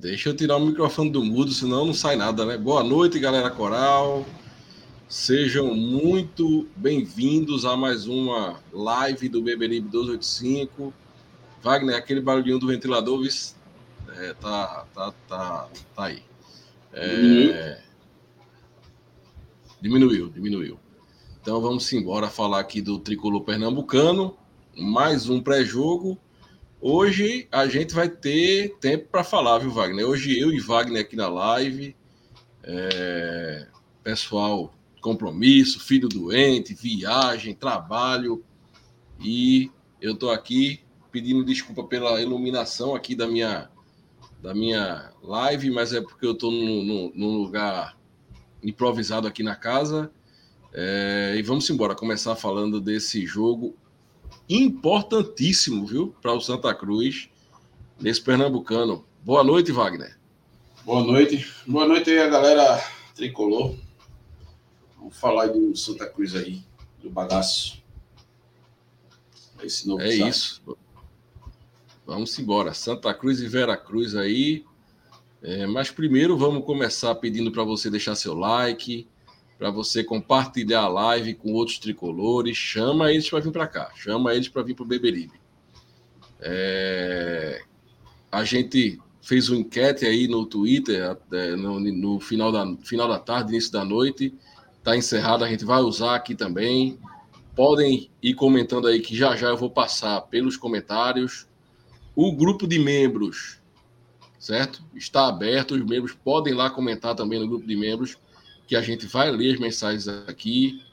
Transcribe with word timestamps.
Deixa 0.00 0.28
eu 0.28 0.36
tirar 0.36 0.58
o 0.58 0.64
microfone 0.64 1.10
do 1.10 1.24
mudo, 1.24 1.50
senão 1.50 1.84
não 1.84 1.92
sai 1.92 2.14
nada, 2.14 2.46
né? 2.46 2.56
Boa 2.56 2.84
noite, 2.84 3.18
galera 3.18 3.50
coral. 3.50 4.24
Sejam 5.08 5.74
muito 5.74 6.68
bem-vindos 6.76 7.64
a 7.64 7.76
mais 7.76 8.06
uma 8.06 8.60
live 8.72 9.28
do 9.28 9.42
Beberibe 9.42 9.88
285. 9.88 10.94
Wagner, 11.60 11.96
aquele 11.96 12.20
barulhinho 12.20 12.60
do 12.60 12.68
ventilador, 12.68 13.22
viu? 13.22 13.32
É, 14.20 14.34
tá, 14.34 14.86
tá, 14.94 15.12
tá, 15.26 15.68
tá 15.96 16.04
aí. 16.04 16.22
É... 16.92 17.82
Diminuiu, 19.80 20.28
diminuiu. 20.28 20.78
Então 21.42 21.60
vamos 21.60 21.92
embora 21.92 22.30
falar 22.30 22.60
aqui 22.60 22.80
do 22.80 23.00
tricolor 23.00 23.40
pernambucano. 23.40 24.36
Mais 24.76 25.28
um 25.28 25.42
pré-jogo 25.42 26.16
Hoje 26.80 27.48
a 27.50 27.66
gente 27.66 27.92
vai 27.92 28.08
ter 28.08 28.76
tempo 28.78 29.08
para 29.10 29.24
falar, 29.24 29.58
viu, 29.58 29.70
Wagner? 29.72 30.06
Hoje 30.06 30.38
eu 30.38 30.52
e 30.52 30.60
Wagner 30.60 31.02
aqui 31.02 31.16
na 31.16 31.28
live. 31.28 31.96
É... 32.62 33.66
Pessoal, 34.04 34.72
compromisso, 35.00 35.80
filho 35.80 36.08
doente, 36.08 36.74
viagem, 36.74 37.52
trabalho. 37.52 38.44
E 39.18 39.72
eu 40.00 40.12
estou 40.12 40.30
aqui 40.30 40.80
pedindo 41.10 41.44
desculpa 41.44 41.82
pela 41.82 42.22
iluminação 42.22 42.94
aqui 42.94 43.16
da 43.16 43.26
minha, 43.26 43.68
da 44.40 44.54
minha 44.54 45.12
live, 45.20 45.72
mas 45.72 45.92
é 45.92 46.00
porque 46.00 46.24
eu 46.24 46.32
estou 46.32 46.52
num, 46.52 47.38
lugar 47.42 47.98
improvisado 48.62 49.26
aqui 49.26 49.42
na 49.42 49.56
casa. 49.56 50.12
É... 50.72 51.34
e 51.36 51.42
vamos 51.42 51.68
embora, 51.70 51.96
começar 51.96 52.36
falando 52.36 52.80
desse 52.80 53.26
jogo 53.26 53.74
importantíssimo, 54.48 55.86
viu, 55.86 56.14
para 56.22 56.32
o 56.32 56.40
Santa 56.40 56.74
Cruz 56.74 57.28
nesse 58.00 58.20
Pernambucano. 58.22 59.04
Boa 59.22 59.44
noite, 59.44 59.72
Wagner. 59.72 60.16
Boa 60.84 61.04
noite. 61.04 61.46
Boa 61.66 61.86
noite 61.86 62.10
aí, 62.10 62.18
a 62.20 62.28
galera 62.28 62.82
tricolor. 63.14 63.74
Vamos 64.96 65.16
falar 65.18 65.48
do 65.48 65.76
Santa 65.76 66.06
Cruz 66.06 66.34
aí, 66.34 66.62
do 67.02 67.10
bagaço. 67.10 67.82
Esse 69.62 69.86
novo 69.86 70.02
é 70.02 70.14
isso. 70.14 70.62
Vamos 72.06 72.38
embora. 72.38 72.72
Santa 72.72 73.12
Cruz 73.12 73.40
e 73.40 73.48
Vera 73.48 73.76
Cruz 73.76 74.14
aí. 74.14 74.64
É, 75.42 75.66
mas 75.66 75.90
primeiro 75.90 76.36
vamos 76.36 76.64
começar 76.64 77.14
pedindo 77.16 77.52
para 77.52 77.62
você 77.64 77.90
deixar 77.90 78.14
seu 78.14 78.34
like, 78.34 79.06
para 79.58 79.70
você 79.70 80.04
compartilhar 80.04 80.82
a 80.82 80.88
live 80.88 81.34
com 81.34 81.52
outros 81.52 81.78
tricolores. 81.78 82.56
Chama 82.56 83.12
eles 83.12 83.28
para 83.28 83.40
vir 83.40 83.50
para 83.50 83.66
cá, 83.66 83.90
chama 83.96 84.32
eles 84.32 84.48
para 84.48 84.62
vir 84.62 84.74
para 84.74 84.84
o 84.84 84.86
Beberibe. 84.86 85.38
É... 86.40 87.62
A 88.30 88.44
gente 88.44 89.00
fez 89.20 89.48
uma 89.48 89.58
enquete 89.58 90.06
aí 90.06 90.28
no 90.28 90.46
Twitter 90.46 91.16
é, 91.32 91.56
no, 91.56 91.80
no, 91.80 92.20
final, 92.20 92.52
da, 92.52 92.76
final 92.82 93.08
da 93.08 93.18
tarde, 93.18 93.50
início 93.50 93.72
da 93.72 93.84
noite. 93.84 94.32
Está 94.78 94.96
encerrada, 94.96 95.44
a 95.44 95.48
gente 95.48 95.64
vai 95.64 95.80
usar 95.80 96.14
aqui 96.14 96.34
também. 96.34 96.98
Podem 97.56 98.08
ir 98.22 98.34
comentando 98.34 98.86
aí 98.86 99.00
que 99.00 99.16
já 99.16 99.34
já 99.34 99.48
eu 99.48 99.56
vou 99.56 99.70
passar 99.70 100.20
pelos 100.22 100.56
comentários. 100.56 101.48
O 102.14 102.32
grupo 102.32 102.66
de 102.66 102.78
membros, 102.78 103.58
certo? 104.38 104.82
Está 104.94 105.26
aberto, 105.26 105.74
os 105.74 105.84
membros 105.84 106.12
podem 106.12 106.54
lá 106.54 106.70
comentar 106.70 107.14
também 107.14 107.40
no 107.40 107.48
grupo 107.48 107.66
de 107.66 107.76
membros 107.76 108.16
que 108.68 108.76
a 108.76 108.82
gente 108.82 109.06
vai 109.06 109.30
ler 109.30 109.54
as 109.54 109.58
mensagens 109.58 110.06
aqui 110.06 110.84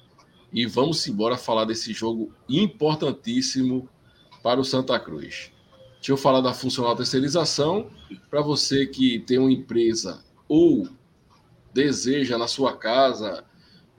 e 0.52 0.66
vamos 0.66 1.06
embora 1.08 1.36
falar 1.36 1.66
desse 1.66 1.92
jogo 1.92 2.32
importantíssimo 2.48 3.90
para 4.42 4.62
o 4.62 4.64
Santa 4.64 4.98
Cruz. 4.98 5.52
Deixa 5.96 6.14
eu 6.14 6.18
falar 6.18 6.40
da 6.40 6.54
funcional 6.54 6.96
terceirização. 6.96 7.90
Para 8.30 8.42
você 8.42 8.88
que 8.88 9.20
tem 9.20 9.38
uma 9.38 9.52
empresa 9.52 10.24
ou 10.48 10.88
deseja 11.74 12.38
na 12.38 12.48
sua 12.48 12.78
casa, 12.78 13.44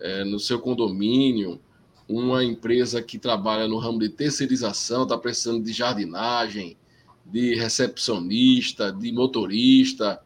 é, 0.01 0.25
no 0.25 0.41
seu 0.41 0.59
condomínio, 0.59 1.61
uma 2.09 2.43
empresa 2.43 3.03
que 3.03 3.19
trabalha 3.19 3.69
no 3.69 3.77
ramo 3.77 3.99
de 3.99 4.09
terceirização, 4.09 5.03
está 5.03 5.19
precisando 5.19 5.63
de 5.63 5.73
jardinagem, 5.73 6.79
de 7.27 7.55
recepcionista, 7.57 8.91
de 8.91 9.13
motorista, 9.13 10.23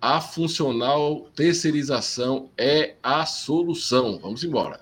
a 0.00 0.20
funcional 0.20 1.26
terceirização 1.34 2.50
é 2.56 2.94
a 3.02 3.26
solução. 3.26 4.18
Vamos 4.18 4.42
embora. 4.42 4.80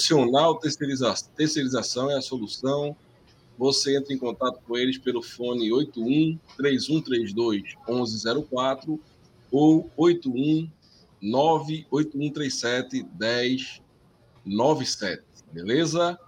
Funcional 0.00 0.58
terceirização, 0.58 1.30
terceirização 1.36 2.10
é 2.10 2.16
a 2.16 2.22
solução. 2.22 2.96
Você 3.58 3.98
entra 3.98 4.14
em 4.14 4.18
contato 4.18 4.58
com 4.66 4.78
eles 4.78 4.96
pelo 4.96 5.22
fone 5.22 5.70
81 5.70 6.38
3132 6.56 7.74
1104 7.86 8.98
ou 9.52 9.90
81 9.98 10.70
98137 11.20 13.06
1097. 13.14 15.22
Beleza? 15.52 16.18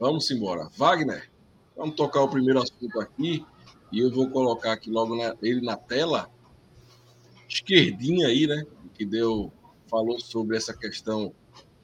Vamos 0.00 0.30
embora. 0.30 0.70
Wagner, 0.74 1.30
vamos 1.76 1.94
tocar 1.94 2.22
o 2.22 2.30
primeiro 2.30 2.62
assunto 2.62 2.98
aqui 3.00 3.44
e 3.92 4.00
eu 4.00 4.10
vou 4.10 4.30
colocar 4.30 4.72
aqui 4.72 4.90
logo 4.90 5.14
na, 5.14 5.36
ele 5.42 5.60
na 5.60 5.76
tela. 5.76 6.30
Esquerdinha 7.46 8.28
aí, 8.28 8.46
né? 8.46 8.64
Que 8.94 9.04
deu, 9.04 9.52
falou 9.90 10.18
sobre 10.18 10.56
essa 10.56 10.72
questão 10.72 11.34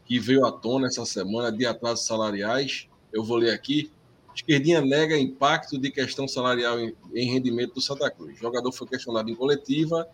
que 0.04 0.18
veio 0.18 0.44
à 0.44 0.52
tona 0.52 0.86
essa 0.86 1.04
semana 1.04 1.50
de 1.50 1.66
atrasos 1.66 2.06
salariais. 2.06 2.88
Eu 3.12 3.24
vou 3.24 3.36
ler 3.36 3.50
aqui. 3.50 3.90
Esquerdinha 4.34 4.80
nega 4.80 5.16
impacto 5.16 5.78
de 5.78 5.90
questão 5.90 6.26
salarial 6.26 6.78
em, 6.80 6.94
rendimento 7.30 7.74
do 7.74 7.80
Santa 7.80 8.10
Cruz. 8.10 8.36
O 8.36 8.40
jogador 8.40 8.72
foi 8.72 8.86
questionado 8.86 9.30
em 9.30 9.34
coletiva 9.34 10.08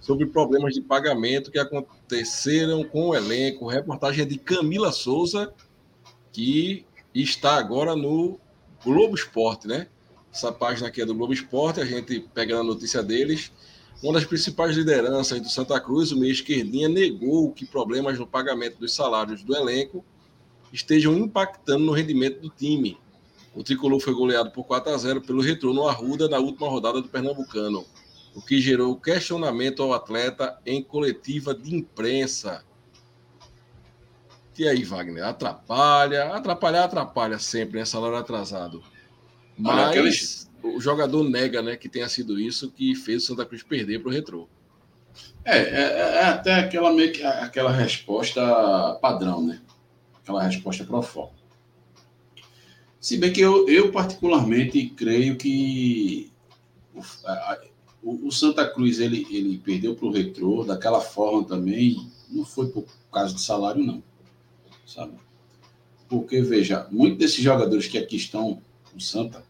sobre 0.00 0.26
problemas 0.26 0.74
de 0.74 0.80
pagamento 0.80 1.50
que 1.50 1.58
aconteceram 1.58 2.82
com 2.82 3.10
o 3.10 3.14
elenco. 3.14 3.68
Reportagem 3.68 4.22
é 4.22 4.26
de 4.26 4.38
Camila 4.38 4.90
Souza, 4.90 5.52
que 6.32 6.84
está 7.14 7.56
agora 7.56 7.94
no 7.94 8.40
Globo 8.84 9.14
Esporte, 9.14 9.68
né? 9.68 9.86
Essa 10.32 10.52
página 10.52 10.88
aqui 10.88 11.02
é 11.02 11.06
do 11.06 11.14
Globo 11.14 11.32
Esporte, 11.32 11.80
a 11.80 11.84
gente 11.84 12.20
pega 12.34 12.58
a 12.58 12.62
notícia 12.62 13.02
deles. 13.02 13.52
Uma 14.02 14.14
das 14.14 14.24
principais 14.24 14.74
lideranças 14.76 15.40
do 15.40 15.48
Santa 15.50 15.78
Cruz, 15.78 16.10
o 16.10 16.18
meio 16.18 16.32
esquerdinha, 16.32 16.88
negou 16.88 17.52
que 17.52 17.66
problemas 17.66 18.18
no 18.18 18.26
pagamento 18.26 18.78
dos 18.78 18.94
salários 18.94 19.42
do 19.42 19.54
elenco 19.54 20.02
estejam 20.72 21.16
impactando 21.18 21.84
no 21.84 21.92
rendimento 21.92 22.40
do 22.40 22.48
time. 22.48 22.96
O 23.54 23.62
tricolor 23.62 24.00
foi 24.00 24.14
goleado 24.14 24.50
por 24.52 24.64
4 24.64 24.92
a 24.92 24.96
0 24.96 25.20
pelo 25.20 25.42
retorno 25.42 25.86
Arruda 25.86 26.28
na 26.28 26.38
última 26.38 26.68
rodada 26.68 27.02
do 27.02 27.08
Pernambucano, 27.08 27.84
o 28.34 28.40
que 28.40 28.60
gerou 28.60 28.96
questionamento 28.96 29.82
ao 29.82 29.92
atleta 29.92 30.58
em 30.64 30.82
coletiva 30.82 31.54
de 31.54 31.74
imprensa. 31.74 32.64
E 34.58 34.66
aí, 34.66 34.82
Wagner? 34.84 35.24
Atrapalha? 35.24 36.34
Atrapalhar, 36.34 36.84
atrapalha 36.84 37.38
sempre, 37.38 37.78
né? 37.78 37.84
Salário 37.84 38.16
atrapalhado. 38.16 38.82
Mas. 39.58 40.49
O 40.62 40.80
jogador 40.80 41.28
nega, 41.28 41.62
né, 41.62 41.76
que 41.76 41.88
tenha 41.88 42.08
sido 42.08 42.38
isso 42.38 42.70
que 42.70 42.94
fez 42.94 43.22
o 43.22 43.26
Santa 43.26 43.46
Cruz 43.46 43.62
perder 43.62 44.00
para 44.00 44.08
o 44.08 44.12
Retrô. 44.12 44.48
É, 45.44 45.58
é, 45.58 45.82
é, 46.18 46.24
até 46.24 46.54
aquela, 46.54 46.92
meio 46.92 47.12
que, 47.12 47.22
aquela 47.22 47.72
resposta 47.72 48.40
padrão, 49.00 49.46
né? 49.46 49.60
Aquela 50.22 50.42
resposta 50.42 50.84
pro 50.84 51.02
forma. 51.02 51.40
Se 53.00 53.16
bem 53.16 53.32
que 53.32 53.40
eu, 53.40 53.66
eu 53.68 53.90
particularmente 53.90 54.90
creio 54.90 55.36
que 55.36 56.30
o, 56.94 57.00
a, 57.24 57.60
o, 58.02 58.28
o, 58.28 58.32
Santa 58.32 58.68
Cruz 58.68 59.00
ele, 59.00 59.26
ele 59.30 59.58
perdeu 59.58 59.96
para 59.96 60.06
o 60.06 60.12
Retrô 60.12 60.64
daquela 60.64 61.00
forma 61.00 61.44
também, 61.44 62.06
não 62.28 62.44
foi 62.44 62.68
por 62.68 62.84
causa 63.10 63.34
de 63.34 63.40
salário, 63.40 63.82
não. 63.82 64.02
Sabe? 64.86 65.14
Porque, 66.08 66.42
veja, 66.42 66.86
muitos 66.90 67.18
desses 67.18 67.42
jogadores 67.42 67.86
que 67.86 67.96
aqui 67.96 68.16
estão 68.16 68.60
no 68.92 69.00
Santa, 69.00 69.42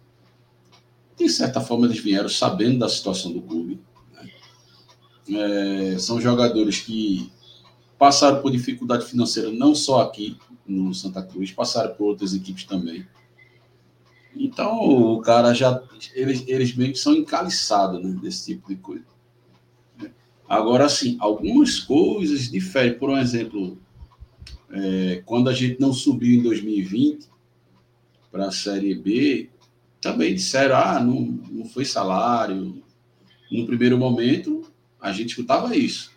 de 1.25 1.31
certa 1.31 1.61
forma, 1.61 1.87
eles 1.87 2.01
vieram 2.01 2.29
sabendo 2.29 2.79
da 2.79 2.89
situação 2.89 3.33
do 3.33 3.43
clube 3.43 3.81
é, 5.37 5.99
são 5.99 6.21
jogadores 6.21 6.81
que 6.81 7.31
passaram 7.99 8.41
por 8.41 8.51
dificuldade 8.51 9.05
financeira 9.05 9.51
não 9.51 9.75
só 9.75 10.03
aqui 10.03 10.37
no 10.67 10.95
Santa 10.95 11.23
Cruz, 11.23 11.53
passaram 11.53 11.95
por 11.95 12.07
outras 12.07 12.35
equipes 12.35 12.65
também. 12.65 13.07
Então 14.35 14.79
o 14.79 15.21
cara 15.21 15.53
já 15.53 15.83
eles, 16.15 16.45
eles 16.47 16.75
meio 16.75 16.93
que 16.93 16.99
são 16.99 17.15
encaliçados 17.15 18.03
né, 18.03 18.19
desse 18.21 18.55
tipo 18.55 18.69
de 18.69 18.77
coisa. 18.77 19.05
Agora, 20.49 20.87
assim, 20.87 21.17
algumas 21.21 21.79
coisas 21.79 22.51
diferem. 22.51 22.99
Por 22.99 23.09
um 23.09 23.17
exemplo, 23.17 23.79
é, 24.71 25.23
quando 25.25 25.49
a 25.49 25.53
gente 25.53 25.81
não 25.81 25.93
subiu 25.93 26.41
em 26.41 26.43
2020 26.43 27.29
para 28.33 28.47
a 28.47 28.51
Série 28.51 28.95
B, 28.95 29.49
também 30.01 30.35
disseram: 30.35 30.77
ah, 30.77 31.01
não, 31.01 31.21
não 31.51 31.65
foi 31.65 31.85
salário. 31.85 32.83
No 33.51 33.67
primeiro 33.67 33.99
momento, 33.99 34.71
a 35.01 35.13
gente 35.13 35.31
escutava 35.31 35.77
isso, 35.77 36.13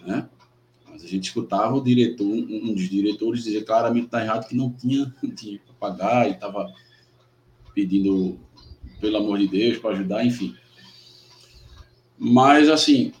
né? 0.00 0.28
Mas 0.88 1.04
a 1.04 1.06
gente 1.06 1.24
escutava 1.24 1.74
o 1.74 1.84
diretor, 1.84 2.26
um 2.26 2.72
dos 2.72 2.88
diretores 2.88 3.44
dizer 3.44 3.64
claramente 3.64 4.06
está 4.06 4.22
errado 4.22 4.48
que 4.48 4.56
não 4.56 4.72
tinha 4.72 5.12
dinheiro 5.22 5.62
para 5.66 5.90
pagar 5.90 6.28
e 6.28 6.32
estava 6.32 6.72
pedindo, 7.74 8.40
pelo 9.00 9.18
amor 9.18 9.38
de 9.38 9.48
Deus, 9.48 9.78
para 9.78 9.90
ajudar, 9.90 10.24
enfim. 10.24 10.56
Mas, 12.18 12.70
assim, 12.70 13.12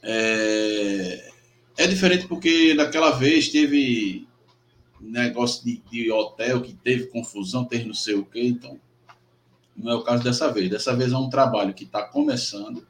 é, 0.00 1.32
é 1.76 1.86
diferente 1.88 2.28
porque 2.28 2.74
naquela 2.74 3.10
vez 3.10 3.48
teve 3.48 4.28
negócio 5.00 5.64
de, 5.64 5.82
de, 5.90 6.10
hotel 6.12 6.62
que 6.62 6.72
teve 6.72 7.08
confusão, 7.08 7.64
teve 7.64 7.84
não 7.86 7.94
sei 7.94 8.14
o 8.14 8.24
quê, 8.24 8.46
então 8.46 8.78
não 9.76 9.92
é 9.92 9.94
o 9.94 10.02
caso 10.02 10.22
dessa 10.22 10.52
vez. 10.52 10.70
Dessa 10.70 10.94
vez 10.94 11.12
é 11.12 11.16
um 11.16 11.28
trabalho 11.28 11.74
que 11.74 11.84
está 11.84 12.02
começando 12.02 12.86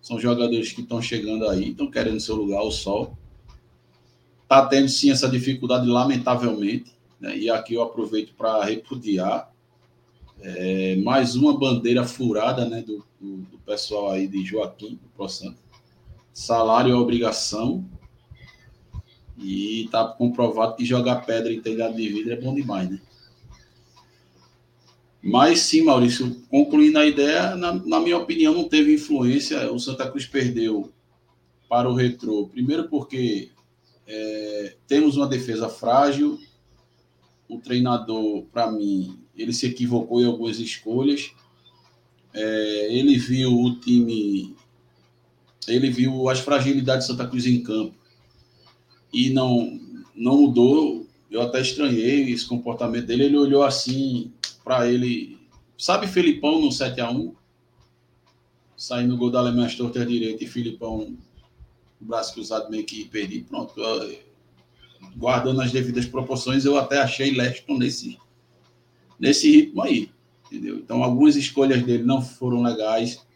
são 0.00 0.18
jogadores 0.18 0.72
que 0.72 0.80
estão 0.80 1.02
chegando 1.02 1.48
aí, 1.48 1.70
estão 1.70 1.90
querendo 1.90 2.20
seu 2.20 2.36
lugar 2.36 2.60
ao 2.60 2.70
sol. 2.70 3.16
Está 4.42 4.66
tendo 4.66 4.88
sim 4.88 5.10
essa 5.10 5.28
dificuldade, 5.28 5.86
lamentavelmente. 5.86 6.92
Né? 7.20 7.36
E 7.36 7.50
aqui 7.50 7.74
eu 7.74 7.82
aproveito 7.82 8.32
para 8.34 8.64
repudiar 8.64 9.52
é, 10.40 10.96
mais 10.96 11.34
uma 11.34 11.58
bandeira 11.58 12.04
furada 12.04 12.64
né, 12.66 12.80
do, 12.80 13.04
do, 13.20 13.38
do, 13.38 13.58
pessoal 13.58 14.12
aí 14.12 14.26
de 14.26 14.44
Joaquim, 14.44 14.94
do 14.94 15.08
Pro 15.14 15.28
Santo. 15.28 15.58
Salário 16.32 16.92
é 16.92 16.96
obrigação. 16.96 17.84
E 19.36 19.84
está 19.84 20.04
comprovado 20.04 20.74
que 20.74 20.84
jogar 20.84 21.26
pedra 21.26 21.52
em 21.52 21.60
telhado 21.60 21.94
de 21.94 22.08
vidro 22.08 22.32
é 22.32 22.36
bom 22.36 22.54
demais, 22.54 22.90
né? 22.90 23.00
Mas 25.22 25.60
sim, 25.60 25.82
Maurício, 25.82 26.42
concluindo 26.48 26.98
a 26.98 27.06
ideia, 27.06 27.56
na, 27.56 27.72
na, 27.72 28.00
minha 28.00 28.16
opinião, 28.16 28.54
não 28.54 28.68
teve 28.68 28.94
influência. 28.94 29.70
O 29.72 29.78
Santa 29.78 30.08
Cruz 30.08 30.26
perdeu 30.26 30.92
para 31.68 31.88
o 31.88 31.94
Retrô. 31.94 32.48
Primeiro 32.48 32.88
porque 32.88 33.50
é, 34.06 34.76
temos 34.86 35.16
uma 35.16 35.26
defesa 35.26 35.68
frágil. 35.68 36.38
O 37.48 37.58
treinador, 37.58 38.44
para 38.52 38.70
mim, 38.70 39.18
ele 39.36 39.52
se 39.52 39.66
equivocou 39.66 40.20
em 40.20 40.26
algumas 40.26 40.58
escolhas. 40.60 41.32
É, 42.32 42.94
ele 42.94 43.16
viu 43.16 43.52
o 43.52 43.80
time, 43.80 44.54
ele 45.66 45.90
viu 45.90 46.28
as 46.28 46.40
fragilidades 46.40 47.06
de 47.06 47.12
Santa 47.12 47.26
Cruz 47.26 47.46
em 47.46 47.62
campo 47.62 47.94
e 49.12 49.30
não, 49.30 49.80
não 50.14 50.42
mudou. 50.42 51.06
Eu 51.30 51.42
até 51.42 51.60
estranhei 51.60 52.30
esse 52.30 52.46
comportamento 52.46 53.06
dele. 53.06 53.24
Ele 53.24 53.36
olhou 53.36 53.62
assim, 53.62 54.32
para 54.68 54.86
ele. 54.86 55.38
Sabe 55.78 56.06
Filipão 56.06 56.60
no 56.60 56.70
7 56.70 57.00
a 57.00 57.10
1 57.10 57.34
Saindo 58.76 59.14
o 59.14 59.16
gol 59.16 59.30
da 59.30 59.38
Alemanha 59.38 59.74
torta 59.76 60.04
direita 60.04 60.44
e 60.44 60.46
Filipão, 60.46 61.16
braço 61.98 62.34
cruzado 62.34 62.70
meio 62.70 62.84
que 62.84 63.06
perdido. 63.06 63.46
Pronto. 63.48 63.74
Guardando 65.16 65.62
as 65.62 65.72
devidas 65.72 66.06
proporções, 66.06 66.64
eu 66.64 66.76
até 66.76 67.00
achei 67.00 67.32
Leston 67.32 67.78
nesse, 67.78 68.18
nesse 69.18 69.50
ritmo 69.50 69.82
aí. 69.82 70.10
Entendeu? 70.46 70.76
Então, 70.76 71.02
algumas 71.02 71.34
escolhas 71.34 71.82
dele 71.82 72.04
não 72.04 72.22
foram 72.22 72.62
legais. 72.62 73.26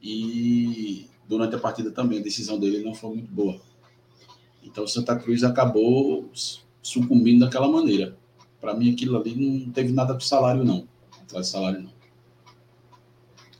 E 0.00 1.08
durante 1.26 1.56
a 1.56 1.58
partida 1.58 1.90
também, 1.90 2.20
a 2.20 2.22
decisão 2.22 2.60
dele 2.60 2.84
não 2.84 2.94
foi 2.94 3.16
muito 3.16 3.32
boa. 3.32 3.60
Então, 4.62 4.86
Santa 4.86 5.16
Cruz 5.16 5.42
acabou 5.42 6.30
sucumbindo 6.80 7.40
daquela 7.40 7.68
maneira. 7.68 8.16
Para 8.66 8.74
mim, 8.74 8.92
aquilo 8.92 9.16
ali 9.16 9.32
não 9.36 9.70
teve 9.70 9.92
nada 9.92 10.12
com 10.12 10.18
salário, 10.18 10.64
não. 10.64 10.88
Atrás 11.22 11.46
de 11.46 11.52
salário, 11.52 11.82
não. 11.82 11.92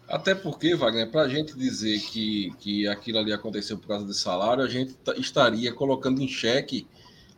Até 0.09 0.35
porque, 0.35 0.75
Wagner, 0.75 1.09
para 1.13 1.23
a 1.23 1.29
gente 1.29 1.57
dizer 1.57 2.01
que, 2.01 2.53
que 2.59 2.89
aquilo 2.89 3.19
ali 3.19 3.33
aconteceu 3.33 3.79
por 3.79 3.87
causa 3.87 4.05
de 4.05 4.17
salário, 4.17 4.65
a 4.65 4.69
gente 4.69 4.97
estaria 5.17 5.73
colocando 5.73 6.21
em 6.21 6.27
xeque 6.27 6.89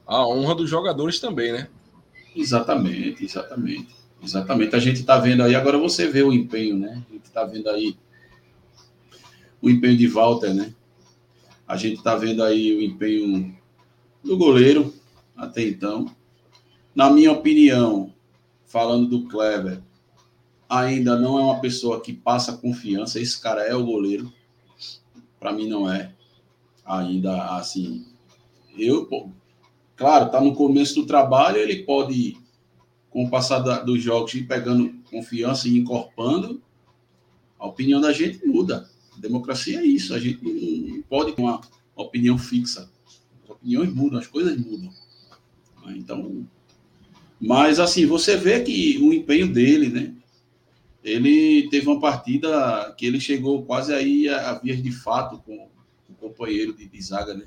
a 0.07 0.27
honra 0.27 0.55
dos 0.55 0.71
jogadores 0.71 1.21
também, 1.21 1.53
né? 1.53 1.69
Exatamente, 2.35 3.23
exatamente. 3.23 3.95
Exatamente. 4.23 4.75
A 4.75 4.81
gente 4.81 5.01
está 5.01 5.19
vendo 5.19 5.43
aí, 5.43 5.55
agora 5.55 5.77
você 5.77 6.09
vê 6.09 6.23
o 6.23 6.33
empenho, 6.33 6.79
né? 6.79 7.05
A 7.11 7.13
gente 7.13 7.27
está 7.27 7.45
vendo 7.45 7.69
aí 7.69 7.99
o 9.61 9.69
empenho 9.69 9.99
de 9.99 10.07
Walter, 10.07 10.55
né? 10.55 10.73
A 11.67 11.77
gente 11.77 11.99
está 11.99 12.17
vendo 12.17 12.43
aí 12.43 12.75
o 12.75 12.81
empenho 12.81 13.55
do 14.25 14.39
goleiro 14.39 14.95
até 15.37 15.63
então. 15.69 16.17
Na 16.99 17.09
minha 17.09 17.31
opinião, 17.31 18.13
falando 18.67 19.07
do 19.07 19.29
Kleber, 19.29 19.81
ainda 20.69 21.17
não 21.17 21.39
é 21.39 21.43
uma 21.43 21.61
pessoa 21.61 22.01
que 22.01 22.13
passa 22.13 22.57
confiança. 22.57 23.21
Esse 23.21 23.41
cara 23.41 23.63
é 23.63 23.73
o 23.73 23.87
goleiro. 23.87 24.33
Para 25.39 25.53
mim, 25.53 25.69
não 25.69 25.89
é. 25.89 26.13
Ainda 26.85 27.57
assim. 27.57 28.05
Eu, 28.77 29.07
pô, 29.07 29.31
claro, 29.95 30.29
tá 30.29 30.41
no 30.41 30.57
começo 30.57 30.97
do 30.97 31.07
trabalho, 31.07 31.59
ele 31.59 31.85
pode, 31.85 32.37
com 33.11 33.27
o 33.27 33.31
passar 33.31 33.61
da, 33.61 33.81
dos 33.81 34.03
jogos, 34.03 34.35
ir 34.35 34.49
pegando 34.49 34.93
confiança 35.09 35.69
e 35.69 35.79
encorpando. 35.79 36.61
A 37.61 37.69
opinião 37.69 38.01
da 38.01 38.13
gente 38.13 38.45
muda. 38.45 38.91
A 39.17 39.21
democracia 39.21 39.79
é 39.79 39.87
isso. 39.87 40.13
A 40.15 40.19
gente 40.19 40.43
não 40.43 41.01
pode 41.03 41.31
ter 41.31 41.43
uma 41.43 41.61
opinião 41.95 42.37
fixa. 42.37 42.91
As 43.45 43.51
opiniões 43.51 43.95
mudam, 43.95 44.19
as 44.19 44.27
coisas 44.27 44.57
mudam. 44.57 44.93
Então, 45.91 46.45
mas, 47.41 47.79
assim, 47.79 48.07
você 48.07 48.37
vê 48.37 48.61
que 48.61 48.99
o 49.01 49.13
empenho 49.13 49.53
dele, 49.53 49.89
né? 49.89 50.15
Ele 51.03 51.69
teve 51.71 51.87
uma 51.87 52.01
partida 52.01 52.95
que 52.99 53.07
ele 53.07 53.21
chegou 53.21 53.65
quase 53.65 53.95
aí 53.95 54.29
a, 54.29 54.51
a 54.51 54.59
de 54.59 54.93
fato 54.93 55.39
com 55.39 55.69
o 56.09 56.15
companheiro 56.15 56.75
de, 56.75 56.87
de 56.87 57.03
zaga, 57.03 57.35
né? 57.35 57.45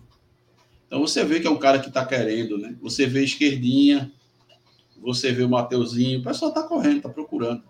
Então 0.88 1.00
você 1.00 1.24
vê 1.24 1.40
que 1.40 1.48
é 1.48 1.50
um 1.50 1.60
cara 1.60 1.80
que 1.80 1.90
está 1.90 2.06
querendo, 2.06 2.58
né? 2.58 2.76
Você 2.82 3.06
vê 3.06 3.24
esquerdinha, 3.24 4.12
você 5.02 5.32
vê 5.32 5.44
o 5.44 5.50
Mateuzinho, 5.50 6.20
o 6.20 6.24
pessoal 6.24 6.50
está 6.50 6.64
correndo, 6.64 6.98
está 6.98 7.10
procurando. 7.10 7.64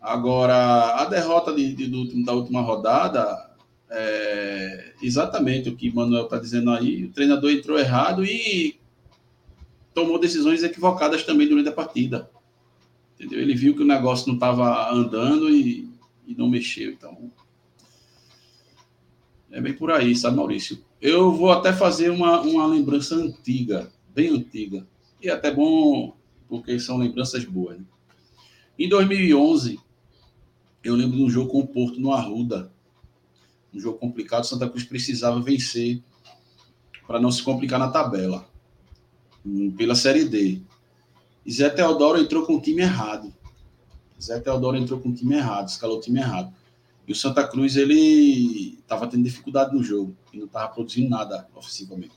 Agora, 0.00 0.96
a 0.96 1.04
derrota 1.04 1.54
de, 1.54 1.74
de, 1.74 1.86
do, 1.86 2.24
da 2.24 2.32
última 2.32 2.60
rodada, 2.60 3.52
é 3.90 4.94
exatamente 5.02 5.68
o 5.68 5.76
que 5.76 5.90
o 5.90 5.94
Manuel 5.94 6.24
está 6.24 6.38
dizendo 6.38 6.70
aí. 6.70 7.04
O 7.04 7.12
treinador 7.12 7.50
entrou 7.50 7.78
errado 7.78 8.24
e 8.24 8.80
tomou 9.94 10.18
decisões 10.18 10.62
equivocadas 10.62 11.24
também 11.24 11.48
durante 11.48 11.68
a 11.68 11.72
partida. 11.72 12.30
Entendeu? 13.14 13.40
Ele 13.40 13.54
viu 13.54 13.74
que 13.74 13.82
o 13.82 13.86
negócio 13.86 14.28
não 14.28 14.34
estava 14.34 14.90
andando 14.90 15.50
e, 15.50 15.88
e 16.26 16.34
não 16.34 16.48
mexeu. 16.48 16.90
Então, 16.90 17.30
é 19.50 19.60
bem 19.60 19.74
por 19.74 19.90
aí, 19.90 20.16
sabe, 20.16 20.36
Maurício? 20.36 20.82
Eu 21.00 21.32
vou 21.32 21.52
até 21.52 21.72
fazer 21.72 22.10
uma, 22.10 22.40
uma 22.40 22.66
lembrança 22.66 23.14
antiga, 23.14 23.92
bem 24.14 24.28
antiga. 24.28 24.86
E 25.20 25.28
é 25.28 25.32
até 25.32 25.52
bom, 25.52 26.16
porque 26.48 26.78
são 26.78 26.96
lembranças 26.96 27.44
boas. 27.44 27.78
Né? 27.78 27.84
Em 28.78 28.88
2011, 28.88 29.78
eu 30.82 30.94
lembro 30.94 31.16
de 31.16 31.22
um 31.22 31.30
jogo 31.30 31.50
com 31.50 31.60
o 31.60 31.66
Porto 31.66 32.00
no 32.00 32.12
Arruda. 32.12 32.72
Um 33.72 33.80
jogo 33.80 33.98
complicado. 33.98 34.44
Santa 34.44 34.68
Cruz 34.68 34.84
precisava 34.84 35.40
vencer 35.40 36.02
para 37.06 37.20
não 37.20 37.30
se 37.30 37.42
complicar 37.42 37.78
na 37.78 37.90
tabela 37.90 38.51
pela 39.76 39.94
Série 39.94 40.24
D. 40.24 40.60
E 41.44 41.52
Zé 41.52 41.68
Teodoro 41.68 42.20
entrou 42.20 42.46
com 42.46 42.56
o 42.56 42.60
time 42.60 42.82
errado. 42.82 43.32
Zé 44.20 44.38
Teodoro 44.38 44.76
entrou 44.76 45.00
com 45.00 45.08
o 45.08 45.14
time 45.14 45.34
errado, 45.34 45.68
escalou 45.68 45.98
o 45.98 46.00
time 46.00 46.20
errado. 46.20 46.52
E 47.06 47.12
o 47.12 47.16
Santa 47.16 47.46
Cruz, 47.46 47.76
ele 47.76 48.78
estava 48.78 49.08
tendo 49.08 49.24
dificuldade 49.24 49.74
no 49.74 49.82
jogo 49.82 50.16
e 50.32 50.38
não 50.38 50.46
estava 50.46 50.72
produzindo 50.72 51.10
nada 51.10 51.48
ofensivamente. 51.54 52.12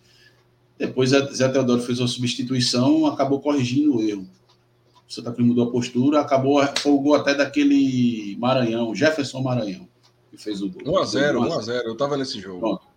Depois, 0.78 1.10
Zé 1.10 1.50
Teodoro 1.50 1.82
fez 1.82 2.00
uma 2.00 2.08
substituição, 2.08 3.08
acabou 3.08 3.40
corrigindo 3.40 3.98
o 3.98 4.02
erro. 4.02 4.28
O 5.08 5.12
Santa 5.12 5.32
Cruz 5.32 5.48
mudou 5.48 5.68
a 5.68 5.72
postura, 5.72 6.20
acabou, 6.20 6.62
gol 6.84 7.16
até 7.16 7.34
daquele 7.34 8.36
Maranhão, 8.38 8.94
Jefferson 8.94 9.42
Maranhão, 9.42 9.88
que 10.30 10.38
fez 10.38 10.62
o 10.62 10.70
gol. 10.70 10.84
1x0, 10.84 11.34
1x0, 11.48 11.82
eu 11.86 11.94
estava 11.94 12.18
nesse 12.18 12.40
jogo. 12.40 12.60
Pronto. 12.60 12.88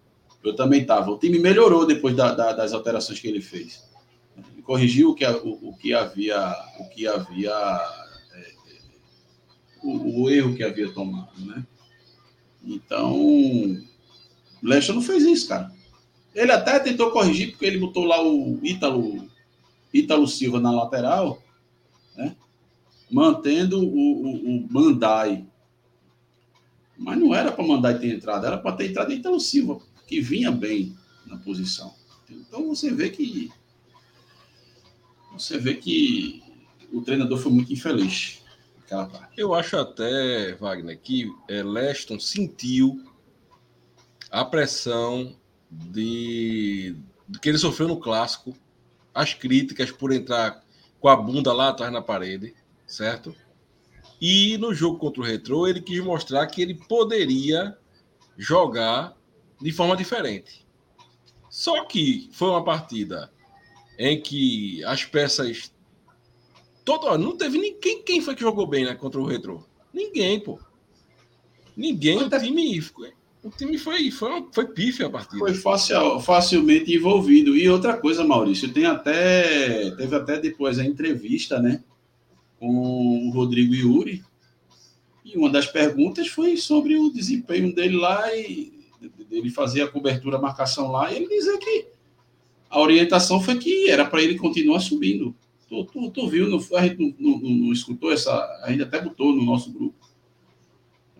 Eu 0.44 0.54
também 0.54 0.82
estava. 0.82 1.10
O 1.10 1.18
time 1.18 1.38
melhorou 1.38 1.86
depois 1.86 2.14
da, 2.14 2.34
da, 2.34 2.52
das 2.52 2.72
alterações 2.72 3.20
que 3.20 3.28
ele 3.28 3.40
fez. 3.40 3.82
Corrigiu 4.68 5.12
o 5.12 5.14
que, 5.14 5.24
o, 5.24 5.70
o 5.70 5.76
que 5.78 5.94
havia, 5.94 6.54
o 6.78 6.84
que 6.90 7.06
havia 7.06 7.50
é, 8.34 8.38
é, 8.38 8.50
o, 9.82 10.24
o, 10.24 10.28
erro 10.28 10.54
que 10.54 10.62
havia 10.62 10.92
tomado, 10.92 11.40
né? 11.40 11.66
Então, 12.62 13.82
Lester 14.62 14.94
não 14.94 15.00
fez 15.00 15.24
isso, 15.24 15.48
cara. 15.48 15.72
Ele 16.34 16.52
até 16.52 16.78
tentou 16.80 17.10
corrigir 17.10 17.52
porque 17.52 17.64
ele 17.64 17.78
botou 17.78 18.04
lá 18.04 18.22
o 18.22 18.60
Ítalo, 18.62 19.26
Ítalo 19.90 20.28
Silva 20.28 20.60
na 20.60 20.70
lateral, 20.70 21.42
né? 22.14 22.36
Mantendo 23.10 23.82
o, 23.82 24.66
o. 24.66 24.68
Mas 26.98 27.18
não 27.18 27.34
era 27.34 27.50
para 27.50 27.66
Mandai 27.66 27.98
ter 27.98 28.14
entrado, 28.14 28.44
era 28.44 28.58
para 28.58 28.76
ter 28.76 28.90
entrado 28.90 29.14
Ítalo 29.14 29.40
Silva 29.40 29.80
que 30.06 30.20
vinha 30.20 30.52
bem 30.52 30.94
na 31.24 31.38
posição. 31.38 31.94
Então 32.28 32.68
você 32.68 32.90
vê 32.90 33.08
que 33.08 33.50
você 35.38 35.58
vê 35.58 35.74
que 35.74 36.42
o 36.92 37.02
treinador 37.02 37.38
foi 37.38 37.52
muito 37.52 37.72
infeliz 37.72 38.42
naquela 38.76 39.06
parte. 39.06 39.32
Eu 39.36 39.54
acho 39.54 39.76
até, 39.76 40.54
Wagner, 40.54 40.98
que 40.98 41.30
é, 41.48 41.62
Leston 41.62 42.18
sentiu 42.18 43.04
a 44.30 44.44
pressão 44.44 45.36
de, 45.70 46.96
de, 47.28 47.38
que 47.38 47.48
ele 47.48 47.58
sofreu 47.58 47.88
no 47.88 47.98
clássico, 47.98 48.54
as 49.14 49.34
críticas 49.34 49.90
por 49.90 50.12
entrar 50.12 50.64
com 51.00 51.08
a 51.08 51.16
bunda 51.16 51.52
lá 51.52 51.68
atrás 51.68 51.92
na 51.92 52.02
parede, 52.02 52.54
certo? 52.86 53.34
E 54.20 54.58
no 54.58 54.74
jogo 54.74 54.98
contra 54.98 55.20
o 55.20 55.24
Retrô, 55.24 55.66
ele 55.66 55.80
quis 55.80 56.02
mostrar 56.02 56.46
que 56.46 56.60
ele 56.60 56.74
poderia 56.74 57.76
jogar 58.36 59.16
de 59.60 59.72
forma 59.72 59.96
diferente. 59.96 60.66
Só 61.48 61.84
que 61.84 62.28
foi 62.32 62.48
uma 62.48 62.64
partida 62.64 63.32
em 63.98 64.20
que 64.20 64.82
as 64.84 65.04
peças. 65.04 65.72
Todo, 66.84 67.18
não 67.18 67.36
teve 67.36 67.58
ninguém. 67.58 68.02
Quem 68.02 68.20
foi 68.22 68.34
que 68.34 68.40
jogou 68.40 68.66
bem 68.66 68.84
né, 68.84 68.94
contra 68.94 69.20
o 69.20 69.26
Retro? 69.26 69.66
Ninguém, 69.92 70.40
pô. 70.40 70.58
Ninguém. 71.76 72.22
O 72.22 72.30
time, 72.30 72.80
o 73.42 73.50
time 73.50 73.76
foi, 73.76 74.10
foi, 74.10 74.46
foi 74.52 74.66
pife 74.68 75.02
a 75.02 75.10
partida. 75.10 75.38
Foi 75.38 75.54
facil, 75.54 76.20
facilmente 76.20 76.94
envolvido. 76.94 77.56
E 77.56 77.68
outra 77.68 77.96
coisa, 77.96 78.24
Maurício, 78.24 78.72
tem 78.72 78.86
até. 78.86 79.90
Teve 79.96 80.16
até 80.16 80.38
depois 80.38 80.78
a 80.78 80.84
entrevista, 80.84 81.60
né? 81.60 81.82
Com 82.58 83.28
o 83.28 83.30
Rodrigo 83.30 83.74
Yuri. 83.74 84.24
E 85.24 85.36
uma 85.36 85.50
das 85.50 85.66
perguntas 85.66 86.28
foi 86.28 86.56
sobre 86.56 86.96
o 86.96 87.10
desempenho 87.10 87.74
dele 87.74 87.96
lá 87.96 88.34
e 88.34 88.72
ele 89.30 89.50
fazia 89.50 89.84
a 89.84 89.88
cobertura, 89.88 90.38
a 90.38 90.40
marcação 90.40 90.90
lá, 90.90 91.12
e 91.12 91.16
ele 91.16 91.28
dizia 91.28 91.58
que 91.58 91.86
a 92.68 92.80
orientação 92.80 93.40
foi 93.40 93.58
que 93.58 93.88
era 93.88 94.04
para 94.04 94.22
ele 94.22 94.38
continuar 94.38 94.80
subindo. 94.80 95.34
Tu, 95.68 95.84
tu, 95.84 96.10
tu 96.10 96.28
viu, 96.28 96.48
não, 96.48 96.58
a 96.76 96.86
gente 96.86 97.14
não, 97.18 97.38
não, 97.38 97.50
não, 97.50 97.72
escutou 97.72 98.12
essa, 98.12 98.32
a 98.62 98.70
gente 98.70 98.82
até 98.82 99.00
botou 99.00 99.34
no 99.34 99.44
nosso 99.44 99.70
grupo 99.70 99.98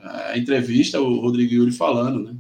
a 0.01 0.39
entrevista, 0.39 1.01
o 1.01 1.21
Rodrigo 1.21 1.55
Yuri 1.55 1.73
falando, 1.73 2.23
né? 2.23 2.37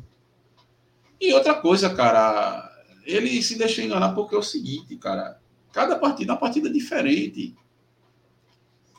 E 1.20 1.32
outra 1.32 1.54
coisa, 1.54 1.92
cara, 1.94 2.70
ele 3.04 3.42
se 3.42 3.58
deixou 3.58 3.84
enganar 3.84 4.14
porque 4.14 4.34
é 4.34 4.38
o 4.38 4.42
seguinte, 4.42 4.96
cara, 4.96 5.40
cada 5.72 5.96
partida 5.96 6.32
é 6.32 6.34
uma 6.34 6.40
partida 6.40 6.70
diferente. 6.70 7.54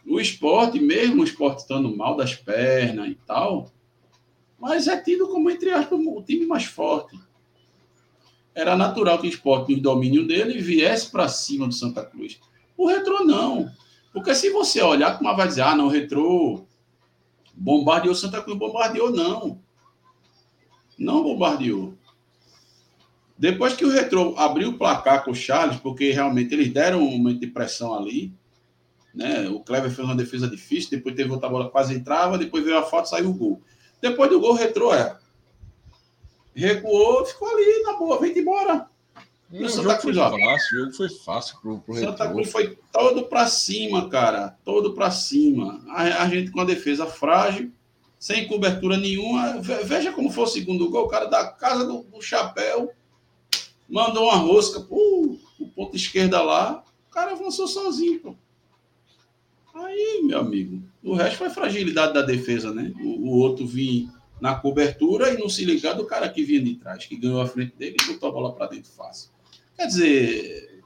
O 0.05 0.19
esporte, 0.19 0.79
mesmo 0.79 1.21
o 1.21 1.23
esporte 1.23 1.59
estando 1.59 1.95
mal 1.95 2.17
das 2.17 2.35
pernas 2.35 3.09
e 3.09 3.17
tal, 3.25 3.71
mas 4.59 4.87
é 4.87 5.01
tido 5.01 5.27
como, 5.29 5.49
entre 5.49 5.71
aspas, 5.71 5.99
o 5.99 6.21
time 6.21 6.45
mais 6.45 6.65
forte. 6.65 7.17
Era 8.59 8.75
natural 8.75 9.19
que 9.19 9.27
o 9.27 9.29
esporte, 9.29 9.73
no 9.73 9.81
domínio 9.81 10.27
dele, 10.27 10.59
viesse 10.59 11.09
para 11.09 11.29
cima 11.29 11.65
do 11.65 11.73
Santa 11.73 12.03
Cruz. 12.03 12.39
O 12.75 12.87
retrô 12.87 13.23
não. 13.23 13.71
Porque 14.11 14.35
se 14.35 14.49
você 14.49 14.81
olhar, 14.81 15.17
como 15.17 15.33
vai 15.33 15.47
dizer, 15.47 15.61
ah, 15.61 15.75
não, 15.75 15.85
o 15.85 15.89
retrô 15.89 16.65
bombardeou 17.55 18.13
Santa 18.13 18.41
Cruz, 18.41 18.57
bombardeou, 18.57 19.11
não. 19.11 19.61
Não 20.97 21.23
bombardeou. 21.23 21.93
Depois 23.37 23.73
que 23.73 23.85
o 23.85 23.89
Retrô 23.89 24.35
abriu 24.37 24.71
o 24.71 24.77
placar 24.77 25.23
com 25.23 25.31
o 25.31 25.35
Charles, 25.35 25.77
porque 25.77 26.11
realmente 26.11 26.53
eles 26.53 26.73
deram 26.73 26.99
um 26.99 27.17
momento 27.17 27.39
de 27.39 27.47
pressão 27.47 27.93
ali, 27.93 28.33
né? 29.15 29.47
O 29.47 29.61
Clever 29.61 29.89
fez 29.89 30.05
uma 30.05 30.15
defesa 30.15 30.49
difícil, 30.49 30.89
depois 30.91 31.15
teve 31.15 31.31
outra 31.31 31.47
bola 31.47 31.69
quase 31.69 31.95
entrava, 31.95 32.37
depois 32.37 32.65
veio 32.65 32.77
a 32.77 32.83
foto, 32.83 33.07
saiu 33.07 33.29
o 33.29 33.33
gol. 33.33 33.61
Depois 34.01 34.29
do 34.29 34.41
gol, 34.41 34.55
retrô 34.55 34.93
é. 34.93 35.17
Recuou, 36.59 37.25
ficou 37.25 37.47
ali, 37.47 37.83
na 37.83 37.93
boa, 37.93 38.19
vem 38.19 38.37
embora. 38.37 38.87
o 39.49 39.69
Santa 39.69 39.97
Cruz, 39.97 40.17
foi 40.17 40.39
fácil, 40.39 40.77
o 40.77 40.79
jogo 40.79 40.93
foi 40.93 41.09
fácil 41.09 41.57
pro, 41.61 41.79
pro 41.79 41.95
Santa 41.95 42.23
retrô. 42.23 42.33
Cruz 42.33 42.51
foi 42.51 42.77
todo 42.91 43.23
para 43.27 43.47
cima, 43.47 44.09
cara. 44.09 44.57
Todo 44.65 44.93
para 44.93 45.09
cima. 45.09 45.81
A, 45.87 46.23
a, 46.23 46.29
gente 46.29 46.51
com 46.51 46.59
a 46.59 46.65
defesa 46.65 47.05
frágil, 47.05 47.71
sem 48.19 48.47
cobertura 48.47 48.97
nenhuma. 48.97 49.59
Veja 49.61 50.11
como 50.11 50.29
foi 50.29 50.43
o 50.43 50.47
segundo 50.47 50.89
gol. 50.89 51.05
O 51.05 51.09
cara 51.09 51.25
da 51.25 51.47
casa 51.47 51.85
do, 51.85 52.03
do 52.03 52.21
chapéu 52.21 52.91
mandou 53.89 54.25
uma 54.25 54.35
rosca 54.35 54.81
pro, 54.81 55.37
pro 55.57 55.67
ponto 55.67 55.95
esquerda 55.95 56.41
lá. 56.41 56.83
O 57.09 57.13
cara 57.13 57.31
avançou 57.31 57.67
sozinho, 57.67 58.19
pô. 58.19 58.35
Aí, 59.73 60.21
meu 60.23 60.39
amigo, 60.39 60.83
o 61.01 61.13
resto 61.13 61.37
foi 61.37 61.49
fragilidade 61.49 62.13
da 62.13 62.21
defesa, 62.21 62.73
né? 62.73 62.91
O, 62.99 63.29
o 63.29 63.37
outro 63.37 63.65
vinha 63.65 64.18
na 64.39 64.55
cobertura 64.55 65.34
e 65.34 65.38
não 65.38 65.50
se 65.50 65.65
ligar 65.65 65.93
do 65.93 66.05
cara 66.05 66.29
que 66.29 66.43
vinha 66.43 66.62
de 66.62 66.75
trás, 66.75 67.05
que 67.05 67.15
ganhou 67.15 67.41
a 67.41 67.48
frente 67.48 67.75
dele 67.75 67.98
e 68.01 68.13
botou 68.13 68.29
a 68.29 68.31
bola 68.31 68.53
para 68.53 68.67
dentro 68.67 68.91
fácil. 68.91 69.31
Quer 69.75 69.88
dizer, 69.88 70.81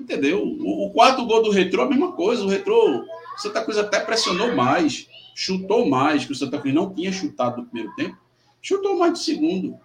entendeu? 0.00 0.42
O, 0.42 0.86
o, 0.86 0.90
quarto 0.90 1.24
gol 1.26 1.42
do 1.42 1.50
Retrô, 1.50 1.82
a 1.82 1.88
mesma 1.88 2.12
coisa. 2.12 2.44
O 2.44 2.48
Retrô, 2.48 3.04
Santa 3.36 3.62
Cruz 3.62 3.78
até 3.78 4.00
pressionou 4.00 4.54
mais, 4.54 5.08
chutou 5.34 5.88
mais, 5.88 6.24
que 6.24 6.32
o 6.32 6.34
Santa 6.34 6.58
Cruz 6.58 6.74
não 6.74 6.92
tinha 6.92 7.12
chutado 7.12 7.62
no 7.62 7.66
primeiro 7.66 7.94
tempo, 7.96 8.16
chutou 8.60 8.98
mais 8.98 9.12
do 9.12 9.18
segundo. 9.18 9.78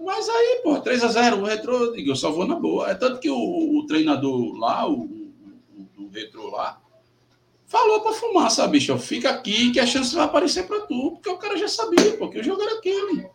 Mas 0.00 0.28
aí, 0.28 0.60
pô, 0.64 0.80
3 0.80 1.04
a 1.04 1.08
0 1.08 1.36
o 1.38 1.44
Retrô, 1.44 1.94
eu 1.94 2.16
só 2.16 2.32
vou 2.32 2.46
na 2.46 2.56
boa. 2.56 2.90
É 2.90 2.94
tanto 2.94 3.20
que 3.20 3.30
o, 3.30 3.78
o 3.78 3.86
treinador 3.86 4.58
lá, 4.58 4.88
o, 4.88 5.02
o, 5.02 6.02
o 6.04 6.10
Retrô 6.12 6.50
lá, 6.50 6.81
falou 7.72 8.02
para 8.02 8.12
fumar, 8.12 8.50
sabe, 8.50 8.72
bicho? 8.72 8.96
Fica 8.98 9.30
aqui 9.30 9.72
que 9.72 9.80
a 9.80 9.86
chance 9.86 10.14
vai 10.14 10.26
aparecer 10.26 10.66
para 10.66 10.80
tu, 10.80 11.12
porque 11.12 11.30
o 11.30 11.38
cara 11.38 11.56
já 11.56 11.66
sabia, 11.66 12.18
porque 12.18 12.40
o 12.40 12.44
jogo 12.44 12.60
era 12.60 12.74
aquele. 12.76 13.26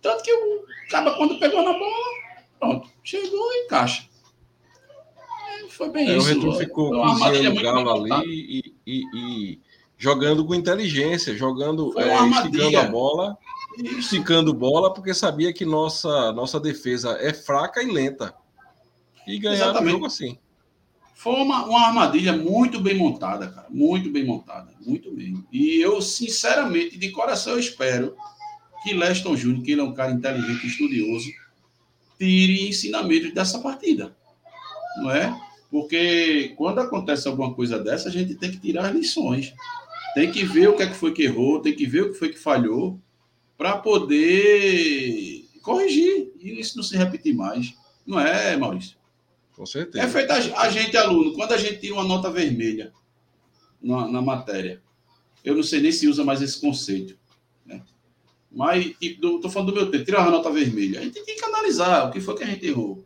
Tanto 0.00 0.22
que 0.22 0.32
o 0.32 0.64
cara, 0.88 1.10
quando 1.16 1.36
pegou 1.36 1.64
na 1.64 1.72
bola, 1.72 2.06
pronto, 2.60 2.88
chegou 3.02 3.52
e 3.54 3.64
encaixa. 3.64 4.08
É, 5.64 5.68
foi 5.68 5.90
bem 5.90 6.08
é, 6.08 6.16
isso. 6.16 6.30
O 6.30 6.34
Retro 6.34 6.52
ficou 6.54 6.90
cozinhando 6.90 7.58
o 7.58 7.62
Galo 7.62 7.90
ali 7.90 8.24
e, 8.24 8.74
e, 8.86 9.02
e, 9.14 9.60
jogando 9.98 10.46
com 10.46 10.54
inteligência, 10.54 11.34
jogando, 11.34 11.92
é, 11.98 12.28
esticando 12.28 12.78
a 12.78 12.84
bola, 12.84 13.38
isso. 13.78 13.98
esticando 13.98 14.54
bola, 14.54 14.94
porque 14.94 15.12
sabia 15.12 15.52
que 15.52 15.64
nossa, 15.64 16.32
nossa 16.32 16.60
defesa 16.60 17.18
é 17.20 17.32
fraca 17.32 17.82
e 17.82 17.90
lenta. 17.90 18.32
E 19.26 19.40
ganhar 19.40 19.74
o 19.74 19.88
jogo 19.88 20.06
assim. 20.06 20.38
Foi 21.14 21.34
uma, 21.34 21.64
uma 21.66 21.86
armadilha 21.86 22.36
muito 22.36 22.80
bem 22.80 22.96
montada, 22.96 23.48
cara. 23.48 23.66
Muito 23.70 24.10
bem 24.10 24.24
montada. 24.24 24.72
Muito 24.84 25.10
bem. 25.12 25.44
E 25.52 25.80
eu, 25.80 26.00
sinceramente, 26.00 26.98
de 26.98 27.10
coração, 27.10 27.58
espero 27.58 28.16
que 28.82 28.92
Leston 28.92 29.36
Júnior, 29.36 29.62
que 29.62 29.72
ele 29.72 29.80
é 29.80 29.84
um 29.84 29.94
cara 29.94 30.12
inteligente 30.12 30.66
estudioso, 30.66 31.30
tire 32.18 32.68
ensinamentos 32.68 33.32
dessa 33.32 33.58
partida. 33.60 34.16
Não 34.96 35.10
é? 35.10 35.38
Porque 35.70 36.52
quando 36.56 36.80
acontece 36.80 37.26
alguma 37.28 37.54
coisa 37.54 37.78
dessa, 37.78 38.08
a 38.08 38.12
gente 38.12 38.34
tem 38.34 38.50
que 38.50 38.58
tirar 38.58 38.86
as 38.86 38.94
lições. 38.94 39.54
Tem 40.14 40.30
que 40.30 40.44
ver 40.44 40.68
o 40.68 40.76
que, 40.76 40.82
é 40.82 40.86
que 40.86 40.94
foi 40.94 41.12
que 41.12 41.22
errou, 41.22 41.60
tem 41.60 41.74
que 41.74 41.86
ver 41.86 42.02
o 42.02 42.12
que 42.12 42.18
foi 42.18 42.28
que 42.28 42.38
falhou, 42.38 43.00
para 43.56 43.78
poder 43.78 45.44
corrigir 45.62 46.32
e 46.40 46.60
isso 46.60 46.76
não 46.76 46.84
se 46.84 46.96
repetir 46.96 47.34
mais. 47.34 47.74
Não 48.06 48.20
é, 48.20 48.56
Maurício? 48.56 48.96
Com 49.56 49.66
certeza. 49.66 50.04
É 50.04 50.08
feito 50.08 50.30
a, 50.30 50.70
gente, 50.70 50.96
aluno, 50.96 51.34
quando 51.34 51.52
a 51.52 51.58
gente 51.58 51.78
tira 51.78 51.94
uma 51.94 52.04
nota 52.04 52.30
vermelha 52.30 52.92
na, 53.82 54.08
na 54.08 54.22
matéria, 54.22 54.82
eu 55.44 55.54
não 55.54 55.62
sei 55.62 55.80
nem 55.80 55.92
se 55.92 56.08
usa 56.08 56.24
mais 56.24 56.40
esse 56.40 56.60
conceito. 56.60 57.16
Né? 57.66 57.82
Mas, 58.50 58.94
estou 59.00 59.50
falando 59.50 59.72
do 59.72 59.74
meu 59.74 59.90
tempo, 59.90 60.04
tirar 60.04 60.22
uma 60.22 60.30
nota 60.30 60.50
vermelha. 60.50 61.00
A 61.00 61.02
gente 61.02 61.22
tem 61.24 61.36
que 61.36 61.44
analisar 61.44 62.08
o 62.08 62.10
que 62.10 62.20
foi 62.20 62.36
que 62.36 62.44
a 62.44 62.46
gente 62.46 62.66
errou. 62.66 63.04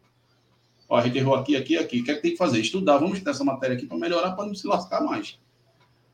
Ó, 0.89 0.97
a 0.97 1.03
gente 1.03 1.19
errou 1.19 1.35
aqui, 1.35 1.57
aqui, 1.57 1.77
aqui. 1.77 2.01
O 2.01 2.05
que 2.05 2.11
é 2.11 2.15
que 2.15 2.23
tem 2.23 2.31
que 2.33 2.37
fazer? 2.37 2.61
Estudar. 2.61 2.99
Vamos 2.99 3.15
estudar 3.15 3.33
essa 3.33 3.45
matéria 3.45 3.77
aqui 3.77 3.87
para 3.87 3.99
melhorar, 3.99 4.33
para 4.33 4.47
não 4.47 4.55
se 4.55 4.67
lascar 4.67 5.01
mais. 5.03 5.39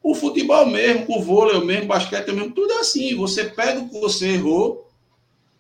O 0.03 0.15
futebol 0.15 0.67
mesmo, 0.67 1.07
o 1.09 1.23
vôlei 1.23 1.57
o 1.57 1.65
mesmo, 1.65 1.85
o 1.85 1.89
basquete 1.89 2.31
o 2.31 2.35
mesmo, 2.35 2.53
tudo 2.53 2.73
é 2.73 2.81
assim. 2.81 3.15
Você 3.17 3.45
pega 3.45 3.81
o 3.81 3.89
que 3.89 4.01
você 4.01 4.29
errou 4.33 4.89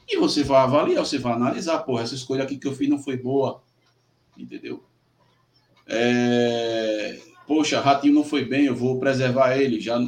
e 0.09 0.17
você 0.17 0.43
vai 0.43 0.62
avaliar, 0.62 1.05
você 1.05 1.19
vai 1.19 1.35
analisar. 1.35 1.79
Porra, 1.81 2.02
essa 2.02 2.14
escolha 2.14 2.43
aqui 2.43 2.57
que 2.57 2.67
eu 2.67 2.75
fiz 2.75 2.88
não 2.88 2.99
foi 2.99 3.17
boa. 3.17 3.62
Entendeu? 4.37 4.83
É... 5.87 7.19
Poxa, 7.47 7.81
Ratinho 7.81 8.15
não 8.15 8.25
foi 8.25 8.45
bem, 8.45 8.67
eu 8.67 8.75
vou 8.75 8.99
preservar 8.99 9.57
ele. 9.57 9.81
Já 9.81 10.01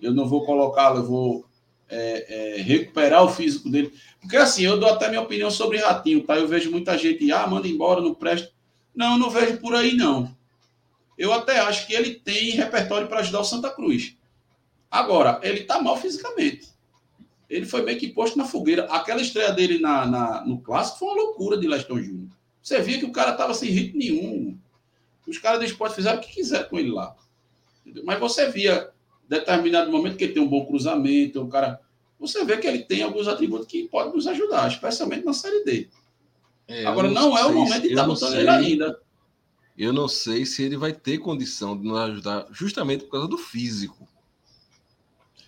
eu 0.00 0.14
não 0.14 0.28
vou 0.28 0.44
colocá-lo, 0.44 0.98
eu 0.98 1.04
vou 1.04 1.46
é, 1.88 2.56
é, 2.56 2.62
recuperar 2.62 3.24
o 3.24 3.28
físico 3.28 3.68
dele. 3.68 3.92
Porque 4.20 4.36
assim, 4.36 4.62
eu 4.62 4.78
dou 4.78 4.88
até 4.88 5.08
minha 5.08 5.20
opinião 5.20 5.50
sobre 5.50 5.78
Ratinho, 5.78 6.24
tá? 6.24 6.36
Eu 6.36 6.48
vejo 6.48 6.70
muita 6.70 6.96
gente, 6.96 7.30
ah, 7.32 7.46
manda 7.46 7.68
embora, 7.68 8.00
não 8.00 8.14
presta. 8.14 8.50
Não, 8.94 9.18
não 9.18 9.30
vejo 9.30 9.58
por 9.58 9.74
aí, 9.74 9.94
não 9.94 10.36
eu 11.18 11.32
até 11.32 11.58
acho 11.58 11.86
que 11.86 11.92
ele 11.92 12.14
tem 12.14 12.50
repertório 12.50 13.08
para 13.08 13.18
ajudar 13.18 13.40
o 13.40 13.44
Santa 13.44 13.68
Cruz. 13.68 14.16
Agora, 14.88 15.40
ele 15.42 15.60
está 15.60 15.82
mal 15.82 15.96
fisicamente. 15.96 16.68
Ele 17.50 17.66
foi 17.66 17.82
meio 17.82 17.98
que 17.98 18.08
posto 18.08 18.38
na 18.38 18.44
fogueira. 18.44 18.84
Aquela 18.84 19.20
estreia 19.20 19.50
dele 19.52 19.80
na, 19.80 20.06
na 20.06 20.46
no 20.46 20.60
clássico 20.60 21.00
foi 21.00 21.08
uma 21.08 21.16
loucura 21.16 21.58
de 21.58 21.66
Leston 21.66 22.00
Júnior. 22.00 22.28
Você 22.68 22.82
via 22.82 22.98
que 22.98 23.06
o 23.06 23.12
cara 23.12 23.32
estava 23.32 23.54
sem 23.54 23.70
ritmo 23.70 23.98
nenhum. 23.98 24.58
Os 25.26 25.38
caras 25.38 25.58
do 25.58 25.64
esporte 25.64 25.94
fizeram 25.96 26.18
o 26.18 26.20
que 26.20 26.34
quiseram 26.34 26.68
com 26.68 26.78
ele 26.78 26.90
lá. 26.90 27.16
Entendeu? 27.80 28.04
Mas 28.04 28.20
você 28.20 28.50
via, 28.50 28.90
determinado 29.26 29.90
momento, 29.90 30.18
que 30.18 30.24
ele 30.24 30.34
tem 30.34 30.42
um 30.42 30.48
bom 30.48 30.66
cruzamento, 30.66 31.40
o 31.40 31.48
cara. 31.48 31.80
Você 32.20 32.44
vê 32.44 32.58
que 32.58 32.66
ele 32.66 32.80
tem 32.80 33.02
alguns 33.02 33.26
atributos 33.26 33.66
que 33.66 33.88
podem 33.88 34.12
nos 34.12 34.26
ajudar, 34.26 34.68
especialmente 34.68 35.24
na 35.24 35.32
Série 35.32 35.64
D. 35.64 35.88
É, 36.66 36.84
Agora, 36.84 37.08
não, 37.08 37.30
não 37.30 37.38
é 37.38 37.46
o 37.46 37.54
momento 37.54 37.82
de 37.82 37.88
estar 37.88 38.02
tá 38.02 38.06
botando 38.06 38.34
ele 38.34 38.50
ainda 38.50 39.00
eu 39.78 39.92
não 39.92 40.08
sei 40.08 40.44
se 40.44 40.64
ele 40.64 40.76
vai 40.76 40.92
ter 40.92 41.18
condição 41.18 41.78
de 41.78 41.86
nos 41.86 41.96
ajudar 41.98 42.46
justamente 42.50 43.04
por 43.04 43.12
causa 43.12 43.28
do 43.28 43.38
físico. 43.38 44.08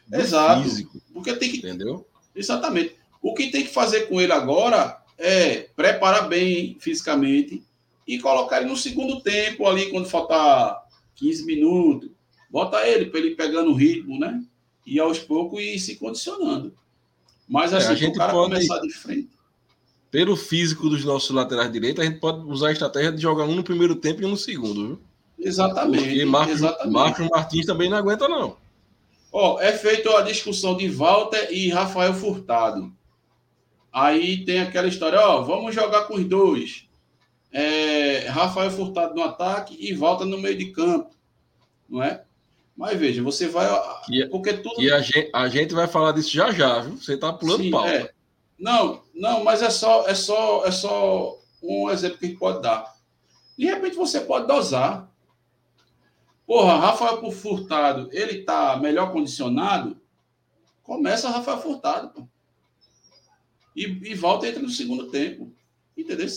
Do 0.06 0.20
Exato. 0.20 0.62
Físico, 0.62 1.02
porque 1.12 1.34
tem 1.34 1.50
que. 1.50 1.58
Entendeu? 1.58 2.06
Exatamente. 2.32 2.94
O 3.20 3.34
que 3.34 3.50
tem 3.50 3.64
que 3.64 3.72
fazer 3.72 4.02
com 4.02 4.20
ele 4.20 4.32
agora 4.32 4.99
é 5.20 5.68
preparar 5.76 6.28
bem 6.28 6.76
fisicamente 6.80 7.62
e 8.06 8.18
colocar 8.18 8.60
ele 8.60 8.70
no 8.70 8.76
segundo 8.76 9.20
tempo 9.20 9.66
ali, 9.66 9.90
quando 9.90 10.08
faltar 10.08 10.82
15 11.14 11.44
minutos. 11.44 12.10
Bota 12.50 12.84
ele 12.86 13.06
para 13.06 13.20
ele 13.20 13.36
pegando 13.36 13.70
o 13.70 13.74
ritmo, 13.74 14.18
né? 14.18 14.42
E 14.84 14.98
aos 14.98 15.18
poucos 15.20 15.62
ir 15.62 15.78
se 15.78 15.96
condicionando. 15.96 16.74
Mas 17.48 17.72
assim, 17.72 17.86
é, 17.86 17.88
a 17.88 17.92
assim, 17.92 18.00
gente 18.06 18.14
o 18.14 18.18
cara 18.18 18.32
pode... 18.32 18.54
começar 18.54 18.80
de 18.80 18.90
frente 18.90 19.40
pelo 20.10 20.36
físico 20.36 20.88
dos 20.88 21.04
nossos 21.04 21.30
laterais 21.30 21.70
direitos, 21.70 22.02
a 22.02 22.06
gente 22.06 22.18
pode 22.18 22.40
usar 22.46 22.68
a 22.68 22.72
estratégia 22.72 23.12
de 23.12 23.22
jogar 23.22 23.44
um 23.44 23.54
no 23.54 23.62
primeiro 23.62 23.94
tempo 23.94 24.22
e 24.22 24.24
um 24.24 24.30
no 24.30 24.36
segundo, 24.36 24.86
viu? 24.88 25.00
Exatamente. 25.38 26.04
Porque 26.04 26.24
Marcos, 26.24 26.54
exatamente. 26.54 26.92
Marcos 26.92 27.28
Martins 27.28 27.66
também 27.66 27.88
não 27.88 27.96
aguenta, 27.96 28.28
não. 28.28 28.56
Ó, 29.32 29.60
é 29.60 29.72
feita 29.72 30.18
a 30.18 30.22
discussão 30.22 30.76
de 30.76 30.88
Walter 30.88 31.48
e 31.52 31.70
Rafael 31.70 32.12
Furtado. 32.12 32.92
Aí 33.92 34.44
tem 34.44 34.60
aquela 34.60 34.88
história, 34.88 35.20
ó, 35.20 35.42
vamos 35.42 35.74
jogar 35.74 36.04
com 36.04 36.14
os 36.14 36.24
dois. 36.24 36.88
É, 37.52 38.28
Rafael 38.28 38.70
Furtado 38.70 39.14
no 39.14 39.22
ataque 39.24 39.76
e 39.80 39.92
Walter 39.92 40.24
no 40.24 40.38
meio 40.38 40.56
de 40.56 40.66
campo, 40.66 41.10
não 41.88 42.02
é? 42.02 42.22
Mas 42.76 42.98
veja, 42.98 43.22
você 43.22 43.48
vai. 43.48 43.68
E, 44.08 44.24
porque 44.26 44.54
tudo. 44.54 44.80
E 44.80 44.90
a 44.90 45.00
gente, 45.00 45.30
a 45.34 45.48
gente 45.48 45.74
vai 45.74 45.86
falar 45.88 46.12
disso 46.12 46.30
já 46.30 46.52
já, 46.52 46.80
viu? 46.80 46.96
Você 46.96 47.16
tá 47.16 47.32
pulando 47.32 47.64
Sim, 47.64 47.70
pauta. 47.70 47.90
É. 47.90 48.10
Não, 48.58 49.02
não, 49.14 49.42
mas 49.42 49.62
é 49.62 49.70
só, 49.70 50.06
é 50.06 50.14
só, 50.14 50.64
é 50.64 50.70
só 50.70 51.38
um 51.62 51.90
exemplo 51.90 52.18
que 52.18 52.26
a 52.26 52.28
gente 52.28 52.38
pode 52.38 52.62
dar. 52.62 52.94
De 53.58 53.66
repente 53.66 53.96
você 53.96 54.20
pode 54.20 54.46
dosar. 54.46 55.10
Porra, 56.46 56.78
Rafael 56.78 57.30
Furtado, 57.30 58.08
ele 58.12 58.42
tá 58.44 58.76
melhor 58.76 59.12
condicionado? 59.12 60.00
Começa 60.82 61.28
Rafael 61.28 61.60
Furtado, 61.60 62.08
pô. 62.10 62.28
E, 63.80 64.10
e 64.10 64.14
volta 64.14 64.46
entra 64.46 64.60
no 64.60 64.68
segundo 64.68 65.10
tempo. 65.10 65.50
Entendeu? 65.96 66.28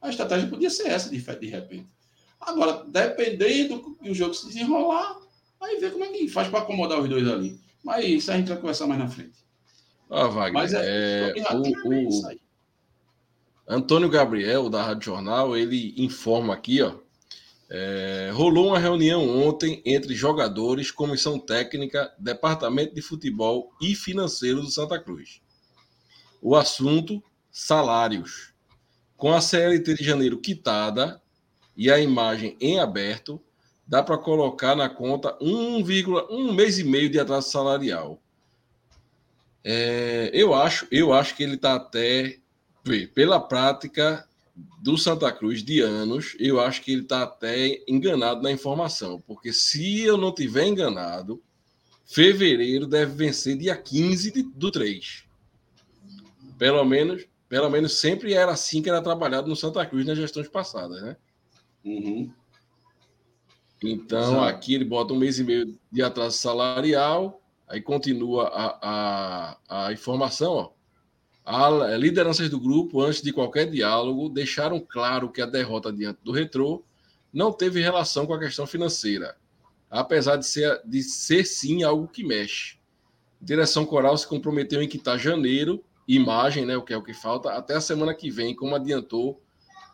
A 0.00 0.10
estratégia 0.10 0.48
podia 0.48 0.68
ser 0.70 0.88
essa, 0.88 1.08
de, 1.08 1.18
de 1.20 1.46
repente. 1.46 1.86
Agora, 2.40 2.84
dependendo 2.86 3.78
do 3.78 3.94
que 3.94 4.10
o 4.10 4.14
jogo 4.14 4.34
se 4.34 4.46
desenrolar, 4.46 5.18
aí 5.60 5.78
vê 5.78 5.90
como 5.90 6.04
é 6.04 6.08
que 6.08 6.28
faz 6.28 6.48
para 6.48 6.60
acomodar 6.60 7.00
os 7.00 7.08
dois 7.08 7.28
ali. 7.28 7.60
Mas 7.84 8.04
isso 8.04 8.32
a 8.32 8.36
gente 8.36 8.48
vai 8.48 8.58
conversar 8.58 8.88
mais 8.88 9.00
na 9.00 9.08
frente. 9.08 9.38
Ah, 10.10 10.26
Wagner, 10.26 10.52
Mas 10.52 10.72
é, 10.72 11.34
é 11.36 11.54
o, 11.54 12.08
o 12.08 12.38
Antônio 13.68 14.08
Gabriel, 14.08 14.68
da 14.68 14.82
Rádio 14.82 15.12
Jornal, 15.12 15.56
ele 15.56 15.94
informa 15.96 16.54
aqui, 16.54 16.82
ó. 16.82 16.96
É, 17.70 18.30
rolou 18.32 18.68
uma 18.68 18.78
reunião 18.78 19.28
ontem 19.28 19.82
entre 19.84 20.14
jogadores, 20.14 20.90
comissão 20.90 21.38
técnica, 21.38 22.12
departamento 22.18 22.94
de 22.94 23.02
futebol 23.02 23.70
e 23.80 23.94
financeiro 23.94 24.62
do 24.62 24.70
Santa 24.70 24.98
Cruz. 24.98 25.42
O 26.40 26.54
assunto: 26.56 27.22
salários. 27.50 28.52
Com 29.16 29.32
a 29.32 29.40
CLT 29.40 29.94
de 29.94 30.04
janeiro 30.04 30.38
quitada 30.38 31.20
e 31.76 31.90
a 31.90 31.98
imagem 31.98 32.56
em 32.60 32.78
aberto, 32.78 33.40
dá 33.86 34.02
para 34.02 34.18
colocar 34.18 34.76
na 34.76 34.88
conta 34.88 35.36
1,1 35.40 36.52
mês 36.52 36.78
e 36.78 36.84
meio 36.84 37.10
de 37.10 37.18
atraso 37.18 37.50
salarial. 37.50 38.20
É, 39.64 40.30
eu 40.32 40.54
acho, 40.54 40.86
eu 40.90 41.12
acho 41.12 41.34
que 41.34 41.42
ele 41.42 41.54
está 41.54 41.74
até 41.74 42.38
pela 43.14 43.40
prática 43.40 44.26
do 44.80 44.96
Santa 44.96 45.30
Cruz 45.30 45.62
de 45.62 45.80
anos, 45.80 46.34
eu 46.38 46.60
acho 46.60 46.82
que 46.82 46.92
ele 46.92 47.02
está 47.02 47.22
até 47.22 47.82
enganado 47.86 48.40
na 48.42 48.50
informação, 48.50 49.20
porque 49.26 49.52
se 49.52 50.00
eu 50.00 50.16
não 50.16 50.32
tiver 50.32 50.66
enganado, 50.66 51.42
fevereiro 52.06 52.86
deve 52.86 53.12
vencer 53.14 53.56
dia 53.56 53.76
15 53.76 54.32
de, 54.32 54.42
do 54.42 54.70
3. 54.70 55.27
Pelo 56.58 56.84
menos, 56.84 57.24
pelo 57.48 57.70
menos 57.70 58.00
sempre 58.00 58.34
era 58.34 58.52
assim 58.52 58.82
que 58.82 58.90
era 58.90 59.00
trabalhado 59.00 59.48
no 59.48 59.56
Santa 59.56 59.86
Cruz 59.86 60.04
nas 60.04 60.18
gestões 60.18 60.48
passadas, 60.48 61.00
né? 61.00 61.16
Uhum. 61.84 62.32
Então, 63.82 64.32
Exato. 64.32 64.44
aqui 64.44 64.74
ele 64.74 64.84
bota 64.84 65.14
um 65.14 65.18
mês 65.18 65.38
e 65.38 65.44
meio 65.44 65.78
de 65.90 66.02
atraso 66.02 66.36
salarial, 66.36 67.40
Aí 67.68 67.82
continua 67.82 68.48
a, 68.48 69.56
a, 69.68 69.86
a 69.86 69.92
informação, 69.92 70.52
ó. 70.52 70.70
As 71.44 71.98
lideranças 71.98 72.48
do 72.50 72.60
grupo, 72.60 73.02
antes 73.02 73.22
de 73.22 73.32
qualquer 73.32 73.70
diálogo, 73.70 74.28
deixaram 74.28 74.80
claro 74.80 75.30
que 75.30 75.40
a 75.40 75.46
derrota 75.46 75.92
diante 75.92 76.18
do 76.22 76.32
Retrô 76.32 76.82
não 77.32 77.52
teve 77.52 77.80
relação 77.80 78.26
com 78.26 78.34
a 78.34 78.38
questão 78.38 78.66
financeira, 78.66 79.36
apesar 79.90 80.36
de 80.36 80.46
ser, 80.46 80.80
de 80.84 81.02
ser 81.02 81.44
sim 81.44 81.82
algo 81.82 82.08
que 82.08 82.24
mexe. 82.24 82.76
A 83.40 83.44
direção 83.44 83.86
Coral 83.86 84.16
se 84.16 84.26
comprometeu 84.26 84.82
em 84.82 84.88
quitar 84.88 85.18
janeiro, 85.18 85.82
imagem, 86.08 86.64
né, 86.64 86.76
o 86.76 86.82
que 86.82 86.94
é 86.94 86.96
o 86.96 87.02
que 87.02 87.12
falta, 87.12 87.52
até 87.52 87.76
a 87.76 87.80
semana 87.80 88.14
que 88.14 88.30
vem, 88.30 88.56
como 88.56 88.74
adiantou 88.74 89.40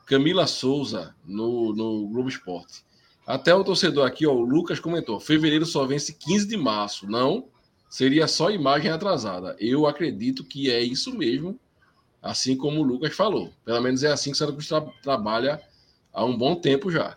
Camila 0.06 0.46
Souza 0.46 1.14
no, 1.24 1.74
no 1.74 2.06
Globo 2.08 2.28
Esporte. 2.28 2.84
Até 3.26 3.54
o 3.54 3.64
torcedor 3.64 4.06
aqui, 4.06 4.26
ó, 4.26 4.32
o 4.32 4.44
Lucas 4.44 4.78
comentou: 4.78 5.18
fevereiro 5.18 5.66
só 5.66 5.84
vence 5.86 6.12
15 6.12 6.46
de 6.46 6.56
março. 6.56 7.10
Não, 7.10 7.48
seria 7.88 8.28
só 8.28 8.50
imagem 8.50 8.90
atrasada. 8.90 9.56
Eu 9.58 9.86
acredito 9.86 10.44
que 10.44 10.70
é 10.70 10.80
isso 10.80 11.16
mesmo, 11.16 11.58
assim 12.22 12.56
como 12.56 12.80
o 12.80 12.84
Lucas 12.84 13.14
falou. 13.14 13.50
Pelo 13.64 13.80
menos 13.80 14.02
é 14.02 14.12
assim 14.12 14.30
que 14.30 14.36
o 14.36 14.38
Santa 14.38 14.52
Cruz 14.52 14.68
tra 14.68 14.82
trabalha 15.02 15.60
há 16.12 16.24
um 16.24 16.36
bom 16.36 16.54
tempo 16.54 16.90
já. 16.90 17.16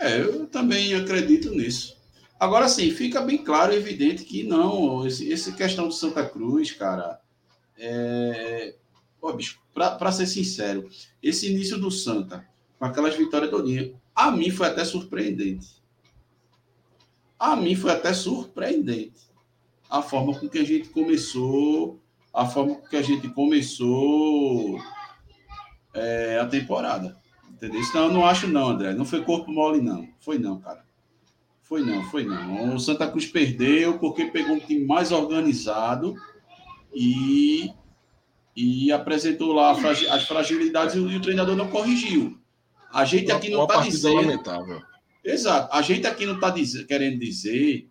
É, 0.00 0.20
eu 0.20 0.46
também 0.46 0.94
acredito 0.94 1.50
nisso. 1.50 1.96
Agora 2.40 2.68
sim, 2.68 2.90
fica 2.90 3.20
bem 3.20 3.38
claro 3.38 3.72
e 3.72 3.76
evidente 3.76 4.24
que 4.24 4.42
não, 4.42 5.06
esse, 5.06 5.30
essa 5.32 5.52
questão 5.52 5.88
do 5.88 5.94
Santa 5.94 6.24
Cruz, 6.24 6.72
cara, 6.72 7.18
é... 7.78 8.74
Pô, 9.20 9.32
bicho, 9.32 9.60
para 9.72 10.12
ser 10.12 10.26
sincero, 10.26 10.88
esse 11.22 11.50
início 11.50 11.78
do 11.78 11.90
Santa, 11.90 12.46
com 12.78 12.84
aquelas 12.84 13.16
vitórias 13.16 13.50
todinhas, 13.50 13.92
a 14.14 14.30
mim 14.30 14.50
foi 14.50 14.68
até 14.68 14.84
surpreendente. 14.84 15.82
A 17.38 17.56
mim 17.56 17.74
foi 17.74 17.92
até 17.92 18.14
surpreendente 18.14 19.26
a 19.90 20.02
forma 20.02 20.38
com 20.38 20.48
que 20.48 20.58
a 20.58 20.64
gente 20.64 20.88
começou, 20.88 22.00
a 22.32 22.46
forma 22.46 22.76
com 22.76 22.88
que 22.88 22.96
a 22.96 23.02
gente 23.02 23.28
começou 23.28 24.80
é, 25.94 26.38
a 26.38 26.46
temporada. 26.46 27.16
Entendeu? 27.50 27.80
Então, 27.80 28.06
eu 28.06 28.12
não 28.12 28.26
acho 28.26 28.46
não, 28.46 28.68
André. 28.68 28.92
Não 28.92 29.04
foi 29.04 29.22
corpo 29.22 29.50
mole, 29.50 29.80
não. 29.80 30.06
Foi 30.20 30.38
não, 30.38 30.60
cara. 30.60 30.84
Foi 31.62 31.82
não, 31.82 32.04
foi 32.04 32.24
não. 32.24 32.74
O 32.74 32.80
Santa 32.80 33.08
Cruz 33.08 33.26
perdeu 33.26 33.98
porque 33.98 34.26
pegou 34.26 34.56
um 34.56 34.60
time 34.60 34.84
mais 34.84 35.10
organizado 35.10 36.14
e, 36.98 37.70
e 38.56 38.90
apresentou 38.90 39.52
lá 39.52 39.72
as 39.72 40.26
fragilidades 40.26 40.94
e 40.94 40.98
o 40.98 41.20
treinador 41.20 41.54
não 41.54 41.68
corrigiu. 41.68 42.40
A 42.90 43.04
gente 43.04 43.30
aqui 43.30 43.50
não 43.50 43.64
está 43.64 43.82
dizendo. 43.82 44.16
Lamentável. 44.16 44.82
Exato. 45.22 45.68
A 45.76 45.82
gente 45.82 46.06
aqui 46.06 46.24
não 46.24 46.36
está 46.36 46.54
querendo 46.88 47.18
dizer 47.18 47.90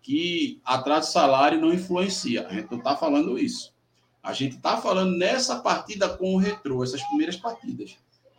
que 0.00 0.58
atraso 0.64 1.08
de 1.08 1.12
salário 1.12 1.60
não 1.60 1.74
influencia. 1.74 2.46
A 2.48 2.54
gente 2.54 2.70
não 2.70 2.78
está 2.78 2.96
falando 2.96 3.38
isso. 3.38 3.74
A 4.22 4.32
gente 4.32 4.56
está 4.56 4.78
falando 4.78 5.16
nessa 5.18 5.58
partida 5.58 6.08
com 6.08 6.34
o 6.34 6.38
retrô, 6.38 6.82
essas 6.82 7.02
primeiras 7.02 7.36
partidas. 7.36 7.98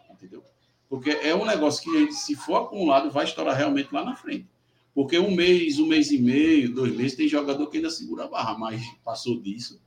Entendeu? 0.09 0.43
Porque 0.89 1.11
é 1.11 1.35
um 1.35 1.45
negócio 1.45 1.83
que, 1.83 1.99
gente, 1.99 2.15
se 2.15 2.35
for 2.35 2.63
acumulado, 2.63 3.11
vai 3.11 3.25
estourar 3.25 3.55
realmente 3.55 3.93
lá 3.93 4.03
na 4.03 4.15
frente. 4.15 4.47
Porque 4.95 5.19
um 5.19 5.29
mês, 5.29 5.77
um 5.77 5.85
mês 5.85 6.09
e 6.09 6.17
meio, 6.17 6.73
dois 6.73 6.95
meses, 6.95 7.15
tem 7.15 7.27
jogador 7.27 7.67
que 7.67 7.77
ainda 7.77 7.91
segura 7.91 8.23
a 8.23 8.27
barra, 8.27 8.57
mas 8.57 8.81
passou 9.05 9.39
disso, 9.39 9.79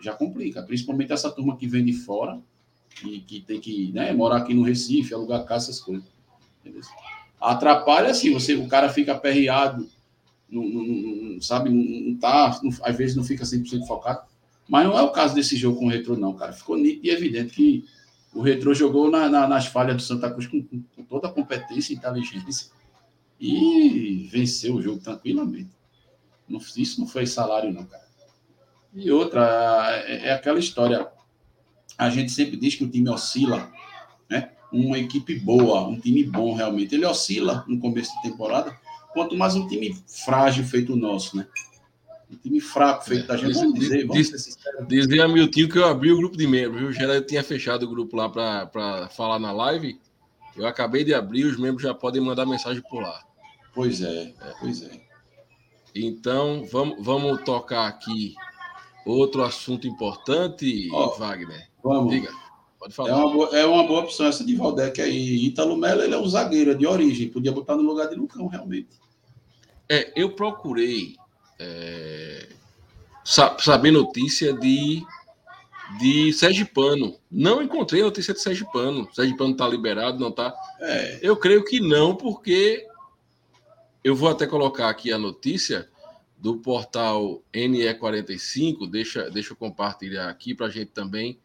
já 0.00 0.12
complica. 0.12 0.62
Principalmente 0.62 1.12
essa 1.12 1.30
turma 1.30 1.56
que 1.56 1.66
vem 1.66 1.84
de 1.84 1.92
fora, 1.92 2.40
que, 2.88 3.20
que 3.20 3.40
tem 3.40 3.60
que 3.60 3.92
né, 3.92 4.12
morar 4.12 4.38
aqui 4.38 4.54
no 4.54 4.62
Recife, 4.62 5.14
alugar 5.14 5.44
casa, 5.44 5.70
essas 5.70 5.80
coisas. 5.80 6.06
Entendeu? 6.60 6.82
Atrapalha 7.40 8.10
assim, 8.10 8.32
você, 8.32 8.54
o 8.54 8.66
cara 8.66 8.88
fica 8.88 9.12
aperreado, 9.12 9.88
não, 10.50 10.62
não, 10.64 10.82
não 10.84 11.40
sabe, 11.40 11.70
não, 11.70 12.16
tá, 12.16 12.58
não, 12.62 12.70
às 12.82 12.96
vezes 12.96 13.16
não 13.16 13.24
fica 13.24 13.44
100% 13.44 13.86
focado. 13.86 14.26
Mas 14.68 14.86
não 14.86 14.98
é 14.98 15.02
o 15.02 15.10
caso 15.10 15.34
desse 15.34 15.56
jogo 15.56 15.78
com 15.78 15.86
o 15.86 15.88
Retro, 15.88 16.16
não, 16.16 16.34
cara. 16.34 16.52
Ficou 16.52 16.76
nítido 16.76 17.06
e 17.06 17.10
evidente 17.10 17.54
que 17.54 17.84
o 18.34 18.42
Retro 18.42 18.74
jogou 18.74 19.10
na, 19.10 19.28
na, 19.28 19.48
nas 19.48 19.66
falhas 19.66 19.96
do 19.96 20.02
Santa 20.02 20.30
Cruz 20.30 20.46
com, 20.46 20.62
com, 20.62 21.02
toda 21.04 21.28
a 21.28 21.32
competência 21.32 21.92
e 21.92 21.96
inteligência 21.96 22.70
e 23.40 24.28
venceu 24.30 24.74
o 24.74 24.82
jogo 24.82 25.00
tranquilamente. 25.00 25.70
Não, 26.48 26.60
isso 26.76 27.00
não 27.00 27.06
foi 27.06 27.26
salário, 27.26 27.72
não, 27.72 27.84
cara. 27.84 28.07
E 28.94 29.10
outra, 29.10 30.02
é, 30.06 30.28
é 30.28 30.32
aquela 30.32 30.58
história. 30.58 31.06
A 31.96 32.10
gente 32.10 32.32
sempre 32.32 32.56
diz 32.56 32.74
que 32.74 32.84
o 32.84 32.90
time 32.90 33.08
oscila, 33.08 33.70
né? 34.28 34.50
Uma 34.72 34.98
equipe 34.98 35.38
boa, 35.38 35.86
um 35.86 35.98
time 35.98 36.22
bom 36.24 36.54
realmente. 36.54 36.94
Ele 36.94 37.06
oscila 37.06 37.64
no 37.66 37.78
começo 37.78 38.14
de 38.16 38.30
temporada, 38.30 38.76
quanto 39.12 39.36
mais 39.36 39.54
um 39.54 39.66
time 39.66 39.96
frágil 40.06 40.64
feito 40.64 40.92
o 40.92 40.96
nosso, 40.96 41.36
né? 41.36 41.46
Um 42.30 42.36
time 42.36 42.60
fraco 42.60 43.04
feito 43.04 43.26
da 43.26 43.36
gente. 43.36 43.54
Vamos 43.54 43.78
dizer, 43.78 44.06
vamos 44.06 44.30
diz, 44.30 44.58
Dizia 44.86 45.24
a 45.24 45.28
Miltinho 45.28 45.68
que 45.68 45.78
eu 45.78 45.86
abri 45.86 46.12
o 46.12 46.18
grupo 46.18 46.36
de 46.36 46.46
membros, 46.46 46.80
viu? 46.80 46.92
Já 46.92 47.22
tinha 47.22 47.42
fechado 47.42 47.84
o 47.84 47.88
grupo 47.88 48.16
lá 48.16 48.28
para 48.28 49.08
falar 49.08 49.38
na 49.38 49.50
live. 49.50 49.98
Eu 50.54 50.66
acabei 50.66 51.04
de 51.04 51.14
abrir, 51.14 51.44
os 51.44 51.56
membros 51.56 51.82
já 51.82 51.94
podem 51.94 52.20
mandar 52.20 52.44
mensagem 52.44 52.82
por 52.90 53.00
lá. 53.00 53.22
Pois 53.72 54.02
é, 54.02 54.34
é 54.40 54.54
pois 54.60 54.82
é. 54.82 55.00
Então, 55.94 56.66
vamos, 56.70 57.02
vamos 57.02 57.40
tocar 57.42 57.86
aqui 57.86 58.34
outro 59.04 59.42
assunto 59.42 59.86
importante, 59.86 60.88
oh, 60.92 61.10
Wagner. 61.10 61.68
Vamos. 61.82 62.12
Diga, 62.12 62.30
pode 62.78 62.94
falar. 62.94 63.10
É 63.10 63.14
uma, 63.14 63.32
boa, 63.32 63.58
é 63.58 63.66
uma 63.66 63.86
boa 63.86 64.00
opção 64.00 64.26
essa 64.26 64.44
de 64.44 64.54
Valdec 64.54 65.00
aí. 65.00 65.46
Ítalo 65.46 65.76
Melo, 65.76 66.02
ele 66.02 66.14
é 66.14 66.18
um 66.18 66.28
zagueiro 66.28 66.74
de 66.74 66.86
origem, 66.86 67.28
podia 67.28 67.52
botar 67.52 67.76
no 67.76 67.82
lugar 67.82 68.08
de 68.08 68.14
Lucão, 68.14 68.46
realmente. 68.46 68.88
É, 69.88 70.12
eu 70.14 70.34
procurei 70.34 71.16
é, 71.58 72.48
saber 73.24 73.90
notícia 73.90 74.52
de 74.52 75.02
de 75.98 76.32
Sergipano. 76.32 77.16
Não 77.30 77.62
encontrei 77.62 78.02
notícia 78.02 78.34
de 78.34 78.40
Sergipano. 78.40 79.08
Sergipano 79.12 79.52
está 79.52 79.66
liberado, 79.66 80.18
não 80.18 80.28
está? 80.28 80.54
É. 80.80 81.18
Eu 81.22 81.36
creio 81.36 81.64
que 81.64 81.80
não, 81.80 82.14
porque 82.14 82.86
eu 84.04 84.14
vou 84.14 84.28
até 84.28 84.46
colocar 84.46 84.88
aqui 84.88 85.12
a 85.12 85.18
notícia 85.18 85.88
do 86.38 86.58
portal 86.58 87.42
NE45. 87.52 88.88
Deixa, 88.88 89.30
deixa 89.30 89.52
eu 89.52 89.56
compartilhar 89.56 90.28
aqui 90.28 90.54
para 90.54 90.66
a 90.66 90.70
gente 90.70 90.92
também 90.92 91.38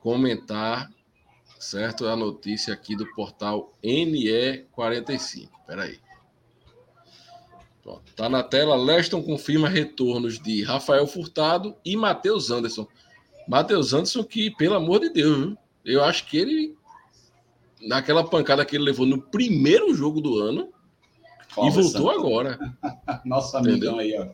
comentar, 0.00 0.90
certo? 1.58 2.06
A 2.06 2.16
notícia 2.16 2.74
aqui 2.74 2.96
do 2.96 3.06
portal 3.14 3.72
NE45. 3.82 5.48
Espera 5.60 5.84
aí. 5.84 5.98
Pronto, 7.82 8.02
tá 8.16 8.28
na 8.28 8.42
tela. 8.42 8.74
Leston 8.74 9.22
confirma 9.22 9.68
retornos 9.68 10.40
de 10.40 10.62
Rafael 10.64 11.06
Furtado 11.06 11.76
e 11.84 11.96
Matheus 11.96 12.50
Anderson. 12.50 12.86
Matheus 13.46 13.94
Anderson, 13.94 14.24
que, 14.24 14.50
pelo 14.50 14.74
amor 14.74 15.00
de 15.00 15.10
Deus, 15.10 15.38
viu? 15.38 15.58
eu 15.84 16.02
acho 16.02 16.26
que 16.26 16.36
ele, 16.36 16.76
naquela 17.80 18.28
pancada 18.28 18.64
que 18.64 18.74
ele 18.74 18.84
levou 18.84 19.06
no 19.06 19.22
primeiro 19.22 19.94
jogo 19.94 20.20
do 20.20 20.36
ano, 20.40 20.72
Cláudio 21.56 21.80
e 21.80 21.82
voltou 21.82 22.12
Santana. 22.12 22.20
agora. 22.20 22.76
Nosso 23.24 23.56
amigão 23.56 23.98
aí, 23.98 24.14
ó. 24.18 24.26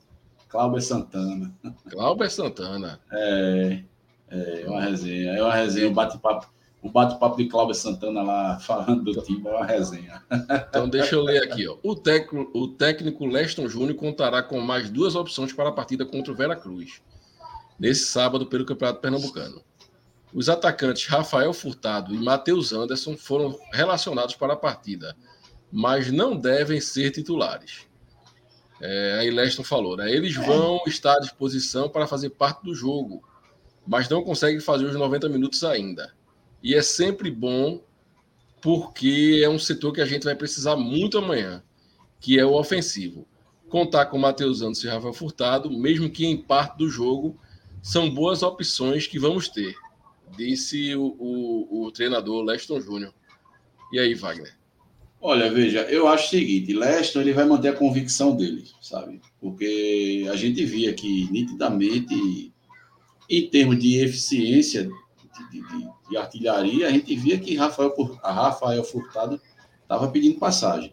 Cláudio 0.48 0.82
Santana. 0.82 1.54
Cláudio 1.88 2.30
Santana. 2.30 3.00
É, 3.12 3.82
é 4.28 4.64
uma 4.66 4.80
resenha. 4.80 5.30
É 5.30 5.42
uma 5.42 5.54
resenha, 5.54 5.88
um 5.88 5.94
bate-papo. 5.94 6.52
Um 6.82 6.90
bate-papo 6.90 7.37
de 7.37 7.46
Cláudio 7.46 7.76
Santana 7.76 8.22
lá 8.22 8.58
falando 8.58 9.04
do 9.04 9.22
time, 9.22 9.46
é 9.46 9.50
uma 9.50 9.64
resenha. 9.64 10.20
Então, 10.68 10.88
deixa 10.88 11.14
eu 11.14 11.22
ler 11.22 11.44
aqui. 11.44 11.66
Ó. 11.68 11.76
O, 11.80 11.94
técnico, 11.94 12.58
o 12.58 12.66
técnico 12.66 13.24
Leston 13.24 13.68
Júnior 13.68 13.94
contará 13.94 14.42
com 14.42 14.61
mais 14.61 14.90
duas 14.90 15.14
opções 15.14 15.52
para 15.52 15.68
a 15.68 15.72
partida 15.72 16.04
contra 16.04 16.32
o 16.32 16.37
Vera 16.37 16.56
Cruz, 16.56 17.00
nesse 17.78 18.06
sábado, 18.06 18.46
pelo 18.46 18.66
Campeonato 18.66 19.00
Pernambucano. 19.00 19.62
Os 20.35 20.48
atacantes 20.48 21.06
Rafael 21.06 21.52
Furtado 21.52 22.12
e 22.12 22.18
Matheus 22.18 22.72
Anderson 22.72 23.16
foram 23.16 23.56
relacionados 23.72 24.35
para 24.35 24.54
a 24.54 24.56
partida 24.56 25.14
mas 25.72 26.12
não 26.12 26.37
devem 26.37 26.80
ser 26.80 27.11
titulares. 27.11 27.87
É, 28.78 29.18
aí 29.20 29.30
Leston 29.30 29.64
falou, 29.64 29.96
né? 29.96 30.12
Eles 30.12 30.35
vão 30.35 30.82
estar 30.87 31.14
à 31.14 31.20
disposição 31.20 31.88
para 31.88 32.06
fazer 32.06 32.30
parte 32.30 32.62
do 32.62 32.74
jogo, 32.74 33.22
mas 33.87 34.08
não 34.08 34.22
conseguem 34.22 34.61
fazer 34.61 34.85
os 34.85 34.94
90 34.94 35.28
minutos 35.30 35.64
ainda. 35.64 36.12
E 36.62 36.74
é 36.74 36.82
sempre 36.82 37.30
bom 37.30 37.82
porque 38.61 39.40
é 39.42 39.48
um 39.48 39.58
setor 39.58 39.92
que 39.92 40.00
a 40.00 40.06
gente 40.06 40.24
vai 40.24 40.35
precisar 40.35 40.76
muito 40.76 41.16
amanhã, 41.16 41.62
que 42.20 42.38
é 42.38 42.44
o 42.44 42.54
ofensivo. 42.54 43.26
Contar 43.68 44.06
com 44.06 44.18
Matheus 44.18 44.61
Anderson 44.61 44.87
e 44.87 44.90
Rafael 44.90 45.14
Furtado, 45.14 45.70
mesmo 45.70 46.11
que 46.11 46.26
em 46.26 46.37
parte 46.37 46.76
do 46.76 46.88
jogo, 46.88 47.38
são 47.80 48.11
boas 48.11 48.42
opções 48.42 49.06
que 49.06 49.18
vamos 49.18 49.48
ter, 49.48 49.74
disse 50.37 50.94
o, 50.94 51.16
o, 51.18 51.85
o 51.87 51.92
treinador 51.92 52.44
Leston 52.44 52.80
Júnior. 52.80 53.14
E 53.92 53.98
aí, 53.98 54.14
Wagner? 54.14 54.62
Olha, 55.24 55.48
veja, 55.52 55.82
eu 55.82 56.08
acho 56.08 56.26
o 56.26 56.30
seguinte, 56.30 56.72
Leston 56.72 57.20
ele 57.20 57.32
vai 57.32 57.44
manter 57.44 57.68
a 57.68 57.76
convicção 57.76 58.35
dele, 58.35 58.64
sabe? 58.80 59.20
Porque 59.40 60.26
a 60.28 60.35
gente 60.35 60.64
via 60.64 60.92
que 60.92 61.30
nitidamente, 61.30 62.52
em 63.30 63.46
termos 63.48 63.78
de 63.78 63.98
eficiência 64.00 64.82
de, 65.52 65.61
de, 65.61 65.90
de 66.11 66.16
artilharia, 66.16 66.88
a 66.88 66.90
gente 66.90 67.14
via 67.14 67.38
que 67.38 67.54
Rafael, 67.54 67.94
a 68.20 68.32
Rafael 68.32 68.82
Furtado 68.82 69.40
estava 69.80 70.08
pedindo 70.08 70.40
passagem. 70.40 70.92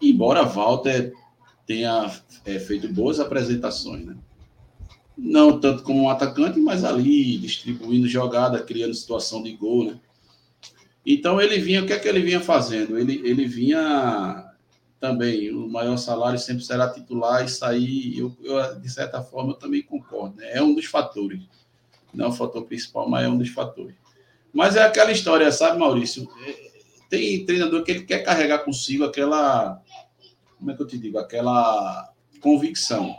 Embora 0.00 0.42
Walter 0.42 1.12
tenha 1.66 2.10
é, 2.46 2.58
feito 2.58 2.88
boas 2.88 3.20
apresentações, 3.20 4.02
né? 4.02 4.16
Não 5.14 5.60
tanto 5.60 5.82
como 5.82 6.04
um 6.04 6.08
atacante, 6.08 6.58
mas 6.58 6.84
ali 6.84 7.36
distribuindo 7.36 8.08
jogada, 8.08 8.62
criando 8.62 8.94
situação 8.94 9.42
de 9.42 9.52
gol, 9.52 9.84
né? 9.84 10.00
Então 11.04 11.40
ele 11.40 11.58
vinha, 11.58 11.82
o 11.82 11.86
que 11.86 11.92
é 11.92 11.98
que 11.98 12.08
ele 12.08 12.20
vinha 12.20 12.40
fazendo? 12.40 12.98
Ele, 12.98 13.20
ele 13.24 13.46
vinha 13.46 14.50
também, 15.00 15.50
o 15.50 15.66
maior 15.66 15.96
salário 15.96 16.38
sempre 16.38 16.62
será 16.62 16.88
titular, 16.90 17.44
isso 17.44 17.64
aí, 17.64 18.18
eu, 18.18 18.36
eu, 18.42 18.78
de 18.78 18.88
certa 18.90 19.22
forma, 19.22 19.52
eu 19.52 19.56
também 19.56 19.82
concordo. 19.82 20.36
Né? 20.36 20.50
É 20.52 20.62
um 20.62 20.74
dos 20.74 20.84
fatores. 20.84 21.40
Não 22.12 22.26
é 22.26 22.28
o 22.28 22.32
fator 22.32 22.64
principal, 22.64 23.08
mas 23.08 23.24
é 23.24 23.28
um 23.28 23.38
dos 23.38 23.48
fatores. 23.48 23.94
Mas 24.52 24.76
é 24.76 24.82
aquela 24.82 25.10
história, 25.10 25.50
sabe, 25.50 25.78
Maurício? 25.78 26.28
É, 26.44 26.70
tem 27.08 27.44
treinador 27.46 27.82
que 27.82 27.92
ele 27.92 28.04
quer 28.04 28.22
carregar 28.22 28.58
consigo 28.58 29.04
aquela. 29.04 29.80
Como 30.58 30.70
é 30.70 30.76
que 30.76 30.82
eu 30.82 30.86
te 30.86 30.98
digo? 30.98 31.18
Aquela 31.18 32.12
convicção. 32.40 33.16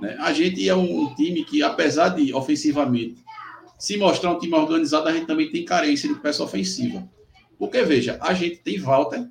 Né? 0.00 0.16
A 0.20 0.32
gente 0.32 0.68
é 0.68 0.74
um 0.74 1.14
time 1.14 1.44
que, 1.44 1.62
apesar 1.62 2.10
de 2.10 2.34
ofensivamente 2.34 3.22
se 3.78 3.96
mostrar 3.96 4.30
um 4.30 4.38
time 4.38 4.54
organizado, 4.54 5.08
a 5.08 5.12
gente 5.12 5.26
também 5.26 5.50
tem 5.50 5.64
carência 5.64 6.08
de 6.08 6.14
peça 6.20 6.42
ofensiva. 6.42 7.08
Porque, 7.62 7.80
veja, 7.84 8.18
a 8.20 8.34
gente 8.34 8.56
tem 8.56 8.80
Walter 8.80 9.30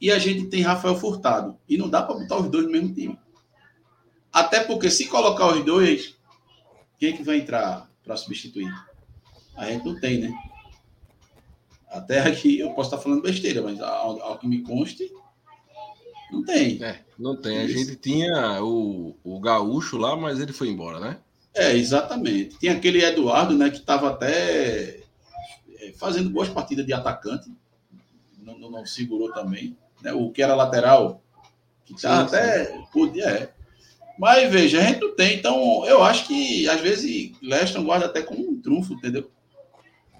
e 0.00 0.12
a 0.12 0.18
gente 0.20 0.46
tem 0.46 0.62
Rafael 0.62 0.94
Furtado. 0.94 1.58
E 1.68 1.76
não 1.76 1.90
dá 1.90 2.00
para 2.00 2.14
botar 2.14 2.36
os 2.38 2.48
dois 2.48 2.66
no 2.66 2.70
mesmo 2.70 2.94
time. 2.94 3.18
Até 4.32 4.60
porque, 4.60 4.88
se 4.88 5.08
colocar 5.08 5.48
os 5.48 5.64
dois, 5.64 6.14
quem 6.96 7.12
é 7.12 7.16
que 7.16 7.24
vai 7.24 7.38
entrar 7.38 7.90
para 8.04 8.16
substituir? 8.16 8.72
A 9.56 9.66
gente 9.66 9.84
não 9.84 9.98
tem, 9.98 10.20
né? 10.20 10.32
Até 11.88 12.20
aqui 12.20 12.60
eu 12.60 12.70
posso 12.74 12.94
estar 12.94 13.02
falando 13.02 13.22
besteira, 13.22 13.60
mas 13.60 13.80
ao, 13.80 14.22
ao 14.22 14.38
que 14.38 14.46
me 14.46 14.62
conste, 14.62 15.10
não 16.30 16.44
tem. 16.44 16.80
É, 16.80 17.00
não 17.18 17.34
tem. 17.34 17.58
A 17.58 17.66
gente 17.66 17.96
tinha 17.96 18.62
o, 18.62 19.16
o 19.24 19.40
Gaúcho 19.40 19.96
lá, 19.96 20.14
mas 20.14 20.38
ele 20.38 20.52
foi 20.52 20.68
embora, 20.68 21.00
né? 21.00 21.18
É, 21.56 21.74
exatamente. 21.76 22.56
Tinha 22.60 22.74
aquele 22.74 23.04
Eduardo, 23.04 23.58
né, 23.58 23.68
que 23.68 23.78
estava 23.78 24.10
até 24.10 25.02
fazendo 25.92 26.30
boas 26.30 26.48
partidas 26.48 26.86
de 26.86 26.92
atacante, 26.92 27.52
não, 28.38 28.58
não, 28.58 28.70
não 28.70 28.86
segurou 28.86 29.32
também, 29.32 29.76
né? 30.02 30.12
O 30.12 30.30
que 30.30 30.42
era 30.42 30.54
lateral, 30.54 31.22
que 31.84 32.00
tá 32.00 32.20
até 32.20 32.66
podia, 32.92 33.28
é. 33.28 33.54
Mas 34.18 34.50
veja, 34.50 34.78
a 34.78 34.82
gente 34.82 35.00
não 35.00 35.14
tem, 35.14 35.38
então 35.38 35.84
eu 35.86 36.02
acho 36.02 36.26
que 36.28 36.68
às 36.68 36.80
vezes 36.80 37.32
Leston 37.42 37.84
guarda 37.84 38.06
até 38.06 38.22
como 38.22 38.48
um 38.48 38.60
trunfo, 38.60 38.94
entendeu? 38.94 39.30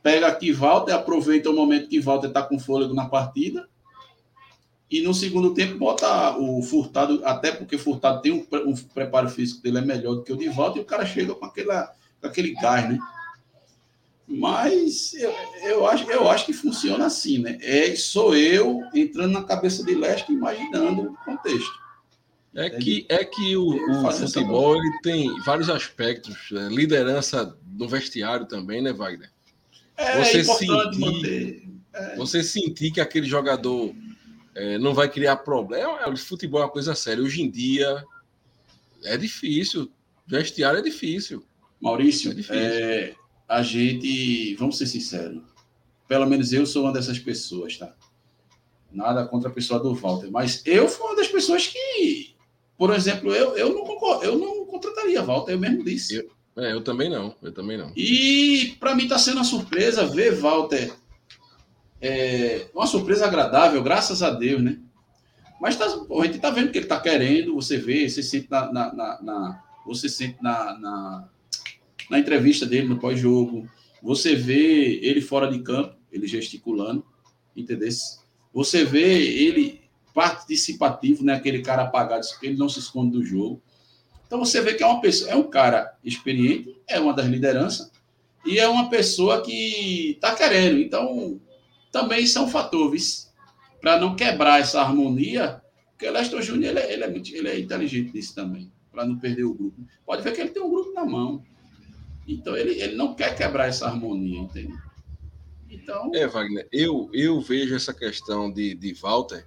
Pega 0.02 0.26
aqui 0.26 0.52
Walter, 0.52 0.92
aproveita 0.92 1.48
o 1.48 1.54
momento 1.54 1.88
que 1.88 2.00
Walter 2.00 2.28
está 2.28 2.42
com 2.42 2.58
fôlego 2.58 2.92
na 2.92 3.08
partida 3.08 3.68
e 4.90 5.00
no 5.00 5.14
segundo 5.14 5.54
tempo 5.54 5.78
bota 5.78 6.36
o 6.36 6.62
Furtado, 6.62 7.20
até 7.24 7.52
porque 7.52 7.78
Furtado 7.78 8.20
tem 8.20 8.32
um, 8.32 8.46
um 8.68 8.74
preparo 8.74 9.30
físico 9.30 9.62
dele 9.62 9.78
é 9.78 9.80
melhor 9.80 10.16
do 10.16 10.22
que 10.22 10.32
o 10.32 10.36
de 10.36 10.48
Walter 10.48 10.80
e 10.80 10.82
o 10.82 10.86
cara 10.86 11.06
chega 11.06 11.34
com, 11.34 11.44
aquela, 11.44 11.92
com 12.20 12.26
aquele 12.26 12.52
gás, 12.54 12.88
né? 12.88 12.98
Mas 14.26 15.12
eu, 15.14 15.32
eu, 15.62 15.86
acho, 15.86 16.10
eu 16.10 16.28
acho 16.28 16.46
que 16.46 16.52
funciona 16.52 17.06
assim, 17.06 17.38
né? 17.38 17.58
É, 17.60 17.94
sou 17.94 18.34
eu 18.34 18.80
entrando 18.94 19.32
na 19.32 19.44
cabeça 19.44 19.84
de 19.84 19.94
Leste 19.94 20.32
imaginando 20.32 21.02
o 21.02 21.16
contexto. 21.24 21.84
É 22.54 22.70
que, 22.70 23.04
é 23.08 23.24
que 23.24 23.56
o, 23.56 23.66
o 23.66 24.12
futebol 24.12 24.76
ele 24.76 24.98
tem 25.02 25.40
vários 25.42 25.68
aspectos, 25.68 26.36
né? 26.52 26.68
liderança 26.70 27.56
no 27.66 27.88
vestiário 27.88 28.46
também, 28.46 28.80
né, 28.80 28.92
Wagner? 28.92 29.28
É, 29.96 30.22
você 30.22 30.38
é 30.38 30.44
sentir, 30.44 31.00
manter. 31.00 31.68
É. 31.92 32.16
Você 32.16 32.42
sentir 32.44 32.92
que 32.92 33.00
aquele 33.00 33.26
jogador 33.26 33.94
é, 34.54 34.78
não 34.78 34.94
vai 34.94 35.08
criar 35.08 35.36
problema. 35.38 36.00
É, 36.00 36.08
o 36.08 36.16
futebol 36.16 36.60
é 36.60 36.64
uma 36.64 36.70
coisa 36.70 36.94
séria. 36.94 37.22
Hoje 37.22 37.42
em 37.42 37.50
dia 37.50 38.04
é 39.04 39.16
difícil. 39.16 39.90
Vestiário 40.26 40.78
é 40.78 40.82
difícil. 40.82 41.44
Maurício, 41.80 42.30
é 42.30 42.34
difícil. 42.34 43.16
A 43.54 43.62
gente, 43.62 44.54
vamos 44.56 44.78
ser 44.78 44.86
sinceros, 44.86 45.42
pelo 46.08 46.26
menos 46.26 46.52
eu 46.52 46.66
sou 46.66 46.84
uma 46.84 46.92
dessas 46.92 47.18
pessoas, 47.18 47.76
tá? 47.76 47.94
Nada 48.92 49.26
contra 49.26 49.48
a 49.48 49.52
pessoa 49.52 49.80
do 49.80 49.94
Walter, 49.94 50.30
mas 50.30 50.62
eu 50.64 50.88
fui 50.88 51.06
uma 51.06 51.16
das 51.16 51.28
pessoas 51.28 51.66
que, 51.66 52.34
por 52.76 52.92
exemplo, 52.92 53.34
eu, 53.34 53.56
eu, 53.56 53.74
não, 53.74 53.84
concordo, 53.84 54.24
eu 54.24 54.38
não 54.38 54.66
contrataria 54.66 55.22
Walter, 55.22 55.52
eu 55.52 55.58
mesmo 55.58 55.84
disse. 55.84 56.16
Eu, 56.16 56.30
é, 56.62 56.72
eu 56.72 56.82
também 56.82 57.10
não, 57.10 57.34
eu 57.42 57.52
também 57.52 57.76
não. 57.76 57.92
E 57.96 58.76
para 58.78 58.94
mim 58.94 59.04
está 59.04 59.18
sendo 59.18 59.36
uma 59.36 59.44
surpresa 59.44 60.06
ver 60.06 60.34
Walter 60.36 60.92
é, 62.04 62.66
uma 62.74 62.86
surpresa 62.86 63.24
agradável, 63.24 63.82
graças 63.82 64.22
a 64.22 64.28
Deus, 64.28 64.62
né? 64.62 64.78
Mas 65.58 65.76
tá, 65.76 65.86
a 65.86 66.26
gente 66.26 66.38
tá 66.38 66.50
vendo 66.50 66.70
que 66.70 66.76
ele 66.76 66.86
tá 66.86 67.00
querendo, 67.00 67.54
você 67.54 67.78
vê, 67.78 68.06
você 68.06 68.22
sente 68.22 68.46
na, 68.50 68.70
na, 68.70 68.92
na, 68.92 69.22
na 69.22 69.64
você 69.86 70.08
sente 70.08 70.36
na, 70.42 70.78
na, 70.78 71.28
na, 72.10 72.18
entrevista 72.18 72.66
dele 72.66 72.88
no 72.88 72.98
pós-jogo, 72.98 73.68
você 74.02 74.34
vê 74.34 75.00
ele 75.02 75.20
fora 75.20 75.50
de 75.50 75.60
campo, 75.60 75.96
ele 76.12 76.26
gesticulando, 76.26 77.04
entendeu? 77.56 77.88
Você 78.52 78.84
vê 78.84 79.22
ele 79.22 79.80
participativo, 80.12 81.24
né? 81.24 81.34
Aquele 81.34 81.62
cara 81.62 81.82
apagado, 81.82 82.24
ele 82.42 82.56
não 82.56 82.68
se 82.68 82.78
esconde 82.78 83.12
do 83.12 83.24
jogo. 83.24 83.60
Então 84.26 84.38
você 84.38 84.60
vê 84.60 84.74
que 84.74 84.82
é 84.82 84.86
uma 84.86 85.00
pessoa, 85.00 85.30
é 85.30 85.36
um 85.36 85.50
cara 85.50 85.96
experiente, 86.04 86.74
é 86.88 86.98
uma 87.00 87.12
das 87.12 87.26
lideranças 87.26 87.90
e 88.44 88.58
é 88.58 88.68
uma 88.68 88.88
pessoa 88.88 89.42
que 89.42 90.12
está 90.12 90.34
querendo. 90.34 90.78
Então 90.78 91.40
também 91.90 92.24
isso 92.24 92.38
é 92.38 92.42
um 92.42 92.48
fator, 92.48 92.92
para 93.80 94.00
não 94.00 94.16
quebrar 94.16 94.60
essa 94.60 94.80
harmonia, 94.80 95.62
porque 95.90 96.08
o 96.08 96.12
Lester 96.12 96.42
Júnior 96.42 96.70
ele, 96.70 96.80
é, 96.80 96.92
ele, 96.92 97.04
é 97.04 97.38
ele 97.38 97.48
é 97.48 97.60
inteligente 97.60 98.12
nisso 98.12 98.34
também, 98.34 98.72
para 98.90 99.04
não 99.06 99.18
perder 99.18 99.44
o 99.44 99.54
grupo. 99.54 99.80
Pode 100.04 100.22
ver 100.22 100.32
que 100.32 100.40
ele 100.40 100.50
tem 100.50 100.62
um 100.62 100.70
grupo 100.70 100.92
na 100.92 101.04
mão. 101.04 101.44
Então 102.26 102.56
ele, 102.56 102.80
ele 102.80 102.94
não 102.94 103.14
quer 103.14 103.36
quebrar 103.36 103.66
essa 103.66 103.86
harmonia, 103.86 104.40
entende? 104.40 104.74
Então... 105.68 106.10
É, 106.14 106.26
Wagner, 106.26 106.68
eu, 106.72 107.10
eu 107.12 107.40
vejo 107.40 107.74
essa 107.74 107.92
questão 107.92 108.50
de, 108.50 108.74
de 108.74 108.94
Walter. 108.94 109.46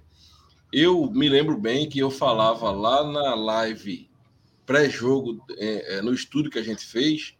Eu 0.72 1.10
me 1.10 1.28
lembro 1.28 1.56
bem 1.56 1.88
que 1.88 1.98
eu 1.98 2.10
falava 2.10 2.70
lá 2.70 3.10
na 3.10 3.34
live 3.34 4.08
pré-jogo, 4.66 5.42
é, 5.56 5.96
é, 5.96 6.02
no 6.02 6.12
estudo 6.12 6.50
que 6.50 6.58
a 6.58 6.62
gente 6.62 6.84
fez, 6.84 7.34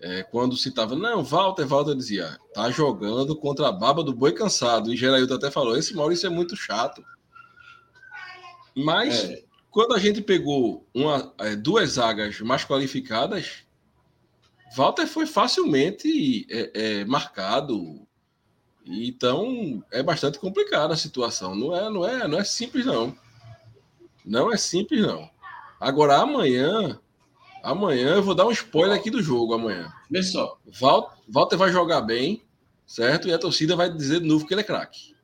é, 0.00 0.22
quando 0.22 0.56
citava, 0.56 0.96
não, 0.96 1.22
Walter, 1.22 1.66
Walter 1.66 1.94
dizia, 1.94 2.38
tá 2.54 2.70
jogando 2.70 3.36
contra 3.36 3.68
a 3.68 3.72
baba 3.72 4.02
do 4.02 4.14
boi 4.14 4.32
cansado. 4.32 4.92
E 4.92 4.96
Gerailton 4.96 5.34
até 5.34 5.50
falou, 5.50 5.76
esse 5.76 5.94
Maurício 5.94 6.26
é 6.26 6.30
muito 6.30 6.56
chato. 6.56 7.04
Mas 8.74 9.24
é. 9.24 9.42
quando 9.70 9.94
a 9.94 9.98
gente 9.98 10.22
pegou 10.22 10.88
uma, 10.94 11.34
é, 11.38 11.54
duas 11.54 11.90
zagas 11.90 12.40
mais 12.40 12.64
qualificadas, 12.64 13.64
Walter 14.76 15.06
foi 15.06 15.26
facilmente 15.26 16.46
é, 16.50 16.70
é, 16.74 17.04
marcado. 17.04 18.06
Então 18.84 19.84
é 19.90 20.02
bastante 20.02 20.38
complicada 20.38 20.94
a 20.94 20.96
situação. 20.96 21.54
Não 21.54 21.74
é, 21.74 21.90
não 21.90 22.08
é, 22.08 22.28
não 22.28 22.38
é 22.38 22.44
simples 22.44 22.86
não. 22.86 23.16
Não 24.24 24.52
é 24.52 24.56
simples 24.56 25.00
não. 25.00 25.28
Agora 25.80 26.16
amanhã 26.16 27.00
Amanhã 27.62 28.14
eu 28.14 28.22
vou 28.22 28.34
dar 28.34 28.46
um 28.46 28.50
spoiler 28.50 28.98
aqui 28.98 29.10
do 29.10 29.22
jogo 29.22 29.54
amanhã. 29.54 29.92
Vê 30.10 30.22
só. 30.22 30.58
Walter 31.28 31.56
vai 31.56 31.70
jogar 31.70 32.00
bem, 32.00 32.42
certo? 32.86 33.28
E 33.28 33.32
a 33.32 33.38
torcida 33.38 33.76
vai 33.76 33.92
dizer 33.92 34.20
de 34.20 34.26
novo 34.26 34.46
que 34.46 34.54
ele 34.54 34.62
é 34.62 34.64
craque. 34.64 35.14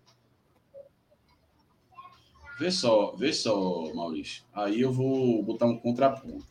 Vê 2.59 2.71
só, 2.71 3.15
vê 3.17 3.33
só, 3.33 3.93
Maurício. 3.95 4.43
Aí 4.55 4.81
eu 4.81 4.93
vou 4.93 5.43
botar 5.43 5.67
um 5.67 5.79
contraponto. 5.79 6.47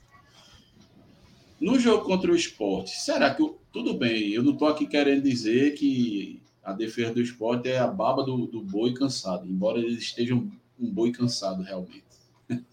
No 1.59 1.79
jogo 1.79 2.05
contra 2.05 2.31
o 2.31 2.35
esporte, 2.35 2.91
será 2.91 3.33
que. 3.33 3.41
Eu, 3.41 3.59
tudo 3.71 3.93
bem, 3.93 4.29
eu 4.31 4.43
não 4.43 4.53
estou 4.53 4.67
aqui 4.67 4.85
querendo 4.85 5.23
dizer 5.23 5.75
que 5.75 6.41
a 6.63 6.73
defesa 6.73 7.13
do 7.13 7.21
esporte 7.21 7.69
é 7.69 7.77
a 7.77 7.87
baba 7.87 8.23
do, 8.23 8.47
do 8.47 8.61
boi 8.61 8.93
cansado, 8.93 9.47
embora 9.47 9.79
eles 9.79 10.01
estejam 10.01 10.49
um 10.79 10.89
boi 10.89 11.11
cansado 11.11 11.61
realmente. 11.61 12.03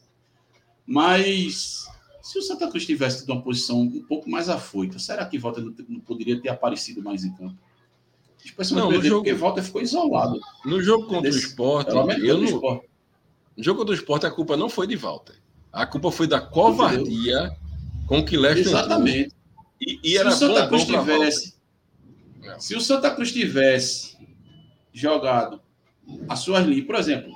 Mas 0.86 1.86
se 2.22 2.38
o 2.38 2.42
Santa 2.42 2.68
Cruz 2.68 2.86
tivesse 2.86 3.20
tido 3.20 3.32
uma 3.32 3.42
posição 3.42 3.80
um 3.80 4.02
pouco 4.02 4.30
mais 4.30 4.48
afoita, 4.48 4.98
será 4.98 5.26
que 5.26 5.38
Volta 5.38 5.60
não, 5.60 5.74
não 5.88 6.00
poderia 6.00 6.40
ter 6.40 6.48
aparecido 6.48 7.02
mais 7.02 7.24
em 7.24 7.32
campo? 7.32 7.56
Especialmente 8.44 8.92
não, 8.92 8.98
no 8.98 9.04
jogo, 9.04 9.24
porque 9.24 9.34
Volta 9.34 9.62
ficou 9.62 9.82
isolado. 9.82 10.40
No 10.64 10.82
jogo 10.82 11.06
contra 11.06 11.30
Desse, 11.30 11.38
o 11.38 11.48
esporte, 11.48 11.90
eu 11.90 12.44
esporte. 12.44 12.88
no 13.56 13.62
jogo 13.62 13.78
contra 13.80 13.92
o 13.92 13.96
esporte, 13.96 14.26
a 14.26 14.30
culpa 14.30 14.56
não 14.56 14.68
foi 14.68 14.86
de 14.86 14.96
Walter. 14.96 15.36
A 15.72 15.86
culpa 15.86 16.10
foi 16.10 16.26
da 16.26 16.40
covardia 16.40 17.56
com 18.12 18.22
que 18.22 18.36
Leste 18.36 18.60
Exatamente. 18.60 19.34
E, 19.80 19.98
e 20.04 20.18
era 20.18 20.30
se 20.30 20.44
o 20.44 20.48
Santa 20.48 20.68
Cruz 20.68 20.84
tivesse. 20.84 21.54
Se 22.58 22.76
o 22.76 22.80
Santa 22.80 23.10
Cruz 23.10 23.32
tivesse 23.32 24.18
jogado 24.92 25.62
as 26.28 26.40
suas 26.40 26.66
linhas, 26.66 26.84
por 26.84 26.96
exemplo, 26.96 27.32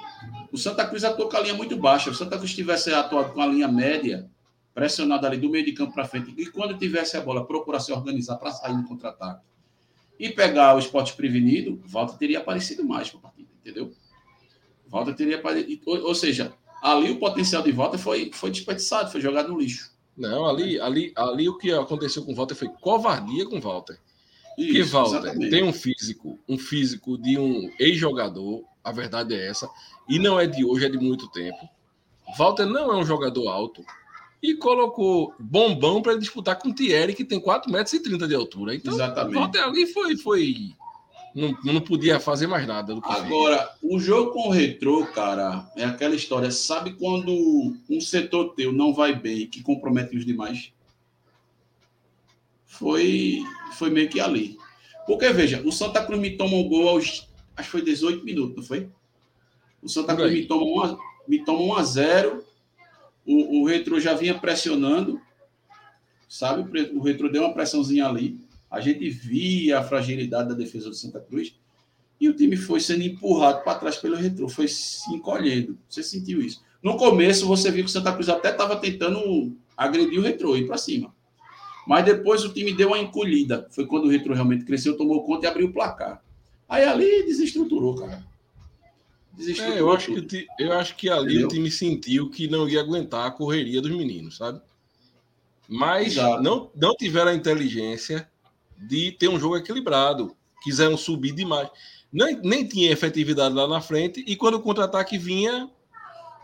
o 0.53 0.59
Santa 0.59 0.87
Cruz 0.87 1.03
atuou 1.03 1.31
com 1.31 1.37
a 1.39 1.41
linha 1.41 1.55
muito 1.55 1.77
baixa. 1.79 2.05
Se 2.05 2.11
o 2.11 2.15
Santa 2.15 2.37
Cruz 2.37 2.55
tivesse 2.55 2.93
atuado 2.93 3.33
com 3.33 3.41
a 3.41 3.47
linha 3.47 3.67
média, 3.67 4.29
pressionado 4.75 5.27
ali 5.27 5.39
do 5.39 5.49
meio 5.49 5.65
de 5.65 5.73
campo 5.73 5.95
para 5.95 6.05
frente, 6.05 6.35
e 6.37 6.45
quando 6.47 6.77
tivesse 6.77 7.17
a 7.17 7.23
bola, 7.23 7.47
procurar 7.47 7.81
se 7.81 7.91
organizar 7.91 8.37
para 8.37 8.51
sair 8.51 8.77
no 8.77 8.87
contra-ataque 8.87 9.41
e 10.19 10.29
pegar 10.29 10.77
o 10.77 10.79
esporte 10.79 11.15
prevenido, 11.15 11.81
Volta 11.87 12.19
teria 12.19 12.39
aparecido 12.39 12.85
mais 12.85 13.09
para 13.09 13.21
a 13.21 13.23
partida, 13.23 13.49
entendeu? 13.61 13.93
Volta 14.87 15.15
teria 15.15 15.37
aparecido. 15.37 15.81
Ou, 15.87 16.09
ou, 16.09 16.15
seja, 16.15 16.53
ali 16.83 17.11
o 17.11 17.19
potencial 17.19 17.63
de 17.63 17.73
volta 17.73 17.97
foi, 17.97 18.31
foi 18.35 18.51
desperdiçado, 18.51 19.11
foi 19.11 19.23
jogado 19.23 19.49
no 19.49 19.59
lixo. 19.59 19.96
Não, 20.17 20.47
ali, 20.47 20.81
ali, 20.81 21.13
ali 21.15 21.49
o 21.49 21.59
que 21.59 21.73
aconteceu 21.73 22.25
com 22.25 22.33
o 22.33 22.35
Walter 22.35 22.55
foi 22.55 22.69
covardia 22.69 23.47
com 23.47 23.59
o 23.59 23.61
Walter. 23.61 23.99
Porque 24.57 24.83
Walter 24.85 25.19
exatamente. 25.19 25.51
tem 25.51 25.63
um 25.63 25.73
físico, 25.73 26.39
um 26.49 26.57
físico 26.57 27.19
de 27.19 27.39
um 27.39 27.71
ex-jogador, 27.79 28.65
a 28.83 28.91
verdade 28.91 29.35
é 29.35 29.49
essa, 29.49 29.69
e 30.09 30.19
não 30.19 30.41
é 30.41 30.47
de 30.47 30.65
hoje, 30.65 30.87
é 30.87 30.89
de 30.89 30.97
muito 30.97 31.31
tempo. 31.31 31.69
Walter 32.39 32.65
não 32.65 32.93
é 32.93 32.97
um 32.97 33.05
jogador 33.05 33.49
alto, 33.49 33.85
e 34.43 34.55
colocou 34.55 35.35
Bombão 35.39 36.01
para 36.01 36.17
disputar 36.17 36.59
com 36.59 36.69
o 36.69 36.75
Thierry, 36.75 37.15
que 37.15 37.25
tem 37.25 37.41
4,30 37.41 37.71
metros 38.11 38.29
de 38.29 38.35
altura. 38.35 38.75
Então, 38.75 38.95
Exatamente. 38.95 39.59
ali 39.59 39.87
foi. 39.87 40.17
foi 40.17 40.75
não, 41.37 41.75
não 41.75 41.81
podia 41.83 42.19
fazer 42.19 42.47
mais 42.47 42.67
nada. 42.67 42.95
Do 42.95 43.03
que 43.03 43.13
Agora, 43.13 43.71
o 43.83 43.99
jogo 43.99 44.33
com 44.33 44.49
o 44.49 44.51
retrô, 44.51 45.07
cara, 45.07 45.71
é 45.77 45.85
aquela 45.85 46.15
história. 46.15 46.51
Sabe 46.51 46.95
quando 46.95 47.77
um 47.91 48.01
setor 48.01 48.55
teu 48.55 48.73
não 48.73 48.95
vai 48.95 49.15
bem 49.15 49.47
que 49.47 49.63
compromete 49.63 50.17
os 50.17 50.25
demais? 50.25 50.73
Foi, 52.65 53.43
foi 53.75 53.91
meio 53.91 54.09
que 54.09 54.19
ali. 54.19 54.57
Porque, 55.07 55.29
veja, 55.31 55.63
o 55.63 55.71
Santa 55.71 56.03
Cruz 56.05 56.19
me 56.19 56.39
toma 56.39 56.57
um 56.57 56.67
gol 56.67 56.89
aos. 56.89 57.29
Acho 57.55 57.67
que 57.69 57.73
foi 57.73 57.83
18 57.83 58.25
minutos, 58.25 58.57
não 58.57 58.63
foi? 58.63 58.89
O 59.83 59.89
Santa 59.91 60.17
Cruz 60.17 60.33
me 60.33 60.47
toma, 60.47 60.65
uma, 60.65 60.99
me 61.29 61.45
toma 61.45 61.61
1 61.61 61.75
a 61.77 61.83
0 61.83 62.45
o, 63.27 63.61
o 63.61 63.67
Retro 63.67 64.01
já 64.01 64.15
vinha 64.15 64.39
pressionando, 64.39 65.21
sabe? 66.29 66.63
O 66.95 67.03
Retro 67.03 67.31
deu 67.31 67.43
uma 67.43 67.53
pressãozinha 67.53 68.07
ali. 68.07 68.41
A 68.71 68.81
gente 68.81 69.09
via 69.09 69.79
a 69.79 69.83
fragilidade 69.83 70.49
da 70.49 70.55
defesa 70.55 70.89
do 70.89 70.95
Santa 70.95 71.21
Cruz 71.21 71.57
e 72.21 72.29
o 72.29 72.35
time 72.35 72.57
foi 72.57 72.81
sendo 72.81 73.03
empurrado 73.03 73.63
para 73.63 73.79
trás 73.79 73.97
pelo 73.97 74.17
Retro, 74.17 74.49
foi 74.49 74.67
se 74.69 75.13
encolhendo. 75.15 75.79
Você 75.89 76.03
sentiu 76.03 76.41
isso? 76.41 76.65
No 76.83 76.97
começo, 76.97 77.47
você 77.47 77.71
viu 77.71 77.85
que 77.85 77.91
o 77.91 77.93
Santa 77.93 78.13
Cruz 78.13 78.29
até 78.29 78.51
estava 78.51 78.77
tentando 78.77 79.57
agredir 79.77 80.19
o 80.19 80.23
Retro, 80.23 80.57
ir 80.57 80.67
para 80.67 80.79
cima. 80.79 81.15
Mas 81.87 82.05
depois 82.05 82.45
o 82.45 82.53
time 82.53 82.73
deu 82.73 82.89
uma 82.89 82.99
encolhida. 82.99 83.67
Foi 83.71 83.87
quando 83.87 84.07
o 84.07 84.09
Retro 84.09 84.35
realmente 84.35 84.65
cresceu, 84.65 84.97
tomou 84.97 85.25
conta 85.25 85.47
e 85.47 85.49
abriu 85.49 85.69
o 85.69 85.73
placar. 85.73 86.23
Aí 86.69 86.85
ali 86.85 87.25
desestruturou, 87.25 87.95
cara. 87.95 88.25
É, 89.39 89.81
eu, 89.81 89.93
acho 89.93 90.15
que, 90.15 90.47
eu 90.59 90.73
acho 90.73 90.97
que 90.97 91.11
ali 91.11 91.35
Entendeu? 91.35 91.47
o 91.47 91.51
time 91.51 91.71
sentiu 91.71 92.31
que 92.31 92.49
não 92.49 92.67
ia 92.67 92.81
aguentar 92.81 93.27
a 93.27 93.31
correria 93.31 93.83
dos 93.83 93.91
meninos, 93.91 94.39
sabe? 94.39 94.61
Mas 95.69 96.17
não, 96.17 96.71
não 96.75 96.95
tiveram 96.95 97.33
a 97.33 97.35
inteligência 97.35 98.29
de 98.79 99.13
ter 99.13 99.29
um 99.29 99.39
jogo 99.39 99.57
equilibrado. 99.57 100.37
Quiseram 100.63 100.97
subir 100.97 101.33
demais. 101.33 101.69
Nem, 102.13 102.41
nem 102.43 102.67
tinha 102.67 102.91
efetividade 102.91 103.55
lá 103.55 103.67
na 103.67 103.81
frente, 103.81 104.25
e 104.27 104.37
quando 104.37 104.55
o 104.55 104.63
contra-ataque 104.63 105.19
vinha. 105.19 105.71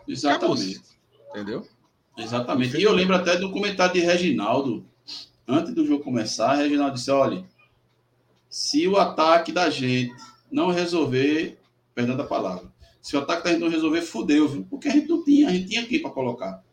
Exatamente. 0.07 0.81
Entendeu? 1.29 1.67
Exatamente. 2.17 2.77
E 2.77 2.83
eu 2.83 2.91
lembro 2.91 3.15
até 3.15 3.37
do 3.37 3.51
comentário 3.51 3.93
de 3.93 3.99
Reginaldo, 4.01 4.85
antes 5.47 5.73
do 5.73 5.85
jogo 5.85 6.03
começar, 6.03 6.53
Reginaldo 6.55 6.95
disse: 6.95 7.11
olha, 7.11 7.45
Se 8.49 8.87
o 8.87 8.97
ataque 8.97 9.51
da 9.51 9.69
gente 9.69 10.13
não 10.51 10.69
resolver, 10.69 11.59
perdão 11.95 12.15
da 12.15 12.23
palavra, 12.23 12.71
se 13.01 13.17
o 13.17 13.19
ataque 13.19 13.43
da 13.43 13.51
gente 13.51 13.61
não 13.61 13.69
resolver, 13.69 14.01
fudeu, 14.01 14.47
viu? 14.47 14.67
Porque 14.69 14.87
a 14.87 14.91
gente 14.91 15.09
não 15.09 15.23
tinha, 15.23 15.49
a 15.49 15.51
gente 15.51 15.67
tinha 15.67 15.81
aqui 15.81 15.99
para 15.99 16.11
colocar. 16.11 16.63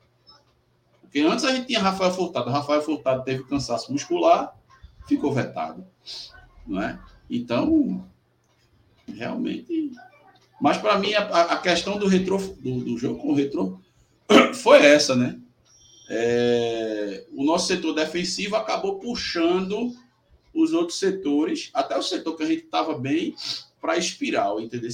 Porque 1.01 1.21
antes 1.21 1.45
a 1.45 1.53
gente 1.53 1.67
tinha 1.67 1.81
Rafael 1.81 2.13
Furtado. 2.13 2.51
Rafael 2.51 2.83
Furtado 2.83 3.25
teve 3.25 3.43
cansaço 3.45 3.93
muscular, 3.93 4.57
ficou 5.07 5.33
vetado. 5.33 5.87
Não 6.67 6.83
é? 6.83 6.99
Então, 7.29 8.07
realmente. 9.07 9.93
Mas 10.61 10.77
para 10.77 10.99
mim, 10.99 11.15
a, 11.15 11.23
a, 11.23 11.59
questão 11.59 11.99
do 11.99 12.07
retrô, 12.07 12.37
do, 12.37 12.81
do, 12.81 12.99
jogo 12.99 13.21
com 13.21 13.29
o 13.29 13.35
retrô, 13.35 13.79
foi 14.63 14.85
essa, 14.85 15.17
né? 15.17 15.39
É, 16.09 17.25
o 17.33 17.45
nosso 17.45 17.69
setor 17.69 17.95
defensivo 17.95 18.57
acabou 18.57 18.99
puxando 18.99 19.95
os 20.53 20.73
outros 20.73 20.99
setores, 20.99 21.71
até 21.73 21.97
o 21.97 22.03
setor 22.03 22.37
que 22.37 22.43
a 22.43 22.47
gente 22.47 22.65
estava 22.65 22.99
bem, 22.99 23.35
para 23.81 23.97
espiral, 23.97 24.61
entendeu? 24.61 24.91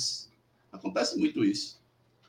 Acontece 0.70 1.18
muito 1.18 1.44
isso. 1.44 1.80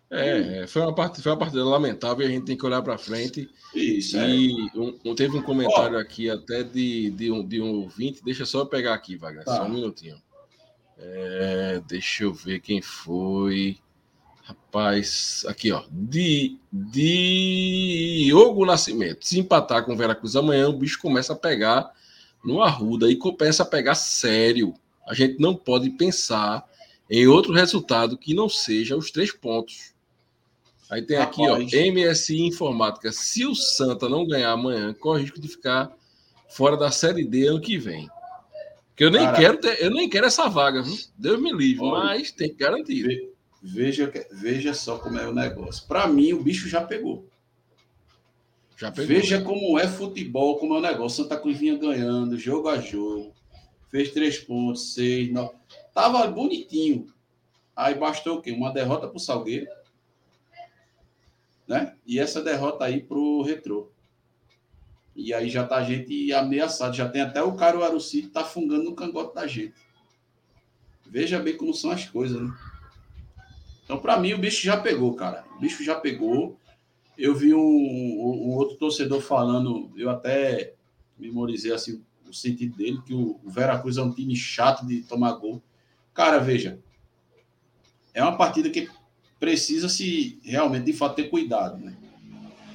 É, 0.09 0.65
foi 0.67 0.81
uma, 0.81 0.95
parte, 0.95 1.21
foi 1.21 1.31
uma 1.31 1.37
partida 1.37 1.65
lamentável 1.65 2.25
e 2.25 2.29
a 2.29 2.31
gente 2.31 2.45
tem 2.45 2.57
que 2.57 2.65
olhar 2.65 2.81
para 2.81 2.97
frente. 2.97 3.49
Isso, 3.75 4.17
e 4.17 4.69
é. 4.73 4.79
um, 4.79 5.13
teve 5.13 5.37
um 5.37 5.41
comentário 5.41 5.97
oh. 5.97 6.01
aqui 6.01 6.29
até 6.29 6.63
de, 6.63 7.09
de, 7.11 7.29
um, 7.29 7.45
de 7.45 7.61
um 7.61 7.81
ouvinte, 7.81 8.23
deixa 8.23 8.45
só 8.45 8.59
eu 8.59 8.65
pegar 8.65 8.93
aqui, 8.93 9.17
Wagner, 9.17 9.43
tá. 9.43 9.57
só 9.57 9.65
um 9.65 9.69
minutinho. 9.69 10.21
É, 10.97 11.81
deixa 11.87 12.23
eu 12.23 12.33
ver 12.33 12.59
quem 12.61 12.81
foi. 12.81 13.77
Rapaz, 14.43 15.43
aqui 15.45 15.73
ó, 15.73 15.83
de 15.91 16.57
Diogo 16.71 18.65
Nascimento. 18.65 19.27
Se 19.27 19.37
empatar 19.37 19.83
com 19.83 19.93
o 19.93 19.97
Veracruz 19.97 20.37
amanhã, 20.37 20.69
o 20.69 20.77
bicho 20.77 21.01
começa 21.01 21.33
a 21.33 21.35
pegar 21.35 21.91
no 22.45 22.61
Arruda 22.63 23.11
e 23.11 23.17
começa 23.17 23.63
a 23.63 23.65
pegar 23.65 23.95
sério. 23.95 24.73
A 25.05 25.13
gente 25.13 25.37
não 25.37 25.53
pode 25.53 25.89
pensar 25.89 26.65
em 27.09 27.27
outro 27.27 27.51
resultado 27.51 28.17
que 28.17 28.33
não 28.33 28.47
seja 28.47 28.95
os 28.95 29.11
três 29.11 29.33
pontos. 29.33 29.93
Aí 30.89 31.01
tem 31.01 31.17
aqui, 31.17 31.41
ó, 31.41 31.57
MSI 31.57 32.47
Informática. 32.47 33.11
Se 33.11 33.45
o 33.45 33.53
Santa 33.53 34.07
não 34.07 34.25
ganhar 34.25 34.51
amanhã, 34.51 34.93
corre 34.93 35.19
o 35.19 35.21
risco 35.23 35.41
de 35.41 35.47
ficar 35.47 35.91
fora 36.49 36.77
da 36.77 36.91
Série 36.91 37.25
D 37.25 37.47
ano 37.47 37.61
que 37.61 37.77
vem. 37.77 38.09
Que 38.95 39.03
eu 39.03 39.11
nem 39.11 39.21
Cara, 39.21 39.37
quero 39.37 39.57
ter, 39.59 39.83
eu 39.83 39.91
nem 39.91 40.09
quero 40.09 40.25
essa 40.25 40.47
vaga, 40.47 40.81
viu? 40.81 40.97
Deus 41.17 41.39
me 41.39 41.51
livre, 41.53 41.83
olha, 41.83 42.03
mas 42.05 42.31
tem 42.31 42.49
que 42.49 42.55
garantir. 42.55 43.31
Veja, 43.61 44.11
veja 44.31 44.73
só 44.73 44.97
como 44.97 45.19
é 45.19 45.27
o 45.27 45.33
negócio. 45.33 45.85
Para 45.87 46.07
mim, 46.07 46.33
o 46.33 46.41
bicho 46.41 46.67
já 46.69 46.81
pegou. 46.81 47.27
Já 48.77 48.91
pegou. 48.91 49.07
Veja 49.07 49.41
como 49.41 49.77
é 49.77 49.87
futebol, 49.87 50.57
como 50.57 50.75
é 50.75 50.77
o 50.77 50.81
negócio. 50.81 51.23
Santa 51.23 51.37
Cruz 51.37 51.57
vinha 51.57 51.77
ganhando, 51.77 52.37
jogo 52.39 52.69
a 52.69 52.79
jogo. 52.79 53.33
Fez 53.89 54.11
três 54.11 54.39
pontos, 54.39 54.93
seis, 54.93 55.31
nove. 55.31 55.51
Tava 55.93 56.25
bonitinho. 56.27 57.07
Aí 57.75 57.93
bastou 57.93 58.37
o 58.37 58.41
quê? 58.41 58.51
Uma 58.51 58.71
derrota 58.71 59.07
pro 59.07 59.19
Salgueiro. 59.19 59.67
Né? 61.67 61.95
E 62.05 62.19
essa 62.19 62.41
derrota 62.41 62.85
aí 62.85 63.01
pro 63.01 63.41
Retrô. 63.41 63.91
E 65.15 65.33
aí 65.33 65.49
já 65.49 65.65
tá 65.65 65.77
a 65.77 65.83
gente 65.83 66.31
ameaçado. 66.31 66.95
Já 66.95 67.09
tem 67.09 67.21
até 67.21 67.41
o 67.41 67.55
Caruaru 67.55 67.99
City 67.99 68.29
tá 68.29 68.43
fungando 68.43 68.83
no 68.83 68.95
cangote 68.95 69.35
da 69.35 69.47
gente. 69.47 69.73
Veja 71.05 71.39
bem 71.39 71.57
como 71.57 71.73
são 71.73 71.91
as 71.91 72.05
coisas, 72.05 72.41
né? 72.41 72.53
Então, 73.83 73.97
para 73.97 74.19
mim, 74.19 74.33
o 74.33 74.37
bicho 74.37 74.63
já 74.63 74.77
pegou, 74.77 75.15
cara. 75.15 75.45
O 75.55 75.59
bicho 75.59 75.83
já 75.83 75.95
pegou. 75.95 76.59
Eu 77.17 77.33
vi 77.33 77.53
um, 77.53 77.59
um, 77.59 78.49
um, 78.49 78.55
outro 78.55 78.77
torcedor 78.77 79.21
falando, 79.21 79.89
eu 79.97 80.09
até 80.09 80.73
memorizei 81.17 81.73
assim, 81.73 82.03
o 82.27 82.33
sentido 82.33 82.75
dele, 82.75 83.01
que 83.03 83.13
o, 83.13 83.39
o 83.43 83.49
Veracruz 83.49 83.97
é 83.97 84.03
um 84.03 84.13
time 84.13 84.35
chato 84.35 84.85
de 84.85 85.01
tomar 85.01 85.33
gol. 85.33 85.63
Cara, 86.13 86.37
veja, 86.37 86.79
é 88.13 88.21
uma 88.21 88.37
partida 88.37 88.69
que 88.69 88.89
precisa 89.39 89.89
se 89.89 90.39
realmente, 90.43 90.85
de 90.85 90.93
fato, 90.93 91.15
ter 91.15 91.29
cuidado, 91.29 91.83
né? 91.83 91.95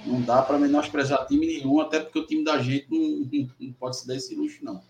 Não 0.07 0.20
dá 0.20 0.42
para 0.42 0.59
menosprezar 0.59 1.27
time 1.27 1.46
nenhum, 1.46 1.81
até 1.81 2.01
porque 2.01 2.18
o 2.18 2.27
time 2.27 2.44
da 2.44 2.59
gente 2.59 2.87
não, 2.90 3.48
não 3.61 3.72
pode 3.72 3.98
se 3.98 4.07
dar 4.07 4.16
esse 4.16 4.35
luxo, 4.35 4.64
não. 4.64 4.83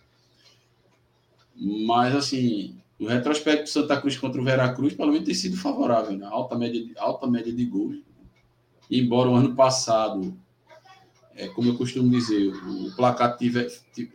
Mas, 1.54 2.14
assim, 2.14 2.80
o 2.98 3.06
retrospecto 3.06 3.64
do 3.64 3.68
Santa 3.68 4.00
Cruz 4.00 4.16
contra 4.16 4.40
o 4.40 4.44
Veracruz, 4.44 4.94
pelo 4.94 5.12
menos, 5.12 5.26
tem 5.26 5.34
sido 5.34 5.56
favorável, 5.56 6.16
né? 6.16 6.26
Alta 6.30 6.56
média, 6.56 6.82
alta 6.96 7.26
média 7.26 7.52
de 7.52 7.64
gols. 7.66 7.98
Embora 8.90 9.28
o 9.28 9.34
ano 9.34 9.54
passado, 9.54 10.36
é, 11.34 11.48
como 11.48 11.68
eu 11.68 11.76
costumo 11.76 12.10
dizer, 12.10 12.52
o 12.52 12.94
placar 12.94 13.36
tive, 13.36 13.66
tive, 13.94 14.12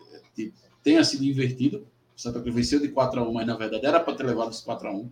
tenha 0.83 1.03
sido 1.03 1.25
invertido. 1.25 1.87
O 2.15 2.19
Santa 2.19 2.39
Cruz 2.39 2.55
venceu 2.55 2.79
de 2.79 2.89
4 2.89 3.19
a 3.19 3.27
1 3.27 3.33
mas 3.33 3.45
na 3.45 3.55
verdade 3.55 3.85
era 3.85 3.99
para 3.99 4.15
ter 4.15 4.25
levado 4.25 4.49
esse 4.49 4.63
4 4.63 4.87
a 4.87 4.91
1 4.91 5.09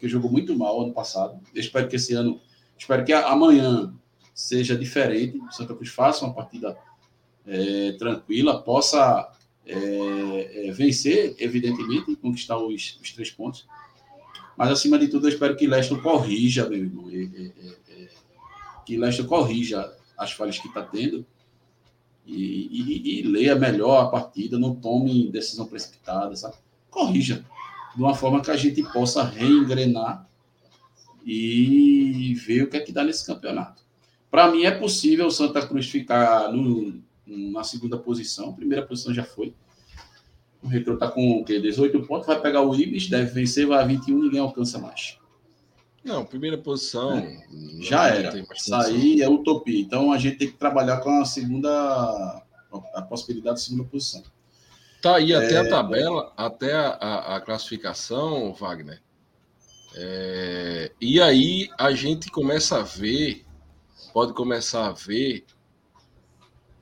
porque 0.00 0.08
jogou 0.08 0.30
muito 0.30 0.56
mal 0.56 0.80
ano 0.80 0.94
passado. 0.94 1.38
Eu 1.54 1.60
espero 1.60 1.86
que 1.86 1.96
esse 1.96 2.14
ano, 2.14 2.40
espero 2.76 3.04
que 3.04 3.12
amanhã 3.12 3.94
seja 4.34 4.74
diferente. 4.74 5.38
O 5.38 5.52
Santa 5.52 5.74
Cruz 5.74 5.90
faça 5.90 6.24
uma 6.24 6.32
partida 6.32 6.74
é, 7.46 7.92
tranquila, 7.98 8.62
possa 8.62 9.30
é, 9.66 10.68
é, 10.68 10.72
vencer, 10.72 11.36
evidentemente, 11.38 12.16
conquistar 12.16 12.56
os, 12.56 12.98
os, 13.02 13.12
três 13.12 13.30
pontos. 13.30 13.68
Mas, 14.56 14.70
acima 14.70 14.98
de 14.98 15.08
tudo, 15.08 15.26
eu 15.26 15.32
espero 15.32 15.54
que 15.54 15.66
Leston 15.66 16.00
corrija, 16.00 16.66
meu 16.66 16.78
irmão. 16.78 17.10
É, 17.10 17.16
é, 17.16 18.02
é, 18.02 18.08
que 18.86 18.96
Leston 18.96 19.26
corrija 19.26 19.94
as 20.16 20.32
falhas 20.32 20.58
que 20.58 20.68
está 20.68 20.82
tendo 20.82 21.26
e, 22.26 22.40
e, 22.40 23.20
e, 23.20 23.22
leia 23.22 23.54
melhor 23.54 24.02
a 24.02 24.08
partida, 24.08 24.58
não 24.58 24.74
tome 24.74 25.30
decisão 25.30 25.66
precipitada, 25.66 26.34
sabe? 26.36 26.54
Corrija 26.90 27.44
de 28.00 28.04
uma 28.04 28.14
forma 28.14 28.40
que 28.40 28.50
a 28.50 28.56
gente 28.56 28.82
possa 28.82 29.22
reengrenar 29.22 30.26
e 31.22 32.34
ver 32.46 32.62
o 32.62 32.70
que 32.70 32.78
é 32.78 32.80
que 32.80 32.92
dá 32.92 33.04
nesse 33.04 33.26
campeonato. 33.26 33.84
Para 34.30 34.50
mim 34.50 34.64
é 34.64 34.70
possível 34.70 35.26
o 35.26 35.30
Santa 35.30 35.66
Cruz 35.66 35.86
ficar 35.86 36.50
no, 36.50 36.98
na 37.26 37.62
segunda 37.62 37.98
posição, 37.98 38.48
a 38.48 38.52
primeira 38.54 38.86
posição 38.86 39.12
já 39.12 39.22
foi. 39.22 39.52
O 40.62 40.66
Retro 40.66 40.94
está 40.94 41.08
com 41.08 41.40
o 41.40 41.44
quê? 41.44 41.60
18 41.60 42.00
pontos, 42.06 42.26
vai 42.26 42.40
pegar 42.40 42.62
o 42.62 42.74
Ibis, 42.74 43.06
deve 43.06 43.32
vencer, 43.32 43.66
vai 43.66 43.82
a 43.82 43.86
21, 43.86 44.18
ninguém 44.18 44.40
alcança 44.40 44.78
mais. 44.78 45.18
Não, 46.02 46.24
primeira 46.24 46.56
posição. 46.56 47.18
É, 47.18 47.44
já 47.80 48.08
era. 48.08 48.46
Isso 48.54 48.74
aí 48.74 49.20
é 49.20 49.28
utopia. 49.28 49.78
Então 49.78 50.10
a 50.10 50.16
gente 50.16 50.38
tem 50.38 50.48
que 50.48 50.56
trabalhar 50.56 51.00
com 51.00 51.20
a 51.20 51.26
segunda. 51.26 52.42
a 52.94 53.02
possibilidade 53.02 53.58
de 53.58 53.64
segunda 53.64 53.84
posição. 53.84 54.22
Tá 55.00 55.16
aí 55.16 55.34
até 55.34 55.54
é... 55.54 55.58
a 55.58 55.68
tabela, 55.68 56.32
até 56.36 56.74
a, 56.74 56.88
a, 56.90 57.36
a 57.36 57.40
classificação, 57.40 58.52
Wagner. 58.54 59.00
É... 59.94 60.92
E 61.00 61.20
aí 61.20 61.68
a 61.78 61.92
gente 61.92 62.30
começa 62.30 62.78
a 62.78 62.82
ver, 62.82 63.44
pode 64.12 64.34
começar 64.34 64.86
a 64.86 64.92
ver 64.92 65.44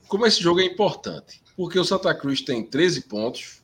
como 0.08 0.26
esse 0.26 0.42
jogo 0.42 0.60
é 0.60 0.64
importante. 0.64 1.42
Porque 1.56 1.78
o 1.78 1.84
Santa 1.84 2.14
Cruz 2.14 2.40
tem 2.40 2.64
13 2.64 3.02
pontos 3.02 3.62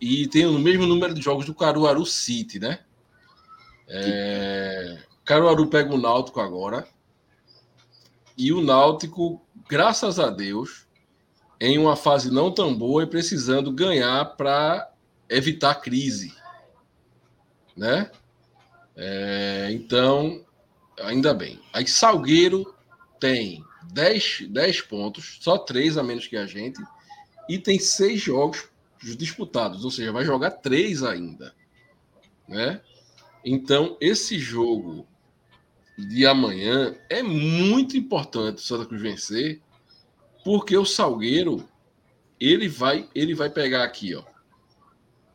e 0.00 0.26
tem 0.28 0.46
o 0.46 0.58
mesmo 0.58 0.86
número 0.86 1.14
de 1.14 1.22
jogos 1.22 1.46
do 1.46 1.54
Caruaru 1.54 2.04
City, 2.04 2.58
né? 2.58 2.80
É... 3.88 4.98
Caruaru 5.24 5.68
pega 5.68 5.94
o 5.94 5.98
Náutico 5.98 6.40
agora. 6.40 6.86
E 8.36 8.52
o 8.52 8.60
Náutico, 8.60 9.40
graças 9.68 10.18
a 10.18 10.28
Deus, 10.28 10.83
em 11.60 11.78
uma 11.78 11.96
fase 11.96 12.30
não 12.30 12.52
tão 12.52 12.74
boa 12.74 13.02
e 13.02 13.06
precisando 13.06 13.72
ganhar 13.72 14.24
para 14.36 14.90
evitar 15.28 15.76
crise, 15.76 16.34
né? 17.76 18.10
É, 18.96 19.68
então, 19.72 20.44
ainda 21.00 21.34
bem. 21.34 21.60
Aí 21.72 21.86
Salgueiro 21.86 22.74
tem 23.18 23.64
10, 23.92 24.46
10 24.48 24.80
pontos, 24.82 25.38
só 25.40 25.58
3 25.58 25.98
a 25.98 26.02
menos 26.02 26.26
que 26.26 26.36
a 26.36 26.46
gente, 26.46 26.80
e 27.48 27.58
tem 27.58 27.78
seis 27.78 28.20
jogos 28.20 28.68
disputados, 28.98 29.84
ou 29.84 29.90
seja, 29.90 30.12
vai 30.12 30.24
jogar 30.24 30.50
três 30.50 31.02
ainda, 31.02 31.54
né? 32.48 32.80
Então, 33.44 33.98
esse 34.00 34.38
jogo 34.38 35.06
de 35.98 36.26
amanhã 36.26 36.96
é 37.10 37.22
muito 37.22 37.96
importante 37.96 38.58
o 38.58 38.62
Santa 38.62 38.86
Cruz 38.86 39.02
vencer, 39.02 39.60
porque 40.44 40.76
o 40.76 40.84
Salgueiro 40.84 41.66
ele 42.38 42.68
vai 42.68 43.08
ele 43.14 43.34
vai 43.34 43.48
pegar 43.48 43.82
aqui, 43.82 44.14
ó, 44.14 44.22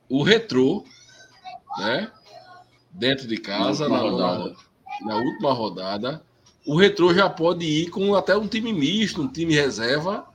o 0.08 0.24
Retrô, 0.24 0.86
né? 1.78 2.12
Dentro 2.92 3.28
de 3.28 3.38
casa 3.38 3.88
na, 3.88 4.04
na, 4.04 4.54
na, 5.02 5.16
última 5.18 5.54
rodada, 5.54 6.24
o 6.66 6.76
Retrô 6.76 7.14
já 7.14 7.30
pode 7.30 7.66
ir 7.66 7.90
com 7.90 8.16
até 8.16 8.36
um 8.36 8.48
time 8.48 8.74
misto, 8.74 9.22
um 9.22 9.28
time 9.28 9.54
reserva, 9.54 10.28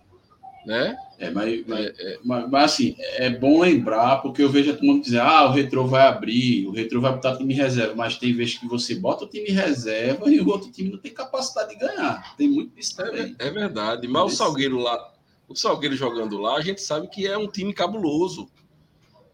né? 0.64 0.96
É, 1.24 1.30
mas, 1.30 1.66
mas, 1.66 1.86
é, 1.86 2.18
mas, 2.22 2.50
mas, 2.50 2.64
assim, 2.64 2.94
é 2.98 3.30
bom 3.30 3.60
lembrar, 3.60 4.18
porque 4.18 4.42
eu 4.42 4.50
vejo 4.50 4.74
todo 4.74 4.84
mundo 4.84 5.02
dizer, 5.02 5.20
ah, 5.20 5.46
o 5.46 5.52
Retrô 5.52 5.86
vai 5.86 6.06
abrir, 6.06 6.66
o 6.66 6.70
Retrô 6.70 7.00
vai 7.00 7.12
botar 7.12 7.36
time 7.36 7.54
reserva, 7.54 7.94
mas 7.94 8.18
tem 8.18 8.34
vezes 8.34 8.58
que 8.58 8.68
você 8.68 8.94
bota 8.94 9.24
o 9.24 9.28
time 9.28 9.48
reserva 9.48 10.30
e 10.30 10.38
o 10.38 10.48
outro 10.48 10.70
time 10.70 10.90
não 10.90 10.98
tem 10.98 11.12
capacidade 11.12 11.70
de 11.70 11.76
ganhar. 11.76 12.36
Tem 12.36 12.46
muito 12.46 12.78
isso 12.78 13.00
é 13.00 13.04
também. 13.06 13.36
É, 13.38 13.46
é 13.46 13.50
verdade, 13.50 14.06
mas 14.06 14.34
o 14.34 14.36
Salgueiro 14.36 14.78
lá, 14.78 15.14
o 15.48 15.56
Salgueiro 15.56 15.96
jogando 15.96 16.36
lá, 16.36 16.56
a 16.56 16.60
gente 16.60 16.82
sabe 16.82 17.08
que 17.08 17.26
é 17.26 17.38
um 17.38 17.48
time 17.48 17.72
cabuloso. 17.72 18.46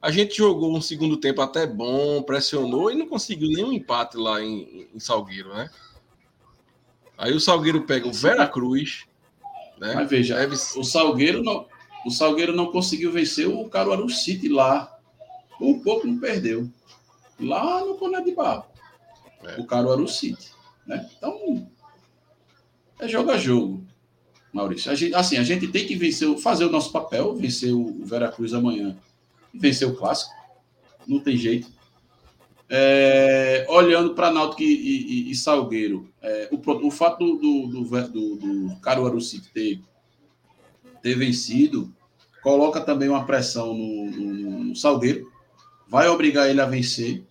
A 0.01 0.13
gente 0.13 0.37
jogou 0.37 0.75
um 0.75 0.81
segundo 0.81 1.17
tempo 1.17 1.43
até 1.43 1.67
bom, 1.67 2.23
pressionou 2.23 2.91
e 2.91 2.95
não 2.95 3.09
conseguiu 3.09 3.49
nenhum 3.49 3.73
empate 3.73 4.17
lá 4.17 4.41
em, 4.41 4.87
em 4.95 5.01
Salgueiro, 5.01 5.53
né? 5.53 5.69
Aí 7.19 7.35
o 7.35 7.41
Salgueiro 7.41 7.83
pega 7.83 8.07
o 8.07 8.13
Vera 8.13 8.47
Cruz. 8.47 9.05
Né? 9.81 9.95
Mas 9.95 10.11
veja, 10.11 10.37
Deve... 10.37 10.55
o 10.55 10.85
Salgueiro 10.85 11.43
não, 11.43 11.67
o 12.05 12.11
Salgueiro 12.11 12.55
não 12.55 12.73
conseguiu 12.73 13.13
vencer 13.13 13.47
o 13.49 13.69
Caruaru 13.69 14.09
City 14.09 14.49
lá. 14.49 14.99
Um 15.61 15.79
pouco 15.81 16.07
não 16.07 16.19
perdeu. 16.19 16.69
Lá 17.39 17.85
no 17.85 17.97
Coné 17.97 18.21
de 18.23 18.33
Barro. 18.33 18.65
É. 19.43 19.61
O 19.61 19.67
Caruaru 19.67 20.09
City. 20.09 20.51
Né? 20.87 21.09
Então, 21.17 21.69
é 22.99 23.09
jogo 23.09 23.31
a 23.31 23.39
jogo, 23.39 23.85
Maurício. 24.53 24.91
A 24.91 24.95
gente, 24.95 25.15
assim, 25.15 25.37
a 25.39 25.43
gente 25.43 25.69
tem 25.69 25.87
que 25.87 25.97
vencer, 25.97 26.37
fazer 26.39 26.65
o 26.65 26.71
nosso 26.71 26.93
papel, 26.93 27.35
vencer 27.35 27.73
o 27.73 28.05
Veracruz 28.05 28.53
amanhã 28.53 28.97
e 29.53 29.59
vencer 29.59 29.89
o 29.89 29.97
clássico. 29.97 30.35
Não 31.07 31.21
tem 31.21 31.37
jeito. 31.37 31.71
É, 32.69 33.67
olhando 33.69 34.15
para 34.15 34.31
Náutico 34.31 34.63
e, 34.63 34.67
e, 34.67 35.31
e, 35.31 35.35
Salgueiro, 35.35 36.09
é, 36.23 36.49
o, 36.53 36.87
o 36.87 36.91
fato 36.91 37.19
do, 37.19 37.67
do, 37.67 37.85
do, 37.85 38.37
do 38.37 38.77
Caruaru 38.81 39.21
City 39.21 39.51
ter, 39.53 39.81
ter 41.03 41.15
vencido 41.15 41.95
coloca 42.43 42.81
também 42.81 43.09
uma 43.09 43.25
pressão 43.25 43.75
no, 43.75 44.11
no, 44.11 44.65
no, 44.65 44.77
Salgueiro, 44.77 45.31
vai 45.89 46.09
obrigar 46.09 46.49
ele 46.49 46.61
a 46.61 46.67
vencer. 46.67 47.25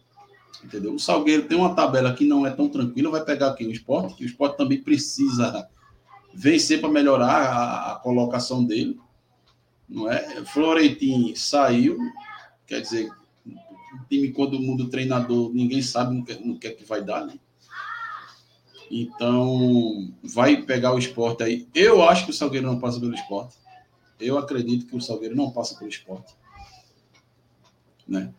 Entendeu? 0.63 0.93
O 0.93 0.99
Salgueiro 0.99 1.47
tem 1.47 1.57
uma 1.57 1.73
tabela 1.73 2.13
que 2.13 2.25
não 2.25 2.45
é 2.45 2.51
tão 2.51 2.69
tranquila, 2.69 3.11
vai 3.11 3.23
pegar 3.23 3.47
aqui 3.47 3.65
o 3.65 3.71
esporte, 3.71 4.15
que 4.15 4.23
o 4.23 4.27
esporte 4.27 4.57
também 4.57 4.81
precisa 4.81 5.67
vencer 6.33 6.79
para 6.79 6.89
melhorar 6.89 7.41
a, 7.41 7.91
a, 7.93 7.95
colocação 7.95 8.63
dele. 8.63 8.99
Não 9.87 10.11
é? 10.11 10.45
Florentin 10.45 11.33
saiu, 11.35 11.97
quer 12.67 12.81
dizer, 12.81 13.09
o 13.47 14.05
time, 14.07 14.31
quando 14.31 14.59
muda 14.59 14.83
o 14.83 14.89
treinador, 14.89 15.51
ninguém 15.53 15.81
sabe 15.81 16.15
no 16.15 16.23
que, 16.23 16.33
no 16.35 16.59
que 16.59 16.67
é 16.67 16.71
que 16.71 16.83
vai 16.83 17.03
dar, 17.03 17.25
né? 17.25 17.33
Então, 18.89 20.11
vai 20.23 20.63
pegar 20.63 20.93
o 20.93 20.99
esporte 20.99 21.43
aí. 21.43 21.67
Eu 21.75 22.03
acho 22.03 22.25
que 22.25 22.31
o 22.31 22.33
Salgueiro 22.33 22.65
não 22.65 22.79
passa 22.79 22.99
pelo 22.99 23.13
esporte. 23.13 23.55
Eu 24.19 24.37
acredito 24.37 24.87
que 24.87 24.95
o 24.95 25.01
Salgueiro 25.01 25.35
não 25.35 25.51
passa 25.51 25.75
pelo 25.75 25.89
esporte. 25.89 26.33
Né? 28.07 28.33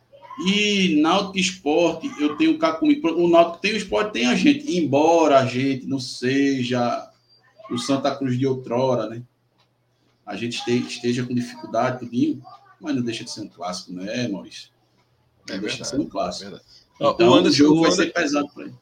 E 0.45 1.01
Náutico 1.01 1.39
Esporte, 1.39 2.11
eu 2.19 2.37
tenho 2.37 2.59
cá 2.59 2.73
comigo. 2.73 3.09
O 3.09 3.29
Náutico 3.29 3.59
tem 3.59 3.73
o 3.73 3.77
esporte, 3.77 4.13
tem 4.13 4.27
a 4.27 4.35
gente. 4.35 4.77
Embora 4.77 5.39
a 5.39 5.47
gente 5.47 5.87
não 5.87 6.01
seja 6.01 7.11
o 7.71 7.79
Santa 7.79 8.15
Cruz 8.17 8.39
de 8.39 8.47
outrora, 8.47 9.09
né? 9.09 9.23
A 10.25 10.37
gente 10.37 10.57
esteja 10.89 11.25
com 11.25 11.35
dificuldade, 11.35 12.01
tudinho, 12.01 12.43
mas 12.81 12.95
não 12.95 13.03
deixa 13.03 13.25
de 13.25 13.31
ser 13.31 13.43
um 13.43 13.49
clássico, 13.49 13.93
né, 13.93 14.29
Maurício? 14.29 14.71
É 15.49 15.55
não 15.55 15.61
deixa 15.61 15.83
de 15.83 15.89
ser 15.89 16.01
um 16.01 16.09
clássico. 16.09 16.55
É 16.55 16.61
então, 17.01 17.31
o, 17.31 17.35
Anderson, 17.35 17.49
o 17.49 17.67
jogo 17.67 17.73
o 17.73 17.83
vai 17.83 17.91
Anderson, 17.91 18.03
ser 18.03 18.13
pesado 18.13 18.49
para 18.49 18.65
ele. 18.65 18.75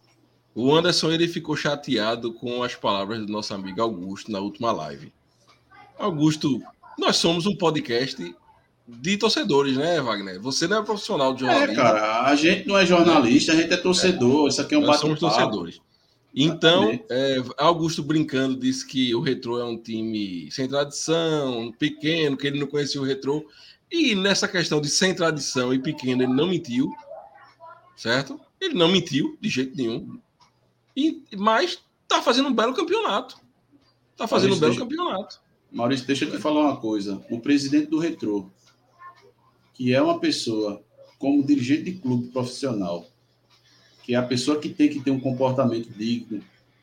O 0.61 0.75
Anderson 0.75 1.13
ele 1.13 1.29
ficou 1.29 1.55
chateado 1.55 2.33
com 2.33 2.65
as 2.65 2.75
palavras 2.75 3.25
do 3.25 3.31
nosso 3.31 3.55
amigo 3.55 3.81
Augusto 3.81 4.33
na 4.33 4.41
última 4.41 4.73
live. 4.73 5.13
Augusto, 5.97 6.61
nós 6.99 7.15
somos 7.15 7.47
um 7.47 7.55
podcast 7.55 8.35
de 8.89 9.17
torcedores, 9.17 9.77
né, 9.77 10.01
Wagner? 10.01 10.41
Você 10.41 10.67
não 10.67 10.79
é 10.79 10.83
profissional 10.83 11.33
de 11.33 11.43
jornalismo. 11.43 11.75
É, 11.75 11.77
cara, 11.77 12.25
a 12.25 12.35
gente 12.35 12.67
não 12.67 12.77
é 12.77 12.85
jornalista, 12.85 13.53
a 13.53 13.55
gente 13.55 13.73
é 13.73 13.77
torcedor. 13.77 14.47
É. 14.47 14.49
Isso 14.49 14.61
aqui 14.61 14.75
é 14.75 14.79
um 14.79 14.85
bate 14.85 14.99
Somos 14.99 15.21
torcedores. 15.21 15.81
Então, 16.35 16.91
é, 17.09 17.37
Augusto 17.57 18.03
brincando 18.03 18.57
disse 18.57 18.85
que 18.85 19.15
o 19.15 19.21
Retrô 19.21 19.61
é 19.61 19.65
um 19.65 19.79
time 19.79 20.51
sem 20.51 20.67
tradição, 20.67 21.73
pequeno, 21.79 22.37
que 22.37 22.49
ele 22.49 22.59
não 22.59 22.67
conhecia 22.67 23.01
o 23.01 23.05
Retrô. 23.05 23.47
E 23.89 24.13
nessa 24.17 24.49
questão 24.49 24.81
de 24.81 24.89
sem 24.89 25.15
tradição 25.15 25.73
e 25.73 25.79
pequeno, 25.79 26.25
ele 26.25 26.33
não 26.33 26.49
mentiu, 26.49 26.93
certo? 27.97 28.41
Ele 28.61 28.75
não 28.75 28.89
mentiu 28.89 29.39
de 29.41 29.49
jeito 29.49 29.77
nenhum. 29.77 30.19
E, 30.99 31.23
mas 31.37 31.79
tá 32.09 32.21
fazendo 32.21 32.49
um 32.49 32.53
belo 32.53 32.75
campeonato. 32.75 33.37
Tá 34.17 34.27
fazendo 34.27 34.51
Maurício, 34.51 34.57
um 34.57 34.61
belo 34.61 34.73
deixa, 34.73 34.85
campeonato. 34.85 35.41
Maurício, 35.71 36.07
deixa 36.09 36.25
eu 36.25 36.31
te 36.33 36.39
falar 36.39 36.63
uma 36.63 36.77
coisa. 36.77 37.25
O 37.31 37.39
presidente 37.39 37.87
do 37.87 38.01
Retrô, 38.01 38.51
que 39.75 39.95
é 39.95 40.03
uma 40.03 40.19
pessoa 40.19 40.83
como 41.17 41.47
dirigente 41.47 41.85
de 41.85 41.93
clube 41.93 42.27
profissional, 42.33 43.07
que 44.03 44.15
é 44.15 44.17
a 44.17 44.25
pessoa 44.25 44.59
que 44.59 44.71
tem 44.71 44.89
que 44.89 44.99
ter 44.99 45.13
um 45.13 45.21
comportamento 45.21 45.89
digno 45.91 46.43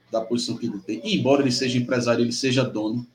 da 0.10 0.22
posição 0.22 0.56
que 0.56 0.68
ele 0.68 0.80
tem, 0.80 1.02
embora 1.04 1.42
ele 1.42 1.52
seja 1.52 1.78
empresário, 1.78 2.24
ele 2.24 2.32
seja 2.32 2.64
dono. 2.64 3.06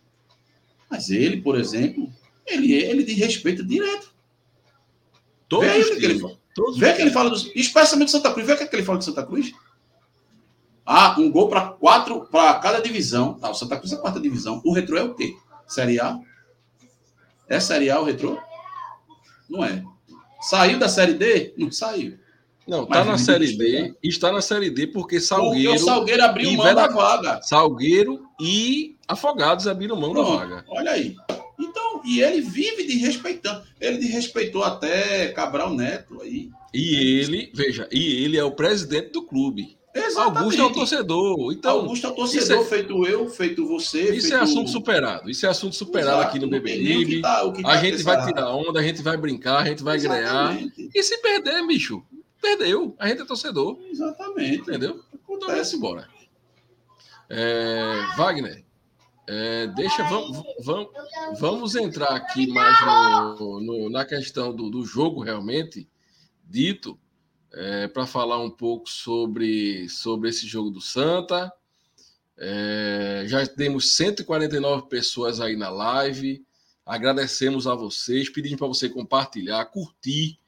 Mas 0.91 1.09
ele, 1.09 1.41
por 1.41 1.59
exemplo, 1.59 2.13
ele, 2.47 2.75
ele 2.75 3.05
de 3.05 3.15
respeito 3.15 3.65
direto. 3.65 4.13
Todos 5.49 5.67
vê 5.67 5.79
ele, 5.79 5.97
que 5.97 6.05
ele, 6.05 6.37
todos 6.55 6.79
vê 6.79 6.93
que 6.93 7.01
ele 7.01 7.11
fala, 7.11 7.31
dos, 7.31 7.51
especialmente 7.55 8.11
Santa 8.11 8.31
Cruz, 8.35 8.47
vê 8.47 8.53
o 8.53 8.57
que, 8.59 8.65
é 8.65 8.67
que 8.67 8.77
ele 8.77 8.85
fala 8.85 8.99
de 8.99 9.07
Santa 9.07 9.25
Cruz. 9.25 9.51
Ah, 10.93 11.15
um 11.21 11.31
gol 11.31 11.49
para 11.49 11.69
quatro, 11.69 12.27
para 12.33 12.53
cada 12.55 12.81
divisão. 12.81 13.39
Ah, 13.41 13.51
o 13.51 13.55
Santa 13.55 13.77
Cruz 13.77 13.93
é 13.93 13.95
a 13.95 13.99
quarta 13.99 14.19
divisão. 14.19 14.61
O 14.65 14.73
retrô 14.73 14.97
é 14.97 15.05
o 15.05 15.15
quê? 15.15 15.37
Série 15.65 16.01
A? 16.01 16.19
É 17.49 17.61
Série 17.61 17.89
A 17.89 18.01
o 18.01 18.05
retrô? 18.05 18.37
Não 19.49 19.65
é. 19.65 19.85
Saiu 20.41 20.81
da 20.81 20.89
Série 20.89 21.15
D? 21.15 21.55
Não 21.57 21.71
saiu. 21.71 22.19
Não, 22.67 22.83
está 22.83 23.05
na 23.05 23.17
Série 23.19 23.57
D. 23.57 23.95
Está 24.03 24.33
na 24.33 24.43
Série 24.43 24.69
D 24.69 24.89
porque 24.89 25.21
Salgueiro. 25.21 25.71
Porque 25.71 25.81
o 25.81 25.87
Salgueiro 25.87 26.25
abriu 26.25 26.53
mão 26.55 26.75
da 26.75 26.89
vaga. 26.89 27.41
Salgueiro 27.41 28.27
e 28.41 28.97
Afogados 29.07 29.69
abriram 29.69 29.95
mão 29.95 30.11
Pronto, 30.11 30.29
da 30.33 30.37
vaga. 30.39 30.65
Olha 30.71 30.91
aí. 30.91 31.15
Então, 31.57 32.03
e 32.05 32.21
ele 32.21 32.41
vive 32.41 32.85
de 32.85 32.97
respeitando. 32.97 33.63
Ele 33.81 33.99
de 33.99 34.07
respeitou 34.09 34.65
até 34.65 35.29
Cabral 35.29 35.73
Neto 35.73 36.21
aí. 36.21 36.51
E 36.75 37.21
ele, 37.21 37.53
veja, 37.55 37.89
e 37.93 38.25
ele 38.25 38.37
é 38.37 38.43
o 38.43 38.51
presidente 38.51 39.13
do 39.13 39.23
clube. 39.23 39.79
Exatamente. 39.93 40.39
Augusto 40.39 40.63
é 40.63 40.65
o 40.65 40.73
torcedor. 40.73 41.53
Então, 41.53 41.71
Augusto 41.81 42.07
é 42.07 42.11
o 42.11 42.15
torcedor, 42.15 42.61
é... 42.61 42.65
feito 42.65 43.07
eu, 43.07 43.29
feito 43.29 43.67
você. 43.67 44.15
Isso 44.15 44.29
feito... 44.29 44.41
é 44.41 44.45
assunto 44.45 44.71
superado. 44.71 45.29
Isso 45.29 45.47
é 45.47 45.49
assunto 45.49 45.75
superado 45.75 46.19
Exato, 46.21 46.29
aqui 46.29 46.39
no 46.39 46.49
Beberibe. 46.49 47.21
Tá, 47.23 47.51
tá 47.51 47.69
a 47.69 47.77
gente 47.79 48.03
vai 48.03 48.25
tirar 48.25 48.55
onda, 48.55 48.79
a 48.79 48.83
gente 48.83 49.03
vai 49.03 49.17
brincar, 49.17 49.59
a 49.59 49.65
gente 49.65 49.83
vai 49.83 49.97
Exatamente. 49.97 50.77
ganhar. 50.77 50.91
E 50.95 51.03
se 51.03 51.19
perder, 51.19 51.67
bicho, 51.67 52.05
Perdeu. 52.41 52.95
A 52.99 53.09
gente 53.09 53.23
é 53.23 53.25
torcedor. 53.25 53.79
Exatamente. 53.91 54.63
Entendeu? 54.63 55.05
Então 55.29 55.49
vamos 55.49 55.75
embora. 55.75 56.09
É, 57.29 57.95
Wagner, 58.17 58.65
é, 59.27 59.67
deixa, 59.69 60.03
vamos, 60.05 60.43
vamos, 60.61 60.91
vamos 61.39 61.75
entrar 61.77 62.09
aqui 62.09 62.49
mais 62.49 62.81
no, 63.39 63.61
no, 63.61 63.91
na 63.91 64.05
questão 64.05 64.55
do, 64.55 64.69
do 64.69 64.85
jogo 64.85 65.23
realmente 65.23 65.89
dito, 66.45 66.99
é, 67.53 67.89
para 67.89 68.07
falar 68.07 68.39
um 68.39 68.51
pouco 68.51 68.89
sobre, 68.89 69.89
sobre 69.89 70.29
esse 70.29 70.47
jogo 70.47 70.71
do 70.71 70.81
Santa. 70.81 71.53
É, 72.37 73.25
já 73.27 73.47
temos 73.47 73.93
149 73.95 74.89
pessoas 74.89 75.41
aí 75.41 75.57
na 75.57 75.69
live. 75.69 76.45
Agradecemos 76.85 77.67
a 77.67 77.75
vocês, 77.75 78.29
pedimos 78.29 78.59
para 78.59 78.69
você 78.69 78.89
compartilhar, 78.89 79.65
curtir 79.67 80.41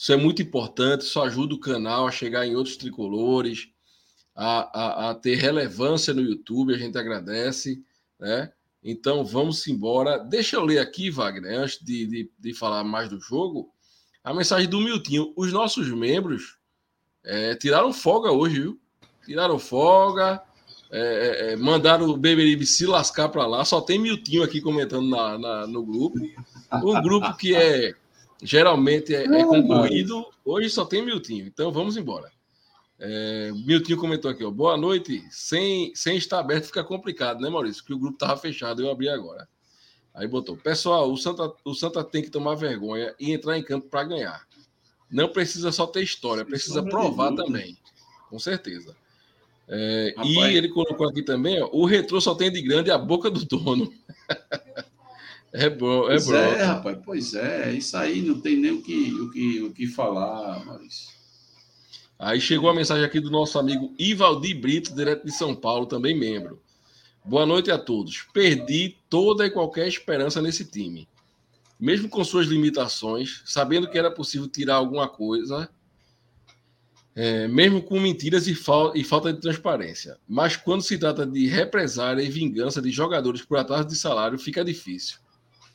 isso 0.00 0.14
é 0.14 0.16
muito 0.16 0.40
importante, 0.40 1.02
isso 1.02 1.20
ajuda 1.20 1.54
o 1.54 1.60
canal 1.60 2.08
a 2.08 2.10
chegar 2.10 2.46
em 2.46 2.56
outros 2.56 2.78
tricolores, 2.78 3.68
a, 4.34 5.08
a, 5.08 5.10
a 5.10 5.14
ter 5.14 5.34
relevância 5.34 6.14
no 6.14 6.22
YouTube, 6.22 6.72
a 6.72 6.78
gente 6.78 6.96
agradece, 6.96 7.84
né? 8.18 8.50
Então 8.82 9.22
vamos 9.26 9.66
embora. 9.66 10.16
Deixa 10.16 10.56
eu 10.56 10.64
ler 10.64 10.78
aqui, 10.78 11.10
Wagner, 11.10 11.60
antes 11.60 11.84
de, 11.84 12.06
de, 12.06 12.30
de 12.38 12.54
falar 12.54 12.82
mais 12.82 13.10
do 13.10 13.20
jogo, 13.20 13.70
a 14.22 14.34
mensagem 14.34 14.68
do 14.68 14.80
Miltinho. 14.80 15.32
Os 15.36 15.52
nossos 15.52 15.88
membros 15.88 16.56
é, 17.24 17.54
tiraram 17.54 17.92
folga 17.92 18.30
hoje, 18.30 18.60
viu? 18.60 18.80
Tiraram 19.24 19.58
folga, 19.58 20.42
é, 20.90 21.00
é, 21.00 21.52
é 21.52 21.56
mandaram 21.56 22.06
o 22.06 22.16
Beberibe 22.16 22.66
se 22.66 22.86
lascar 22.86 23.28
para 23.28 23.46
lá. 23.46 23.64
Só 23.64 23.80
tem 23.80 23.98
Miltinho 23.98 24.42
aqui 24.42 24.60
comentando 24.60 25.08
na, 25.08 25.38
na, 25.38 25.66
no 25.66 25.84
grupo. 25.84 26.18
Um 26.72 27.02
grupo 27.02 27.36
que 27.36 27.54
é 27.54 27.94
Geralmente 28.42 29.14
é, 29.14 29.24
é 29.24 29.44
concorrido. 29.44 30.26
Hoje 30.44 30.70
só 30.70 30.84
tem 30.84 31.04
Miltinho, 31.04 31.46
então 31.46 31.70
vamos 31.70 31.96
embora. 31.96 32.30
É, 32.98 33.52
Miltinho 33.66 33.98
comentou 33.98 34.30
aqui, 34.30 34.44
ó, 34.44 34.50
boa 34.50 34.76
noite. 34.76 35.22
Sem, 35.30 35.94
sem 35.94 36.16
estar 36.16 36.38
aberto 36.38 36.66
fica 36.66 36.82
complicado, 36.82 37.40
né, 37.40 37.50
Maurício? 37.50 37.84
Que 37.84 37.92
o 37.92 37.98
grupo 37.98 38.14
estava 38.14 38.36
fechado, 38.36 38.82
eu 38.82 38.90
abri 38.90 39.08
agora. 39.08 39.48
Aí 40.14 40.26
botou, 40.26 40.56
pessoal, 40.56 41.10
o 41.10 41.16
Santa, 41.16 41.52
o 41.64 41.74
Santa 41.74 42.02
tem 42.02 42.22
que 42.22 42.30
tomar 42.30 42.54
vergonha 42.54 43.14
e 43.18 43.32
entrar 43.32 43.58
em 43.58 43.62
campo 43.62 43.88
para 43.88 44.04
ganhar. 44.04 44.46
Não 45.10 45.28
precisa 45.28 45.72
só 45.72 45.86
ter 45.86 46.02
história, 46.02 46.44
precisa 46.44 46.82
provar 46.82 47.34
também. 47.34 47.76
Com 48.28 48.38
certeza. 48.38 48.96
É, 49.68 50.14
e 50.24 50.38
ele 50.56 50.68
colocou 50.68 51.08
aqui 51.08 51.22
também, 51.22 51.62
ó, 51.62 51.68
o 51.72 51.84
retrô 51.84 52.20
só 52.20 52.34
tem 52.34 52.50
de 52.50 52.60
grande 52.60 52.90
a 52.90 52.98
boca 52.98 53.30
do 53.30 53.44
dono. 53.44 53.92
É 55.52 55.68
bom, 55.68 56.04
é 56.04 56.10
pois 56.10 56.26
bom. 56.26 56.34
É, 56.34 56.62
rapaz, 56.62 56.98
pois 57.04 57.34
é. 57.34 57.72
Isso 57.72 57.96
aí 57.96 58.22
não 58.22 58.40
tem 58.40 58.56
nem 58.56 58.70
o 58.70 58.82
que, 58.82 59.12
o 59.14 59.30
que, 59.30 59.62
o 59.62 59.72
que 59.72 59.86
falar, 59.86 60.64
Maurício. 60.64 61.10
Aí 62.18 62.40
chegou 62.40 62.70
a 62.70 62.74
mensagem 62.74 63.04
aqui 63.04 63.18
do 63.18 63.30
nosso 63.30 63.58
amigo 63.58 63.94
Ivaldi 63.98 64.54
Brito, 64.54 64.94
direto 64.94 65.24
de 65.24 65.32
São 65.32 65.54
Paulo, 65.54 65.86
também 65.86 66.16
membro. 66.16 66.62
Boa 67.24 67.44
noite 67.44 67.70
a 67.70 67.78
todos. 67.78 68.26
Perdi 68.32 68.96
toda 69.08 69.46
e 69.46 69.50
qualquer 69.50 69.86
esperança 69.86 70.40
nesse 70.40 70.64
time. 70.64 71.08
mesmo 71.78 72.10
com 72.10 72.22
suas 72.22 72.46
limitações, 72.46 73.42
sabendo 73.46 73.88
que 73.88 73.98
era 73.98 74.10
possível 74.10 74.46
tirar 74.46 74.74
alguma 74.74 75.08
coisa, 75.08 75.70
é, 77.14 77.48
mesmo 77.48 77.82
com 77.82 77.98
mentiras 77.98 78.46
e, 78.46 78.54
fal 78.54 78.94
e, 78.94 79.02
falta 79.02 79.32
de 79.32 79.40
transparência. 79.40 80.18
Mas 80.28 80.56
quando 80.56 80.82
se 80.82 80.98
trata 80.98 81.26
de 81.26 81.46
represária 81.46 82.22
e 82.22 82.28
vingança 82.28 82.82
de 82.82 82.90
jogadores 82.90 83.42
por 83.42 83.58
atraso 83.58 83.88
de 83.88 83.96
salário, 83.96 84.38
fica 84.38 84.64
difícil. 84.64 85.18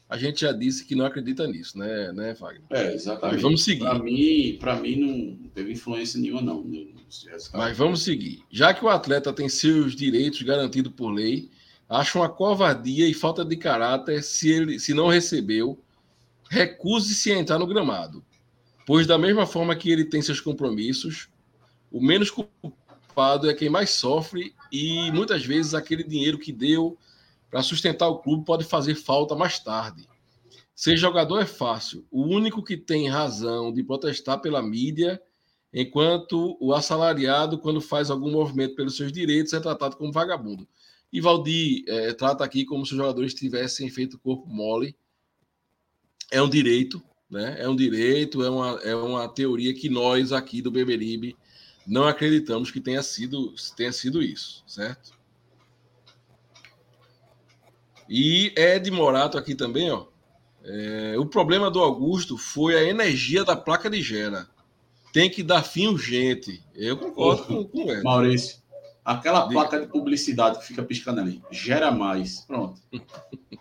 A 0.08 0.18
gente 0.18 0.41
já 0.41 0.52
disse 0.52 0.86
que 0.86 0.96
não 0.96 1.06
acredita 1.06 1.48
nisso, 1.48 1.78
né, 1.78 2.12
né 2.14 2.36
Wagner? 2.36 2.64
É, 2.70 2.93
exatamente. 2.93 3.34
Mas 3.34 3.41
vamos 3.41 3.64
seguir. 3.64 3.80
Para 3.80 4.00
mim, 4.00 4.58
para 4.60 4.76
mim 4.76 4.96
não 4.96 5.50
teve 5.50 5.74
influência 5.74 6.20
nenhuma, 6.20 6.41
não. 6.41 6.64
Mas 7.53 7.78
vamos 7.78 8.03
seguir. 8.03 8.43
Já 8.51 8.74
que 8.74 8.84
o 8.84 8.89
atleta 8.89 9.32
tem 9.32 9.47
seus 9.47 9.95
direitos 9.95 10.41
garantidos 10.41 10.91
por 10.93 11.10
lei, 11.10 11.49
acho 11.88 12.20
uma 12.20 12.30
covardia 12.30 13.08
e 13.08 13.14
falta 13.14 13.45
de 13.45 13.56
caráter 13.56 14.24
se 14.24 14.49
ele 14.49 14.80
se 14.80 14.93
não 14.93 15.08
recebeu, 15.08 15.80
recuse-se 16.49 17.32
a 17.32 17.38
entrar 17.38 17.60
no 17.60 17.68
gramado. 17.68 18.24
Pois 18.86 19.08
da 19.08 19.18
mesma 19.18 19.45
forma 19.45 19.76
que 19.76 19.89
ele 19.89 20.06
tem 20.06 20.22
seus 20.22 20.39
compromissos, 20.39 21.30
o 21.91 22.01
menos 22.01 22.30
culpado 22.30 23.49
é 23.49 23.53
quem 23.53 23.70
mais 23.70 23.91
sofre 23.91 24.53
e 24.72 25.12
muitas 25.12 25.45
vezes 25.45 25.74
aquele 25.74 26.03
dinheiro 26.03 26.38
que 26.38 26.51
deu 26.51 26.97
para 27.49 27.64
sustentar 27.64 28.08
o 28.08 28.20
clube 28.20 28.45
pode 28.45 28.64
fazer 28.66 28.95
falta 28.95 29.36
mais 29.36 29.60
tarde. 29.60 30.08
Ser 30.76 30.97
jogador 30.97 31.39
é 31.39 31.45
fácil. 31.45 32.06
O 32.12 32.24
único 32.24 32.62
que 32.62 32.76
tem 32.76 33.08
razão 33.08 33.72
de 33.72 33.82
protestar 33.82 34.41
pela 34.41 34.62
mídia, 34.62 35.22
enquanto 35.76 36.58
o 36.62 36.74
assalariado, 36.74 37.60
quando 37.60 37.82
faz 37.82 38.10
algum 38.10 38.32
movimento 38.32 38.76
pelos 38.76 38.96
seus 38.96 39.12
direitos, 39.12 39.52
é 39.52 39.60
tratado 39.60 39.98
como 39.98 40.12
vagabundo. 40.12 40.66
E 41.12 41.20
Valdir 41.20 41.84
é, 41.88 42.14
trata 42.14 42.46
aqui 42.46 42.64
como 42.64 42.86
se 42.86 42.94
os 42.94 42.98
jogadores 42.98 43.34
tivessem 43.34 43.90
feito 43.90 44.18
corpo 44.18 44.48
mole. 44.48 44.96
É 46.32 46.42
um 46.42 46.50
direito, 46.50 47.04
né? 47.30 47.58
É 47.60 47.68
um 47.68 47.76
direito, 47.76 48.42
é 48.42 48.50
uma, 48.50 48.80
é 48.84 48.96
uma 48.96 49.28
teoria 49.28 49.74
que 49.74 49.90
nós 49.90 50.32
aqui 50.32 50.62
do 50.62 50.72
Beberibe 50.72 51.36
não 51.86 52.06
acreditamos 52.06 52.72
que 52.72 52.80
tenha 52.80 53.04
sido, 53.04 53.54
tenha 53.76 53.92
sido 53.92 54.24
isso, 54.24 54.64
certo? 54.66 55.12
E 58.10 58.54
Ed 58.56 58.90
Morato 58.92 59.38
aqui 59.38 59.56
também, 59.56 59.92
ó. 59.92 60.08
É, 60.64 61.16
o 61.20 61.26
problema 61.26 61.70
do 61.70 61.80
Augusto 61.80 62.38
foi 62.38 62.76
a 62.76 62.84
energia 62.84 63.44
da 63.44 63.56
placa 63.56 63.90
de 63.90 64.02
gera. 64.02 64.50
Tem 65.16 65.30
que 65.30 65.41
dar 65.41 65.63
fim 65.63 65.88
urgente. 65.88 66.61
Eu 66.76 66.97
concordo 66.97 67.45
com, 67.45 67.63
com 67.63 67.89
Ed. 67.89 68.03
Maurício, 68.03 68.57
aquela 69.05 69.47
Diga. 69.47 69.53
placa 69.53 69.80
de 69.80 69.88
publicidade 69.88 70.59
que 70.59 70.66
fica 70.66 70.84
piscando 70.84 71.22
ali, 71.22 71.41
gera 71.49 71.89
mais. 71.89 72.41
Pronto. 72.41 72.82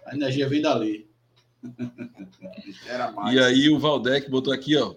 A 0.05 0.17
energia 0.17 0.49
vem 0.49 0.61
dali. 0.61 1.09
gera 2.85 3.13
mais. 3.13 3.37
E 3.37 3.39
aí 3.39 3.71
o 3.71 3.79
Valdec 3.79 4.29
botou 4.29 4.53
aqui, 4.53 4.77
ó. 4.77 4.97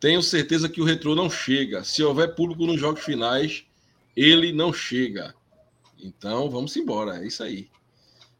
Tenho 0.00 0.22
certeza 0.22 0.66
que 0.66 0.80
o 0.80 0.84
retrô 0.84 1.14
não 1.14 1.28
chega. 1.28 1.84
Se 1.84 2.02
houver 2.02 2.34
público 2.34 2.64
nos 2.64 2.80
jogos 2.80 3.04
finais, 3.04 3.66
ele 4.16 4.50
não 4.50 4.72
chega. 4.72 5.34
Então, 6.02 6.48
vamos 6.48 6.74
embora. 6.74 7.22
É 7.22 7.26
isso 7.26 7.42
aí. 7.42 7.68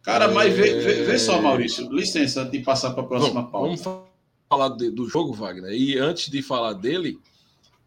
Cara, 0.01 0.29
mas 0.29 0.55
vê, 0.55 0.81
vê, 0.81 1.05
vê, 1.05 1.19
só, 1.19 1.43
Maurício, 1.43 1.93
licença 1.93 2.41
antes 2.41 2.53
de 2.53 2.61
passar 2.61 2.93
para 2.95 3.03
a 3.03 3.07
próxima 3.07 3.43
Bom, 3.43 3.51
pauta. 3.51 3.83
Vamos 3.83 4.09
falar 4.49 4.69
de, 4.71 4.91
do 4.91 5.07
jogo, 5.07 5.35
Wagner. 5.35 5.73
E 5.73 5.99
antes 5.99 6.31
de 6.31 6.41
falar 6.41 6.73
dele, 6.73 7.21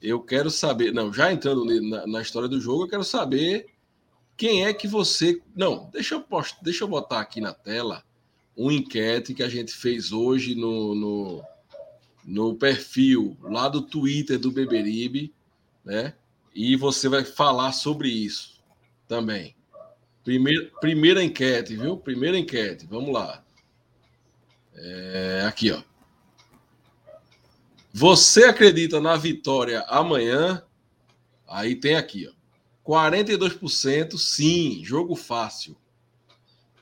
eu 0.02 0.20
quero 0.22 0.50
saber. 0.50 0.94
Não, 0.94 1.14
já 1.14 1.32
entrando 1.32 1.64
na, 1.82 2.08
na, 2.08 2.22
história 2.22 2.50
do 2.50 2.60
jogo, 2.60 2.84
eu 2.84 2.88
quero 2.88 3.04
saber 3.04 3.68
quem 4.36 4.66
é 4.66 4.74
que 4.74 4.88
você. 4.88 5.40
Não, 5.56 5.90
deixa 5.92 6.16
eu, 6.16 6.22
post, 6.22 6.58
deixa 6.64 6.84
eu 6.84 6.88
botar 6.88 7.20
aqui 7.20 7.40
na 7.40 7.54
tela 7.54 8.04
uma 8.56 8.74
enquete 8.74 9.34
que 9.34 9.44
a 9.44 9.50
gente 9.50 9.72
fez 9.72 10.12
hoje 10.12 10.56
no, 10.56 10.96
no, 10.96 11.44
no 12.26 12.56
perfil 12.56 13.38
lá 13.42 13.70
do 13.70 13.82
Twitter 13.82 14.40
do 14.40 14.52
Beberibe, 14.52 15.34
né? 15.86 16.14
E 16.54 16.76
você 16.76 17.08
vai 17.08 17.24
falar 17.24 17.72
sobre 17.72 18.10
isso 18.10 18.60
também. 19.08 19.56
Primeira, 20.24 20.70
primeira 20.80 21.24
enquete, 21.24 21.76
viu? 21.76 21.98
Primeira 21.98 22.38
enquete, 22.38 22.86
vamos 22.86 23.14
lá. 23.14 23.44
É, 24.76 25.44
aqui, 25.48 25.72
ó. 25.72 25.82
Você 27.94 28.46
acredita 28.46 29.02
na 29.02 29.18
vitória 29.18 29.82
amanhã? 29.88 30.64
Aí 31.48 31.76
tem 31.76 31.96
aqui, 31.96 32.28
ó. 32.28 32.42
42% 32.90 34.18
sim, 34.18 34.82
jogo 34.84 35.16
fácil. 35.16 35.78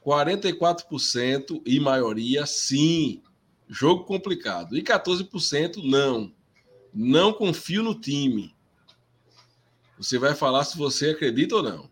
44% 0.05 1.61
e 1.65 1.79
maioria 1.79 2.45
sim, 2.45 3.21
jogo 3.67 4.05
complicado. 4.05 4.77
E 4.77 4.81
14% 4.81 5.83
não. 5.83 6.33
Não 6.93 7.33
confio 7.33 7.83
no 7.83 7.93
time. 7.93 8.55
Você 9.97 10.17
vai 10.17 10.33
falar 10.33 10.63
se 10.63 10.77
você 10.77 11.09
acredita 11.09 11.55
ou 11.55 11.63
não. 11.63 11.89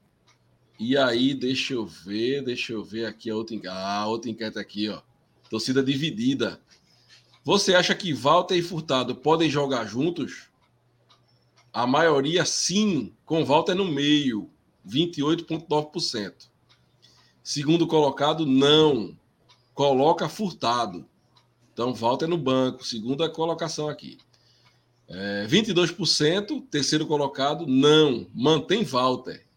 E 0.79 0.95
aí, 0.95 1.33
deixa 1.33 1.73
eu 1.73 1.85
ver, 1.85 2.43
deixa 2.43 2.71
eu 2.71 2.83
ver 2.83 3.05
aqui 3.05 3.29
a 3.29 3.35
outra. 3.35 3.57
Ah, 3.67 4.07
outra 4.07 4.29
enquete 4.29 4.59
aqui, 4.59 4.89
ó. 4.89 5.01
Torcida 5.49 5.83
dividida. 5.83 6.61
Você 7.47 7.73
acha 7.73 7.95
que 7.95 8.11
Walter 8.11 8.57
e 8.57 8.61
Furtado 8.61 9.15
podem 9.15 9.49
jogar 9.49 9.85
juntos? 9.85 10.49
A 11.71 11.87
maioria 11.87 12.43
sim, 12.43 13.13
com 13.23 13.45
Walter 13.45 13.73
no 13.73 13.85
meio, 13.85 14.49
28,9%. 14.85 16.49
Segundo 17.41 17.87
colocado, 17.87 18.45
não. 18.45 19.17
Coloca 19.73 20.27
Furtado. 20.27 21.07
Então, 21.71 21.93
Walter 21.93 22.27
no 22.27 22.37
banco, 22.37 22.85
segunda 22.85 23.29
colocação 23.29 23.87
aqui. 23.87 24.17
É, 25.07 25.47
22%, 25.47 26.67
terceiro 26.69 27.07
colocado, 27.07 27.65
não. 27.65 28.27
Mantém 28.35 28.83
Walter. 28.83 29.47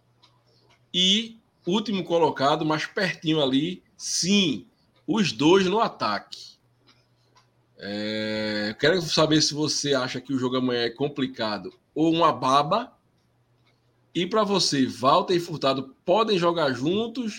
E 0.94 1.40
último 1.66 2.04
colocado, 2.04 2.64
mais 2.64 2.86
pertinho 2.86 3.42
ali, 3.42 3.82
sim, 3.96 4.64
os 5.08 5.32
dois 5.32 5.66
no 5.66 5.80
ataque. 5.80 6.49
É, 7.82 8.76
quero 8.78 9.00
saber 9.02 9.40
se 9.40 9.54
você 9.54 9.94
acha 9.94 10.20
que 10.20 10.32
o 10.32 10.38
jogo 10.38 10.56
amanhã 10.56 10.82
é 10.82 10.90
complicado 10.90 11.72
ou 11.94 12.12
uma 12.12 12.32
baba. 12.32 12.92
E 14.14 14.26
para 14.26 14.44
você, 14.44 14.86
Walter 14.86 15.34
e 15.34 15.40
Furtado 15.40 15.94
podem 16.04 16.38
jogar 16.38 16.72
juntos? 16.72 17.34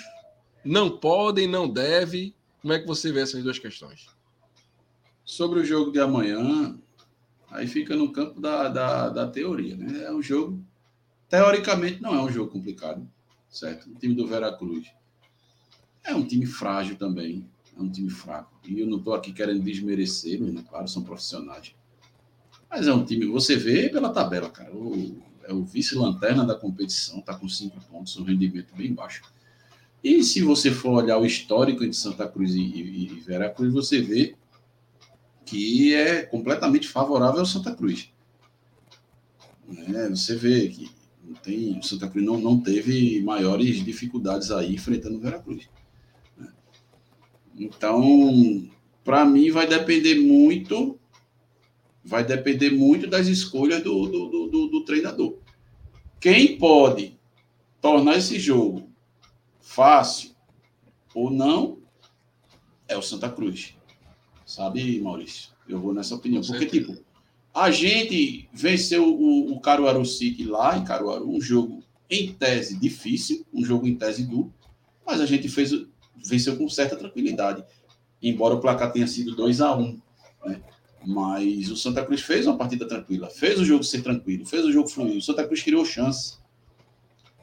Não 0.64 0.98
podem, 0.98 1.48
não 1.48 1.68
deve? 1.68 2.36
Como 2.62 2.74
é 2.74 2.80
que 2.80 2.88
você 2.88 3.12
vê 3.12 3.22
essas 3.22 3.44
duas 3.44 3.60
questões? 3.60 4.08
Sobre 5.24 5.60
o 5.60 5.66
jogo 5.66 5.92
de 5.92 6.00
amanhã, 6.00 6.78
aí 7.50 7.68
fica 7.68 7.96
no 7.96 8.12
campo 8.12 8.40
da, 8.40 8.68
da, 8.68 9.10
da 9.10 9.28
teoria, 9.28 9.76
né? 9.76 10.06
É 10.06 10.12
um 10.12 10.22
jogo, 10.22 10.64
teoricamente, 11.30 12.02
não 12.02 12.16
é 12.16 12.22
um 12.22 12.32
jogo 12.32 12.52
complicado 12.52 13.08
certo? 13.52 13.90
O 13.92 13.96
time 13.96 14.16
do 14.16 14.26
Veracruz 14.26 14.88
é 16.04 16.16
um 16.16 16.26
time 16.26 16.46
frágil 16.46 16.96
também, 16.96 17.48
é 17.82 17.86
um 17.86 17.92
time 17.92 18.10
fraco. 18.10 18.52
E 18.68 18.80
eu 18.80 18.88
não 18.88 18.98
estou 18.98 19.14
aqui 19.14 19.34
querendo 19.34 19.64
desmerecer, 19.64 20.42
né? 20.42 20.64
Claro, 20.70 20.88
são 20.88 21.04
profissionais. 21.04 21.74
Mas 22.70 22.88
é 22.88 22.94
um 22.94 23.04
time, 23.04 23.26
você 23.26 23.56
vê 23.56 23.90
pela 23.90 24.10
tabela, 24.10 24.50
cara. 24.50 24.74
O, 24.74 25.18
é 25.44 25.54
o 25.54 25.64
vice-lanterna 25.64 26.46
da 26.46 26.56
competição, 26.56 27.20
está 27.20 27.36
com 27.36 27.50
cinco 27.50 27.80
pontos, 27.90 28.16
um 28.18 28.24
rendimento 28.24 28.74
bem 28.76 28.94
baixo. 28.94 29.24
E 30.04 30.24
se 30.24 30.42
você 30.42 30.72
for 30.72 31.04
olhar 31.04 31.18
o 31.18 31.26
histórico 31.26 31.88
de 31.88 31.96
Santa 31.96 32.28
Cruz 32.28 32.54
e, 32.54 32.62
e, 32.62 33.04
e 33.12 33.20
Veracruz, 33.20 33.74
você 33.74 34.02
vê 34.02 34.36
que 35.46 35.94
é 35.94 36.24
completamente 36.24 36.88
favorável 36.88 37.42
ao 37.42 37.46
Santa 37.46 37.76
Cruz. 37.76 38.12
É, 39.94 40.10
você 40.10 40.36
vê 40.36 40.68
que 40.70 40.90
não 41.24 41.36
tem, 41.36 41.78
o 41.78 41.84
Santa 41.84 42.08
Cruz 42.08 42.26
não, 42.26 42.40
não 42.40 42.60
teve 42.60 43.22
maiores 43.22 43.84
dificuldades 43.84 44.52
aí 44.52 44.74
enfrentando 44.74 45.18
o 45.18 45.22
Veracruz. 45.22 45.66
Né? 45.66 45.81
Então, 47.62 48.68
para 49.04 49.24
mim, 49.24 49.52
vai 49.52 49.68
depender 49.68 50.16
muito, 50.16 51.00
vai 52.04 52.24
depender 52.24 52.72
muito 52.72 53.06
das 53.06 53.28
escolhas 53.28 53.84
do, 53.84 54.08
do, 54.08 54.48
do, 54.48 54.68
do 54.68 54.84
treinador. 54.84 55.38
Quem 56.20 56.58
pode 56.58 57.20
tornar 57.80 58.18
esse 58.18 58.40
jogo 58.40 58.90
fácil 59.60 60.32
ou 61.14 61.30
não 61.30 61.78
é 62.88 62.98
o 62.98 63.02
Santa 63.02 63.30
Cruz. 63.30 63.76
Sabe, 64.44 65.00
Maurício? 65.00 65.52
Eu 65.68 65.80
vou 65.80 65.94
nessa 65.94 66.16
opinião. 66.16 66.42
Porque, 66.42 66.66
tipo, 66.66 66.98
a 67.54 67.70
gente 67.70 68.50
venceu 68.52 69.08
o, 69.08 69.54
o 69.54 69.60
Caruaru 69.60 70.04
City 70.04 70.46
lá 70.46 70.78
em 70.78 70.84
Caruaru, 70.84 71.30
um 71.30 71.40
jogo 71.40 71.84
em 72.10 72.34
tese 72.34 72.78
difícil, 72.78 73.46
um 73.54 73.64
jogo 73.64 73.88
em 73.88 73.96
tese 73.96 74.24
duro, 74.24 74.52
mas 75.06 75.22
a 75.22 75.26
gente 75.26 75.48
fez, 75.48 75.72
venceu 76.26 76.58
com 76.58 76.68
certa 76.70 76.96
tranquilidade, 76.96 77.64
embora 78.22 78.56
o 78.56 78.60
placar 78.60 78.92
tenha 78.92 79.08
sido 79.08 79.36
2 79.36 79.62
a 79.62 79.76
1 79.76 79.82
um, 79.82 80.02
né? 80.46 80.62
Mas 81.06 81.70
o 81.70 81.76
Santa 81.76 82.06
Cruz 82.06 82.22
fez 82.22 82.46
uma 82.46 82.58
partida 82.58 82.88
tranquila, 82.88 83.30
fez 83.30 83.60
o 83.60 83.66
jogo 83.66 83.84
ser 83.84 84.04
tranquilo, 84.04 84.46
fez 84.46 84.64
o 84.66 84.72
jogo 84.72 84.88
fluir. 84.88 85.18
O 85.18 85.22
Santa 85.22 85.44
Cruz 85.44 85.64
criou 85.64 85.84
chance. 85.84 86.38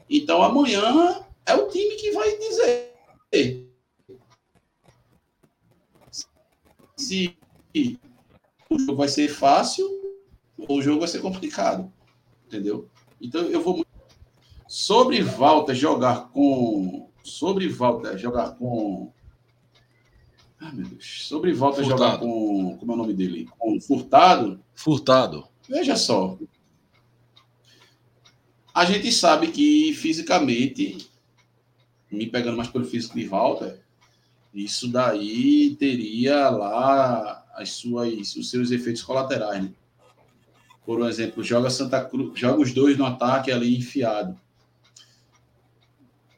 Então 0.09 0.41
amanhã 0.41 1.25
é 1.45 1.53
o 1.53 1.67
time 1.67 1.95
que 1.95 2.11
vai 2.11 2.37
dizer 2.37 2.89
se 6.99 7.35
o 8.69 8.77
jogo 8.77 8.95
vai 8.95 9.07
ser 9.07 9.29
fácil 9.29 9.87
ou 10.57 10.77
o 10.77 10.81
jogo 10.81 10.99
vai 10.99 11.07
ser 11.07 11.21
complicado. 11.21 11.91
Entendeu? 12.45 12.89
Então 13.19 13.41
eu 13.43 13.61
vou. 13.61 13.85
Sobre 14.67 15.21
Walter 15.23 15.73
jogar 15.73 16.29
com. 16.29 17.08
Sobre 17.23 17.67
Walter 17.67 18.17
jogar 18.17 18.51
com. 18.51 19.11
Ah, 20.59 20.71
meu 20.71 20.87
Deus. 20.87 21.27
Sobre 21.27 21.53
Walter 21.53 21.83
Furtado. 21.83 22.01
jogar 22.01 22.17
com. 22.19 22.77
Como 22.77 22.91
é 22.91 22.95
o 22.95 22.97
nome 22.97 23.13
dele? 23.13 23.47
Com 23.57 23.79
Furtado. 23.79 24.59
Furtado. 24.75 25.47
Veja 25.67 25.95
só. 25.95 26.37
A 28.73 28.85
gente 28.85 29.11
sabe 29.11 29.47
que 29.47 29.93
fisicamente, 29.93 31.09
me 32.11 32.27
pegando 32.27 32.57
mais 32.57 32.69
pelo 32.69 32.85
físico 32.85 33.17
de 33.17 33.27
Walter, 33.27 33.79
isso 34.53 34.87
daí 34.87 35.75
teria 35.79 36.49
lá 36.49 37.45
as 37.55 37.71
suas, 37.71 38.35
os 38.35 38.49
seus 38.49 38.71
efeitos 38.71 39.03
colaterais. 39.03 39.63
Né? 39.63 39.71
Por 40.85 41.07
exemplo, 41.07 41.43
joga 41.43 41.69
Santa 41.69 42.03
Cruz, 42.03 42.39
joga 42.39 42.61
os 42.61 42.73
dois 42.73 42.97
no 42.97 43.05
ataque 43.05 43.51
ali 43.51 43.77
enfiado. 43.77 44.39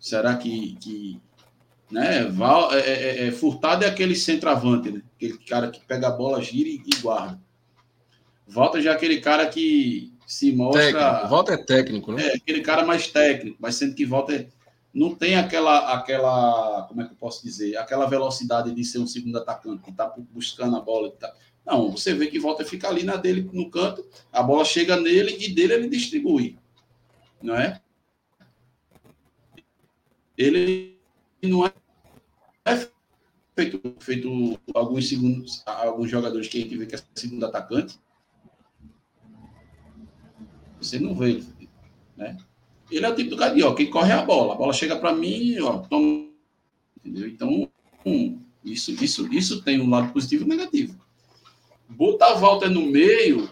Será 0.01 0.35
que, 0.35 0.75
que 0.81 1.21
né? 1.91 2.23
Val, 2.25 2.73
é, 2.73 2.79
é, 2.79 2.93
é, 2.93 3.27
é 3.27 3.31
Furtado 3.31 3.85
é 3.85 3.87
aquele 3.87 4.15
centroavante, 4.15 4.91
né? 4.91 5.01
Aquele 5.15 5.37
cara 5.37 5.69
que 5.69 5.79
pega 5.85 6.07
a 6.07 6.11
bola, 6.11 6.41
gira 6.41 6.67
e, 6.67 6.81
e 6.85 7.01
guarda. 7.01 7.39
Volta 8.47 8.81
já 8.81 8.91
é 8.91 8.93
aquele 8.95 9.21
cara 9.21 9.45
que 9.45 10.11
se 10.25 10.51
mostra. 10.53 10.91
Técnico. 10.91 11.27
Volta 11.27 11.53
é 11.53 11.57
técnico, 11.57 12.11
né? 12.13 12.27
É, 12.27 12.35
aquele 12.35 12.61
cara 12.61 12.85
mais 12.85 13.07
técnico, 13.07 13.57
mas 13.59 13.75
sendo 13.75 13.93
que 13.93 14.05
volta 14.05 14.33
é, 14.33 14.47
não 14.93 15.13
tem 15.13 15.35
aquela, 15.35 15.93
aquela, 15.93 16.83
como 16.87 17.01
é 17.01 17.05
que 17.05 17.11
eu 17.11 17.17
posso 17.17 17.43
dizer, 17.43 17.77
aquela 17.77 18.07
velocidade 18.07 18.73
de 18.73 18.83
ser 18.83 18.99
um 18.99 19.07
segundo 19.07 19.37
atacante, 19.37 19.83
que 19.83 19.91
está 19.91 20.11
buscando 20.31 20.75
a 20.75 20.81
bola. 20.81 21.11
Tá... 21.11 21.31
Não, 21.65 21.91
você 21.91 22.13
vê 22.13 22.27
que 22.27 22.39
volta 22.39 22.65
fica 22.65 22.87
ali 22.87 23.03
na 23.03 23.17
dele 23.17 23.49
no 23.53 23.69
canto, 23.69 24.05
a 24.31 24.41
bola 24.41 24.65
chega 24.65 24.97
nele 24.97 25.37
e 25.39 25.53
dele 25.53 25.73
ele 25.73 25.89
distribui. 25.89 26.57
Não 27.41 27.55
é? 27.55 27.79
Ele 30.41 30.97
não 31.43 31.65
é 31.65 31.71
feito, 33.55 33.79
feito 33.99 34.59
alguns 34.73 35.07
segundos, 35.07 35.61
alguns 35.67 36.09
jogadores 36.09 36.47
que 36.47 36.57
a 36.57 36.61
gente 36.61 36.77
vê 36.77 36.85
que 36.87 36.95
é 36.95 36.99
segundo 37.13 37.45
atacante. 37.45 37.99
Você 40.79 40.99
não 40.99 41.13
vê, 41.13 41.43
né? 42.17 42.37
Ele 42.89 43.05
é 43.05 43.09
o 43.09 43.15
tipo 43.15 43.29
do 43.29 43.37
cara 43.37 43.53
de, 43.53 43.61
ó, 43.61 43.73
quem 43.75 43.89
corre 43.89 44.11
é 44.11 44.15
a 44.15 44.25
bola. 44.25 44.55
A 44.55 44.57
bola 44.57 44.73
chega 44.73 44.97
para 44.97 45.13
mim, 45.13 45.59
ó, 45.59 45.77
toma. 45.77 46.27
Entendeu? 46.97 47.27
Então, 47.27 47.69
um, 48.03 48.41
isso, 48.65 48.91
isso, 48.91 49.31
isso 49.31 49.61
tem 49.61 49.79
um 49.79 49.89
lado 49.89 50.11
positivo 50.11 50.43
e 50.43 50.47
negativo. 50.47 50.99
Botar 51.87 52.31
a 52.31 52.35
volta 52.35 52.67
no 52.67 52.87
meio, 52.87 53.47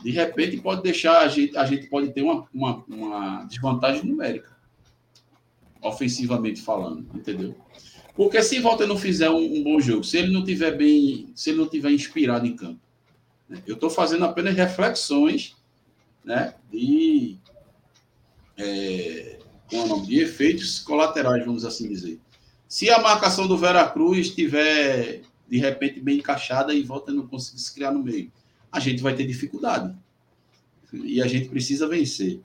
de 0.00 0.12
repente, 0.12 0.58
pode 0.58 0.82
deixar 0.82 1.18
a 1.22 1.28
gente, 1.28 1.56
a 1.56 1.64
gente 1.66 1.88
pode 1.88 2.12
ter 2.12 2.22
uma, 2.22 2.48
uma, 2.54 2.84
uma 2.86 3.44
desvantagem 3.44 4.04
numérica, 4.04 4.56
ofensivamente 5.82 6.60
falando, 6.60 7.06
entendeu? 7.14 7.54
Porque 8.14 8.42
se 8.42 8.60
Walter 8.60 8.86
não 8.86 8.98
fizer 8.98 9.30
um, 9.30 9.58
um, 9.58 9.62
bom 9.62 9.80
jogo, 9.80 10.04
se 10.04 10.18
ele 10.18 10.32
não 10.32 10.44
tiver 10.44 10.76
bem, 10.76 11.30
se 11.34 11.50
ele 11.50 11.58
não 11.58 11.68
tiver 11.68 11.90
inspirado 11.90 12.46
em 12.46 12.56
campo, 12.56 12.80
né? 13.48 13.62
eu 13.66 13.74
estou 13.74 13.88
fazendo 13.88 14.24
apenas 14.24 14.54
reflexões, 14.54 15.56
né, 16.24 16.54
de 16.70 17.38
é, 18.58 19.38
com 19.70 19.84
o 19.84 19.86
nome 19.86 20.06
de 20.06 20.20
efeitos 20.20 20.80
colaterais, 20.80 21.44
vamos 21.44 21.64
assim 21.64 21.88
dizer. 21.88 22.20
Se 22.68 22.90
a 22.90 22.98
marcação 22.98 23.48
do 23.48 23.56
Veracruz 23.56 24.28
estiver 24.28 25.22
de 25.48 25.58
repente 25.58 26.00
bem 26.00 26.18
encaixada 26.18 26.72
e 26.72 26.82
volta 26.82 27.12
não 27.12 27.26
conseguir 27.26 27.60
se 27.60 27.74
criar 27.74 27.90
no 27.90 28.02
meio, 28.02 28.30
a 28.70 28.78
gente 28.78 29.02
vai 29.02 29.14
ter 29.14 29.26
dificuldade. 29.26 29.94
E 30.92 31.20
a 31.20 31.26
gente 31.26 31.48
precisa 31.48 31.88
vencer. 31.88 32.40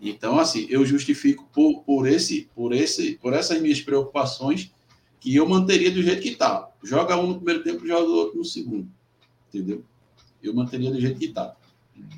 Então, 0.00 0.38
assim, 0.38 0.66
eu 0.70 0.84
justifico 0.86 1.46
por, 1.52 1.82
por 1.82 2.08
esse, 2.08 2.48
por 2.54 2.72
esse, 2.72 3.16
por 3.16 3.34
essas 3.34 3.60
minhas 3.60 3.82
preocupações 3.82 4.72
que 5.20 5.36
eu 5.36 5.46
manteria 5.46 5.90
do 5.90 6.02
jeito 6.02 6.22
que 6.22 6.30
está. 6.30 6.70
Joga 6.82 7.18
um 7.18 7.26
no 7.26 7.34
primeiro 7.34 7.62
tempo, 7.62 7.86
joga 7.86 8.08
o 8.08 8.14
outro 8.14 8.38
no 8.38 8.44
segundo. 8.44 8.88
Entendeu? 9.48 9.84
Eu 10.42 10.54
manteria 10.54 10.90
do 10.90 10.98
jeito 10.98 11.18
que 11.18 11.26
está. 11.26 11.54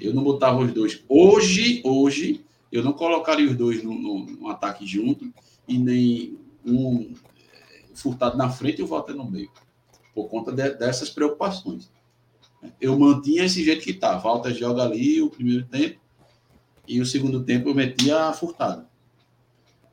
Eu 0.00 0.14
não 0.14 0.22
botava 0.22 0.60
os 0.60 0.72
dois. 0.72 1.02
Hoje, 1.08 1.82
hoje, 1.84 2.44
eu 2.70 2.84
não 2.84 2.92
colocaria 2.92 3.50
os 3.50 3.56
dois 3.56 3.82
no, 3.82 3.92
no, 3.92 4.26
no 4.26 4.48
ataque 4.48 4.86
junto 4.86 5.32
e 5.66 5.76
nem 5.76 6.38
um 6.64 7.12
eh, 7.36 7.84
furtado 7.94 8.36
na 8.36 8.48
frente 8.48 8.78
e 8.78 8.84
o 8.84 8.86
Walter 8.86 9.14
no 9.14 9.28
meio, 9.28 9.50
por 10.14 10.28
conta 10.28 10.52
de, 10.52 10.70
dessas 10.74 11.10
preocupações. 11.10 11.90
Eu 12.80 12.96
mantinha 12.96 13.44
esse 13.44 13.64
jeito 13.64 13.82
que 13.82 13.90
está. 13.90 14.16
Walter 14.18 14.54
joga 14.54 14.84
ali 14.84 15.20
o 15.20 15.28
primeiro 15.28 15.64
tempo 15.66 16.01
e 16.86 17.00
o 17.00 17.06
segundo 17.06 17.44
tempo 17.44 17.68
eu 17.68 17.74
metia 17.74 18.32
furtado. 18.32 18.86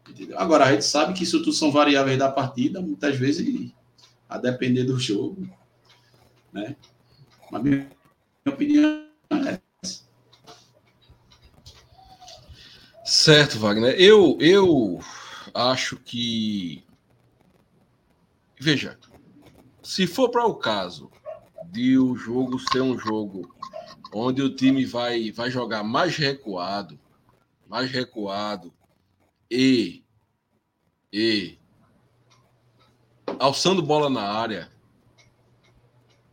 Entendeu? 0.09 0.39
Agora, 0.39 0.65
a 0.65 0.71
gente 0.71 0.85
sabe 0.85 1.13
que 1.13 1.23
isso 1.23 1.39
tudo 1.39 1.53
são 1.53 1.71
variáveis 1.71 2.17
da 2.17 2.31
partida, 2.31 2.81
muitas 2.81 3.15
vezes, 3.15 3.71
a 4.27 4.37
depender 4.37 4.83
do 4.83 4.99
jogo. 4.99 5.47
Né? 6.51 6.75
Mas 7.51 7.63
minha 7.63 7.87
opinião 8.47 9.05
é 9.31 9.59
Certo, 13.03 13.57
Wagner. 13.57 13.95
Eu, 13.99 14.37
eu 14.39 14.99
acho 15.53 15.97
que. 15.97 16.83
Veja, 18.59 18.99
se 19.81 20.05
for 20.05 20.29
para 20.29 20.45
o 20.45 20.53
caso 20.53 21.09
de 21.71 21.97
o 21.97 22.15
jogo 22.15 22.59
ser 22.59 22.81
um 22.81 22.97
jogo 22.97 23.51
onde 24.13 24.41
o 24.41 24.53
time 24.53 24.85
vai, 24.85 25.31
vai 25.31 25.51
jogar 25.51 25.83
mais 25.83 26.15
recuado, 26.15 26.99
mais 27.67 27.91
recuado 27.91 28.73
e, 29.49 30.03
e 31.11 31.57
alçando 33.39 33.81
bola 33.81 34.09
na 34.09 34.23
área, 34.23 34.71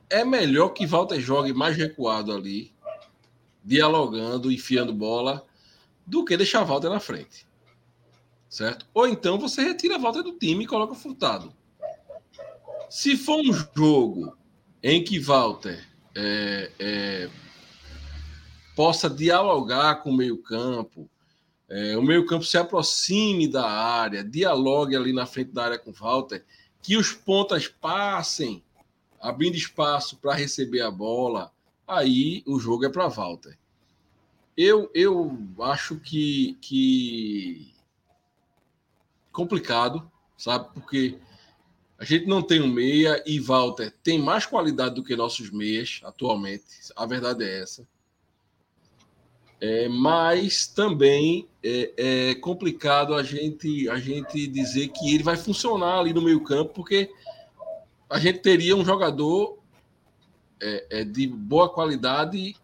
é 0.08 0.24
melhor 0.24 0.70
que 0.70 0.86
Walter 0.86 1.20
jogue 1.20 1.52
mais 1.52 1.76
recuado 1.76 2.32
ali, 2.32 2.72
dialogando, 3.64 4.50
enfiando 4.50 4.92
bola 4.92 5.44
do 6.06 6.24
que 6.24 6.36
deixar 6.36 6.64
Walter 6.64 6.88
na 6.88 7.00
frente. 7.00 7.46
Certo? 8.48 8.86
Ou 8.94 9.08
então 9.08 9.38
você 9.38 9.62
retira 9.62 9.96
a 9.96 9.98
Walter 9.98 10.22
do 10.22 10.38
time 10.38 10.64
e 10.64 10.66
coloca 10.68 10.94
Furtado. 10.94 11.52
Se 12.88 13.16
for 13.16 13.40
um 13.40 13.52
jogo 13.52 14.36
em 14.82 15.02
que 15.02 15.18
Walter 15.18 15.84
é, 16.14 16.70
é, 16.78 17.30
possa 18.76 19.08
dialogar 19.08 20.02
com 20.02 20.10
o 20.10 20.16
meio-campo, 20.16 21.08
é, 21.68 21.96
o 21.96 22.02
meio-campo 22.02 22.44
se 22.44 22.58
aproxime 22.58 23.48
da 23.48 23.68
área, 23.68 24.22
dialogue 24.22 24.94
ali 24.94 25.14
na 25.14 25.24
frente 25.24 25.50
da 25.50 25.64
área 25.64 25.78
com 25.78 25.92
Walter, 25.92 26.44
que 26.82 26.96
os 26.96 27.10
pontas 27.12 27.66
passem, 27.66 28.62
abrindo 29.18 29.56
espaço 29.56 30.18
para 30.18 30.34
receber 30.34 30.82
a 30.82 30.90
bola, 30.90 31.50
aí 31.88 32.44
o 32.46 32.60
jogo 32.60 32.84
é 32.84 32.90
para 32.90 33.08
Walter. 33.08 33.58
Eu, 34.54 34.90
eu 34.94 35.36
acho 35.60 35.96
que, 35.96 36.56
que 36.60 37.74
complicado, 39.32 40.10
sabe? 40.36 40.68
Porque 40.74 41.18
a 41.98 42.04
gente 42.04 42.26
não 42.26 42.42
tem 42.42 42.60
um 42.60 42.68
meia 42.68 43.22
e 43.26 43.40
Walter 43.40 43.90
tem 44.02 44.18
mais 44.18 44.44
qualidade 44.44 44.94
do 44.94 45.02
que 45.02 45.16
nossos 45.16 45.50
meias 45.50 46.00
atualmente. 46.04 46.64
A 46.94 47.06
verdade 47.06 47.42
é 47.42 47.62
essa. 47.62 47.86
É, 49.60 49.88
mas 49.88 50.66
também 50.66 51.48
é, 51.62 51.92
é, 51.96 52.34
complicado 52.34 53.14
a 53.14 53.22
gente, 53.22 53.88
a 53.88 53.98
gente 53.98 54.46
dizer 54.46 54.88
que 54.88 55.14
ele 55.14 55.22
vai 55.22 55.36
funcionar 55.36 56.00
ali 56.00 56.12
no 56.12 56.20
meio 56.20 56.42
campo, 56.42 56.74
porque 56.74 57.10
a 58.08 58.18
gente 58.18 58.40
teria 58.40 58.76
um 58.76 58.84
jogador 58.84 59.58
é, 60.60 61.00
é 61.00 61.04
de 61.04 61.26
boa 61.26 61.70
qualidade 61.70 62.54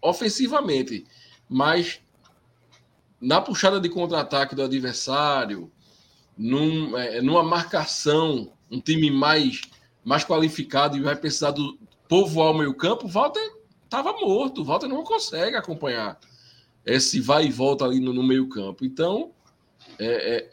ofensivamente 0.00 1.04
mas 1.48 2.00
na 3.20 3.40
puxada 3.40 3.80
de 3.80 3.88
contra-ataque 3.88 4.54
do 4.54 4.62
adversário, 4.62 5.72
num, 6.36 6.96
é, 6.96 7.20
numa 7.22 7.42
marcação, 7.42 8.52
um 8.70 8.80
time 8.80 9.10
mais, 9.10 9.62
mais 10.04 10.24
qualificado 10.24 10.96
e 10.96 11.00
vai 11.00 11.16
precisar 11.16 11.52
do 11.52 11.78
povoar 12.06 12.52
o 12.52 12.58
meio 12.58 12.74
campo, 12.74 13.06
o 13.06 13.08
Walter 13.08 13.56
estava 13.84 14.12
morto, 14.12 14.64
Walter 14.64 14.88
não 14.88 15.02
consegue 15.02 15.56
acompanhar 15.56 16.18
esse 16.88 17.20
vai 17.20 17.46
e 17.46 17.52
volta 17.52 17.84
ali 17.84 18.00
no, 18.00 18.12
no 18.12 18.22
meio 18.22 18.48
campo. 18.48 18.84
Então, 18.84 19.30
é, 19.98 20.06
é, 20.06 20.48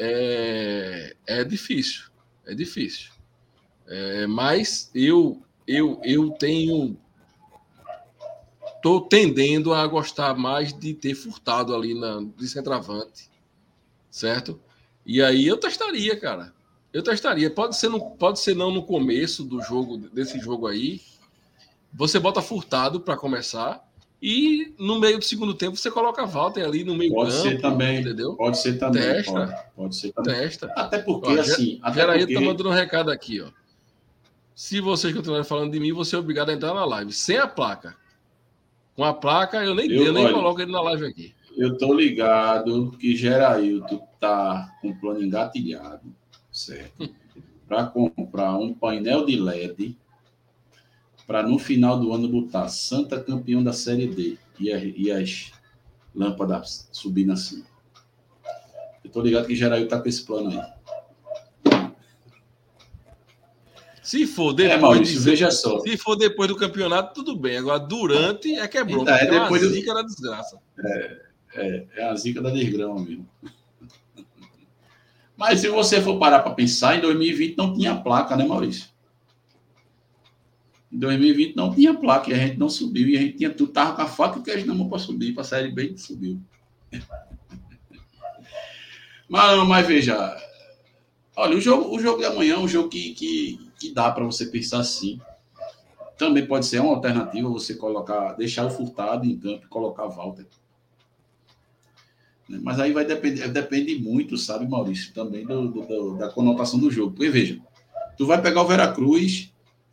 é, 1.28 1.40
é 1.40 1.44
difícil, 1.44 2.06
é 2.46 2.54
difícil. 2.54 3.12
É, 3.88 4.28
mas 4.28 4.92
eu, 4.94 5.42
eu, 5.68 6.00
eu 6.04 6.32
tenho 6.32 6.98
estou 8.76 9.02
tendendo 9.02 9.74
a 9.74 9.88
gostar 9.88 10.36
mais 10.36 10.72
de 10.72 10.94
ter 10.94 11.16
furtado 11.16 11.74
ali 11.74 12.00
na, 12.00 12.22
de 12.38 12.48
centroavante, 12.48 13.32
certo? 14.12 14.60
E 15.04 15.24
aí 15.24 15.48
eu 15.48 15.58
testaria, 15.58 16.20
cara. 16.20 16.54
Eu 16.94 17.02
testaria. 17.02 17.50
Pode 17.50 17.76
ser, 17.78 17.90
no, 17.90 18.12
pode 18.12 18.40
ser 18.40 18.56
não 18.56 18.72
no 18.72 18.84
começo 18.84 19.44
do 19.44 19.62
jogo, 19.62 19.98
desse 19.98 20.40
jogo 20.40 20.68
aí, 20.68 21.02
você 21.92 22.20
bota 22.20 22.42
Furtado 22.42 23.02
para 23.02 23.18
começar 23.18 23.84
e 24.22 24.74
no 24.80 25.00
meio 25.00 25.20
do 25.20 25.24
segundo 25.24 25.54
tempo 25.54 25.76
você 25.76 25.92
coloca 25.92 26.26
Walter 26.26 26.64
ali 26.64 26.84
no 26.84 26.96
meio 26.96 27.14
pode 27.14 27.32
campo. 27.32 27.44
Ser 27.44 27.62
também, 27.62 28.00
entendeu? 28.00 28.36
Pode 28.36 28.58
ser 28.58 28.80
também. 28.80 29.02
Testa. 29.02 29.32
Pode, 29.32 29.56
pode 29.76 29.96
ser 29.96 30.14
também. 30.14 30.36
Testa. 30.36 30.68
Até 30.76 31.00
porque, 31.00 31.38
ó, 31.38 31.42
assim. 31.42 31.80
Até 31.82 32.02
Geraí 32.02 32.20
porque... 32.20 32.34
tá 32.34 32.42
mandando 32.42 32.70
um 32.70 32.74
recado 32.74 33.12
aqui, 33.12 33.42
ó. 33.42 33.50
Se 34.56 34.80
vocês 34.80 35.14
continuarem 35.14 35.46
falando 35.46 35.72
de 35.72 35.80
mim, 35.80 35.92
você 35.92 36.16
é 36.16 36.20
obrigado 36.20 36.50
a 36.50 36.54
entrar 36.54 36.74
na 36.74 36.86
live. 36.86 37.12
Sem 37.12 37.38
a 37.38 37.46
placa. 37.46 37.96
Com 38.96 39.04
a 39.04 39.14
placa, 39.14 39.64
eu 39.64 39.76
nem, 39.76 39.92
eu, 39.92 40.06
eu 40.06 40.14
nem 40.14 40.26
olha, 40.26 40.34
coloco 40.34 40.62
ele 40.62 40.72
na 40.72 40.82
live 40.82 41.06
aqui. 41.06 41.36
Eu 41.58 41.78
tô 41.78 41.94
ligado 41.94 42.92
que 42.98 43.16
Gerailton 43.16 44.08
tá 44.20 44.74
com 44.82 44.90
o 44.90 45.00
plano 45.00 45.22
engatilhado, 45.22 46.16
certo? 46.52 47.10
Para 47.68 47.86
comprar 47.88 48.58
um 48.58 48.74
painel 48.74 49.26
de 49.26 49.38
LED 49.38 49.98
para 51.26 51.44
no 51.44 51.58
final 51.58 52.00
do 52.00 52.14
ano 52.14 52.28
botar 52.28 52.68
Santa 52.68 53.20
campeão 53.20 53.64
da 53.64 53.74
Série 53.74 54.08
D 54.08 54.38
e, 54.60 54.72
a, 54.72 54.78
e 54.78 55.12
as 55.12 55.52
lâmpadas 56.14 56.88
subindo 56.92 57.34
assim. 57.34 57.64
Eu 59.04 59.12
tô 59.12 59.22
ligado 59.22 59.48
que 59.48 59.56
Gerailton 59.56 59.90
tá 59.90 60.02
com 60.02 60.10
esse 60.10 60.24
plano 60.24 60.50
aí. 60.50 60.76
Se 64.06 64.28
for 64.28 64.54
depois, 64.54 64.78
é, 64.78 64.78
Maurício, 64.78 65.18
de, 65.18 65.26
veja 65.26 65.50
só. 65.50 65.80
Se 65.80 65.98
for 65.98 66.16
depois 66.16 66.48
do 66.48 66.56
campeonato, 66.56 67.16
tudo 67.16 67.36
bem. 67.36 67.58
Agora, 67.58 67.80
durante 67.80 68.54
é 68.54 68.68
que 68.68 68.78
é 68.78 68.84
bronca. 68.84 69.12
É, 69.12 69.24
é 69.24 69.40
depois 69.40 69.64
é 69.64 69.66
do... 69.66 69.74
zica 69.74 69.94
da 69.96 70.04
desgraça. 70.04 70.60
É, 70.80 71.22
é, 71.56 71.86
é 71.96 72.04
a 72.04 72.16
zica 72.16 72.40
da 72.40 72.52
desgrama 72.52 73.00
mesmo. 73.02 73.28
Mas 75.36 75.60
se 75.60 75.70
você 75.70 76.00
for 76.02 76.20
parar 76.20 76.40
para 76.40 76.54
pensar, 76.54 76.96
em 76.96 77.02
2020 77.02 77.58
não 77.58 77.74
tinha 77.74 77.96
placa, 77.96 78.36
né, 78.36 78.46
Maurício? 78.46 78.95
Em 80.96 81.00
2020 81.00 81.58
não 81.58 81.76
tinha 81.76 81.94
placa 81.94 82.30
e 82.30 82.34
a 82.34 82.38
gente 82.38 82.58
não 82.58 82.70
subiu. 82.70 83.10
E 83.10 83.18
a 83.18 83.22
gente 83.22 83.38
tinha 83.38 83.50
tudo, 83.50 83.74
tava 83.74 83.98
com 83.98 84.02
a 84.02 84.08
faca 84.08 84.38
e 84.38 84.40
o 84.40 84.44
queijo 84.44 84.66
na 84.66 84.74
mão 84.74 84.88
para 84.88 84.98
subir, 84.98 85.34
para 85.34 85.44
sair 85.44 85.70
bem 85.74 85.92
e 85.94 85.98
subiu. 85.98 86.40
Mas, 89.28 89.68
mas 89.68 89.88
veja, 89.88 90.38
olha, 91.36 91.58
o 91.58 91.60
jogo, 91.60 91.96
o 91.96 92.00
jogo 92.00 92.20
de 92.20 92.26
amanhã 92.26 92.54
é 92.54 92.60
um 92.60 92.68
jogo 92.68 92.90
que, 92.90 93.16
que, 93.16 93.60
que 93.80 93.92
dá 93.92 94.12
para 94.12 94.24
você 94.24 94.46
pensar 94.46 94.82
assim. 94.82 95.20
Também 96.16 96.46
pode 96.46 96.68
ser 96.68 96.80
uma 96.80 96.94
alternativa 96.94 97.50
você 97.50 97.74
colocar, 97.74 98.34
deixar 98.34 98.68
o 98.68 98.70
Furtado 98.70 99.26
em 99.26 99.36
campo 99.36 99.66
e 99.66 99.68
colocar 99.68 100.06
Walter. 100.06 100.46
Mas 102.48 102.80
aí 102.80 102.94
vai 102.94 103.04
depender, 103.04 103.48
depende 103.48 103.98
muito, 103.98 104.38
sabe, 104.38 104.68
Maurício, 104.68 105.12
também 105.12 105.44
do, 105.44 105.70
do, 105.70 106.18
da 106.18 106.30
conotação 106.30 106.80
do 106.80 106.92
jogo. 106.92 107.16
Porque 107.16 107.32
veja, 107.32 107.60
tu 108.16 108.28
vai 108.28 108.40
pegar 108.40 108.62
o 108.62 108.68
Veracruz, 108.68 109.52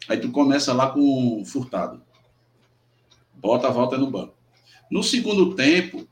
aí 0.09 0.21
tu 0.21 0.31
começa 0.31 0.73
lá 0.73 0.91
com 0.91 1.45
Furtado. 1.45 2.03
Bota 3.35 3.69
a 3.69 3.71
volta 3.71 3.97
no 3.99 4.11
banco. 4.11 4.35
No 4.91 5.03
segundo 5.03 5.55
tempo, 5.55 6.07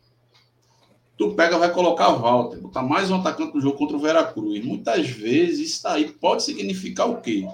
tu 1.16 1.34
pega, 1.34 1.58
vai 1.58 1.72
colocar 1.72 2.06
a 2.06 2.12
volta, 2.12 2.56
botar 2.56 2.82
mais 2.82 3.10
um 3.10 3.16
atacante 3.16 3.54
no 3.54 3.60
jogo 3.60 3.76
contra 3.76 3.96
o 3.96 4.00
Veracruz. 4.00 4.64
Muitas 4.64 5.08
vezes 5.08 5.76
isso 5.76 5.88
aí 5.88 6.10
pode 6.10 6.42
significar 6.42 7.08
o 7.08 7.20
quê? 7.20 7.46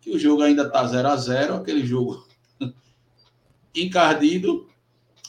Que 0.00 0.10
o 0.10 0.18
jogo 0.18 0.42
ainda 0.42 0.68
tá 0.68 0.86
0 0.86 1.08
a 1.08 1.16
0 1.16 1.54
aquele 1.54 1.86
jogo 1.86 2.26
encardido, 3.74 4.68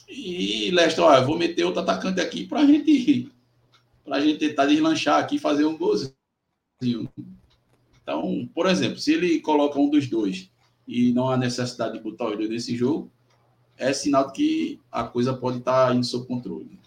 e 0.08 0.70
Lester, 0.70 1.04
olha, 1.04 1.24
vou 1.24 1.36
meter 1.36 1.64
outro 1.64 1.80
atacante 1.80 2.20
aqui 2.20 2.46
para 2.46 2.64
gente, 2.64 3.30
a 4.08 4.20
gente 4.20 4.38
tentar 4.38 4.66
deslanchar 4.66 5.18
aqui 5.18 5.38
fazer 5.38 5.64
um 5.64 5.76
golzinho. 5.76 6.14
Então, 8.06 8.48
por 8.54 8.66
exemplo, 8.66 8.98
se 8.98 9.12
ele 9.12 9.40
coloca 9.40 9.80
um 9.80 9.90
dos 9.90 10.06
dois 10.08 10.48
e 10.86 11.12
não 11.12 11.28
há 11.28 11.36
necessidade 11.36 11.94
de 11.94 12.04
botar 12.04 12.28
os 12.28 12.36
dois 12.36 12.48
nesse 12.48 12.76
jogo, 12.76 13.10
é 13.76 13.92
sinal 13.92 14.28
de 14.28 14.32
que 14.32 14.80
a 14.92 15.02
coisa 15.02 15.34
pode 15.34 15.58
estar 15.58 15.88
tá 15.88 15.92
indo 15.92 16.06
sob 16.06 16.24
controle. 16.24 16.78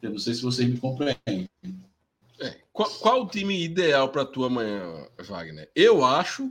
Eu 0.00 0.12
não 0.12 0.18
sei 0.18 0.32
se 0.32 0.40
vocês 0.40 0.66
me 0.66 0.78
compreendem. 0.78 1.46
É. 2.40 2.56
Qual, 2.72 2.88
qual, 2.88 3.22
o 3.24 3.28
time 3.28 3.62
ideal 3.62 4.08
para 4.08 4.24
tu 4.24 4.44
amanhã, 4.44 5.06
Wagner? 5.18 5.70
Eu 5.76 6.02
acho 6.02 6.50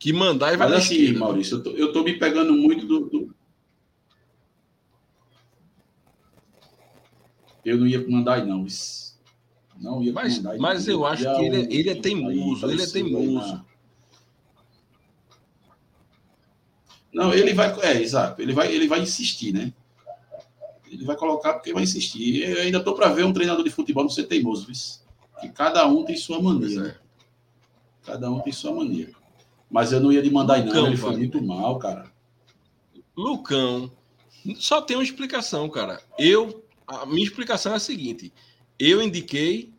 que 0.00 0.12
mandar 0.12 0.52
e 0.52 0.56
vai 0.56 0.68
Mas 0.68 0.78
assim, 0.78 1.12
Maurício, 1.12 1.58
eu 1.58 1.62
tô, 1.62 1.70
eu 1.70 1.92
tô 1.92 2.02
me 2.02 2.18
pegando 2.18 2.52
muito 2.52 2.84
do, 2.86 3.08
do, 3.08 3.34
Eu 7.64 7.78
não 7.78 7.86
ia 7.86 8.04
mandar 8.08 8.44
não. 8.44 8.66
Não 9.82 10.02
ia 10.02 10.12
mas, 10.12 10.38
mandar 10.38 10.58
Mas 10.58 10.86
eu 10.86 11.04
acho 11.04 11.24
que 11.24 11.44
ele, 11.44 11.56
é, 11.56 11.74
ele 11.74 11.90
é 11.90 11.94
teimoso, 11.96 12.70
ele 12.70 12.82
é 12.82 12.86
teimoso. 12.86 13.64
Não, 17.12 17.34
ele 17.34 17.52
vai. 17.52 17.78
É, 17.80 18.00
exato. 18.00 18.40
Ele 18.40 18.52
vai, 18.52 18.72
ele 18.72 18.86
vai 18.88 19.00
insistir, 19.00 19.52
né? 19.52 19.72
Ele 20.90 21.04
vai 21.04 21.16
colocar 21.16 21.54
porque 21.54 21.72
vai 21.72 21.82
insistir. 21.82 22.48
Eu 22.48 22.62
ainda 22.62 22.78
estou 22.78 22.94
para 22.94 23.08
ver 23.08 23.24
um 23.24 23.32
treinador 23.32 23.64
de 23.64 23.70
futebol 23.70 24.04
não 24.04 24.10
ser 24.10 24.24
teimoso, 24.24 24.66
viu? 24.66 24.76
Que 25.40 25.48
cada 25.48 25.86
um 25.86 26.04
tem 26.04 26.16
sua 26.16 26.40
maneira. 26.40 26.88
É. 26.88 26.96
Cada 28.06 28.30
um 28.30 28.40
tem 28.40 28.52
sua 28.52 28.72
maneira. 28.72 29.12
Mas 29.70 29.92
eu 29.92 30.00
não 30.00 30.12
ia 30.12 30.22
de 30.22 30.30
mandar 30.30 30.54
aí, 30.54 30.64
não. 30.64 30.86
Ele 30.86 30.96
foi 30.96 31.16
muito 31.16 31.42
mal, 31.42 31.78
cara. 31.78 32.10
Lucão. 33.16 33.90
Só 34.56 34.80
tem 34.80 34.96
uma 34.96 35.02
explicação, 35.02 35.68
cara. 35.68 36.00
Eu 36.18 36.62
a 36.86 37.04
minha 37.06 37.24
explicação 37.24 37.72
é 37.72 37.76
a 37.76 37.80
seguinte: 37.80 38.32
eu 38.78 39.02
indiquei, 39.02 39.71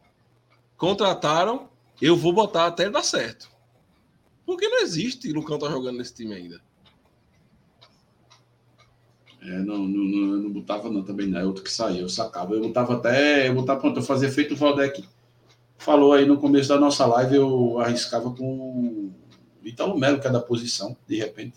contrataram, 0.83 1.69
eu 2.01 2.13
vou 2.13 2.33
botar 2.33 2.67
até 2.67 2.89
dar 2.89 3.03
certo. 3.03 3.49
Porque 4.45 4.67
não 4.67 4.81
existe 4.81 5.31
Lucão 5.31 5.57
tá 5.57 5.69
jogando 5.69 5.97
nesse 5.97 6.13
time 6.13 6.33
ainda. 6.33 6.59
É, 9.41 9.59
não, 9.59 9.77
não, 9.77 10.03
não, 10.03 10.37
não 10.41 10.49
botava 10.51 10.89
não 10.89 11.01
também, 11.01 11.27
não. 11.27 11.39
É 11.39 11.45
outro 11.45 11.63
que 11.63 11.71
saiu, 11.71 12.01
eu 12.01 12.09
sacava. 12.09 12.53
Eu 12.53 12.61
botava 12.61 12.95
até, 12.95 13.47
eu 13.47 13.55
botava, 13.55 13.79
pronto, 13.79 14.01
eu 14.01 14.03
fazia 14.03 14.29
feito 14.29 14.55
o 14.55 14.57
Valdec 14.57 15.07
falou 15.77 16.11
aí 16.11 16.25
no 16.25 16.37
começo 16.37 16.67
da 16.67 16.77
nossa 16.77 17.05
live, 17.05 17.35
eu 17.35 17.79
arriscava 17.79 18.29
com 18.31 18.43
o 18.43 19.13
Italo 19.63 19.97
Melo, 19.97 20.19
que 20.19 20.27
é 20.27 20.31
da 20.31 20.41
posição, 20.41 20.97
de 21.07 21.15
repente. 21.15 21.55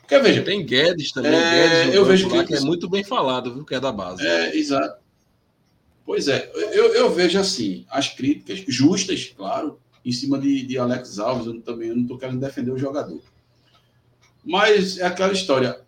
Porque, 0.00 0.18
veja, 0.18 0.42
tem 0.42 0.64
Guedes 0.64 1.12
também. 1.12 1.32
É, 1.32 1.84
Guedes, 1.84 1.94
eu 1.94 2.04
vejo 2.04 2.28
que, 2.28 2.44
que, 2.44 2.54
é 2.54 2.60
muito 2.60 2.90
bem 2.90 3.04
falado, 3.04 3.54
viu? 3.54 3.64
Que 3.64 3.74
é 3.74 3.80
da 3.80 3.90
base. 3.90 4.26
É, 4.26 4.54
exato. 4.54 5.01
Pois 6.04 6.28
é, 6.28 6.50
eu, 6.54 6.94
eu 6.94 7.10
vejo 7.12 7.38
assim, 7.38 7.86
as 7.88 8.08
críticas 8.08 8.64
justas, 8.66 9.32
claro, 9.36 9.78
em 10.04 10.12
cima 10.12 10.38
de, 10.38 10.62
de 10.64 10.78
Alex 10.78 11.18
Alves, 11.18 11.46
eu 11.46 11.60
também 11.60 11.88
eu 11.88 11.94
não 11.94 12.02
estou 12.02 12.18
querendo 12.18 12.40
defender 12.40 12.72
o 12.72 12.78
jogador. 12.78 13.20
Mas 14.44 14.98
é 14.98 15.06
aquela 15.06 15.32
história. 15.32 15.80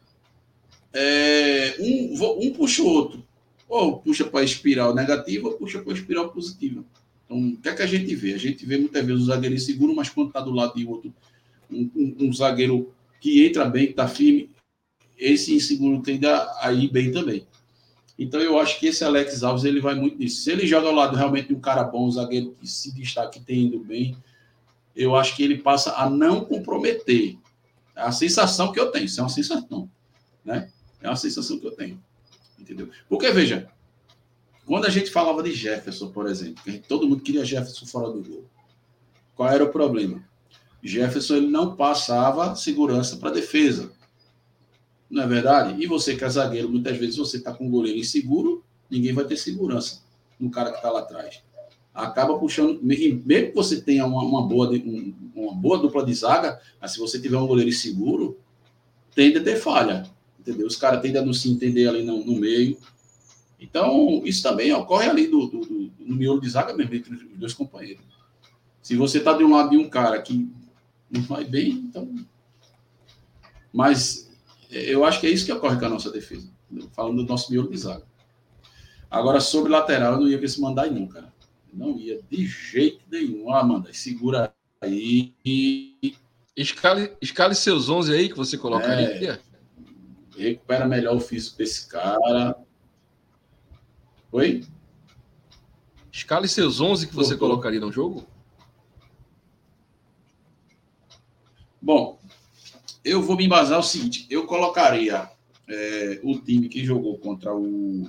É, 0.92 1.76
um, 1.80 2.46
um 2.46 2.52
puxa 2.52 2.82
o 2.82 2.86
outro. 2.86 3.24
Ou 3.68 3.98
puxa 3.98 4.24
para 4.24 4.40
a 4.40 4.44
espiral 4.44 4.94
negativa, 4.94 5.48
ou 5.48 5.54
puxa 5.54 5.80
para 5.80 5.92
a 5.92 5.96
espiral 5.96 6.30
positiva. 6.30 6.84
Então, 7.24 7.38
o 7.38 7.56
que 7.56 7.68
é 7.68 7.74
que 7.74 7.82
a 7.82 7.86
gente 7.86 8.14
vê? 8.14 8.34
A 8.34 8.38
gente 8.38 8.64
vê 8.64 8.78
muitas 8.78 9.04
vezes 9.04 9.22
o 9.22 9.26
zagueiro 9.26 9.56
inseguro, 9.56 9.94
mas 9.94 10.08
quando 10.08 10.28
está 10.28 10.40
do 10.40 10.52
lado 10.52 10.74
de 10.76 10.86
outro, 10.86 11.12
um, 11.68 11.90
um, 11.96 12.16
um 12.20 12.32
zagueiro 12.32 12.92
que 13.20 13.44
entra 13.44 13.64
bem, 13.64 13.86
que 13.86 13.92
está 13.92 14.06
firme, 14.06 14.50
esse 15.18 15.54
inseguro 15.54 16.02
tende 16.02 16.26
a 16.26 16.72
ir 16.72 16.90
bem 16.90 17.10
também. 17.10 17.46
Então 18.18 18.40
eu 18.40 18.58
acho 18.58 18.78
que 18.78 18.86
esse 18.86 19.04
Alex 19.04 19.42
Alves 19.42 19.64
ele 19.64 19.80
vai 19.80 19.94
muito 19.94 20.18
nisso. 20.18 20.42
Se 20.42 20.52
ele 20.52 20.66
joga 20.66 20.86
ao 20.86 20.94
lado 20.94 21.16
realmente 21.16 21.48
de 21.48 21.54
um 21.54 21.60
cara 21.60 21.82
bom, 21.82 22.06
um 22.06 22.10
zagueiro 22.10 22.54
que 22.60 22.66
se 22.66 22.94
destaque, 22.94 23.40
que 23.40 23.44
tem 23.44 23.64
indo 23.64 23.80
bem, 23.80 24.16
eu 24.94 25.16
acho 25.16 25.34
que 25.34 25.42
ele 25.42 25.58
passa 25.58 25.94
a 25.96 26.08
não 26.08 26.44
comprometer. 26.44 27.36
É 27.96 28.02
a 28.02 28.12
sensação 28.12 28.72
que 28.72 28.78
eu 28.78 28.90
tenho, 28.90 29.06
isso 29.06 29.20
é 29.20 29.22
uma 29.22 29.28
sensação, 29.28 29.90
né? 30.44 30.70
É 31.00 31.08
uma 31.08 31.16
sensação 31.16 31.58
que 31.58 31.66
eu 31.66 31.72
tenho, 31.72 32.00
entendeu? 32.58 32.88
Porque 33.08 33.30
veja, 33.30 33.68
quando 34.64 34.86
a 34.86 34.90
gente 34.90 35.10
falava 35.10 35.42
de 35.42 35.52
Jefferson, 35.52 36.10
por 36.10 36.26
exemplo, 36.26 36.62
todo 36.88 37.08
mundo 37.08 37.22
queria 37.22 37.44
Jefferson 37.44 37.86
fora 37.86 38.10
do 38.10 38.22
gol. 38.22 38.44
Qual 39.34 39.48
era 39.48 39.64
o 39.64 39.70
problema? 39.70 40.24
Jefferson 40.82 41.36
ele 41.36 41.46
não 41.48 41.76
passava 41.76 42.54
segurança 42.54 43.16
para 43.16 43.30
a 43.30 43.32
defesa. 43.32 43.92
Não 45.10 45.22
é 45.22 45.26
verdade? 45.26 45.82
E 45.82 45.86
você 45.86 46.16
que 46.16 46.24
é 46.24 46.28
zagueiro, 46.28 46.68
muitas 46.68 46.96
vezes 46.96 47.16
você 47.16 47.36
está 47.36 47.52
com 47.52 47.66
o 47.66 47.70
goleiro 47.70 47.98
inseguro, 47.98 48.64
ninguém 48.90 49.12
vai 49.12 49.24
ter 49.24 49.36
segurança 49.36 50.02
no 50.38 50.50
cara 50.50 50.70
que 50.70 50.76
está 50.76 50.90
lá 50.90 51.00
atrás. 51.00 51.42
Acaba 51.92 52.36
puxando, 52.38 52.80
mesmo 52.82 53.22
que 53.22 53.52
você 53.54 53.80
tenha 53.80 54.04
uma, 54.04 54.22
uma 54.22 54.42
boa, 54.46 54.70
uma 55.34 55.54
boa 55.54 55.78
dupla 55.78 56.04
de 56.04 56.14
zaga, 56.14 56.60
mas 56.80 56.92
se 56.92 56.98
você 56.98 57.20
tiver 57.20 57.36
um 57.36 57.46
goleiro 57.46 57.70
inseguro, 57.70 58.36
tende 59.14 59.38
a 59.38 59.44
ter 59.44 59.56
falha. 59.56 60.10
Entendeu? 60.40 60.66
Os 60.66 60.76
caras 60.76 61.00
tendem 61.00 61.22
a 61.22 61.24
não 61.24 61.32
se 61.32 61.50
entender 61.50 61.88
ali 61.88 62.02
no, 62.02 62.24
no 62.24 62.34
meio. 62.34 62.76
Então, 63.60 64.22
isso 64.24 64.42
também 64.42 64.72
ocorre 64.72 65.08
ali 65.08 65.28
do, 65.28 65.46
do, 65.46 65.60
do, 65.60 65.92
no 66.00 66.16
miolo 66.16 66.40
de 66.40 66.50
zaga 66.50 66.74
mesmo, 66.74 66.94
entre 66.94 67.14
os 67.14 67.38
dois 67.38 67.54
companheiros. 67.54 68.04
Se 68.82 68.96
você 68.96 69.18
está 69.18 69.32
de 69.32 69.44
um 69.44 69.54
lado 69.54 69.70
de 69.70 69.78
um 69.78 69.88
cara 69.88 70.20
que 70.20 70.46
não 71.10 71.22
vai 71.22 71.44
bem, 71.44 71.70
então. 71.70 72.12
Mas 73.72 74.30
eu 74.70 75.04
acho 75.04 75.20
que 75.20 75.26
é 75.26 75.30
isso 75.30 75.44
que 75.44 75.52
ocorre 75.52 75.78
com 75.78 75.86
a 75.86 75.90
nossa 75.90 76.10
defesa. 76.10 76.48
Falando 76.92 77.22
do 77.22 77.28
nosso 77.28 77.50
miolo 77.52 77.70
de 77.70 77.76
zaga. 77.76 78.04
Agora, 79.10 79.40
sobre 79.40 79.70
lateral, 79.70 80.14
eu 80.14 80.20
não 80.20 80.28
ia 80.28 80.38
com 80.38 80.44
esse 80.44 80.60
mandar 80.60 80.90
não, 80.90 81.06
cara. 81.06 81.32
Não 81.72 81.98
ia 81.98 82.20
de 82.28 82.46
jeito 82.46 83.00
nenhum. 83.10 83.52
Ah, 83.52 83.62
manda, 83.62 83.92
segura 83.92 84.52
aí. 84.80 85.34
Escale, 86.56 87.16
escale 87.20 87.54
seus 87.54 87.88
11 87.88 88.12
aí 88.12 88.28
que 88.28 88.36
você 88.36 88.56
colocaria. 88.58 89.40
É, 90.36 90.42
recupera 90.42 90.86
melhor 90.86 91.16
o 91.16 91.20
físico 91.20 91.58
desse 91.58 91.88
cara. 91.88 92.56
Oi? 94.32 94.64
Escale 96.12 96.48
seus 96.48 96.80
11 96.80 97.08
que 97.08 97.14
você 97.14 97.36
colocaria 97.36 97.80
no 97.80 97.92
jogo? 97.92 98.26
Bom, 101.80 102.18
eu 103.04 103.22
vou 103.22 103.36
me 103.36 103.44
embasar 103.44 103.78
o 103.78 103.82
seguinte: 103.82 104.26
eu 104.30 104.46
colocaria 104.46 105.28
é, 105.68 106.20
o 106.22 106.38
time 106.38 106.68
que 106.68 106.84
jogou 106.84 107.18
contra 107.18 107.54
o. 107.54 108.08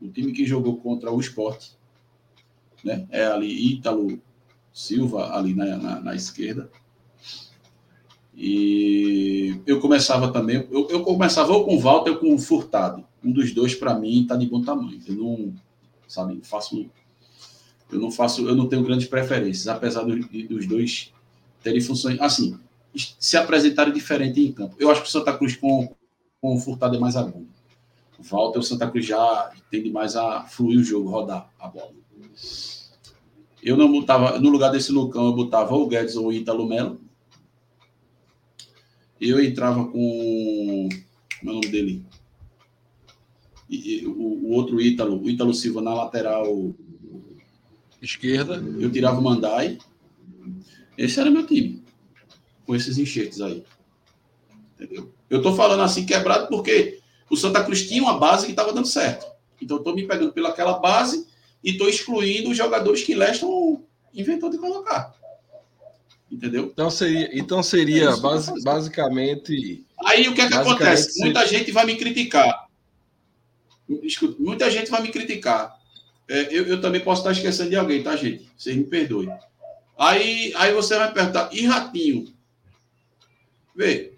O 0.00 0.08
time 0.08 0.32
que 0.32 0.44
jogou 0.44 0.76
contra 0.76 1.10
o 1.10 1.18
esporte. 1.18 1.72
Né? 2.84 3.06
É 3.10 3.24
ali 3.26 3.72
Ítalo 3.72 4.20
Silva, 4.72 5.34
ali 5.34 5.54
na, 5.54 5.76
na, 5.76 6.00
na 6.00 6.14
esquerda. 6.14 6.70
E 8.36 9.58
eu 9.66 9.80
começava 9.80 10.30
também, 10.30 10.68
eu, 10.70 10.86
eu 10.90 11.02
começava 11.02 11.52
ou 11.52 11.64
com 11.64 11.76
o 11.76 11.80
Walter 11.80 12.10
ou 12.10 12.18
com 12.18 12.34
o 12.34 12.38
Furtado. 12.38 13.02
Um 13.24 13.32
dos 13.32 13.54
dois, 13.54 13.74
para 13.74 13.98
mim, 13.98 14.22
está 14.22 14.36
de 14.36 14.46
bom 14.46 14.60
tamanho. 14.60 15.00
Eu 15.06 15.14
não, 15.14 15.54
sabe, 16.06 16.38
faço. 16.42 16.86
Eu 17.90 17.98
não 17.98 18.10
faço, 18.10 18.46
eu 18.46 18.54
não 18.54 18.68
tenho 18.68 18.82
grandes 18.82 19.06
preferências, 19.06 19.66
apesar 19.68 20.02
do, 20.02 20.18
dos 20.18 20.66
dois 20.66 21.14
terem 21.62 21.80
funções. 21.80 22.20
Assim, 22.20 22.58
se 22.96 23.36
apresentarem 23.36 23.92
diferente 23.92 24.40
em 24.40 24.52
campo. 24.52 24.76
Eu 24.78 24.90
acho 24.90 25.02
que 25.02 25.08
o 25.08 25.10
Santa 25.10 25.36
Cruz 25.36 25.56
com, 25.56 25.94
com 26.40 26.54
o 26.54 26.58
Furtado 26.58 26.96
é 26.96 26.98
mais 26.98 27.16
agudo. 27.16 27.46
Walter, 28.18 28.58
o 28.58 28.62
Santa 28.62 28.88
Cruz 28.90 29.04
já 29.04 29.50
tende 29.70 29.90
mais 29.90 30.16
a 30.16 30.44
fluir 30.44 30.80
o 30.80 30.84
jogo, 30.84 31.10
rodar 31.10 31.50
a 31.58 31.68
bola. 31.68 31.92
Eu 33.62 33.76
não 33.76 33.90
botava, 33.90 34.38
no 34.38 34.48
lugar 34.48 34.70
desse 34.70 34.92
Lucão, 34.92 35.26
eu 35.26 35.34
botava 35.34 35.74
o 35.74 35.86
Guedes 35.86 36.16
ou 36.16 36.28
o 36.28 36.32
Ítalo 36.32 36.66
Melo 36.66 37.00
eu 39.20 39.42
entrava 39.42 39.84
com. 39.86 40.88
Como 41.40 41.50
é 41.50 41.52
o 41.52 41.54
nome 41.54 41.68
dele? 41.68 42.04
E, 43.68 44.02
e, 44.02 44.06
o, 44.06 44.12
o, 44.12 44.50
outro 44.52 44.80
Ítalo, 44.80 45.20
o 45.20 45.28
Ítalo 45.28 45.54
Silva 45.54 45.80
na 45.80 45.94
lateral 45.94 46.74
esquerda. 48.00 48.56
Eu 48.78 48.90
tirava 48.90 49.18
o 49.18 49.22
Mandai. 49.22 49.78
Esse 50.96 51.20
era 51.20 51.30
meu 51.30 51.46
time. 51.46 51.82
Com 52.66 52.74
esses 52.74 52.98
enxertos 52.98 53.40
aí. 53.40 53.64
Entendeu? 54.74 55.12
Eu 55.30 55.40
tô 55.42 55.54
falando 55.54 55.82
assim 55.82 56.04
quebrado 56.04 56.48
porque 56.48 57.00
o 57.30 57.36
Santa 57.36 57.64
Cruz 57.64 57.86
tinha 57.86 58.02
uma 58.02 58.18
base 58.18 58.46
que 58.46 58.52
estava 58.52 58.72
dando 58.72 58.86
certo. 58.86 59.26
Então 59.60 59.78
eu 59.78 59.82
tô 59.82 59.94
me 59.94 60.06
pegando 60.06 60.32
pelaquela 60.32 60.78
base 60.78 61.26
e 61.62 61.76
tô 61.76 61.88
excluindo 61.88 62.50
os 62.50 62.56
jogadores 62.56 63.02
que 63.02 63.14
Leston 63.14 63.82
inventou 64.14 64.50
de 64.50 64.58
colocar. 64.58 65.14
Entendeu? 66.30 66.70
Então 66.72 66.90
seria, 66.90 67.30
então 67.32 67.62
seria 67.62 68.10
é 68.10 68.16
base, 68.16 68.52
basicamente. 68.62 69.84
Aí 70.04 70.28
o 70.28 70.34
que 70.34 70.40
é 70.40 70.48
que 70.48 70.54
acontece? 70.54 71.20
Muita 71.20 71.46
gente 71.46 71.70
vai 71.70 71.86
me 71.86 71.96
criticar. 71.96 72.66
Escuta, 74.02 74.36
muita 74.38 74.70
gente 74.70 74.90
vai 74.90 75.02
me 75.02 75.08
criticar. 75.08 75.76
É, 76.28 76.48
eu, 76.50 76.66
eu, 76.66 76.80
também 76.80 77.00
posso 77.00 77.20
estar 77.20 77.30
esquecendo 77.32 77.70
de 77.70 77.76
alguém, 77.76 78.02
tá, 78.02 78.16
gente? 78.16 78.50
Vocês 78.56 78.76
me 78.76 78.84
perdoem. 78.84 79.30
Aí, 79.96 80.52
aí 80.56 80.74
você 80.74 80.98
vai 80.98 81.12
perguntar, 81.12 81.48
e 81.52 81.64
ratinho? 81.64 82.35
Vê, 83.76 84.14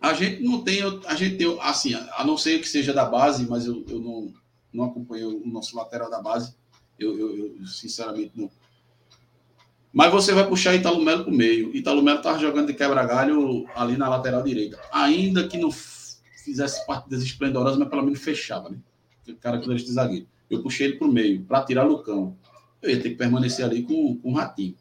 a 0.00 0.14
gente 0.14 0.42
não 0.42 0.62
tem, 0.62 0.80
a 1.06 1.14
gente 1.14 1.36
tem, 1.36 1.58
assim, 1.60 1.94
a 1.94 2.24
não 2.24 2.38
ser 2.38 2.60
que 2.60 2.68
seja 2.68 2.92
da 2.92 3.04
base, 3.04 3.46
mas 3.46 3.66
eu, 3.66 3.84
eu 3.88 3.98
não, 3.98 4.32
não 4.72 4.84
acompanho 4.84 5.42
o 5.42 5.46
nosso 5.46 5.76
lateral 5.76 6.08
da 6.08 6.22
base. 6.22 6.54
Eu, 6.98 7.18
eu, 7.18 7.36
eu 7.36 7.66
sinceramente 7.66 8.32
não 8.34 8.50
mas 9.92 10.10
você 10.10 10.32
vai 10.32 10.48
puxar 10.48 10.74
Italo 10.74 11.04
Melo 11.04 11.24
para 11.24 11.32
o 11.32 11.36
meio. 11.36 11.76
Italo 11.76 12.02
Melo 12.02 12.16
estava 12.16 12.38
jogando 12.38 12.68
de 12.68 12.74
quebra-galho 12.74 13.66
ali 13.74 13.96
na 13.96 14.08
lateral 14.08 14.42
direita. 14.42 14.80
Ainda 14.90 15.46
que 15.46 15.58
não 15.58 15.70
fizesse 15.70 16.86
partidas 16.86 17.22
esplendorosas, 17.22 17.78
mas 17.78 17.88
pelo 17.88 18.02
menos 18.02 18.20
fechava, 18.20 18.70
né? 18.70 18.78
O 19.28 19.36
cara 19.36 19.58
que 19.58 19.68
de 19.72 19.92
zagueiro. 19.92 20.26
Eu 20.48 20.62
puxei 20.62 20.86
ele 20.86 20.96
para 20.96 21.06
o 21.06 21.12
meio, 21.12 21.42
para 21.44 21.62
tirar 21.64 21.84
Lucão. 21.84 22.36
Eu 22.80 22.90
ia 22.90 23.00
ter 23.00 23.10
que 23.10 23.16
permanecer 23.16 23.64
ali 23.64 23.82
com, 23.82 24.16
com 24.16 24.32
o 24.32 24.34
Ratinho. 24.34 24.74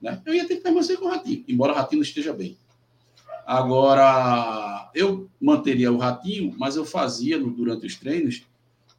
Né? 0.00 0.20
Eu 0.24 0.34
ia 0.34 0.46
ter 0.46 0.56
que 0.56 0.62
permanecer 0.62 0.98
com 0.98 1.06
o 1.06 1.08
Ratinho, 1.08 1.44
embora 1.48 1.72
o 1.72 1.76
Ratinho 1.76 2.00
não 2.00 2.06
esteja 2.06 2.32
bem. 2.32 2.56
Agora, 3.46 4.90
eu 4.94 5.28
manteria 5.40 5.90
o 5.90 5.96
Ratinho, 5.96 6.54
mas 6.58 6.76
eu 6.76 6.84
fazia 6.84 7.38
durante 7.38 7.86
os 7.86 7.96
treinos 7.96 8.42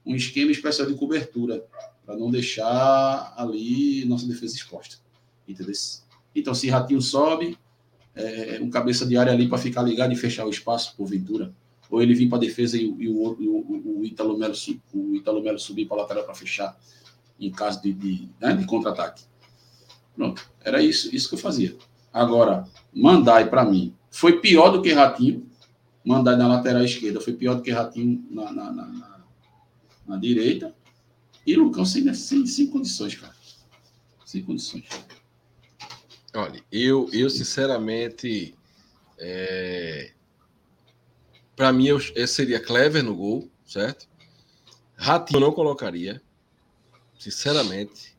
um 0.06 0.16
esquema 0.16 0.52
especial 0.52 0.88
de 0.88 0.96
cobertura 0.96 1.64
para 2.06 2.18
não 2.18 2.32
deixar 2.32 3.34
ali 3.38 4.04
nossa 4.06 4.26
defesa 4.26 4.56
exposta. 4.56 4.98
Entendeu? 5.48 5.74
Então, 6.36 6.56
se 6.56 6.68
Ratinho 6.68 7.02
sobe, 7.02 7.58
é, 8.16 8.60
um 8.62 8.70
cabeça 8.70 9.06
de 9.06 9.16
área 9.16 9.32
ali 9.32 9.48
para 9.48 9.58
ficar 9.58 9.84
ligado 9.84 10.12
e 10.12 10.16
fechar 10.16 10.46
o 10.46 10.50
espaço, 10.50 10.96
porventura. 10.96 11.54
Ou 11.90 12.02
ele 12.02 12.14
vir 12.14 12.28
para 12.28 12.38
a 12.38 12.42
defesa 12.42 12.78
e, 12.78 12.82
e, 12.82 13.08
o, 13.08 13.14
o, 13.14 14.00
o, 14.00 14.06
Italo 14.06 14.38
Melo, 14.38 14.56
o 14.94 15.16
Italo 15.16 15.42
Melo 15.42 15.60
subir 15.60 15.86
para 15.86 15.98
a 15.98 16.02
lateral 16.02 16.24
para 16.24 16.36
fechar, 16.36 16.76
em 17.40 17.52
caso 17.52 17.82
de, 17.82 17.94
de, 17.94 18.30
né, 18.40 18.54
de 18.54 18.66
contra-ataque. 18.66 19.24
Pronto, 20.20 20.52
era 20.60 20.84
isso, 20.84 21.16
isso 21.16 21.30
que 21.30 21.36
eu 21.36 21.40
fazia. 21.40 21.78
Agora, 22.12 22.68
Mandai, 22.94 23.50
para 23.50 23.64
mim, 23.64 23.96
foi 24.12 24.42
pior 24.42 24.70
do 24.70 24.82
que 24.82 24.92
Ratinho. 24.92 25.50
Mandai 26.04 26.36
na 26.36 26.46
lateral 26.46 26.84
esquerda 26.84 27.22
foi 27.22 27.32
pior 27.32 27.56
do 27.56 27.62
que 27.62 27.72
Ratinho 27.72 28.28
na, 28.30 28.52
na, 28.52 28.70
na, 28.70 28.86
na, 28.86 29.26
na 30.06 30.18
direita. 30.18 30.76
E 31.48 31.56
Lucão 31.56 31.86
sem, 31.86 32.14
sem, 32.14 32.46
sem 32.46 32.68
condições, 32.68 33.16
cara. 33.16 33.34
Sem 34.26 34.44
condições. 34.44 34.90
Olha, 36.36 36.62
eu, 36.70 37.10
eu 37.14 37.30
sinceramente. 37.30 38.54
É... 39.18 40.12
Para 41.56 41.72
mim, 41.72 41.88
eu, 41.88 42.02
eu 42.14 42.28
seria 42.28 42.60
Clever 42.60 43.04
no 43.06 43.16
gol, 43.16 43.50
certo? 43.66 44.06
Ratinho 44.98 45.38
eu 45.38 45.46
não 45.48 45.54
colocaria. 45.54 46.22
Sinceramente. 47.18 48.19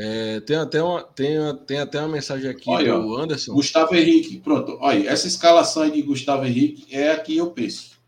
É, 0.00 0.38
tem, 0.40 0.54
até 0.56 0.80
uma, 0.80 1.02
tem, 1.02 1.36
tem 1.66 1.80
até 1.80 1.98
uma 1.98 2.06
mensagem 2.06 2.48
aqui 2.48 2.70
olha, 2.70 2.96
do 2.96 3.16
Anderson. 3.16 3.52
Gustavo 3.52 3.96
Henrique, 3.96 4.38
pronto. 4.38 4.78
Olha, 4.80 5.08
essa 5.08 5.26
escalação 5.26 5.90
de 5.90 6.00
Gustavo 6.02 6.46
Henrique 6.46 6.86
é 6.94 7.10
a 7.10 7.18
que 7.18 7.36
eu 7.36 7.50
penso. 7.50 7.98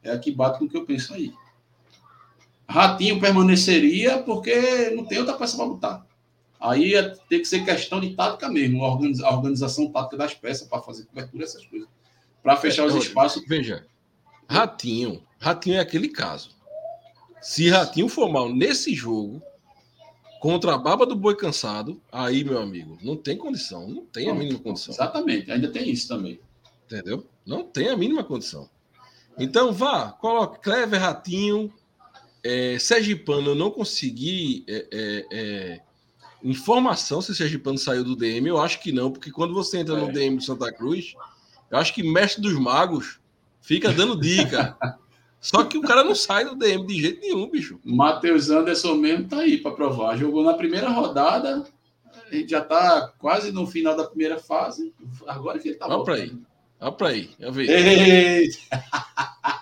É 0.00 0.12
a 0.12 0.18
que 0.18 0.30
bate 0.30 0.60
com 0.60 0.66
o 0.66 0.68
que 0.68 0.76
eu 0.76 0.84
penso 0.84 1.12
aí. 1.12 1.32
Ratinho 2.68 3.18
permaneceria 3.18 4.18
porque 4.18 4.90
não 4.90 5.04
tem 5.04 5.18
outra 5.18 5.34
peça 5.34 5.56
para 5.56 5.66
botar. 5.66 6.06
Aí 6.60 6.90
ia 6.90 7.16
ter 7.28 7.40
que 7.40 7.46
ser 7.46 7.64
questão 7.64 8.00
de 8.00 8.14
tática 8.14 8.48
mesmo, 8.48 8.84
a 8.84 9.34
organização 9.34 9.90
tática 9.90 10.16
das 10.16 10.34
peças 10.34 10.68
para 10.68 10.82
fazer 10.82 11.04
cobertura, 11.06 11.42
essas 11.42 11.66
coisas. 11.66 11.88
Para 12.44 12.54
fechar 12.56 12.86
os 12.86 12.94
espaços. 12.94 13.42
Veja, 13.48 13.84
Ratinho, 14.48 15.20
Ratinho 15.40 15.78
é 15.78 15.80
aquele 15.80 16.08
caso. 16.08 16.50
Se 17.42 17.68
Ratinho 17.70 18.08
for 18.08 18.30
mal 18.30 18.54
nesse 18.54 18.94
jogo, 18.94 19.42
contra 20.44 20.74
a 20.74 20.78
baba 20.78 21.06
do 21.06 21.16
boi 21.16 21.34
cansado, 21.34 21.98
aí, 22.12 22.44
meu 22.44 22.58
amigo, 22.58 22.98
não 23.00 23.16
tem 23.16 23.34
condição. 23.34 23.88
Não 23.88 24.04
tem 24.04 24.28
a 24.28 24.34
mínima 24.34 24.58
condição. 24.58 24.92
Exatamente, 24.92 25.50
ainda 25.50 25.68
tem 25.68 25.88
isso 25.88 26.06
também. 26.06 26.38
Entendeu? 26.84 27.26
Não 27.46 27.64
tem 27.64 27.88
a 27.88 27.96
mínima 27.96 28.22
condição. 28.22 28.68
Então 29.38 29.72
vá, 29.72 30.12
coloque 30.12 30.60
Clever 30.60 31.00
Ratinho, 31.00 31.72
é, 32.42 32.78
Sergipano, 32.78 33.52
eu 33.52 33.54
não 33.54 33.70
consegui 33.70 34.66
é, 34.68 34.86
é, 34.92 35.26
é, 35.32 35.80
informação 36.42 37.22
se 37.22 37.34
Sergipano 37.34 37.78
saiu 37.78 38.04
do 38.04 38.14
DM. 38.14 38.46
Eu 38.46 38.60
acho 38.60 38.82
que 38.82 38.92
não, 38.92 39.10
porque 39.10 39.30
quando 39.30 39.54
você 39.54 39.78
entra 39.78 39.96
no 39.96 40.12
DM 40.12 40.36
do 40.36 40.44
Santa 40.44 40.70
Cruz, 40.70 41.14
eu 41.70 41.78
acho 41.78 41.94
que 41.94 42.02
mestre 42.02 42.42
dos 42.42 42.52
magos 42.52 43.18
fica 43.62 43.90
dando 43.90 44.20
dica. 44.20 44.76
Só 45.44 45.62
que 45.62 45.76
o 45.76 45.82
cara 45.82 46.02
não 46.02 46.14
sai 46.14 46.46
do 46.46 46.56
DM 46.56 46.86
de 46.86 47.02
jeito 47.02 47.20
nenhum, 47.20 47.50
bicho. 47.50 47.78
Matheus 47.84 48.48
Anderson 48.48 48.94
mesmo 48.94 49.28
tá 49.28 49.40
aí 49.40 49.58
para 49.58 49.72
provar. 49.72 50.16
Jogou 50.16 50.42
na 50.42 50.54
primeira 50.54 50.88
rodada, 50.88 51.66
a 52.32 52.34
gente 52.34 52.48
já 52.48 52.62
tá 52.62 53.12
quase 53.18 53.52
no 53.52 53.66
final 53.66 53.94
da 53.94 54.04
primeira 54.04 54.38
fase. 54.38 54.94
Agora 55.26 55.58
que 55.58 55.68
ele 55.68 55.76
tá 55.76 55.86
Olha 55.86 56.02
para 56.02 56.14
aí. 56.14 56.32
Olha 56.80 56.92
para 56.92 57.08
aí. 57.08 57.30
Eu 57.38 57.52
vi. 57.52 57.70
Eita! 57.70 58.56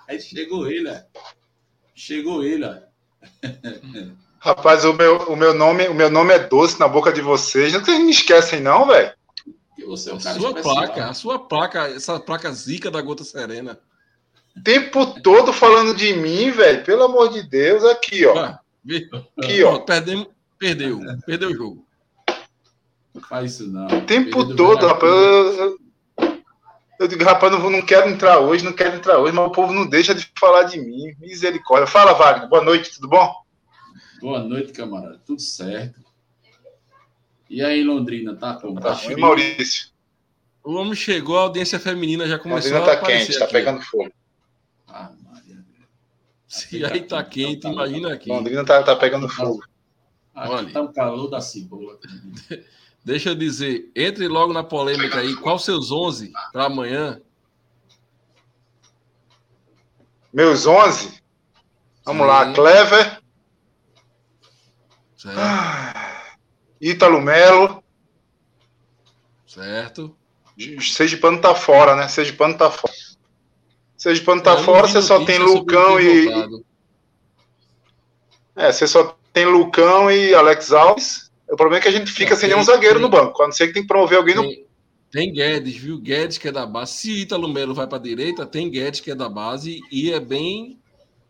aí 0.07 0.21
chegou 0.23 0.69
ele, 0.69 0.85
né? 0.85 1.05
Chegou 1.97 2.45
ele, 2.45 2.65
ó. 2.65 2.77
Rapaz, 4.39 4.85
o 4.85 4.93
meu, 4.93 5.17
o, 5.23 5.35
meu 5.35 5.53
nome, 5.53 5.89
o 5.89 5.95
meu 5.95 6.09
nome 6.09 6.33
é 6.33 6.39
doce 6.39 6.79
na 6.79 6.87
boca 6.87 7.13
de 7.13 7.21
vocês. 7.21 7.73
Não 7.73 7.83
me 7.83 8.13
esquecem, 8.13 8.61
não, 8.61 8.87
velho. 8.87 9.13
Você 9.85 10.11
é 10.11 10.15
um 10.15 10.21
cara 10.21 10.37
a 10.37 10.41
sua 10.41 10.49
especial. 10.51 10.75
placa, 10.77 11.05
a 11.07 11.15
sua 11.15 11.39
placa, 11.41 11.89
essa 11.89 12.21
placa 12.21 12.53
zica 12.53 12.89
da 12.89 13.03
Gota 13.03 13.25
Serena. 13.25 13.81
Tempo 14.63 15.21
todo 15.21 15.53
falando 15.53 15.95
de 15.95 16.13
mim, 16.13 16.51
velho. 16.51 16.85
Pelo 16.85 17.05
amor 17.05 17.31
de 17.31 17.43
Deus, 17.43 17.85
aqui, 17.85 18.27
ó. 18.27 18.39
Ah, 18.39 18.61
aqui, 19.39 19.63
ó. 19.65 19.79
Perdemos, 19.81 20.29
perdeu, 20.59 21.01
perdeu 21.25 21.51
o 21.51 21.55
jogo. 21.55 21.87
Não 23.15 23.23
faz 23.23 23.53
isso, 23.53 23.69
não. 23.71 23.87
O 23.87 24.03
tempo 24.03 24.55
todo, 24.55 24.87
rapaz. 24.87 25.11
Eu, 25.11 25.79
eu 27.01 27.09
digo, 27.09 27.25
rapaz, 27.25 27.53
não, 27.53 27.71
não 27.71 27.83
quero 27.83 28.09
entrar 28.09 28.39
hoje, 28.39 28.65
não 28.65 28.73
quero 28.73 28.97
entrar 28.97 29.19
hoje, 29.19 29.35
mas 29.35 29.47
o 29.47 29.51
povo 29.51 29.73
não 29.73 29.87
deixa 29.87 30.15
de 30.15 30.31
falar 30.39 30.65
de 30.65 30.79
mim. 30.79 31.15
Misericórdia. 31.19 31.87
Fala, 31.87 32.13
Wagner. 32.13 32.49
Boa 32.49 32.63
noite, 32.63 32.95
tudo 32.95 33.09
bom? 33.09 33.35
Boa 34.21 34.41
noite, 34.41 34.73
camarada. 34.73 35.21
Tudo 35.27 35.41
certo. 35.41 36.01
E 37.51 37.63
aí, 37.63 37.83
Londrina, 37.83 38.35
tá 38.35 38.55
como? 38.55 38.81
Tá 38.81 38.93
ruim, 38.93 39.17
Maurício. 39.17 39.91
O 40.65 40.75
homem 40.75 40.95
chegou, 40.95 41.37
a 41.37 41.43
audiência 41.43 41.79
feminina 41.79 42.27
já 42.27 42.39
começou 42.39 42.71
Londrina 42.71 42.93
a 42.93 42.97
tá 42.97 43.01
aparecer 43.01 43.27
quente, 43.27 43.39
tá 43.39 43.45
aqui. 43.45 43.53
pegando 43.53 43.83
fogo. 43.83 44.13
Ah. 46.53 46.55
Se 46.55 46.85
aí 46.85 47.03
tá 47.03 47.25
quente, 47.25 47.67
imagina 47.67 48.13
aqui. 48.13 48.29
Londrina 48.29 48.63
tá, 48.65 48.83
tá 48.83 48.95
pegando 48.95 49.27
fogo. 49.27 49.65
Aqui 50.35 50.53
Olha. 50.53 50.73
tá 50.73 50.83
o 50.83 50.93
calor 50.93 51.29
da 51.29 51.41
cebola. 51.41 51.99
Deixa 53.05 53.31
eu 53.31 53.35
dizer, 53.35 53.91
entre 53.97 54.29
logo 54.29 54.53
na 54.53 54.63
polêmica 54.63 55.19
aí. 55.21 55.35
Qual 55.35 55.59
seus 55.59 55.91
11 55.91 56.31
para 56.53 56.67
amanhã? 56.67 57.21
Meus 60.33 60.67
11. 60.67 61.21
Vamos 62.05 62.23
Sim. 62.23 62.29
lá, 62.29 62.53
Clever, 62.53 63.23
Certo, 65.17 65.39
Ítalo 66.81 67.21
Melo. 67.21 67.83
certo. 69.47 70.17
Sergipano 70.81 71.41
tá 71.41 71.55
fora, 71.55 71.95
né? 71.97 72.09
Sergipano 72.09 72.57
tá 72.59 72.71
fora. 72.71 72.93
Sergipano 74.03 74.43
tá 74.43 74.51
Eu 74.53 74.57
não 74.57 74.65
fora, 74.65 74.87
vi 74.89 74.93
você 74.95 75.03
só 75.03 75.25
tem 75.25 75.39
Lucão 75.39 76.01
e. 76.01 76.25
voltado. 76.27 76.65
É, 78.57 78.73
você 78.73 78.85
só 78.89 79.17
tem 79.33 79.47
Lucão 79.47 80.11
e 80.11 80.35
Alex 80.35 80.73
Alves. 80.73 81.31
O 81.49 81.55
problema 81.57 81.79
é 81.79 81.83
que 81.83 81.89
a 81.89 81.93
gente 81.93 82.11
fica 82.11 82.31
Não, 82.31 82.37
sem 82.37 82.49
tem- 82.49 82.57
nenhum 82.57 82.65
zagueiro 82.67 82.95
tem- 82.97 83.03
no 83.03 83.09
banco. 83.09 83.41
A 83.41 83.47
não 83.47 83.53
ser 83.53 83.69
que 83.69 83.75
tem 83.75 83.83
que 83.83 83.89
promover 83.89 84.19
alguém 84.19 84.35
no. 84.35 84.43
Tem, 84.43 84.67
tem 85.13 85.33
Guedes, 85.33 85.77
viu? 85.77 85.99
Guedes 86.01 86.37
que 86.37 86.49
é 86.49 86.53
da 86.53 86.67
base. 86.67 86.95
Se 86.95 87.13
Ítalo 87.23 87.49
Melo 87.49 87.75
vai 87.75 87.87
para 87.87 87.99
a 87.99 88.03
direita, 88.03 88.45
tem 88.45 88.69
Guedes 88.69 88.99
que 89.01 89.13
é 89.13 89.15
da 89.15 89.29
base 89.29 89.81
e 89.91 90.13
é 90.13 90.19
bem, 90.19 90.81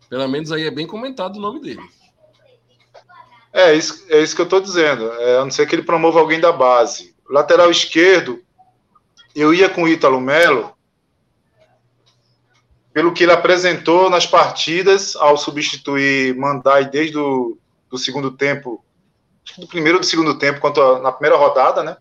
pelo 0.09 0.27
menos 0.29 0.51
aí 0.51 0.67
é 0.67 0.71
bem 0.71 0.87
comentado 0.87 1.37
o 1.37 1.41
nome 1.41 1.61
dele. 1.61 1.83
É 3.53 3.75
isso, 3.75 4.07
é 4.09 4.23
isso 4.23 4.35
que 4.35 4.41
eu 4.41 4.49
tô 4.49 4.61
dizendo. 4.61 5.13
É, 5.13 5.37
a 5.37 5.45
não 5.45 5.51
ser 5.51 5.67
que 5.67 5.75
ele 5.75 5.83
promova 5.83 6.19
alguém 6.21 6.41
da 6.41 6.51
base. 6.53 7.15
Lateral 7.29 7.71
esquerdo, 7.71 8.43
eu 9.37 9.53
ia 9.53 9.69
com 9.69 9.83
o 9.83 9.89
Ítalo 9.89 10.19
Melo 10.21 10.73
pelo 12.93 13.13
que 13.13 13.23
ele 13.25 13.33
apresentou 13.33 14.11
nas 14.11 14.27
partidas 14.27 15.17
ao 15.17 15.37
substituir 15.37 16.37
Mandai 16.37 16.89
desde 16.89 17.19
o 17.19 17.59
do 17.91 17.99
segundo 17.99 18.31
tempo, 18.31 18.85
do 19.59 19.67
primeiro 19.67 19.99
ou 19.99 20.01
do 20.01 20.07
segundo 20.07 20.39
tempo, 20.39 20.61
quanto 20.61 20.81
a- 20.81 21.01
na 21.01 21.13
primeira 21.13 21.37
rodada, 21.37 21.83
né? 21.83 21.97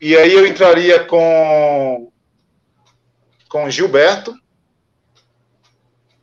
E 0.00 0.16
aí 0.16 0.32
eu 0.32 0.46
entraria 0.46 1.04
com 1.04 2.10
com 3.48 3.70
Gilberto. 3.70 4.34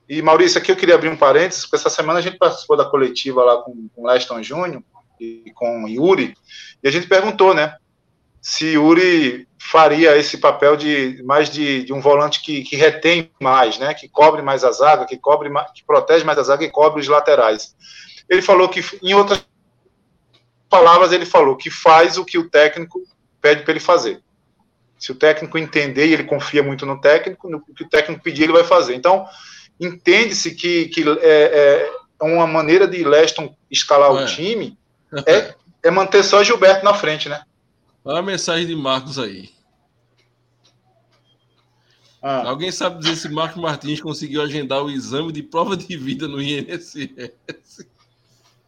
E 0.08 0.22
Maurício, 0.22 0.60
aqui 0.60 0.72
eu 0.72 0.76
queria 0.76 0.93
abrir 0.93 1.10
um 1.10 1.18
parênteses, 1.18 1.64
porque 1.64 1.78
essa 1.78 1.89
semana 1.89 2.20
a 2.20 2.22
gente 2.22 2.38
participou 2.38 2.78
da 2.78 2.86
coletiva 2.86 3.43
lá 3.43 3.64
com, 3.64 3.89
com 3.95 4.06
Leston 4.06 4.43
Júnior 4.43 4.84
e 5.20 5.51
com 5.56 5.88
Yuri, 5.88 6.36
e 6.84 6.88
a 6.88 6.91
gente 6.91 7.08
perguntou, 7.08 7.53
né, 7.56 7.78
se 8.46 8.74
Yuri 8.74 9.48
faria 9.58 10.16
esse 10.16 10.38
papel 10.38 10.78
de 10.78 11.20
mais 11.24 11.50
de, 11.50 11.84
de 11.84 11.91
um 11.91 12.00
volante 12.00 12.41
que, 12.43 12.62
que 12.62 12.76
retém 12.76 13.32
mais, 13.41 13.80
né, 13.80 13.91
que 13.96 14.08
cobre 14.08 14.43
mais 14.43 14.64
a 14.64 14.72
zaga, 14.72 15.08
que 15.08 15.18
cobre 15.18 15.50
mais, 15.50 15.72
que 15.72 15.84
protege 15.84 16.24
mais 16.24 16.38
a 16.38 16.43
zaga 16.43 16.64
e 16.64 16.70
cobre 16.70 17.02
os 17.02 17.08
laterais. 17.08 17.76
Ele 18.30 18.43
falou 18.43 18.70
que, 18.70 18.86
em 19.02 19.16
outras 19.16 19.43
palavras, 20.70 21.12
ele 21.12 21.26
falou 21.26 21.56
que 21.56 21.72
faz 21.72 22.20
o 22.20 22.24
que 22.24 22.38
o 22.38 22.48
técnico 22.48 23.02
pede 23.41 23.64
para 23.64 23.72
ele 23.72 23.80
fazer. 23.80 24.22
Se 25.00 25.12
o 25.12 25.16
técnico 25.16 25.58
entender 25.58 26.06
e 26.06 26.14
ele 26.14 26.26
confia 26.26 26.62
muito 26.62 26.86
no 26.86 27.02
técnico, 27.02 27.50
no 27.50 27.60
que 27.60 27.84
o 27.84 27.89
técnico 27.89 28.22
pedir, 28.22 28.43
ele 28.43 28.54
vai 28.54 28.64
fazer. 28.64 28.93
Então, 28.93 29.26
entende-se 29.80 30.54
que, 30.54 30.86
que 30.89 31.04
é, 31.20 31.89
é 32.22 32.24
uma 32.24 32.46
maneira 32.46 32.88
de 32.88 33.04
Leston 33.04 33.56
escalar 33.72 34.14
Ué. 34.14 34.24
o 34.24 34.28
time 34.28 34.78
é, 35.26 35.56
é 35.82 35.89
manter 35.89 36.24
só 36.24 36.43
Gilberto 36.43 36.86
na 36.86 36.93
frente, 36.93 37.28
né? 37.28 37.41
Olha 38.06 38.20
a 38.20 38.22
mensagem 38.22 38.68
de 38.68 38.76
Marcos 38.76 39.18
aí. 39.20 39.49
Ah, 42.22 42.47
Alguém 42.49 42.72
sabe 42.72 42.99
dizer 42.99 43.16
se 43.16 43.30
Marcos 43.30 43.62
Martins 43.62 44.01
conseguiu 44.01 44.41
agendar 44.41 44.84
o 44.84 44.89
exame 44.89 45.32
de 45.32 45.43
prova 45.43 45.76
de 45.78 45.95
vida 45.97 46.28
no 46.28 46.41
INSS? 46.41 47.86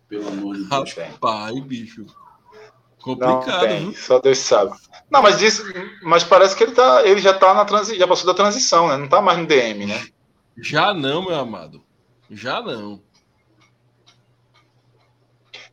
Pelo 0.09 0.27
amor 0.27 0.55
de 0.57 0.63
Deus. 0.65 0.99
Rapaz, 1.01 1.59
bicho. 1.61 2.05
não 2.05 2.17
Complicado, 2.99 3.59
tem, 3.67 3.91
viu? 3.91 3.93
só 3.93 4.19
Deus 4.19 4.37
sabe. 4.39 4.77
Não, 5.09 5.21
mas 5.21 5.39
disse, 5.39 5.63
mas 6.03 6.23
parece 6.23 6.55
que 6.55 6.63
ele, 6.63 6.73
tá, 6.73 7.05
ele 7.05 7.21
já 7.21 7.33
tá 7.33 7.53
na 7.53 7.65
transi, 7.65 7.97
já 7.97 8.07
passou 8.07 8.25
da 8.27 8.33
transição, 8.33 8.87
né? 8.89 8.97
Não 8.97 9.07
tá 9.07 9.21
mais 9.21 9.37
no 9.39 9.47
DM, 9.47 9.85
né? 9.85 10.07
Já 10.57 10.93
não, 10.93 11.23
meu 11.25 11.35
amado. 11.35 11.83
Já 12.29 12.61
não. 12.61 13.01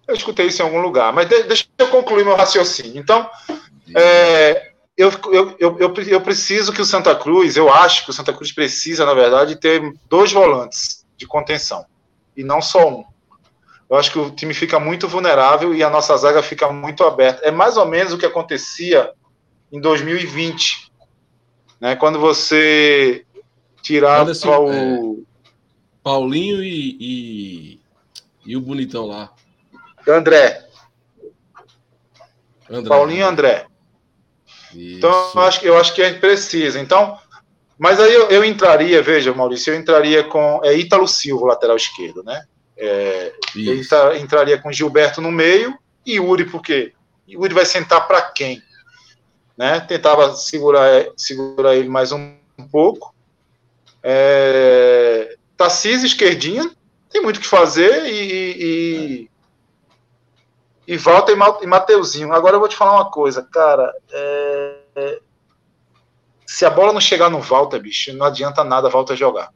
Eu 0.06 0.14
escutei 0.14 0.46
isso 0.46 0.60
em 0.62 0.64
algum 0.64 0.80
lugar, 0.80 1.12
mas 1.12 1.28
de- 1.28 1.42
deixa 1.44 1.63
eu 1.78 1.88
concluir 1.88 2.24
meu 2.24 2.36
raciocínio. 2.36 2.98
Então, 2.98 3.28
é, 3.94 4.72
eu, 4.96 5.10
eu, 5.32 5.56
eu, 5.58 5.78
eu, 5.78 5.94
eu 5.94 6.20
preciso 6.20 6.72
que 6.72 6.80
o 6.80 6.84
Santa 6.84 7.14
Cruz, 7.14 7.56
eu 7.56 7.72
acho 7.72 8.04
que 8.04 8.10
o 8.10 8.12
Santa 8.12 8.32
Cruz 8.32 8.52
precisa, 8.52 9.04
na 9.04 9.14
verdade, 9.14 9.56
ter 9.56 9.80
dois 10.08 10.32
volantes 10.32 11.04
de 11.16 11.26
contenção 11.26 11.84
e 12.36 12.44
não 12.44 12.60
só 12.60 12.88
um. 12.88 13.04
Eu 13.88 13.96
acho 13.96 14.10
que 14.10 14.18
o 14.18 14.30
time 14.30 14.54
fica 14.54 14.80
muito 14.80 15.06
vulnerável 15.06 15.74
e 15.74 15.82
a 15.82 15.90
nossa 15.90 16.16
zaga 16.16 16.42
fica 16.42 16.72
muito 16.72 17.04
aberta. 17.04 17.46
É 17.46 17.50
mais 17.50 17.76
ou 17.76 17.86
menos 17.86 18.12
o 18.12 18.18
que 18.18 18.26
acontecia 18.26 19.12
em 19.70 19.80
2020, 19.80 20.90
né? 21.80 21.94
Quando 21.96 22.18
você 22.18 23.24
tirava 23.82 24.22
Anderson, 24.22 24.70
o 24.70 25.26
Paulinho 26.02 26.62
e, 26.62 26.96
e, 26.98 27.80
e 28.46 28.56
o 28.56 28.60
bonitão 28.60 29.06
lá. 29.06 29.30
André, 30.08 30.63
André. 32.78 32.88
Paulinho 32.88 33.20
e 33.20 33.22
André. 33.22 33.66
Isso. 34.74 34.98
Então, 34.98 35.30
eu 35.34 35.40
acho, 35.42 35.60
que- 35.60 35.66
eu 35.68 35.78
acho 35.78 35.94
que 35.94 36.02
a 36.02 36.08
gente 36.08 36.20
precisa. 36.20 36.80
Então, 36.80 37.18
mas 37.78 37.98
aí 38.00 38.12
eu, 38.12 38.28
eu 38.28 38.44
entraria, 38.44 39.02
veja, 39.02 39.32
Maurício, 39.34 39.72
eu 39.72 39.78
entraria 39.78 40.24
com 40.24 40.60
é, 40.64 40.74
Ítalo 40.76 41.06
Silva, 41.08 41.46
lateral 41.46 41.76
esquerdo, 41.76 42.22
né? 42.22 42.42
Eu 42.76 43.32
Isso. 43.54 43.72
entra- 43.94 44.18
entraria 44.18 44.58
com 44.60 44.72
Gilberto 44.72 45.20
no 45.20 45.30
meio 45.30 45.76
e 46.04 46.14
Yuri, 46.16 46.44
por 46.44 46.60
quê? 46.60 46.92
Yuri 47.28 47.54
vai 47.54 47.64
sentar 47.64 48.06
para 48.06 48.20
quem? 48.22 48.60
Né? 49.56 49.78
Tentava 49.80 50.34
segurar, 50.34 51.06
segurar 51.16 51.76
ele 51.76 51.88
mais 51.88 52.10
um, 52.10 52.34
um 52.58 52.66
pouco. 52.68 53.14
É, 54.02 55.36
Tarcísio, 55.56 56.06
esquerdinha, 56.06 56.70
tem 57.10 57.22
muito 57.22 57.36
o 57.38 57.40
que 57.40 57.46
fazer 57.46 58.06
e, 58.06 58.10
e, 58.58 59.30
e 60.86 60.96
Walter 60.96 61.32
e 61.32 61.36
Ma- 61.36 61.60
Mateuzinho. 61.66 62.32
Agora 62.32 62.56
eu 62.56 62.60
vou 62.60 62.68
te 62.68 62.76
falar 62.76 62.92
uma 62.94 63.10
coisa, 63.10 63.42
cara. 63.42 63.92
é, 64.12 64.76
é, 64.96 65.20
se 66.46 66.64
a 66.64 66.70
bola 66.70 66.92
não 66.92 67.00
chegar 67.00 67.30
no 67.30 67.40
Walter, 67.40 67.80
bicho, 67.80 68.12
não 68.12 68.26
adianta 68.26 68.62
nada 68.62 68.88
Walter 68.90 69.16
jogar. 69.16 69.52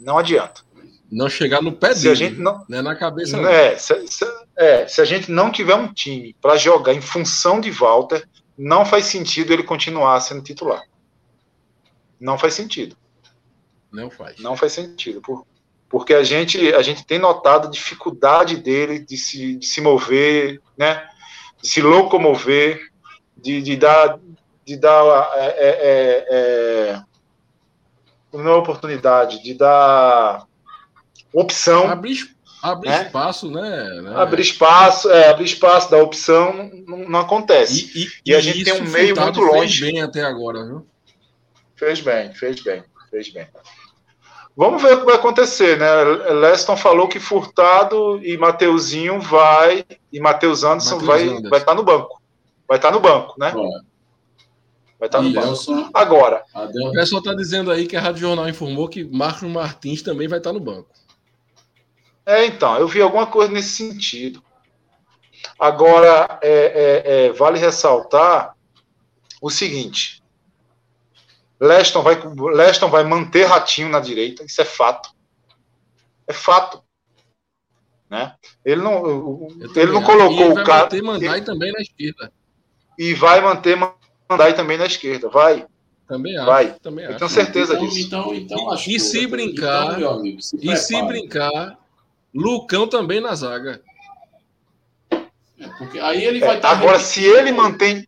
Não 0.00 0.18
adianta. 0.18 0.62
Não 1.10 1.28
chegar 1.28 1.62
no 1.62 1.72
pé 1.72 1.94
Se 1.94 2.02
dele. 2.02 2.12
a 2.12 2.14
gente 2.14 2.40
não, 2.40 2.64
Não 2.68 2.78
é 2.78 2.82
na 2.82 2.96
cabeça, 2.96 3.36
não. 3.36 3.48
é, 3.48 3.76
se, 3.76 4.06
se- 4.08 4.46
é, 4.56 4.86
se 4.88 5.00
a 5.00 5.04
gente 5.04 5.30
não 5.30 5.50
tiver 5.52 5.74
um 5.74 5.92
time 5.92 6.34
para 6.40 6.56
jogar 6.56 6.92
em 6.94 7.00
função 7.00 7.60
de 7.60 7.70
Walter, 7.70 8.26
não 8.58 8.84
faz 8.84 9.06
sentido 9.06 9.52
ele 9.52 9.62
continuar 9.62 10.18
sendo 10.20 10.42
titular. 10.42 10.82
Não 12.18 12.38
faz 12.38 12.54
sentido. 12.54 12.96
Não 13.92 14.10
faz. 14.10 14.38
Não 14.40 14.56
faz 14.56 14.72
sentido. 14.72 15.20
por- 15.20 15.46
porque 15.88 16.14
a 16.14 16.22
gente, 16.24 16.74
a 16.74 16.82
gente 16.82 17.04
tem 17.04 17.18
notado 17.18 17.68
a 17.68 17.70
dificuldade 17.70 18.56
dele 18.56 18.98
de 18.98 19.16
se, 19.16 19.56
de 19.56 19.66
se 19.66 19.80
mover, 19.80 20.60
né? 20.76 21.08
de 21.62 21.68
se 21.68 21.80
locomover, 21.80 22.80
de, 23.36 23.62
de 23.62 23.76
dar. 23.76 24.18
De 24.64 24.76
dar 24.76 25.30
é, 25.36 25.46
é, 25.46 25.68
é, 25.68 26.26
é, 26.30 27.02
não 28.32 28.50
é 28.50 28.56
oportunidade, 28.56 29.42
de 29.42 29.54
dar 29.54 30.44
opção. 31.32 31.88
Abrir, 31.88 32.34
abrir 32.60 32.90
Né? 32.90 33.06
espaço, 33.06 33.50
né? 33.50 34.00
né? 34.02 34.12
abrir 34.16 34.42
espaço, 34.42 35.10
é, 35.10 35.28
abrir 35.28 35.44
espaço 35.44 35.90
da 35.90 35.98
opção 35.98 36.70
não, 36.86 37.08
não 37.08 37.20
acontece. 37.20 37.92
E, 37.94 38.30
E 38.30 38.34
a 38.34 38.40
gente 38.40 38.64
tem 38.64 38.74
um 38.74 38.90
meio 38.90 39.14
muito 39.18 39.40
fez 39.40 39.52
longe. 39.54 39.80
bem 39.80 40.02
até 40.02 40.24
agora, 40.24 40.64
viu? 40.64 40.86
Fez 41.76 42.00
bem, 42.00 42.34
fez 42.34 42.60
bem, 42.62 42.82
fez 43.10 43.28
bem. 43.28 43.46
Vamos 44.56 44.82
ver 44.82 44.94
o 44.94 45.00
que 45.00 45.04
vai 45.04 45.16
acontecer, 45.16 45.78
né? 45.78 46.02
Leston 46.32 46.76
falou 46.78 47.08
que 47.08 47.20
Furtado 47.20 48.18
e 48.24 48.38
Mateuzinho 48.38 49.20
vai 49.20 49.84
e 50.10 50.18
Matheus 50.18 50.64
Anderson 50.64 50.94
Matheus 50.94 51.06
vai 51.06 51.22
Anderson. 51.28 51.48
vai 51.50 51.58
estar 51.60 51.74
no 51.74 51.82
banco. 51.82 52.22
Vai 52.66 52.78
estar 52.78 52.90
no 52.90 52.98
banco, 52.98 53.34
né? 53.38 53.52
Vai 54.98 55.08
estar 55.08 55.20
no 55.20 55.28
Isso. 55.28 55.74
banco. 55.74 55.90
Agora, 55.92 56.42
Adel, 56.54 56.88
O 56.88 56.92
pessoal 56.92 57.22
tá 57.22 57.34
dizendo 57.34 57.70
aí 57.70 57.86
que 57.86 57.96
a 57.96 58.00
Rádio 58.00 58.22
Jornal 58.22 58.48
informou 58.48 58.88
que 58.88 59.04
Marcos 59.04 59.42
Martins 59.42 60.00
também 60.00 60.26
vai 60.26 60.38
estar 60.38 60.54
no 60.54 60.60
banco. 60.60 60.88
é 62.24 62.46
então, 62.46 62.78
eu 62.78 62.88
vi 62.88 63.02
alguma 63.02 63.26
coisa 63.26 63.52
nesse 63.52 63.70
sentido. 63.70 64.42
Agora, 65.58 66.38
é, 66.42 66.50
é, 66.50 67.26
é, 67.26 67.32
vale 67.32 67.58
ressaltar 67.58 68.56
o 69.40 69.50
seguinte: 69.50 70.22
Leston 71.60 72.02
vai, 72.02 72.20
Leston 72.54 72.88
vai 72.88 73.04
manter 73.04 73.44
Ratinho 73.44 73.88
na 73.88 74.00
direita, 74.00 74.44
isso 74.44 74.60
é 74.60 74.64
fato. 74.64 75.10
É 76.26 76.32
fato. 76.32 76.82
Né? 78.08 78.34
Ele 78.64 78.82
não, 78.82 79.48
ele 79.74 79.92
não 79.92 80.02
colocou 80.02 80.52
o 80.52 80.64
cara. 80.64 80.88
Vai 80.88 81.00
manter 81.00 81.02
Mandai 81.02 81.40
também 81.42 81.72
na 81.72 81.80
esquerda. 81.80 82.32
E 82.98 83.14
vai 83.14 83.40
manter 83.40 83.76
Mandai 84.28 84.54
também 84.54 84.76
na 84.78 84.86
esquerda. 84.86 85.28
Vai. 85.28 85.66
Também 86.06 86.36
acho. 86.36 86.46
Vai. 86.46 86.72
Também 86.74 87.04
Eu 87.04 87.16
tenho 87.16 87.30
certeza 87.30 87.74
então, 87.74 87.86
disso. 87.86 88.06
Então, 88.06 88.34
então, 88.34 88.70
acho 88.70 88.90
E 88.90 89.00
se 89.00 89.26
brincar, 89.26 89.98
então, 89.98 90.12
amigo, 90.12 90.40
se 90.40 90.56
E 90.62 90.76
se 90.76 91.02
brincar, 91.02 91.76
Lucão 92.32 92.86
também 92.86 93.20
na 93.20 93.34
zaga. 93.34 93.82
É, 95.58 95.68
porque 95.78 95.98
aí 95.98 96.22
ele 96.22 96.38
vai 96.38 96.50
É, 96.50 96.56
estar. 96.56 96.70
agora, 96.70 97.00
se 97.00 97.24
ele 97.24 97.50
mantém. 97.50 98.06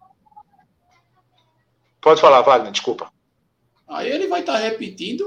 Pode 2.00 2.20
falar, 2.20 2.42
Wagner, 2.42 2.70
desculpa. 2.70 3.10
Aí 3.88 4.10
ele 4.10 4.26
vai 4.28 4.40
estar 4.40 4.58
repetindo 4.58 5.24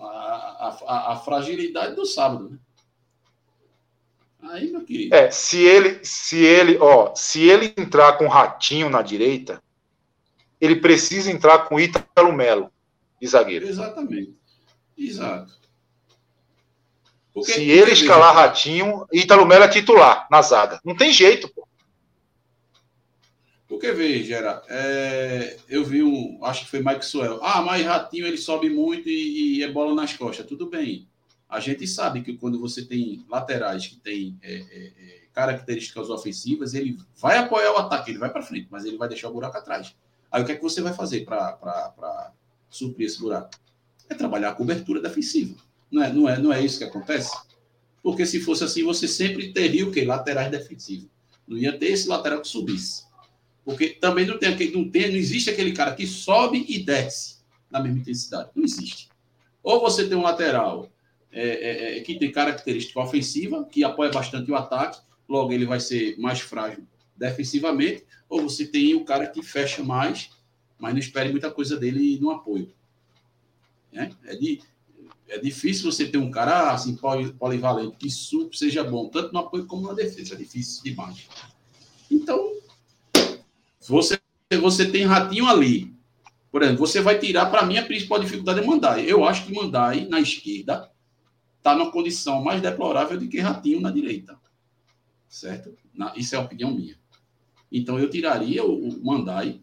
a, 0.00 0.76
a, 0.86 1.12
a 1.12 1.16
fragilidade 1.16 1.96
do 1.96 2.06
sábado, 2.06 2.50
né? 2.50 2.58
Aí, 4.42 4.70
meu 4.70 4.84
querido. 4.84 5.14
É, 5.14 5.30
se 5.30 5.60
ele, 5.62 5.98
se 6.04 6.36
ele, 6.44 6.78
ó, 6.78 7.12
se 7.14 7.42
ele 7.42 7.74
entrar 7.76 8.12
com 8.16 8.26
o 8.26 8.28
Ratinho 8.28 8.88
na 8.88 9.02
direita, 9.02 9.60
ele 10.60 10.76
precisa 10.76 11.30
entrar 11.30 11.60
com 11.68 11.80
Ítalo 11.80 12.32
Melo 12.32 12.70
de 13.20 13.26
zagueiro. 13.26 13.66
Exatamente. 13.66 14.36
Exato. 14.96 15.52
Porque- 17.34 17.52
se 17.52 17.68
ele 17.68 17.90
escalar 17.92 18.34
Ratinho, 18.34 19.06
Ítalo 19.12 19.44
Melo 19.44 19.64
é 19.64 19.68
titular 19.68 20.26
na 20.30 20.40
zaga. 20.40 20.80
Não 20.84 20.96
tem 20.96 21.12
jeito, 21.12 21.48
pô. 21.52 21.65
Porque, 23.68 23.90
veja, 23.92 24.62
é, 24.68 25.56
eu 25.68 25.84
vi 25.84 26.02
um, 26.02 26.38
acho 26.44 26.64
que 26.64 26.70
foi 26.70 26.82
Mike 26.82 27.04
Suel. 27.04 27.40
Ah, 27.42 27.62
mas 27.62 27.84
Ratinho 27.84 28.26
ele 28.26 28.38
sobe 28.38 28.70
muito 28.70 29.08
e, 29.08 29.58
e 29.58 29.62
é 29.62 29.70
bola 29.70 29.94
nas 29.94 30.12
costas. 30.12 30.46
Tudo 30.46 30.70
bem. 30.70 31.08
A 31.48 31.58
gente 31.60 31.86
sabe 31.86 32.22
que 32.22 32.36
quando 32.36 32.60
você 32.60 32.84
tem 32.84 33.24
laterais 33.28 33.86
que 33.86 33.96
têm 33.96 34.38
é, 34.42 34.54
é, 34.54 34.58
é, 34.58 35.20
características 35.32 36.10
ofensivas, 36.10 36.74
ele 36.74 36.96
vai 37.16 37.38
apoiar 37.38 37.72
o 37.72 37.76
ataque, 37.76 38.10
ele 38.10 38.18
vai 38.18 38.30
para 38.30 38.42
frente, 38.42 38.68
mas 38.70 38.84
ele 38.84 38.96
vai 38.96 39.08
deixar 39.08 39.28
o 39.28 39.32
buraco 39.32 39.56
atrás. 39.56 39.94
Aí 40.30 40.42
o 40.42 40.46
que 40.46 40.52
é 40.52 40.56
que 40.56 40.62
você 40.62 40.80
vai 40.80 40.92
fazer 40.92 41.24
para 41.24 42.32
suprir 42.68 43.06
esse 43.06 43.20
buraco? 43.20 43.50
É 44.08 44.14
trabalhar 44.14 44.50
a 44.50 44.54
cobertura 44.54 45.00
defensiva. 45.00 45.56
Não 45.90 46.02
é, 46.02 46.12
não, 46.12 46.28
é, 46.28 46.38
não 46.38 46.52
é 46.52 46.64
isso 46.64 46.78
que 46.78 46.84
acontece? 46.84 47.36
Porque 48.02 48.26
se 48.26 48.40
fosse 48.40 48.64
assim, 48.64 48.84
você 48.84 49.06
sempre 49.06 49.52
teria 49.52 49.86
o 49.86 49.90
quê? 49.90 50.04
Laterais 50.04 50.50
defensivos. 50.50 51.08
Não 51.46 51.56
ia 51.56 51.76
ter 51.76 51.86
esse 51.86 52.08
lateral 52.08 52.40
que 52.40 52.48
subisse. 52.48 53.05
Porque 53.66 53.88
também 53.88 54.24
não 54.24 54.38
tem, 54.38 54.50
não 54.70 54.88
tem, 54.88 55.08
não 55.08 55.16
existe 55.16 55.50
aquele 55.50 55.72
cara 55.72 55.92
que 55.92 56.06
sobe 56.06 56.64
e 56.68 56.78
desce 56.78 57.38
na 57.68 57.80
mesma 57.80 57.98
intensidade. 57.98 58.50
Não 58.54 58.62
existe. 58.62 59.08
Ou 59.60 59.80
você 59.80 60.08
tem 60.08 60.16
um 60.16 60.22
lateral 60.22 60.88
é, 61.32 61.48
é, 61.48 61.98
é, 61.98 62.00
que 62.00 62.16
tem 62.16 62.30
característica 62.30 63.00
ofensiva, 63.00 63.64
que 63.64 63.82
apoia 63.82 64.12
bastante 64.12 64.48
o 64.52 64.54
ataque, 64.54 65.00
logo 65.28 65.52
ele 65.52 65.66
vai 65.66 65.80
ser 65.80 66.16
mais 66.16 66.38
frágil 66.38 66.86
defensivamente, 67.16 68.04
ou 68.28 68.42
você 68.42 68.64
tem 68.64 68.94
o 68.94 69.04
cara 69.04 69.26
que 69.26 69.42
fecha 69.42 69.82
mais, 69.82 70.30
mas 70.78 70.92
não 70.92 71.00
espere 71.00 71.30
muita 71.32 71.50
coisa 71.50 71.76
dele 71.76 72.20
no 72.20 72.30
apoio. 72.30 72.72
Né? 73.92 74.12
É, 74.26 74.36
de, 74.36 74.60
é 75.26 75.38
difícil 75.40 75.90
você 75.90 76.06
ter 76.06 76.18
um 76.18 76.30
cara 76.30 76.70
assim, 76.70 76.94
poli- 76.94 77.32
polivalente, 77.32 77.96
que 77.96 78.08
seja 78.56 78.84
bom, 78.84 79.08
tanto 79.08 79.32
no 79.32 79.40
apoio 79.40 79.66
como 79.66 79.88
na 79.88 79.92
defesa. 79.92 80.34
É 80.34 80.36
difícil 80.36 80.84
demais. 80.84 81.26
Então, 82.08 82.54
você, 83.88 84.20
você 84.60 84.90
tem 84.90 85.04
ratinho 85.04 85.46
ali. 85.46 85.94
Por 86.50 86.62
exemplo, 86.62 86.86
você 86.86 87.00
vai 87.00 87.18
tirar, 87.18 87.46
para 87.46 87.66
mim, 87.66 87.76
a 87.76 87.84
principal 87.84 88.18
dificuldade 88.18 88.60
é 88.60 88.64
Mandai. 88.64 89.10
Eu 89.10 89.24
acho 89.24 89.44
que 89.44 89.52
Mandai, 89.52 90.06
na 90.06 90.20
esquerda, 90.20 90.90
está 91.58 91.74
numa 91.76 91.90
condição 91.90 92.42
mais 92.42 92.62
deplorável 92.62 93.18
do 93.18 93.28
que 93.28 93.40
Ratinho 93.40 93.80
na 93.80 93.90
direita. 93.90 94.38
Certo? 95.28 95.76
Na- 95.92 96.14
isso 96.16 96.34
é 96.34 96.38
a 96.38 96.42
opinião 96.42 96.72
minha. 96.72 96.96
Então, 97.70 97.98
eu 97.98 98.08
tiraria 98.08 98.64
o, 98.64 98.88
o 98.88 99.04
Mandai, 99.04 99.60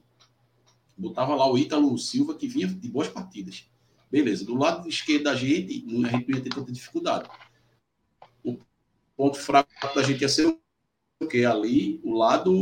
botava 0.97 1.33
lá 1.33 1.49
o 1.49 1.57
Ítalo 1.57 1.97
Silva, 1.97 2.35
que 2.35 2.47
vinha 2.47 2.67
de 2.67 2.87
boas 2.89 3.07
partidas. 3.07 3.65
Beleza. 4.11 4.45
Do 4.45 4.55
lado 4.55 4.87
esquerdo 4.87 5.23
da 5.23 5.35
gente, 5.35 5.85
a 6.05 6.11
gente 6.11 6.27
não 6.27 6.37
ia 6.37 6.41
ter 6.41 6.49
tanta 6.49 6.71
dificuldade. 6.71 7.27
O 8.43 8.59
ponto 9.17 9.37
fraco 9.39 9.71
da 9.95 10.03
gente 10.03 10.21
ia 10.21 10.29
ser 10.29 10.45
o 10.45 11.27
quê? 11.27 11.45
Ali, 11.45 11.99
o 12.03 12.13
lado, 12.13 12.53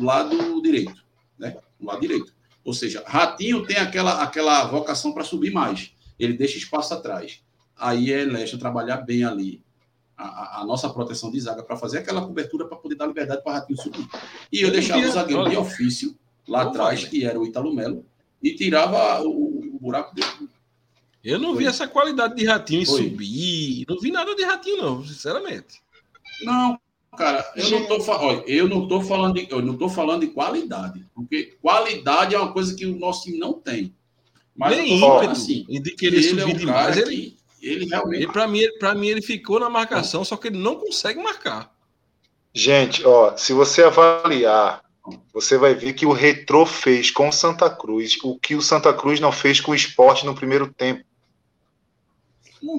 lado 0.00 0.60
direito. 0.62 1.04
Né? 1.38 1.56
O 1.78 1.86
lado 1.86 2.00
direito. 2.00 2.34
Ou 2.64 2.74
seja, 2.74 3.02
Ratinho 3.06 3.64
tem 3.66 3.76
aquela, 3.76 4.22
aquela 4.22 4.64
vocação 4.66 5.12
para 5.12 5.24
subir 5.24 5.50
mais. 5.52 5.92
Ele 6.18 6.34
deixa 6.34 6.58
espaço 6.58 6.92
atrás. 6.92 7.42
Aí 7.76 8.12
é 8.12 8.24
Leste 8.24 8.58
trabalhar 8.58 8.98
bem 8.98 9.24
ali 9.24 9.62
a, 10.16 10.60
a- 10.60 10.64
nossa 10.66 10.88
proteção 10.90 11.30
de 11.30 11.40
zaga 11.40 11.62
para 11.62 11.76
fazer 11.78 11.98
aquela 11.98 12.20
cobertura 12.20 12.66
para 12.66 12.76
poder 12.76 12.94
dar 12.94 13.06
liberdade 13.06 13.42
para 13.42 13.54
Ratinho 13.54 13.80
subir. 13.80 14.06
E 14.52 14.60
eu 14.60 14.70
deixava 14.70 15.00
o 15.06 15.10
zagueiro 15.10 15.48
de 15.48 15.56
ofício 15.56 16.14
lá 16.46 16.62
atrás, 16.62 17.04
que 17.04 17.24
era 17.24 17.40
o 17.40 17.46
Italo 17.46 17.74
Melo, 17.74 18.04
e 18.42 18.54
tirava 18.54 19.22
o, 19.22 19.74
o 19.76 19.78
buraco 19.80 20.14
dele. 20.14 20.50
Eu 21.24 21.38
não 21.38 21.50
Foi. 21.50 21.58
vi 21.58 21.66
essa 21.66 21.86
qualidade 21.88 22.34
de 22.34 22.44
ratinho 22.46 22.82
em 22.82 22.86
Foi. 22.86 23.02
subir. 23.04 23.84
Não 23.88 23.98
vi 23.98 24.10
nada 24.10 24.34
de 24.34 24.42
ratinho, 24.44 24.82
não, 24.82 25.04
sinceramente. 25.04 25.80
Não, 26.42 26.78
cara, 27.16 27.52
eu 27.56 27.70
não 27.70 27.86
tô, 27.86 28.00
fa- 28.00 28.20
olha, 28.20 28.44
eu 28.46 28.68
não 28.68 28.86
tô 28.88 29.00
falando 29.00 29.34
de, 29.34 29.46
eu 29.50 29.62
não 29.62 29.76
tô 29.76 29.88
falando 29.88 30.20
de 30.20 30.28
qualidade, 30.28 31.04
porque 31.14 31.56
qualidade 31.60 32.34
é 32.34 32.38
uma 32.38 32.52
coisa 32.52 32.74
que 32.74 32.86
o 32.86 32.96
nosso 32.98 33.24
time 33.24 33.38
não 33.38 33.54
tem. 33.54 33.94
Mas 34.56 34.76
Nem 34.76 34.92
eu 34.94 35.00
falando 35.00 35.22
ímpeto 35.24 35.32
assim, 35.32 35.66
e 35.68 35.80
de 35.80 35.90
que 35.90 35.96
querer 35.96 36.16
ele 36.18 36.26
é 36.26 36.44
subir 36.44 36.54
um 36.54 36.58
demais. 36.58 36.96
Ele, 36.96 37.36
que 37.58 37.66
ele 37.66 37.84
realmente 37.86 38.22
ele, 38.24 38.32
pra, 38.32 38.46
mim, 38.48 38.58
ele- 38.58 38.78
pra 38.78 38.94
mim, 38.94 39.08
ele 39.08 39.22
ficou 39.22 39.58
na 39.60 39.70
marcação, 39.70 40.24
só 40.24 40.36
que 40.36 40.48
ele 40.48 40.58
não 40.58 40.76
consegue 40.76 41.22
marcar. 41.22 41.72
Gente, 42.52 43.06
ó, 43.06 43.36
se 43.36 43.52
você 43.52 43.82
avaliar, 43.84 44.82
você 45.32 45.56
vai 45.56 45.74
ver 45.74 45.92
que 45.94 46.04
o 46.04 46.12
Retrô 46.12 46.66
fez 46.66 47.10
com 47.10 47.28
o 47.28 47.32
Santa 47.32 47.70
Cruz 47.70 48.18
o 48.22 48.38
que 48.38 48.54
o 48.54 48.62
Santa 48.62 48.92
Cruz 48.92 49.20
não 49.20 49.30
fez 49.32 49.60
com 49.60 49.70
o 49.72 49.74
esporte 49.74 50.26
no 50.26 50.34
primeiro 50.34 50.72
tempo. 50.72 51.04
não, 52.62 52.76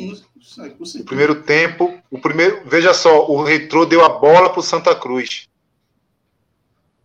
No 0.57 0.85
certeza. 0.85 1.05
primeiro 1.05 1.43
tempo, 1.43 1.97
o 2.09 2.19
primeiro, 2.19 2.61
veja 2.65 2.93
só, 2.93 3.25
o 3.29 3.41
Retrô 3.43 3.85
deu 3.85 4.03
a 4.03 4.09
bola 4.09 4.49
para 4.49 4.59
o 4.59 4.63
Santa 4.63 4.93
Cruz. 4.93 5.47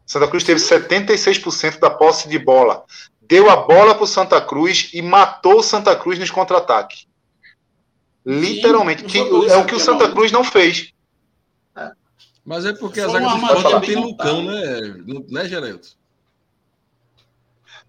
Santa 0.05 0.27
Cruz 0.29 0.43
teve 0.45 0.61
76% 0.61 1.79
da 1.79 1.91
posse 1.91 2.29
de 2.29 2.39
bola. 2.39 2.85
Deu 3.23 3.49
a 3.51 3.57
bola 3.57 3.95
para 3.95 4.05
o 4.05 4.07
Santa 4.07 4.41
Cruz 4.41 4.91
e 4.93 5.03
matou 5.03 5.59
o 5.59 5.63
Santa 5.63 5.95
Cruz 5.97 6.19
nos 6.19 6.31
contra-ataques. 6.31 7.07
Literalmente. 8.25 9.05
que- 9.05 9.19
é 9.19 9.23
o 9.57 9.65
que 9.65 9.75
o 9.75 9.79
é 9.79 9.81
Santa. 9.81 10.11
Cruz 10.11 10.33
não 10.33 10.43
fez. 10.45 10.93
Mas 12.45 12.65
é 12.65 12.73
porque 12.73 13.01
a 13.01 13.09
Foi 13.09 13.21
zaga 13.21 13.29
do 13.29 13.37
esporte 13.47 13.73
não 13.73 13.81
tem. 13.81 13.97
Lucão, 13.97 14.43
né? 14.45 14.81
Não- 15.07 15.25
Né, 15.29 15.49
Geraldo? 15.49 15.81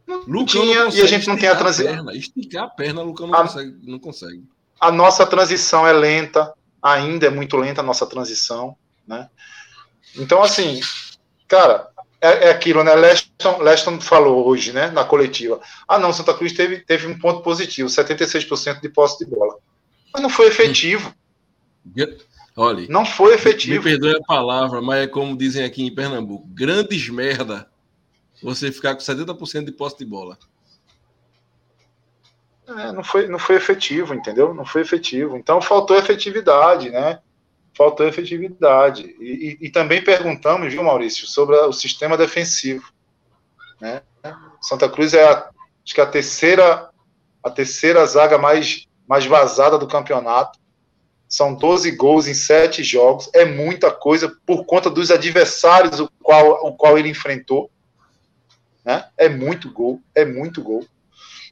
Lucão 0.08 0.46
tinha, 0.46 0.86
não 0.86 0.90
e 0.92 1.02
a 1.02 1.06
gente 1.06 1.28
não 1.28 1.38
tem 1.38 1.50
a 1.50 1.56
transição. 1.56 2.10
Esticar 2.12 2.64
a 2.64 2.70
perna, 2.70 3.02
Lucão 3.04 3.28
não, 3.28 3.36
Ah. 3.36 3.42
consegue, 3.44 3.76
não 3.84 4.00
consegue. 4.00 4.44
A 4.80 4.91
nossa 4.91 5.26
transição 5.26 5.88
é 5.88 5.94
lenta, 5.94 6.54
ainda 6.82 7.28
é 7.28 7.30
muito 7.30 7.58
lenta 7.58 7.82
a 7.82 7.84
nossa 7.84 8.06
transição, 8.06 8.76
né? 9.08 9.30
Então, 10.16 10.41
assim, 10.41 10.80
cara, 11.48 11.88
é, 12.22 12.48
é 12.48 12.49
aquilo, 12.49 12.84
né? 12.84 12.95
Leston, 12.95 13.62
Leston 13.62 14.02
falou 14.02 14.48
hoje, 14.48 14.72
né, 14.72 14.90
na 14.90 15.04
coletiva. 15.04 15.60
Ah, 15.88 15.99
não, 15.99 16.14
Santa 16.14 16.34
Cruz 16.34 16.54
teve, 16.54 16.80
teve 16.80 17.08
um 17.08 17.18
ponto 17.18 17.41
positivo, 17.41 17.90
76% 17.90 18.82
de 18.82 18.90
posse 18.90 19.24
de 19.24 19.30
bola. 19.30 19.58
Mas 20.14 20.22
não 20.22 20.30
foi 20.30 20.48
efetivo, 20.48 21.14
Olha, 22.56 22.88
não 22.90 23.06
foi 23.06 23.30
me 23.30 23.36
efetivo. 23.36 23.84
perdoe 23.84 24.16
a 24.16 24.22
palavra, 24.22 24.82
mas 24.82 25.04
é 25.04 25.08
como 25.08 25.38
dizem 25.38 25.64
aqui 25.64 25.84
em 25.84 25.94
Pernambuco: 25.94 26.48
grandes 26.48 27.08
merda 27.08 27.70
você 28.41 28.72
ficar 28.72 28.95
com 28.95 29.02
70% 29.02 29.66
de 29.66 29.72
posse 29.72 29.98
de 29.99 30.06
bola. 30.06 30.38
É, 32.68 32.91
não, 32.91 33.03
foi, 33.03 33.27
não 33.27 33.39
foi 33.39 33.56
efetivo, 33.56 34.14
entendeu? 34.14 34.53
Não 34.53 34.65
foi 34.65 34.81
efetivo. 34.81 35.38
Então 35.38 35.61
faltou 35.61 35.98
efetividade, 35.98 36.89
né? 36.89 37.19
Faltou 37.73 38.06
efetividade. 38.07 39.15
E, 39.19 39.57
e- 39.61 39.68
e 39.68 39.69
também 39.69 40.03
perguntamos, 40.03 40.72
viu, 40.73 40.84
Maurício, 40.84 41.26
sobre 41.27 41.56
a- 41.56 41.68
o 41.68 41.73
sistema 41.73 42.18
defensivo. 42.18 42.91
Né? 43.80 44.02
Santa 44.61 44.89
Cruz 44.89 45.14
é 45.14 45.23
a, 45.23 45.49
acho 45.85 45.95
que 45.95 46.02
a 46.02 46.06
terceira, 46.06 46.89
a 47.44 47.49
terceira 47.49 48.06
zaga 48.06 48.38
mais, 48.38 48.85
mais 49.07 49.26
vazada 49.26 49.77
do 49.77 49.88
campeonato. 49.88 50.60
São 51.30 51.53
12 51.53 51.91
gols 51.91 52.27
em 52.27 52.34
7 52.34 52.84
jogos. 52.84 53.30
É 53.34 53.45
muita 53.45 53.91
coisa 53.91 54.35
por 54.45 54.65
conta 54.65 54.89
dos 54.89 55.11
adversários 55.11 55.99
o 55.99 56.10
qual, 56.22 56.65
o 56.65 56.76
qual 56.76 56.98
ele 56.98 57.10
enfrentou. 57.10 57.69
Né? 58.84 59.07
É 59.18 59.30
muito 59.30 59.72
gol, 59.72 60.02
é 60.15 60.26
muito 60.26 60.61
gol. 60.61 60.85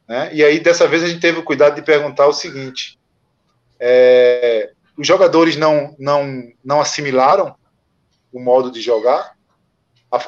Né? 0.07 0.29
E 0.33 0.43
aí, 0.43 0.59
dessa 0.59 0.87
vez, 0.87 1.03
a 1.03 1.07
gente 1.07 1.19
teve 1.19 1.39
o 1.39 1.43
cuidado 1.43 1.75
de 1.75 1.81
perguntar 1.81 2.27
o 2.27 2.33
seguinte: 2.33 2.99
é, 3.79 4.71
os 4.97 5.05
jogadores 5.05 5.55
não, 5.55 5.95
não, 5.99 6.43
não 6.63 6.81
assimilaram 6.81 7.55
o 8.31 8.39
modo 8.39 8.71
de 8.71 8.81
jogar, 8.81 9.35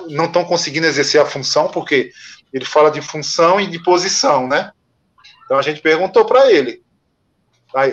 não 0.09 0.25
estão 0.25 0.43
conseguindo 0.43 0.87
exercer 0.87 1.21
a 1.21 1.25
função, 1.25 1.69
porque 1.69 2.11
ele 2.51 2.65
fala 2.65 2.89
de 2.89 3.01
função 3.01 3.59
e 3.59 3.67
de 3.67 3.81
posição, 3.83 4.47
né? 4.47 4.71
Então 5.45 5.57
a 5.57 5.61
gente 5.61 5.81
perguntou 5.81 6.25
para 6.25 6.51
ele: 6.51 6.81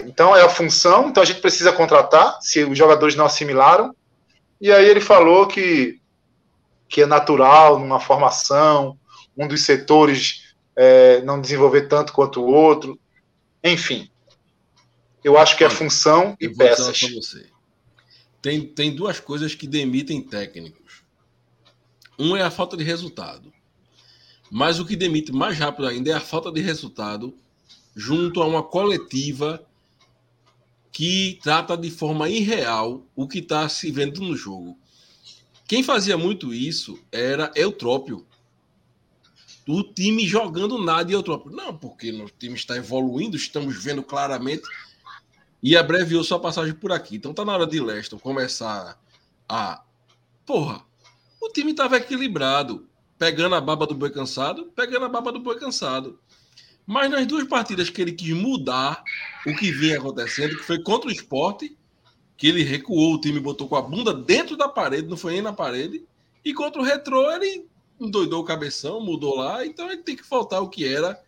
então 0.06 0.34
é 0.34 0.42
a 0.42 0.48
função, 0.48 1.08
então 1.08 1.22
a 1.22 1.26
gente 1.26 1.40
precisa 1.40 1.72
contratar, 1.72 2.38
se 2.40 2.64
os 2.64 2.76
jogadores 2.76 3.14
não 3.14 3.26
assimilaram. 3.26 3.94
E 4.60 4.72
aí 4.72 4.86
ele 4.86 5.00
falou 5.00 5.46
que, 5.46 6.00
que 6.88 7.02
é 7.02 7.06
natural 7.06 7.78
numa 7.78 8.00
formação, 8.00 8.98
um 9.36 9.46
dos 9.46 9.64
setores 9.64 10.43
é, 10.76 11.22
não 11.22 11.40
desenvolver 11.40 11.88
tanto 11.88 12.12
quanto 12.12 12.40
o 12.40 12.46
outro. 12.46 12.98
Enfim, 13.62 14.10
eu 15.22 15.38
acho 15.38 15.56
que 15.56 15.64
é 15.64 15.70
função 15.70 16.36
e 16.40 16.48
peças. 16.48 17.00
Tem, 18.42 18.66
tem 18.66 18.94
duas 18.94 19.18
coisas 19.18 19.54
que 19.54 19.66
demitem 19.66 20.22
técnicos. 20.22 21.02
Um 22.18 22.36
é 22.36 22.42
a 22.42 22.50
falta 22.50 22.76
de 22.76 22.84
resultado. 22.84 23.52
Mas 24.50 24.78
o 24.78 24.84
que 24.84 24.94
demite 24.94 25.32
mais 25.32 25.58
rápido 25.58 25.88
ainda 25.88 26.10
é 26.10 26.14
a 26.14 26.20
falta 26.20 26.52
de 26.52 26.60
resultado 26.60 27.34
junto 27.96 28.42
a 28.42 28.46
uma 28.46 28.62
coletiva 28.62 29.64
que 30.92 31.40
trata 31.42 31.76
de 31.76 31.90
forma 31.90 32.28
irreal 32.28 33.04
o 33.16 33.26
que 33.26 33.38
está 33.38 33.68
se 33.68 33.90
vendo 33.90 34.20
no 34.20 34.36
jogo. 34.36 34.78
Quem 35.66 35.82
fazia 35.82 36.16
muito 36.16 36.52
isso 36.54 36.98
era 37.10 37.50
Eutrópio. 37.56 38.24
O 39.66 39.82
time 39.82 40.26
jogando 40.26 40.78
nada 40.78 41.10
e 41.10 41.14
Eutrópio. 41.14 41.50
Não, 41.50 41.76
porque 41.76 42.10
o 42.10 42.28
time 42.28 42.54
está 42.54 42.76
evoluindo, 42.76 43.36
estamos 43.36 43.82
vendo 43.82 44.02
claramente. 44.02 44.64
E 45.62 45.76
abreviou 45.76 46.22
sua 46.22 46.38
passagem 46.38 46.74
por 46.74 46.92
aqui. 46.92 47.16
Então 47.16 47.32
tá 47.32 47.44
na 47.44 47.54
hora 47.54 47.66
de 47.66 47.80
Leston 47.80 48.18
começar 48.18 49.00
a. 49.48 49.82
Porra, 50.44 50.82
o 51.40 51.48
time 51.48 51.70
estava 51.70 51.96
equilibrado. 51.96 52.86
Pegando 53.16 53.54
a 53.54 53.60
baba 53.60 53.86
do 53.86 53.94
boi 53.94 54.10
cansado, 54.10 54.72
pegando 54.74 55.06
a 55.06 55.08
baba 55.08 55.32
do 55.32 55.38
boi 55.38 55.58
cansado. 55.58 56.18
Mas 56.86 57.10
nas 57.10 57.26
duas 57.26 57.44
partidas 57.44 57.88
que 57.88 58.02
ele 58.02 58.12
quis 58.12 58.34
mudar 58.36 59.02
o 59.46 59.54
que 59.54 59.70
vinha 59.70 59.98
acontecendo, 59.98 60.56
que 60.56 60.64
foi 60.64 60.82
contra 60.82 61.08
o 61.08 61.12
esporte, 61.12 61.76
que 62.36 62.48
ele 62.48 62.62
recuou, 62.62 63.14
o 63.14 63.20
time 63.20 63.40
botou 63.40 63.68
com 63.68 63.76
a 63.76 63.82
bunda 63.82 64.12
dentro 64.12 64.56
da 64.56 64.68
parede, 64.68 65.08
não 65.08 65.16
foi 65.16 65.34
nem 65.34 65.42
na 65.42 65.52
parede. 65.52 66.04
E 66.44 66.52
contra 66.52 66.82
o 66.82 66.84
retrô, 66.84 67.30
ele 67.30 67.66
endoidou 68.00 68.42
o 68.42 68.44
cabeção, 68.44 69.00
mudou 69.00 69.36
lá, 69.36 69.64
então 69.64 69.90
ele 69.90 70.02
tem 70.02 70.16
que 70.16 70.24
faltar 70.24 70.62
o 70.62 70.68
que 70.68 70.86
era. 70.86 71.22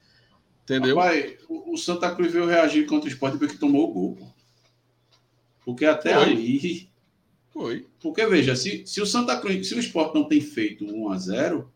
Entendeu? 0.64 0.97
Pai, 0.97 1.38
o 1.48 1.76
Santa 1.76 2.12
Cruz 2.14 2.32
veio 2.32 2.47
reagir 2.47 2.86
contra 2.86 3.09
o 3.09 3.12
esporte 3.12 3.38
porque 3.38 3.56
tomou 3.56 3.88
o 3.88 3.93
gol. 3.93 4.18
Porque 5.64 5.84
até 5.84 6.14
foi. 6.14 6.22
ali. 6.24 6.90
Foi. 7.51 7.86
Porque, 8.01 8.26
veja, 8.26 8.56
se, 8.56 8.86
se 8.86 9.01
o 9.01 9.06
Santa 9.06 9.38
Cruz, 9.40 9.68
se 9.68 9.74
o 9.74 9.78
esporte 9.78 10.14
não 10.14 10.24
tem 10.24 10.40
feito 10.40 10.84
1 10.84 11.12
a 11.12 11.18
0 11.18 11.72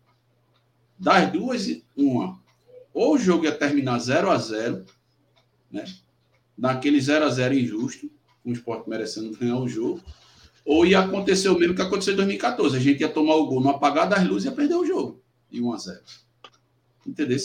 das 0.99 1.33
duas, 1.33 1.67
uma 1.97 2.41
ou 2.93 3.15
o 3.15 3.19
jogo 3.19 3.45
ia 3.45 3.53
terminar 3.53 3.99
0 3.99 4.31
a 4.31 4.37
0 4.37 4.85
né? 5.71 5.85
Naquele 6.57 7.01
0 7.01 7.25
a 7.25 7.31
0 7.31 7.55
injusto, 7.55 8.11
com 8.43 8.51
o 8.51 8.53
esporte 8.53 8.89
merecendo 8.89 9.37
ganhar 9.37 9.59
o 9.59 9.69
jogo, 9.69 10.03
ou 10.71 10.87
ia 10.87 11.01
acontecer 11.01 11.49
o 11.49 11.59
mesmo 11.59 11.75
que 11.75 11.83
aconteceu 11.83 12.13
em 12.13 12.19
2014. 12.19 12.77
A 12.77 12.81
gente 12.81 13.01
ia 13.01 13.09
tomar 13.09 13.35
o 13.35 13.47
gol 13.47 13.61
no 13.61 13.71
apagar 13.71 14.09
das 14.09 14.25
luzes 14.25 14.45
e 14.45 14.49
ia 14.49 14.55
perder 14.55 14.77
o 14.77 14.87
jogo. 14.87 15.21
E 15.51 15.61
1 15.61 15.73
a 15.73 15.77
0 15.77 16.01
Entendeu? 17.05 17.39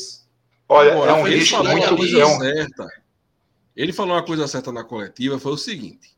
Olha, 0.70 0.92
Agora, 0.92 1.12
é 1.12 1.14
um 1.16 1.24
risco 1.24 1.64
muito 1.64 2.20
é 2.20 2.26
um... 2.26 2.40
certa. 2.40 2.88
Ele 3.76 3.92
falou 3.92 4.14
uma 4.14 4.24
coisa 4.24 4.48
certa 4.48 4.72
na 4.72 4.84
coletiva, 4.84 5.40
foi 5.40 5.54
o 5.54 5.58
seguinte. 5.58 6.16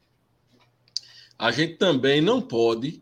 A 1.40 1.50
gente 1.50 1.78
também 1.78 2.20
não 2.20 2.42
pode 2.42 3.02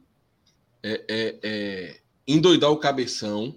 é, 0.84 1.04
é, 1.10 1.40
é, 1.42 2.00
endoidar 2.28 2.70
o 2.70 2.78
cabeção 2.78 3.56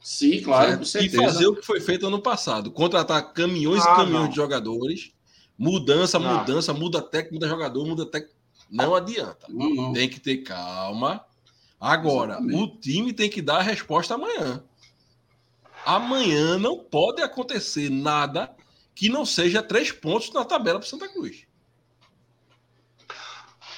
Sim, 0.00 0.40
claro, 0.42 0.82
E 0.82 1.08
fazer 1.08 1.46
o 1.46 1.54
que 1.54 1.62
foi 1.62 1.80
feito 1.80 2.04
ano 2.04 2.20
passado: 2.20 2.72
contratar 2.72 3.32
caminhões 3.32 3.86
ah, 3.86 3.92
e 3.92 3.96
caminhões 3.96 4.24
não. 4.24 4.30
de 4.30 4.36
jogadores, 4.36 5.12
mudança, 5.56 6.18
não. 6.18 6.38
mudança, 6.38 6.74
muda 6.74 7.00
técnico, 7.00 7.34
muda 7.34 7.48
jogador, 7.48 7.86
muda 7.86 8.06
técnico. 8.06 8.37
Não 8.70 8.94
adianta. 8.94 9.46
Não, 9.48 9.92
tem 9.92 10.08
que 10.08 10.20
ter 10.20 10.38
calma. 10.38 11.24
Agora, 11.80 12.34
Exatamente. 12.34 12.62
o 12.62 12.80
time 12.80 13.12
tem 13.12 13.30
que 13.30 13.40
dar 13.40 13.58
a 13.58 13.62
resposta 13.62 14.14
amanhã. 14.14 14.62
Amanhã 15.84 16.58
não 16.58 16.78
pode 16.78 17.22
acontecer 17.22 17.88
nada 17.88 18.54
que 18.94 19.08
não 19.08 19.24
seja 19.24 19.62
três 19.62 19.92
pontos 19.92 20.32
na 20.32 20.44
tabela 20.44 20.80
para 20.80 20.88
Santa 20.88 21.08
Cruz. 21.08 21.46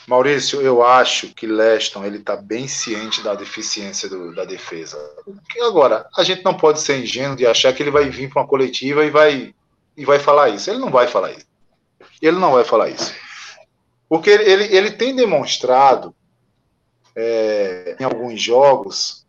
Maurício, 0.09 0.61
eu 0.61 0.83
acho 0.83 1.29
que 1.35 1.47
Leston 1.47 2.05
ele 2.05 2.17
está 2.19 2.35
bem 2.35 2.67
ciente 2.67 3.23
da 3.23 3.35
deficiência 3.35 4.09
do, 4.09 4.35
da 4.35 4.45
defesa. 4.45 4.99
Agora, 5.63 6.09
a 6.17 6.25
gente 6.25 6.43
não 6.45 6.57
pode 6.57 6.81
ser 6.81 7.01
ingênuo 7.01 7.37
de 7.37 7.47
achar 7.47 7.73
que 7.73 7.83
ele 7.83 7.93
vai 7.93 8.09
vir 8.09 8.29
para 8.29 8.43
uma 8.43 8.49
coletiva 8.49 9.05
e 9.05 9.11
vai 9.11 9.55
e 9.97 10.05
vai 10.05 10.19
falar 10.19 10.49
isso. 10.49 10.69
Ele 10.71 10.81
não 10.81 10.91
vai 10.91 11.07
falar 11.07 11.33
isso. 11.33 11.47
Ele 12.21 12.39
não 12.39 12.53
vai 12.53 12.65
falar 12.65 12.89
isso, 12.89 13.13
porque 14.11 14.29
ele, 14.29 14.43
ele, 14.43 14.77
ele 14.77 14.91
tem 14.91 15.17
demonstrado 15.17 16.15
é, 17.17 17.97
em 17.99 18.05
alguns 18.05 18.43
jogos 18.43 19.21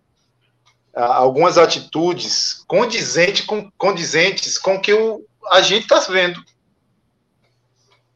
algumas 0.94 1.58
atitudes 1.58 2.66
condizentes 2.68 3.46
com, 3.46 3.72
condizentes 3.78 4.58
com 4.58 4.76
o 4.76 4.82
que 4.82 4.94
o, 4.94 5.26
a 5.50 5.62
gente 5.62 5.84
está 5.84 6.00
vendo. 6.02 6.44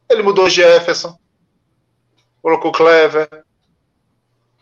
Ele 0.10 0.22
mudou 0.22 0.50
Jefferson 0.50 1.18
colocou 2.46 2.72
Clever, 2.72 3.28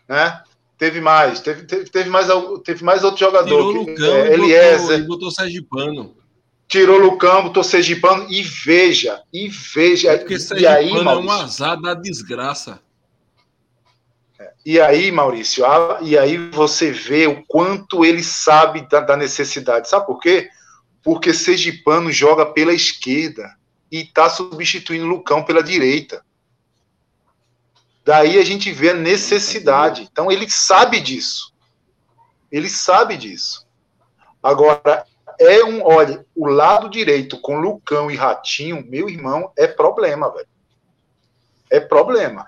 né? 0.07 0.41
Teve 0.77 1.01
mais, 1.01 1.41
teve, 1.41 1.65
teve, 1.65 1.89
teve 1.89 2.09
mais, 2.09 2.27
teve 2.63 2.81
mais 2.81 3.03
outro 3.03 3.19
jogador. 3.19 3.45
Tirou 3.45 3.85
que, 3.85 3.91
Lucão 3.91 4.15
é, 4.15 4.33
Eliezer. 4.33 4.99
E 4.99 5.03
botou, 5.03 5.29
Sergipano. 5.29 6.15
Tirou 6.67 6.97
Lucão, 6.97 7.43
botou 7.43 7.63
Sergipano 7.63 8.25
e 8.29 8.41
veja, 8.41 9.21
e 9.31 9.47
veja. 9.47 10.11
É 10.11 10.17
porque 10.17 10.37
e 10.57 10.65
aí, 10.65 10.91
Maurício, 10.91 11.09
é 11.09 11.15
um 11.17 11.31
azar 11.31 11.81
da 11.81 11.93
desgraça. 11.93 12.79
É, 14.39 14.53
e 14.65 14.79
aí, 14.79 15.11
Maurício, 15.11 15.65
e 16.01 16.17
aí 16.17 16.37
você 16.49 16.91
vê 16.91 17.27
o 17.27 17.43
quanto 17.45 18.03
ele 18.03 18.23
sabe 18.23 18.87
da, 18.89 19.01
da 19.01 19.15
necessidade. 19.15 19.87
Sabe 19.87 20.05
por 20.07 20.19
quê? 20.19 20.49
Porque 21.03 21.33
Sergipano 21.33 22.11
joga 22.11 22.45
pela 22.45 22.73
esquerda 22.73 23.55
e 23.91 23.99
está 23.99 24.29
substituindo 24.29 25.05
Lucão 25.05 25.43
pela 25.43 25.61
direita. 25.61 26.25
Daí 28.03 28.37
a 28.37 28.43
gente 28.43 28.71
vê 28.71 28.89
a 28.89 28.95
necessidade. 28.95 30.09
Então 30.11 30.31
ele 30.31 30.49
sabe 30.49 30.99
disso. 30.99 31.53
Ele 32.51 32.69
sabe 32.69 33.15
disso. 33.17 33.65
Agora, 34.41 35.05
é 35.39 35.63
um. 35.63 35.83
Olha, 35.83 36.25
o 36.35 36.47
lado 36.47 36.89
direito 36.89 37.39
com 37.39 37.59
Lucão 37.59 38.09
e 38.09 38.15
Ratinho, 38.15 38.85
meu 38.87 39.09
irmão, 39.09 39.51
é 39.57 39.67
problema, 39.67 40.31
velho. 40.31 40.47
É 41.69 41.79
problema. 41.79 42.45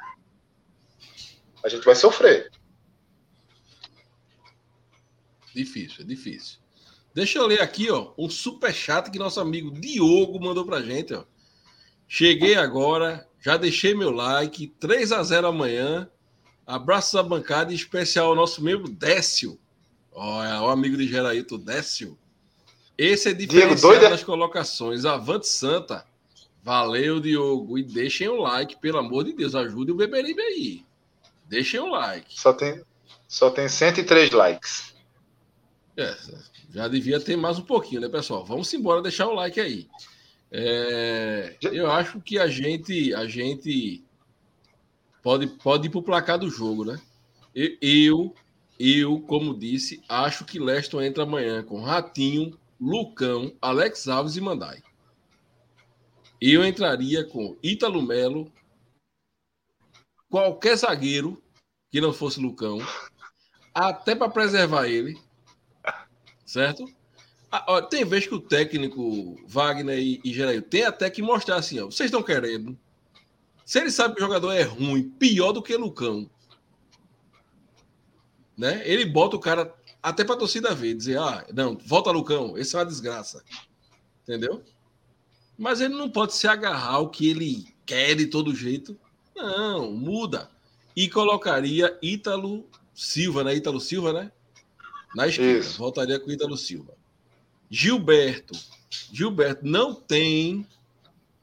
A 1.64 1.70
gente 1.70 1.84
vai 1.84 1.96
sofrer. 1.96 2.52
Difícil, 5.54 6.04
é 6.04 6.08
difícil. 6.08 6.60
Deixa 7.14 7.40
eu 7.40 7.48
ler 7.48 7.62
aqui, 7.62 7.90
ó, 7.90 8.12
um 8.18 8.30
super 8.30 8.74
chat 8.74 9.10
que 9.10 9.18
nosso 9.18 9.40
amigo 9.40 9.72
Diogo 9.72 10.40
mandou 10.40 10.66
pra 10.66 10.82
gente, 10.82 11.14
ó. 11.14 11.24
Cheguei 12.08 12.56
agora, 12.56 13.28
já 13.40 13.58
deixei 13.58 13.96
meu 13.96 14.12
like. 14.12 14.68
3 14.80 15.12
a 15.12 15.24
0 15.24 15.48
amanhã. 15.48 16.10
Abraços 16.68 17.16
à 17.16 17.24
bancada, 17.24 17.72
em 17.72 17.76
especial 17.76 18.28
ao 18.28 18.36
nosso 18.36 18.64
membro 18.64 18.90
Décio. 18.90 19.60
Olha, 20.12 20.62
o 20.62 20.70
amigo 20.70 20.98
de 20.98 21.08
Geraíto, 21.08 21.58
Décio. 21.58 22.18
Esse 22.98 23.30
é 23.30 23.34
diferenciado 23.34 24.00
Diego, 24.00 24.10
nas 24.10 24.24
colocações. 24.24 25.06
Avante 25.06 25.48
Santa. 25.48 26.06
Valeu, 26.64 27.20
Diogo. 27.20 27.78
E 27.78 27.84
deixem 27.84 28.28
o 28.28 28.38
like, 28.42 28.78
pelo 28.78 28.98
amor 28.98 29.24
de 29.24 29.34
Deus. 29.34 29.54
Ajude 29.54 29.92
o 29.92 29.96
Beberibe 29.96 30.42
aí. 30.42 30.86
Deixem 31.48 31.80
o 31.80 31.88
like. 31.88 32.40
Só 32.40 32.54
tem, 32.54 32.82
só 33.28 33.50
tem 33.50 33.68
103 33.68 34.32
likes. 34.32 34.96
É, 35.98 36.16
já 36.74 36.88
devia 36.88 37.20
ter 37.20 37.38
mais 37.38 37.58
um 37.58 37.64
pouquinho, 37.64 38.02
né, 38.02 38.10
pessoal? 38.10 38.44
Vamos 38.44 38.74
embora 38.74 39.02
deixar 39.02 39.28
o 39.28 39.34
like 39.34 39.60
aí. 39.60 39.88
É, 40.52 41.56
eu 41.62 41.90
acho 41.92 42.20
que 42.22 42.40
a 42.40 42.48
gente, 42.48 43.14
a 43.14 43.26
gente 43.26 44.04
pode, 45.22 45.48
pode 45.48 45.88
ir 45.88 45.90
para 45.90 46.00
o 46.00 46.04
placar 46.04 46.38
do 46.38 46.50
jogo, 46.50 46.86
né? 46.86 47.00
Eu, 47.54 48.34
eu, 48.80 49.20
como 49.22 49.58
disse, 49.58 50.04
acho 50.10 50.44
que 50.44 50.60
Leston 50.60 51.02
entra 51.02 51.24
amanhã 51.24 51.64
com 51.64 51.82
Ratinho, 51.82 52.58
Lucão, 52.86 53.52
Alex 53.60 54.08
Alves 54.08 54.36
e 54.36 54.42
Mandai. 54.42 54.84
Eu 56.40 56.64
entraria 56.64 57.26
com 57.26 57.58
Ítalo 57.64 58.00
Melo, 58.00 58.54
qualquer 60.30 60.76
zagueiro 60.76 61.42
que 61.90 62.00
não 62.00 62.14
fosse 62.14 62.40
Lucão, 62.40 62.78
até 63.74 64.14
para 64.14 64.30
preservar 64.30 64.88
ele, 64.88 65.20
certo? 66.46 66.86
Ah, 67.52 67.82
tem 67.82 68.06
vez 68.06 68.28
que 68.28 68.36
o 68.36 68.40
técnico 68.40 69.36
Wagner 69.48 69.98
e, 69.98 70.22
e 70.24 70.62
tem 70.62 70.84
até 70.84 71.10
que 71.10 71.24
mostrar 71.24 71.56
assim, 71.56 71.80
ó, 71.80 71.86
vocês 71.86 72.10
estão 72.10 72.22
querendo. 72.22 72.78
Se 73.66 73.80
ele 73.80 73.90
sabe 73.90 74.14
que 74.14 74.22
o 74.22 74.26
jogador 74.26 74.52
é 74.52 74.62
ruim, 74.62 75.10
pior 75.10 75.54
do 75.54 75.64
que 75.64 75.76
Lucão, 75.76 76.30
né? 78.56 78.88
Ele 78.88 79.06
bota 79.06 79.38
o 79.38 79.40
cara 79.40 79.74
até 80.06 80.24
para 80.24 80.36
torcida 80.36 80.76
ver, 80.76 80.94
dizer, 80.94 81.18
ah, 81.18 81.44
não, 81.52 81.76
volta 81.84 82.12
Lucão, 82.12 82.56
esse 82.56 82.76
é 82.76 82.80
uma 82.80 82.86
desgraça. 82.86 83.44
Entendeu? 84.22 84.64
Mas 85.58 85.82
ele 85.82 85.96
não 85.96 86.08
pode 86.08 86.36
se 86.36 86.48
agarrar 86.48 86.94
ao 86.94 87.10
que 87.10 87.28
ele 87.28 87.74
quer 87.88 88.14
de 88.14 88.28
todo 88.28 88.54
jeito. 88.54 88.96
Não, 89.36 89.92
muda. 89.92 90.48
E 90.96 91.10
colocaria 91.10 91.98
Ítalo 92.04 92.70
Silva, 92.94 93.44
né? 93.44 93.56
Ítalo 93.56 93.82
Silva, 93.82 94.14
né? 94.14 94.32
Na 95.16 95.28
esquerda. 95.28 95.60
Isso. 95.60 95.80
Voltaria 95.80 96.20
com 96.20 96.30
Ítalo 96.30 96.56
Silva. 96.56 96.94
Gilberto. 97.68 98.54
Gilberto 99.12 99.66
não 99.66 99.96
tem 99.96 100.68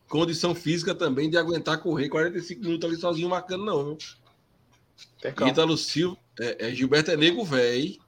condição 0.09 0.55
física 0.55 0.95
também 0.95 1.29
de 1.29 1.37
aguentar 1.37 1.83
correr 1.83 2.09
45 2.09 2.63
minutos 2.63 2.89
ali 2.89 2.97
sozinho 2.97 3.29
marcando, 3.29 3.65
não. 3.65 3.85
Viu? 3.85 5.49
Ítalo 5.49 5.77
Silva. 5.77 6.17
É, 6.39 6.69
é, 6.69 6.75
Gilberto 6.75 7.11
é 7.11 7.17
nego 7.17 7.45
velho. 7.45 8.01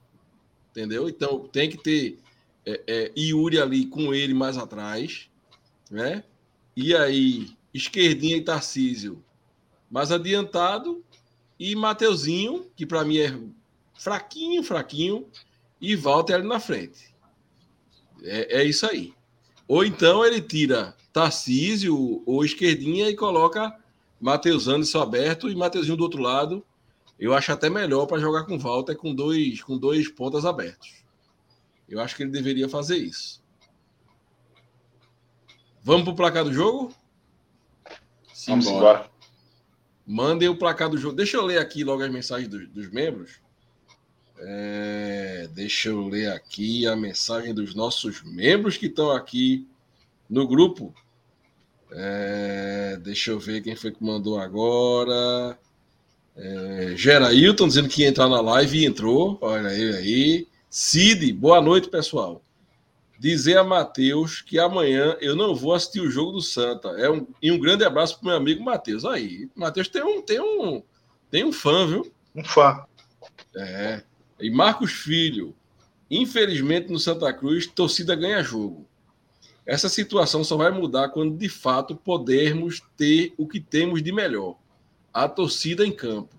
Entendeu? 0.75 1.07
Então 1.07 1.47
tem 1.47 1.69
que 1.69 1.77
ter 1.77 2.17
é, 2.65 2.83
é, 2.85 3.11
Yuri 3.17 3.61
ali 3.61 3.85
com 3.85 4.13
ele 4.13 4.33
mais 4.33 4.57
atrás. 4.57 5.29
Né? 5.89 6.21
E 6.75 6.93
aí, 6.93 7.49
esquerdinha 7.73 8.35
e 8.35 8.41
Tarcísio 8.41 9.23
mais 9.89 10.11
adiantado. 10.11 11.01
E 11.57 11.73
Mateuzinho, 11.73 12.65
que 12.75 12.85
para 12.85 13.05
mim 13.05 13.19
é 13.19 13.39
fraquinho, 13.93 14.61
fraquinho. 14.61 15.25
E 15.79 15.95
Walter 15.95 16.33
ali 16.33 16.47
na 16.47 16.59
frente. 16.59 17.15
É, 18.21 18.61
é 18.61 18.63
isso 18.65 18.85
aí. 18.85 19.13
Ou 19.65 19.85
então 19.85 20.25
ele 20.25 20.41
tira 20.41 20.93
Tarcísio 21.13 22.21
ou 22.25 22.43
esquerdinha 22.43 23.09
e 23.09 23.15
coloca 23.15 23.73
Matheus 24.19 24.67
Anderson 24.67 25.01
aberto 25.01 25.49
e 25.49 25.55
Mateuzinho 25.55 25.95
do 25.95 26.03
outro 26.03 26.21
lado. 26.21 26.65
Eu 27.19 27.33
acho 27.33 27.51
até 27.51 27.69
melhor 27.69 28.05
para 28.05 28.19
jogar 28.19 28.43
com 28.43 28.57
Walter 28.57 28.95
com 28.95 29.13
dois, 29.13 29.61
com 29.61 29.77
dois 29.77 30.09
pontas 30.09 30.45
abertos. 30.45 31.03
Eu 31.87 32.01
acho 32.01 32.15
que 32.15 32.23
ele 32.23 32.31
deveria 32.31 32.67
fazer 32.67 32.97
isso. 32.97 33.43
Vamos 35.81 36.03
para 36.03 36.13
o 36.13 36.15
placar 36.15 36.43
do 36.43 36.53
jogo? 36.53 36.93
Vamos 38.47 38.67
embora. 38.67 39.09
Mandem 40.05 40.49
o 40.49 40.57
placar 40.57 40.89
do 40.89 40.97
jogo. 40.97 41.15
Deixa 41.15 41.37
eu 41.37 41.45
ler 41.45 41.59
aqui 41.59 41.83
logo 41.83 42.03
as 42.03 42.11
mensagens 42.11 42.49
dos, 42.49 42.67
dos 42.69 42.89
membros. 42.91 43.39
É, 44.37 45.47
deixa 45.53 45.89
eu 45.89 46.07
ler 46.07 46.31
aqui 46.31 46.85
a 46.85 46.95
mensagem 46.95 47.53
dos 47.53 47.73
nossos 47.73 48.21
membros 48.23 48.77
que 48.77 48.87
estão 48.87 49.11
aqui 49.11 49.67
no 50.29 50.47
grupo. 50.47 50.93
É, 51.91 52.97
deixa 53.01 53.31
eu 53.31 53.39
ver 53.39 53.61
quem 53.61 53.75
foi 53.75 53.91
que 53.91 54.03
mandou 54.03 54.39
agora. 54.39 55.57
É, 56.35 56.93
Gerailton 56.95 57.67
dizendo 57.67 57.87
que 57.87 58.01
ia 58.01 58.09
entrar 58.09 58.27
na 58.27 58.41
live 58.41 58.79
e 58.79 58.85
entrou. 58.85 59.37
Olha 59.41 59.69
ele 59.73 59.95
aí. 59.95 60.47
Cid, 60.69 61.31
boa 61.33 61.61
noite, 61.61 61.89
pessoal. 61.89 62.41
Dizer 63.17 63.57
a 63.57 63.63
Matheus 63.63 64.41
que 64.41 64.59
amanhã 64.59 65.15
eu 65.21 65.35
não 65.35 65.55
vou 65.55 65.73
assistir 65.73 66.01
o 66.01 66.11
jogo 66.11 66.33
do 66.33 66.41
Santa. 66.41 66.89
É 66.89 67.09
um, 67.09 67.25
e 67.41 67.51
um 67.51 67.57
grande 67.57 67.85
abraço 67.85 68.19
para 68.19 68.29
meu 68.29 68.37
amigo 68.37 68.63
Matheus. 68.63 69.05
Aí, 69.05 69.49
Matheus 69.55 69.87
tem 69.87 70.03
um, 70.03 70.21
tem 70.21 70.39
um, 70.41 70.83
tem 71.31 71.45
um 71.45 71.53
fã, 71.53 71.87
viu? 71.87 72.11
Um 72.35 72.43
fã. 72.43 72.83
É. 73.55 74.03
E 74.39 74.49
Marcos 74.49 74.91
Filho, 74.91 75.55
infelizmente 76.11 76.91
no 76.91 76.99
Santa 76.99 77.31
Cruz, 77.33 77.65
torcida 77.65 78.13
ganha 78.15 78.43
jogo. 78.43 78.85
Essa 79.65 79.87
situação 79.87 80.43
só 80.43 80.57
vai 80.57 80.69
mudar 80.69 81.09
quando 81.09 81.37
de 81.37 81.49
fato 81.49 81.95
pudermos 81.95 82.81
ter 82.97 83.33
o 83.37 83.47
que 83.47 83.61
temos 83.61 84.03
de 84.03 84.11
melhor: 84.11 84.57
a 85.15 85.29
torcida 85.29 85.87
em 85.87 85.93
campo. 85.93 86.35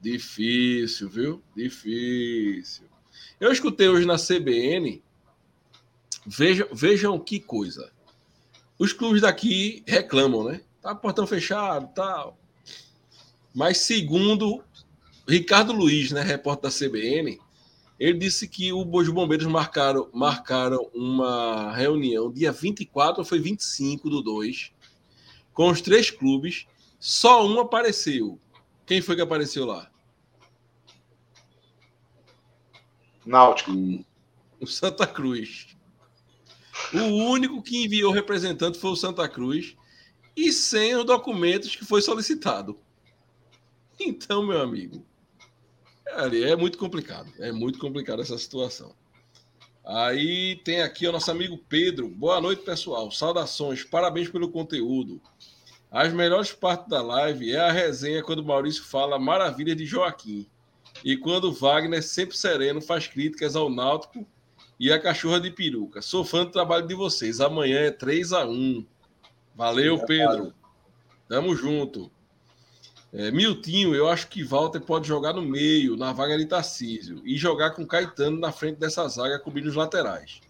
Difícil, 0.00 1.08
viu? 1.10 1.42
Difícil. 1.56 2.84
Eu 3.40 3.50
escutei 3.50 3.88
hoje 3.88 4.06
na 4.06 4.16
CBN. 4.16 5.02
Vejam, 6.24 6.68
vejam 6.72 7.18
que 7.18 7.40
coisa. 7.40 7.90
Os 8.78 8.92
clubes 8.92 9.22
daqui 9.22 9.82
reclamam, 9.88 10.44
né? 10.44 10.60
Tá 10.80 10.94
portão 10.94 11.26
fechado, 11.26 11.92
tal. 11.92 12.38
Mas 13.52 13.78
segundo 13.78 14.62
Ricardo 15.28 15.72
Luiz, 15.72 16.12
né, 16.12 16.22
repórter 16.22 16.70
da 16.70 16.76
CBN, 16.76 17.40
ele 17.98 18.18
disse 18.18 18.46
que 18.46 18.72
os 18.72 19.08
bombeiros 19.08 19.46
marcaram, 19.46 20.08
marcaram 20.12 20.88
uma 20.94 21.74
reunião 21.74 22.32
dia 22.32 22.52
24 22.52 23.22
ou 23.22 23.24
foi 23.24 23.40
25 23.40 24.08
do 24.08 24.22
2 24.22 24.70
com 25.52 25.68
os 25.68 25.80
três 25.80 26.10
clubes, 26.10 26.66
só 27.02 27.44
um 27.44 27.58
apareceu. 27.58 28.40
Quem 28.86 29.02
foi 29.02 29.16
que 29.16 29.22
apareceu 29.22 29.66
lá? 29.66 29.90
Náutico. 33.26 33.72
O 34.60 34.66
Santa 34.68 35.04
Cruz. 35.04 35.76
O 36.94 37.28
único 37.28 37.60
que 37.60 37.82
enviou 37.82 38.12
representante 38.12 38.78
foi 38.78 38.92
o 38.92 38.96
Santa 38.96 39.28
Cruz 39.28 39.76
e 40.36 40.52
sem 40.52 40.94
os 40.94 41.04
documentos 41.04 41.74
que 41.74 41.84
foi 41.84 42.00
solicitado. 42.00 42.78
Então, 43.98 44.46
meu 44.46 44.60
amigo, 44.60 45.04
é 46.06 46.54
muito 46.54 46.78
complicado. 46.78 47.32
É 47.40 47.50
muito 47.50 47.80
complicado 47.80 48.22
essa 48.22 48.38
situação. 48.38 48.94
Aí 49.84 50.54
tem 50.64 50.82
aqui 50.82 51.08
o 51.08 51.12
nosso 51.12 51.32
amigo 51.32 51.58
Pedro. 51.68 52.08
Boa 52.08 52.40
noite, 52.40 52.62
pessoal. 52.62 53.10
Saudações, 53.10 53.82
parabéns 53.82 54.28
pelo 54.28 54.52
conteúdo. 54.52 55.20
As 55.92 56.10
melhores 56.10 56.50
partes 56.52 56.88
da 56.88 57.02
live 57.02 57.52
é 57.52 57.60
a 57.60 57.70
resenha 57.70 58.22
quando 58.22 58.38
o 58.38 58.44
Maurício 58.44 58.82
fala 58.82 59.18
maravilha 59.18 59.76
de 59.76 59.84
Joaquim. 59.84 60.48
E 61.04 61.18
quando 61.18 61.50
o 61.50 61.52
Wagner, 61.52 62.02
sempre 62.02 62.34
sereno, 62.34 62.80
faz 62.80 63.06
críticas 63.06 63.54
ao 63.54 63.68
Náutico 63.68 64.26
e 64.80 64.90
a 64.90 64.98
cachorra 64.98 65.38
de 65.38 65.50
peruca. 65.50 66.00
Sou 66.00 66.24
fã 66.24 66.46
do 66.46 66.50
trabalho 66.50 66.86
de 66.86 66.94
vocês. 66.94 67.42
Amanhã 67.42 67.80
é 67.80 67.90
3 67.90 68.32
a 68.32 68.46
1 68.46 68.86
Valeu, 69.54 69.98
Pedro. 70.06 70.54
Tamo 71.28 71.54
junto. 71.54 72.10
É, 73.12 73.30
Miltinho, 73.30 73.94
eu 73.94 74.08
acho 74.08 74.28
que 74.28 74.42
Walter 74.42 74.80
pode 74.80 75.06
jogar 75.06 75.34
no 75.34 75.42
meio, 75.42 75.94
na 75.98 76.14
vaga 76.14 76.38
de 76.38 76.46
Tarcísio, 76.46 77.20
e 77.22 77.36
jogar 77.36 77.72
com 77.72 77.86
Caetano 77.86 78.40
na 78.40 78.50
frente 78.50 78.78
dessa 78.78 79.06
zaga, 79.06 79.38
cobrindo 79.38 79.68
os 79.68 79.74
laterais. 79.74 80.40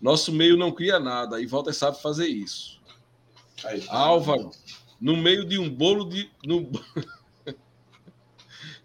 Nosso 0.00 0.30
meio 0.30 0.56
não 0.56 0.70
cria 0.70 1.00
nada, 1.00 1.40
e 1.40 1.46
Walter 1.46 1.72
sabe 1.72 2.00
fazer 2.00 2.28
isso. 2.28 2.79
Aí, 3.64 3.84
Álvaro, 3.88 4.50
no 5.00 5.16
meio 5.16 5.44
de 5.44 5.58
um 5.58 5.68
bolo 5.68 6.04
de. 6.04 6.30
No... 6.44 6.70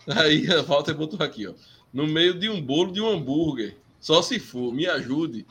Aí, 0.07 0.45
Walter 0.63 0.93
botou 0.93 1.21
aqui, 1.23 1.47
ó. 1.47 1.53
No 1.93 2.05
meio 2.05 2.33
de 2.33 2.49
um 2.49 2.61
bolo 2.61 2.91
de 2.91 3.01
um 3.01 3.09
hambúrguer. 3.09 3.75
Só 3.99 4.21
se 4.21 4.39
for, 4.39 4.73
me 4.73 4.85
ajude. 4.85 5.45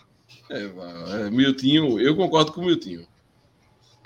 É, 0.51 0.63
é, 0.63 1.31
Miltinho, 1.31 1.99
eu 1.99 2.15
concordo 2.15 2.53
com 2.53 2.61
o 2.61 2.65
Miltinho. 2.65 3.07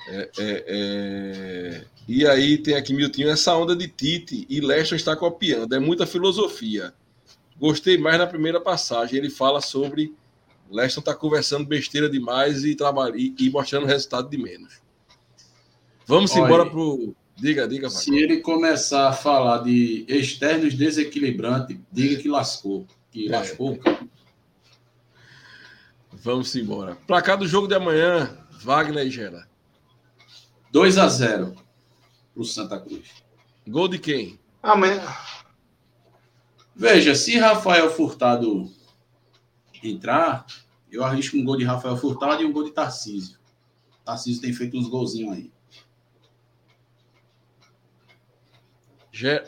É, 0.09 0.31
é, 0.39 0.65
é... 0.69 1.85
E 2.07 2.27
aí 2.27 2.57
tem 2.57 2.75
aqui, 2.75 2.95
Miltinho, 2.95 3.29
essa 3.29 3.55
onda 3.55 3.77
de 3.77 3.87
Tite 3.89 4.47
e 4.49 4.61
Leston 4.61 4.95
está 4.95 5.15
copiando. 5.15 5.75
É 5.75 5.79
muita 5.79 6.07
filosofia. 6.07 6.95
Gostei 7.59 7.99
mais 7.99 8.19
na 8.19 8.27
primeira 8.27 8.61
passagem. 8.61 9.19
Ele 9.19 9.29
fala 9.29 9.61
sobre 9.61 10.15
Leston 10.71 11.01
está 11.01 11.15
conversando 11.15 11.67
besteira 11.67 12.09
demais 12.09 12.65
e, 12.65 12.77
e, 13.17 13.35
e 13.39 13.51
mostrando 13.51 13.87
resultado 13.87 14.29
de 14.29 14.39
menos. 14.39 14.81
Vamos 16.09 16.33
Olha, 16.33 16.41
embora 16.41 16.65
para 16.65 16.81
o. 16.81 17.15
Diga, 17.37 17.69
diga, 17.69 17.91
Se 17.91 18.17
ele 18.17 18.41
começar 18.41 19.11
a 19.11 19.13
falar 19.13 19.59
de 19.59 20.07
externos 20.09 20.75
desequilibrantes, 20.75 21.79
diga 21.93 22.17
que 22.17 22.29
lascou. 22.29 22.87
Que 23.13 23.29
é. 23.29 23.31
lascou. 23.31 23.79
Vamos 26.11 26.57
embora. 26.57 26.97
Placar 27.07 27.37
do 27.37 27.47
jogo 27.47 27.69
de 27.69 27.75
amanhã, 27.75 28.39
Wagner 28.63 29.07
e 29.07 29.11
Gera. 29.11 29.47
2 30.73 30.97
a 30.97 31.09
0 31.09 31.55
para 32.33 32.43
o 32.43 32.45
Santa 32.45 32.81
Cruz. 32.81 33.09
Gol 33.67 33.89
de 33.89 33.99
quem? 33.99 34.41
Amém. 34.63 34.99
Veja, 36.75 37.15
se 37.15 37.37
Rafael 37.37 37.91
Furtado 37.91 38.73
entrar, 39.83 40.47
eu 40.91 41.05
arrisco 41.05 41.37
um 41.37 41.45
gol 41.45 41.59
de 41.59 41.65
Rafael 41.65 41.99
Furtado 41.99 42.43
e 42.43 42.47
um 42.47 42.53
gol 42.53 42.65
de 42.65 42.71
Tarcísio. 42.71 43.39
Tarcísio 44.07 44.41
tem 44.41 44.55
feito 44.55 44.79
uns 44.79 44.89
golzinhos 44.89 45.35
aí. 45.35 45.53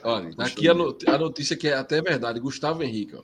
Olha, 0.03 0.35
aqui 0.39 0.69
a, 0.69 0.73
a, 0.73 1.19
notícia 1.19 1.57
que 1.57 1.69
é 1.69 1.75
até 1.75 2.01
verdade. 2.01 2.41
Gustavo 2.41 2.83
Henrique. 2.83 3.17
Ó. 3.17 3.23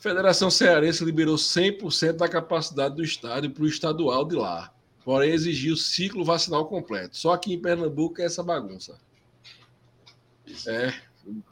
Federação 0.00 0.50
Cearense 0.50 1.04
liberou 1.04 1.36
100% 1.36 2.12
da 2.12 2.28
capacidade 2.28 2.94
do 2.94 3.02
estádio 3.02 3.50
para 3.50 3.64
o 3.64 3.66
estadual 3.66 4.24
de 4.24 4.36
lá 4.36 4.72
porém 5.08 5.30
exigiu 5.30 5.74
ciclo 5.74 6.22
vacinal 6.22 6.66
completo. 6.66 7.16
Só 7.16 7.32
aqui 7.32 7.54
em 7.54 7.58
Pernambuco 7.58 8.20
é 8.20 8.26
essa 8.26 8.42
bagunça. 8.42 9.00
É, 10.66 10.92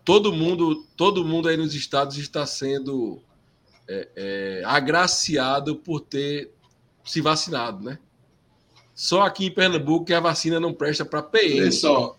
todo 0.04 0.30
mundo, 0.30 0.84
todo 0.94 1.24
mundo 1.24 1.48
aí 1.48 1.56
nos 1.56 1.74
estados 1.74 2.18
está 2.18 2.44
sendo 2.44 3.22
é, 3.88 4.08
é, 4.14 4.62
agraciado 4.62 5.76
por 5.76 6.00
ter 6.00 6.52
se 7.02 7.22
vacinado, 7.22 7.82
né? 7.82 7.98
Só 8.94 9.22
aqui 9.22 9.46
em 9.46 9.54
Pernambuco 9.54 10.04
que 10.04 10.12
a 10.12 10.20
vacina 10.20 10.60
não 10.60 10.74
presta 10.74 11.02
para 11.02 11.22
PM. 11.22 11.62
Olha 11.62 11.72
só, 11.72 12.14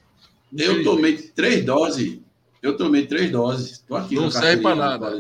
eu 0.56 0.84
tomei 0.84 1.18
três 1.18 1.66
doses. 1.66 2.20
Eu 2.62 2.76
tomei 2.76 3.06
três 3.06 3.32
doses. 3.32 3.80
Tô 3.80 3.96
aqui 3.96 4.16
não 4.16 4.32
serve 4.32 4.62
para 4.62 4.76
nada. 4.76 5.18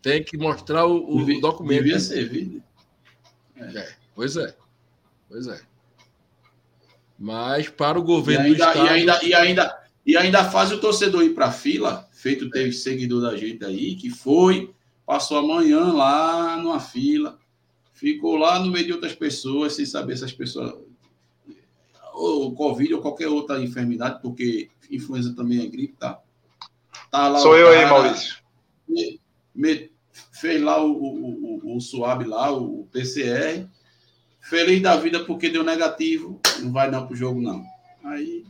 Tem 0.00 0.22
que 0.22 0.36
mostrar 0.36 0.86
o, 0.86 1.16
o 1.16 1.18
Devia, 1.18 1.40
documento. 1.40 1.82
Devia 1.84 2.00
servir. 2.00 2.62
Né? 3.56 3.72
É. 3.74 3.92
Pois 4.14 4.36
é. 4.36 4.54
Pois 5.28 5.46
é. 5.46 5.60
Mas 7.18 7.68
para 7.68 7.98
o 7.98 8.02
governo 8.02 8.46
e 8.46 8.48
ainda, 8.48 8.64
do 8.64 8.70
Estado. 8.70 8.86
E 8.86 8.88
ainda, 8.88 9.24
e 9.24 9.34
ainda, 9.34 9.82
e 10.04 10.16
ainda 10.16 10.50
faz 10.50 10.72
o 10.72 10.80
torcedor 10.80 11.22
ir 11.22 11.34
para 11.34 11.46
a 11.46 11.52
fila, 11.52 12.08
feito 12.12 12.50
teve 12.50 12.72
seguidor 12.72 13.22
da 13.22 13.36
gente 13.36 13.64
aí, 13.64 13.94
que 13.94 14.10
foi, 14.10 14.74
passou 15.06 15.38
a 15.38 15.42
manhã 15.42 15.92
lá 15.92 16.56
numa 16.56 16.80
fila, 16.80 17.38
ficou 17.92 18.36
lá 18.36 18.58
no 18.58 18.70
meio 18.72 18.86
de 18.86 18.92
outras 18.92 19.14
pessoas, 19.14 19.74
sem 19.74 19.86
saber 19.86 20.16
se 20.16 20.24
as 20.24 20.32
pessoas. 20.32 20.74
Ou 22.12 22.54
Covid 22.54 22.94
ou 22.94 23.02
qualquer 23.02 23.28
outra 23.28 23.60
enfermidade, 23.60 24.20
porque 24.20 24.70
influenza 24.90 25.34
também 25.34 25.60
é 25.60 25.66
gripe, 25.66 25.94
tá? 25.98 26.20
tá 27.10 27.28
lá 27.28 27.38
Sou 27.38 27.56
eu 27.56 27.68
aí, 27.68 27.86
Maurício. 27.86 28.36
Me, 28.88 29.20
me, 29.54 29.90
fez 30.32 30.62
lá 30.62 30.82
o, 30.84 30.92
o, 30.92 31.60
o, 31.64 31.76
o 31.76 31.80
SUAB 31.80 32.24
lá, 32.24 32.50
o 32.50 32.86
PCR 32.92 33.66
feliz 34.42 34.82
da 34.82 34.96
vida 34.96 35.24
porque 35.24 35.48
deu 35.48 35.62
negativo, 35.62 36.40
não 36.60 36.72
vai 36.72 36.90
não 36.90 37.06
pro 37.06 37.16
jogo, 37.16 37.40
não. 37.40 37.64
Aí 38.04 38.44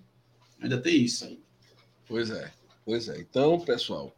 ainda 0.61 0.79
tem 0.81 1.05
isso 1.05 1.25
aí. 1.25 1.39
Pois 2.09 2.31
é, 2.31 2.51
pois 2.85 3.09
é. 3.09 3.21
Então, 3.21 3.61
pessoal, 3.61 4.13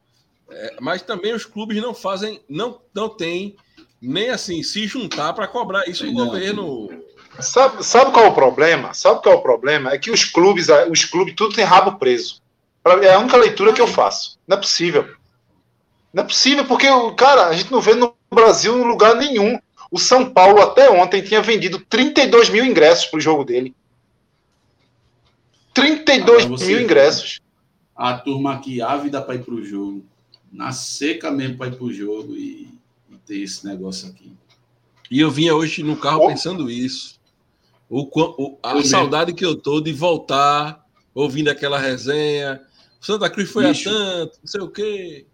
é, 0.48 0.76
mas 0.80 1.02
também 1.02 1.34
os 1.34 1.44
clubes 1.44 1.80
não 1.82 1.92
fazem, 1.92 2.40
não, 2.48 2.80
não 2.94 3.08
tem 3.08 3.56
nem 4.00 4.30
assim 4.30 4.62
se 4.62 4.86
juntar 4.86 5.32
para 5.32 5.48
cobrar 5.48 5.88
isso 5.88 6.06
do 6.06 6.12
governo. 6.12 6.88
Sabe, 7.40 7.84
sabe 7.84 8.12
qual 8.12 8.26
é 8.26 8.28
o 8.28 8.34
problema? 8.34 8.94
Sabe 8.94 9.22
qual 9.22 9.34
é 9.34 9.38
o 9.38 9.42
problema? 9.42 9.90
É 9.92 9.98
que 9.98 10.10
os 10.10 10.24
clubes, 10.24 10.68
os 10.90 11.04
clubes, 11.04 11.34
tudo 11.34 11.54
tem 11.54 11.64
rabo 11.64 11.98
preso. 11.98 12.42
É 13.02 13.14
a 13.14 13.18
única 13.18 13.36
leitura 13.36 13.72
que 13.72 13.80
eu 13.80 13.86
faço. 13.86 14.38
Não 14.46 14.56
é 14.56 14.60
possível. 14.60 15.08
Não 16.12 16.22
é 16.22 16.26
possível, 16.26 16.64
porque, 16.64 16.86
cara, 17.16 17.48
a 17.48 17.52
gente 17.52 17.72
não 17.72 17.80
vê 17.80 17.94
no 17.94 18.14
Brasil 18.30 18.78
em 18.78 18.84
lugar 18.84 19.16
nenhum 19.16 19.58
o 19.90 19.98
São 19.98 20.28
Paulo 20.28 20.60
até 20.60 20.90
ontem 20.90 21.22
tinha 21.22 21.40
vendido 21.40 21.78
32 21.78 22.48
mil 22.50 22.64
ingressos 22.64 23.06
para 23.06 23.18
o 23.18 23.20
jogo 23.20 23.44
dele. 23.44 23.74
32 25.72 26.46
mil 26.46 26.80
ingressos. 26.80 27.40
A 27.96 28.14
turma 28.14 28.54
aqui 28.54 28.82
ávida 28.82 29.22
para 29.22 29.36
ir 29.36 29.44
para 29.44 29.54
o 29.54 29.64
jogo. 29.64 30.04
Na 30.52 30.72
seca 30.72 31.30
mesmo 31.30 31.56
para 31.56 31.68
ir 31.68 31.76
para 31.76 31.84
o 31.84 31.92
jogo 31.92 32.34
e, 32.34 32.68
e, 33.10 33.16
ter 33.26 33.38
esse 33.38 33.66
negócio 33.66 34.08
aqui. 34.08 34.32
E 35.10 35.20
eu 35.20 35.30
vinha 35.30 35.54
hoje 35.54 35.82
no 35.82 35.96
carro 35.96 36.24
oh. 36.24 36.28
pensando 36.28 36.70
isso. 36.70 37.20
O, 37.88 38.08
o 38.12 38.58
a 38.62 38.82
saudade 38.82 39.32
que 39.32 39.44
eu 39.44 39.56
tô 39.56 39.80
de 39.80 39.92
voltar 39.92 40.84
ouvindo 41.14 41.48
aquela 41.48 41.78
resenha. 41.78 42.60
Santa 43.00 43.30
Cruz 43.30 43.50
foi 43.50 43.66
Bicho. 43.68 43.88
a 43.88 43.92
tanto, 43.92 44.38
não 44.40 44.46
sei 44.46 44.60
o 44.60 44.68
quê. 44.68 45.26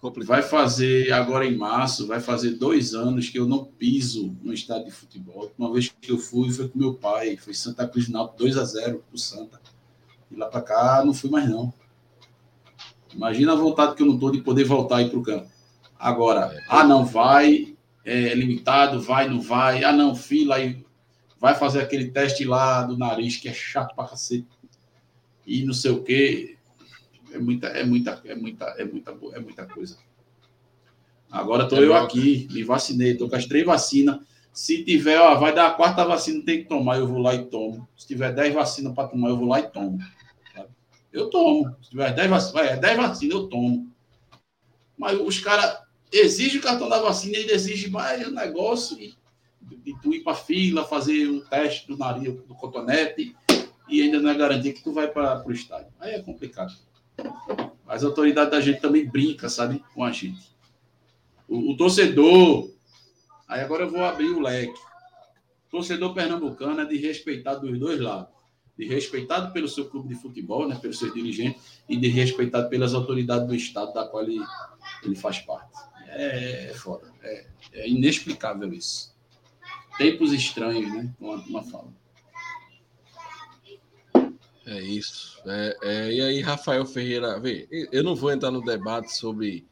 Complicado. 0.00 0.28
Vai 0.28 0.42
fazer 0.42 1.12
agora 1.12 1.46
em 1.46 1.56
março, 1.56 2.06
vai 2.06 2.20
fazer 2.20 2.50
dois 2.50 2.92
anos 2.92 3.28
que 3.28 3.38
eu 3.38 3.46
não 3.46 3.64
piso 3.64 4.36
no 4.42 4.52
estádio 4.52 4.86
de 4.86 4.90
futebol. 4.90 5.50
Uma 5.56 5.72
vez 5.72 5.88
que 5.88 6.10
eu 6.10 6.18
fui, 6.18 6.50
foi 6.50 6.68
com 6.68 6.78
meu 6.78 6.94
pai, 6.94 7.36
foi 7.36 7.54
Santa 7.54 7.86
Cruz 7.86 8.06
de 8.06 8.12
Náutico 8.12 8.38
2 8.38 8.58
a 8.58 8.64
0 8.64 9.02
pro 9.08 9.18
Santa. 9.18 9.60
E 10.30 10.36
lá 10.36 10.46
para 10.46 10.60
cá 10.60 11.02
não 11.04 11.14
fui 11.14 11.30
mais 11.30 11.48
não. 11.48 11.72
Imagina 13.14 13.52
a 13.52 13.56
vontade 13.56 13.94
que 13.94 14.02
eu 14.02 14.06
não 14.06 14.18
tô 14.18 14.30
de 14.30 14.40
poder 14.40 14.64
voltar 14.64 14.96
aí 14.96 15.08
pro 15.08 15.22
campo. 15.22 15.46
Agora, 15.98 16.52
é, 16.52 16.64
ah 16.68 16.82
não 16.82 17.04
vai, 17.04 17.76
é 18.04 18.34
limitado, 18.34 19.00
vai 19.00 19.28
não 19.28 19.40
vai, 19.40 19.84
ah 19.84 19.92
não 19.92 20.16
fila 20.16 20.56
aí 20.56 20.84
vai 21.42 21.56
fazer 21.56 21.80
aquele 21.80 22.12
teste 22.12 22.44
lá 22.44 22.84
do 22.84 22.96
nariz 22.96 23.36
que 23.36 23.48
é 23.48 23.52
chato 23.52 23.96
pra 23.96 24.06
cacete. 24.06 24.46
E 25.44 25.64
não 25.64 25.74
sei 25.74 25.90
o 25.90 26.04
quê 26.04 26.56
é 27.32 27.38
muita, 27.38 27.66
é 27.66 27.84
muita, 27.84 28.22
é 28.24 28.34
muita, 28.36 28.64
é 28.78 28.84
muita, 28.84 29.10
é 29.10 29.40
muita 29.40 29.66
coisa. 29.66 29.98
Agora 31.28 31.64
estou 31.64 31.82
é 31.82 31.86
eu 31.86 31.94
aqui, 31.94 32.46
me 32.52 32.62
vacinei, 32.62 33.12
estou 33.12 33.28
com 33.28 33.34
as 33.34 33.44
três 33.44 33.66
vacinas. 33.66 34.20
Se 34.52 34.84
tiver, 34.84 35.18
ó, 35.18 35.34
vai 35.34 35.52
dar 35.52 35.66
a 35.66 35.70
quarta 35.72 36.04
vacina, 36.04 36.44
tem 36.44 36.62
que 36.62 36.68
tomar, 36.68 36.98
eu 36.98 37.08
vou 37.08 37.18
lá 37.18 37.34
e 37.34 37.46
tomo. 37.46 37.88
Se 37.96 38.06
tiver 38.06 38.32
dez 38.32 38.54
vacinas 38.54 38.94
para 38.94 39.08
tomar, 39.08 39.30
eu 39.30 39.36
vou 39.36 39.48
lá 39.48 39.58
e 39.58 39.68
tomo. 39.68 39.98
Eu 41.12 41.28
tomo. 41.28 41.74
Se 41.82 41.90
tiver 41.90 42.14
dez 42.14 42.30
vacinas, 42.30 42.66
é 42.66 42.76
dez 42.76 42.96
vacinas, 42.96 43.34
eu 43.34 43.48
tomo. 43.48 43.90
Mas 44.96 45.18
os 45.18 45.40
caras 45.40 45.80
exigem 46.12 46.60
o 46.60 46.62
cartão 46.62 46.88
da 46.88 47.00
vacina 47.00 47.36
e 47.36 47.50
exigem 47.50 47.90
mais 47.90 48.24
o 48.28 48.30
negócio 48.30 48.96
e, 49.00 49.12
de 49.84 49.98
tu 50.00 50.14
ir 50.14 50.20
para 50.20 50.34
fila, 50.34 50.84
fazer 50.84 51.28
um 51.28 51.40
teste 51.40 51.88
do 51.88 51.96
nariz, 51.96 52.32
do 52.32 52.54
cotonete, 52.54 53.34
e 53.88 54.02
ainda 54.02 54.20
não 54.20 54.30
é 54.30 54.34
garantia 54.34 54.72
que 54.72 54.82
tu 54.82 54.92
vai 54.92 55.08
para 55.08 55.46
o 55.46 55.52
estádio. 55.52 55.92
Aí 56.00 56.14
é 56.14 56.22
complicado. 56.22 56.72
As 57.86 58.02
autoridades 58.02 58.50
da 58.50 58.60
gente 58.60 58.80
também 58.80 59.08
brinca, 59.08 59.48
sabe, 59.48 59.84
com 59.94 60.02
a 60.02 60.10
gente. 60.10 60.52
O, 61.48 61.72
o, 61.72 61.76
torcedor, 61.76 62.70
aí 63.46 63.60
agora 63.60 63.84
eu 63.84 63.90
vou 63.90 64.02
abrir 64.02 64.30
o 64.30 64.40
leque. 64.40 64.80
O 65.66 65.70
torcedor 65.70 66.14
pernambucano 66.14 66.80
é 66.80 66.86
de 66.86 66.96
respeitar 66.96 67.56
dos 67.56 67.78
dois 67.78 68.00
lados. 68.00 68.32
De 68.78 68.86
respeitado 68.86 69.52
pelo 69.52 69.68
seu 69.68 69.84
clube 69.90 70.08
de 70.08 70.14
futebol, 70.14 70.66
né, 70.66 70.78
pelos 70.80 70.98
seus 70.98 71.12
dirigentes, 71.12 71.82
e 71.86 71.96
de 71.96 72.08
respeitado 72.08 72.70
pelas 72.70 72.94
autoridades 72.94 73.46
do 73.46 73.54
Estado 73.54 73.92
da 73.92 74.06
qual 74.06 74.22
ele, 74.22 74.40
ele 75.02 75.14
faz 75.14 75.40
parte. 75.40 75.78
É, 76.08 76.70
é 76.70 76.74
foda. 76.74 77.12
É, 77.22 77.46
é 77.74 77.88
inexplicável 77.88 78.72
isso. 78.72 79.11
Tempos 79.96 80.32
estranhos, 80.32 80.92
né? 80.92 81.12
Como 81.18 81.32
uma 81.32 81.62
fala. 81.62 81.92
É 84.66 84.80
isso. 84.80 85.40
É, 85.44 85.76
é, 85.82 86.12
e 86.12 86.20
aí, 86.20 86.40
Rafael 86.40 86.86
Ferreira, 86.86 87.38
vê, 87.38 87.68
eu 87.90 88.02
não 88.02 88.14
vou 88.14 88.30
entrar 88.30 88.50
no 88.50 88.62
debate 88.62 89.14
sobre. 89.16 89.66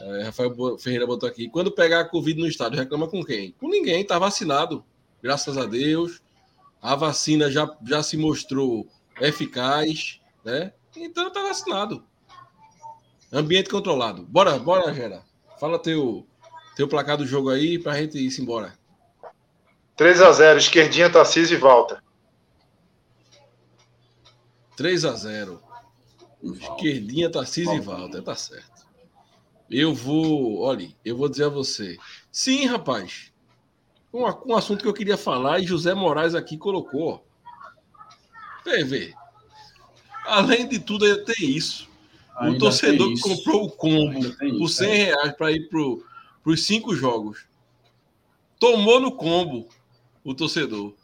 É, 0.00 0.22
Rafael 0.24 0.78
Ferreira 0.78 1.06
botou 1.06 1.28
aqui. 1.28 1.48
Quando 1.48 1.72
pegar 1.72 2.00
a 2.00 2.04
Covid 2.04 2.38
no 2.40 2.46
estádio, 2.46 2.78
reclama 2.78 3.08
com 3.08 3.24
quem? 3.24 3.52
Com 3.52 3.68
ninguém, 3.68 4.04
tá 4.04 4.18
vacinado. 4.18 4.84
Graças 5.22 5.56
a 5.56 5.66
Deus. 5.66 6.20
A 6.80 6.94
vacina 6.94 7.50
já, 7.50 7.70
já 7.86 8.02
se 8.02 8.16
mostrou 8.16 8.86
eficaz, 9.20 10.20
né? 10.44 10.72
Então 10.96 11.30
tá 11.30 11.42
vacinado. 11.42 12.04
Ambiente 13.32 13.70
controlado. 13.70 14.22
Bora, 14.22 14.58
bora, 14.58 14.92
Gera. 14.92 15.22
Fala 15.58 15.78
teu, 15.78 16.26
teu 16.74 16.88
placar 16.88 17.16
do 17.16 17.26
jogo 17.26 17.50
aí 17.50 17.78
pra 17.78 18.00
gente 18.00 18.18
ir 18.18 18.40
embora. 18.40 18.79
3 20.00 20.22
a 20.22 20.32
0 20.32 20.58
esquerdinha, 20.58 21.10
Tarcísio 21.10 21.54
e 21.54 21.60
volta. 21.60 22.02
3 24.74 25.04
a 25.04 25.12
0 25.12 25.62
Esquerdinha, 26.42 27.30
Tarcísio 27.30 27.74
e 27.74 27.80
Walter, 27.80 28.22
tá 28.22 28.34
certo. 28.34 28.86
Eu 29.70 29.94
vou, 29.94 30.62
olha, 30.62 30.88
eu 31.04 31.18
vou 31.18 31.28
dizer 31.28 31.44
a 31.44 31.48
você. 31.50 31.98
Sim, 32.32 32.64
rapaz. 32.64 33.30
Um, 34.10 34.22
um 34.46 34.56
assunto 34.56 34.80
que 34.80 34.88
eu 34.88 34.94
queria 34.94 35.18
falar 35.18 35.60
e 35.60 35.66
José 35.66 35.92
Moraes 35.92 36.34
aqui 36.34 36.56
colocou. 36.56 37.22
TV. 38.64 39.12
Além 40.24 40.66
de 40.66 40.78
tudo, 40.78 41.24
tem 41.26 41.50
isso. 41.50 41.90
Ainda 42.38 42.56
o 42.56 42.58
torcedor 42.58 43.12
que 43.12 43.20
comprou 43.20 43.66
o 43.66 43.70
combo 43.70 44.34
por 44.56 44.68
100 44.68 44.90
é. 44.90 45.04
reais 45.04 45.36
para 45.36 45.52
ir 45.52 45.68
para 45.68 45.78
os 46.50 46.64
cinco 46.64 46.96
jogos. 46.96 47.44
Tomou 48.58 48.98
no 48.98 49.12
combo 49.12 49.68
o 50.24 50.34
torcedor. 50.34 50.94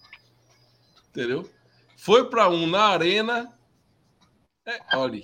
Entendeu? 1.10 1.48
Foi 1.97 2.28
para 2.28 2.48
um 2.48 2.66
na 2.66 2.84
arena 2.84 3.56
é, 4.66 4.97
olha. 4.97 5.22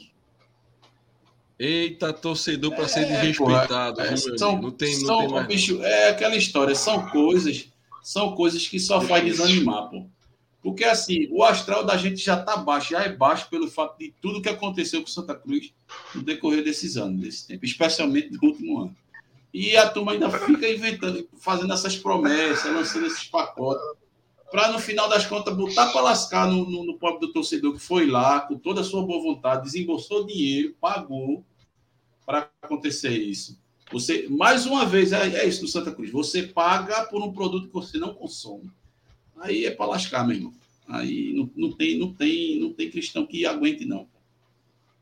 Eita, 1.59 2.13
torcedor 2.13 2.75
para 2.75 2.89
ser 2.89 3.01
é, 3.01 3.05
desrespeitado. 3.07 4.01
É, 4.01 4.17
são, 4.17 4.61
não 4.61 4.71
tem, 4.71 4.95
não 5.01 5.07
são, 5.07 5.19
tem 5.19 5.29
mais. 5.29 5.47
Bicho, 5.49 5.83
é 5.83 6.11
aquela 6.11 6.37
história, 6.37 6.75
são 6.75 7.09
coisas, 7.11 7.69
são 8.03 8.35
coisas 8.35 8.67
que 8.67 8.79
só 8.79 9.01
faz 9.01 9.25
desanimar, 9.25 9.91
pô. 9.91 10.07
Porque 10.63 10.85
assim, 10.85 11.27
o 11.33 11.43
astral 11.43 11.85
da 11.85 11.97
gente 11.97 12.19
já 12.19 12.41
tá 12.41 12.57
baixo, 12.57 12.91
já 12.91 13.03
é 13.03 13.09
baixo 13.09 13.51
pelo 13.51 13.69
fato 13.69 13.99
de 13.99 14.15
tudo 14.21 14.41
que 14.41 14.49
aconteceu 14.49 15.01
com 15.01 15.09
Santa 15.09 15.35
Cruz 15.35 15.73
no 16.15 16.23
decorrer 16.23 16.63
desses 16.63 16.97
anos, 16.97 17.21
desse 17.21 17.49
tempo, 17.49 17.65
especialmente 17.65 18.31
no 18.31 18.39
último 18.49 18.81
ano. 18.81 18.97
E 19.53 19.77
a 19.77 19.89
turma 19.89 20.13
ainda 20.13 20.31
fica 20.31 20.69
inventando, 20.69 21.29
fazendo 21.39 21.73
essas 21.73 21.97
promessas, 21.97 22.73
lançando 22.73 23.07
esses 23.07 23.25
pacotes 23.25 23.85
para 24.53 24.71
no 24.71 24.79
final 24.79 25.09
das 25.09 25.25
contas 25.25 25.57
botar 25.57 25.91
para 25.91 26.03
lascar 26.03 26.47
no, 26.47 26.69
no, 26.69 26.85
no 26.85 26.99
pobre 26.99 27.27
do 27.27 27.33
torcedor 27.33 27.73
que 27.73 27.81
foi 27.81 28.07
lá 28.07 28.41
com 28.41 28.59
toda 28.59 28.83
a 28.83 28.85
sua 28.85 29.03
boa 29.03 29.23
vontade, 29.23 29.65
desembolsou 29.65 30.27
dinheiro, 30.27 30.77
pagou 30.79 31.43
para 32.27 32.51
acontecer 32.61 33.17
isso. 33.17 33.59
Você, 33.91 34.29
mais 34.29 34.67
uma 34.67 34.85
vez, 34.85 35.13
é, 35.13 35.27
é, 35.37 35.49
isso 35.49 35.63
no 35.63 35.69
Santa 35.69 35.91
Cruz. 35.91 36.11
Você 36.11 36.43
paga 36.43 37.05
por 37.07 37.23
um 37.23 37.33
produto 37.33 37.69
que 37.69 37.73
você 37.73 37.99
não 37.99 38.15
consome. 38.15 38.71
Aí 39.39 39.65
é 39.65 39.71
para 39.71 39.87
lascar, 39.87 40.27
meu 40.27 40.37
irmão. 40.37 40.55
Aí 40.87 41.33
não, 41.33 41.51
não, 41.57 41.73
tem, 41.73 41.99
não, 41.99 42.13
tem, 42.13 42.61
não 42.61 42.73
tem 42.75 42.91
cristão 42.91 43.27
que 43.27 43.47
aguente, 43.47 43.87
não. 43.87 44.07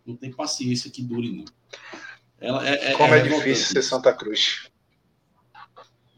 Não 0.06 0.16
tem 0.16 0.32
paciência 0.32 0.90
que 0.90 1.02
dure, 1.02 1.30
não. 1.30 1.44
Ela, 2.40 2.66
é, 2.66 2.92
é 2.92 2.92
Como 2.94 3.14
é, 3.14 3.18
é 3.18 3.22
difícil 3.22 3.66
ser 3.66 3.82
Santa 3.82 4.12
Cruz. 4.12 4.68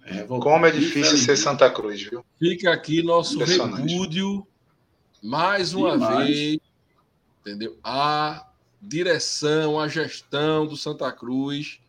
É, 0.05 0.23
Como 0.24 0.66
é 0.66 0.70
difícil 0.70 1.19
ser 1.19 1.36
Santa 1.36 1.70
Cruz, 1.70 2.03
viu? 2.03 2.24
Fica 2.39 2.73
aqui 2.73 3.03
nosso 3.03 3.39
repúdio, 3.39 4.47
mais 5.23 5.74
uma 5.74 5.93
Demais. 5.93 6.27
vez, 6.27 6.59
entendeu? 7.40 7.77
A 7.82 8.47
direção, 8.81 9.78
a 9.78 9.89
gestão 9.89 10.66
do 10.66 10.77
Santa 10.77 11.11
Cruz 11.12 11.81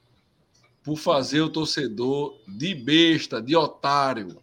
por 0.84 0.97
fazer 0.97 1.41
o 1.41 1.49
torcedor 1.49 2.38
de 2.47 2.76
besta, 2.76 3.41
de 3.41 3.55
otário, 3.55 4.38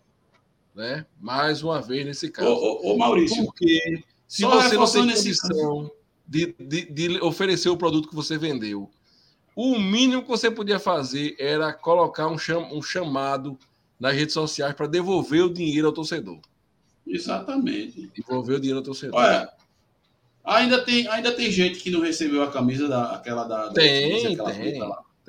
né? 0.75 1.05
Mais 1.21 1.63
uma 1.63 1.83
vez 1.83 2.07
nesse 2.07 2.31
caso. 2.31 2.49
Ô, 2.49 2.89
ô, 2.89 2.95
ô 2.95 2.99
Maurício. 2.99 3.45
Porque 3.45 4.03
Se 4.27 4.45
você 4.45 4.77
não 4.77 4.91
tem 4.91 5.15
condição 5.15 5.91
de, 6.27 6.55
de, 6.59 6.87
de 6.87 7.21
oferecer 7.21 7.69
o 7.69 7.77
produto 7.77 8.09
que 8.09 8.15
você 8.15 8.39
vendeu, 8.39 8.91
o 9.55 9.79
mínimo 9.79 10.23
que 10.23 10.29
você 10.29 10.51
podia 10.51 10.79
fazer 10.79 11.37
era 11.39 11.73
colocar 11.73 12.29
um, 12.29 12.39
cham, 12.39 12.69
um 12.73 12.83
chamado 12.83 13.59
nas 13.99 14.15
redes 14.15 14.33
sociais 14.33 14.75
para 14.75 14.87
devolver 14.87 15.45
o 15.45 15.53
dinheiro 15.53 15.89
ao 15.89 15.93
torcedor. 15.93 16.41
Exatamente. 17.07 18.11
Devolver 18.15 18.57
o 18.57 18.61
dinheiro 18.61 18.79
ao 18.79 18.85
torcedor. 18.85 19.19
Olha, 19.19 19.53
ainda 20.45 20.83
tem, 20.83 21.07
ainda 21.09 21.33
tem 21.33 21.51
gente 21.51 21.81
que 21.81 21.91
não 21.91 22.01
recebeu 22.01 22.43
a 22.43 22.51
camisa 22.51 22.89
da, 22.89 23.13
aquela 23.13 23.45
da. 23.45 23.67
da 23.67 23.73
tem, 23.73 24.37
camisa, 24.37 24.53
tem, 24.53 24.73
tem. 24.73 24.83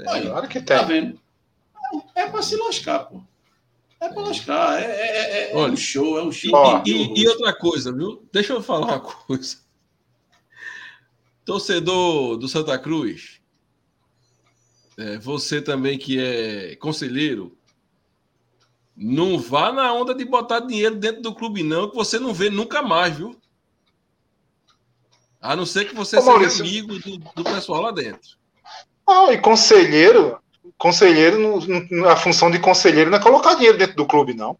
Olha, 0.07 0.29
claro 0.29 0.47
que 0.47 0.61
tem. 0.61 0.77
Tá 0.77 0.83
vendo? 0.83 1.19
É, 2.15 2.21
é 2.21 2.29
para 2.29 2.41
se 2.41 2.55
lascar, 2.55 2.99
pô. 2.99 3.21
É 3.99 4.09
para 4.09 4.23
lascar. 4.23 4.81
É, 4.81 4.85
é, 4.85 5.49
é, 5.49 5.51
é 5.51 5.55
Olha, 5.55 5.73
um 5.73 5.77
show, 5.77 6.17
é 6.17 6.23
um 6.23 6.31
show. 6.31 6.81
E, 6.85 6.91
e, 6.91 7.23
e, 7.23 7.27
outra 7.27 7.53
coisa, 7.53 7.91
viu? 7.91 8.27
Deixa 8.31 8.53
eu 8.53 8.63
falar 8.63 8.87
uma 8.87 8.99
coisa. 8.99 9.57
Torcedor 11.43 12.37
do 12.37 12.47
Santa 12.47 12.77
Cruz, 12.79 13.40
é, 15.01 15.17
você 15.17 15.61
também 15.61 15.97
que 15.97 16.19
é 16.19 16.75
conselheiro, 16.75 17.57
não 18.95 19.39
vá 19.39 19.71
na 19.71 19.91
onda 19.93 20.13
de 20.13 20.23
botar 20.23 20.59
dinheiro 20.59 20.95
dentro 20.95 21.21
do 21.21 21.33
clube, 21.33 21.63
não, 21.63 21.89
que 21.89 21.95
você 21.95 22.19
não 22.19 22.33
vê 22.33 22.49
nunca 22.49 22.83
mais, 22.83 23.17
viu? 23.17 23.35
A 25.41 25.55
não 25.55 25.65
ser 25.65 25.85
que 25.85 25.95
você 25.95 26.17
Ô, 26.17 26.21
seja 26.21 26.31
Maurício. 26.31 26.61
amigo 26.61 26.99
do, 26.99 27.17
do, 27.17 27.43
pessoal 27.43 27.81
lá 27.81 27.91
dentro. 27.91 28.37
Ah, 29.07 29.33
e 29.33 29.39
conselheiro, 29.39 30.37
conselheiro, 30.77 31.59
a 32.07 32.15
função 32.15 32.51
de 32.51 32.59
conselheiro 32.59 33.09
não 33.09 33.17
é 33.17 33.21
colocar 33.21 33.55
dinheiro 33.55 33.77
dentro 33.77 33.95
do 33.95 34.05
clube, 34.05 34.35
não. 34.35 34.55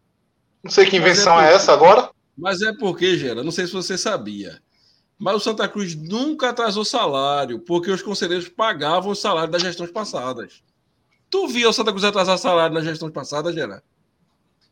Não 0.62 0.70
sei 0.70 0.86
que 0.86 0.96
invenção 0.96 1.34
é, 1.34 1.42
porque, 1.42 1.52
é, 1.52 1.54
essa 1.54 1.72
agora. 1.72 2.10
Mas 2.36 2.62
é 2.62 2.72
porque, 2.72 3.16
Gera, 3.16 3.44
não 3.44 3.52
sei 3.52 3.66
se 3.66 3.72
você 3.72 3.96
sabia. 3.96 4.60
Mas 5.22 5.36
o 5.36 5.40
Santa 5.40 5.68
Cruz 5.68 5.94
nunca 5.94 6.48
atrasou 6.48 6.84
salário, 6.84 7.60
porque 7.60 7.92
os 7.92 8.02
conselheiros 8.02 8.48
pagavam 8.48 9.12
o 9.12 9.14
salário 9.14 9.52
das 9.52 9.62
gestões 9.62 9.92
passadas. 9.92 10.64
Tu 11.30 11.46
viu 11.46 11.70
o 11.70 11.72
Santa 11.72 11.92
Cruz 11.92 12.02
atrasar 12.02 12.36
salário 12.36 12.74
nas 12.74 12.82
gestões 12.82 13.12
passadas, 13.12 13.54
Gera? 13.54 13.84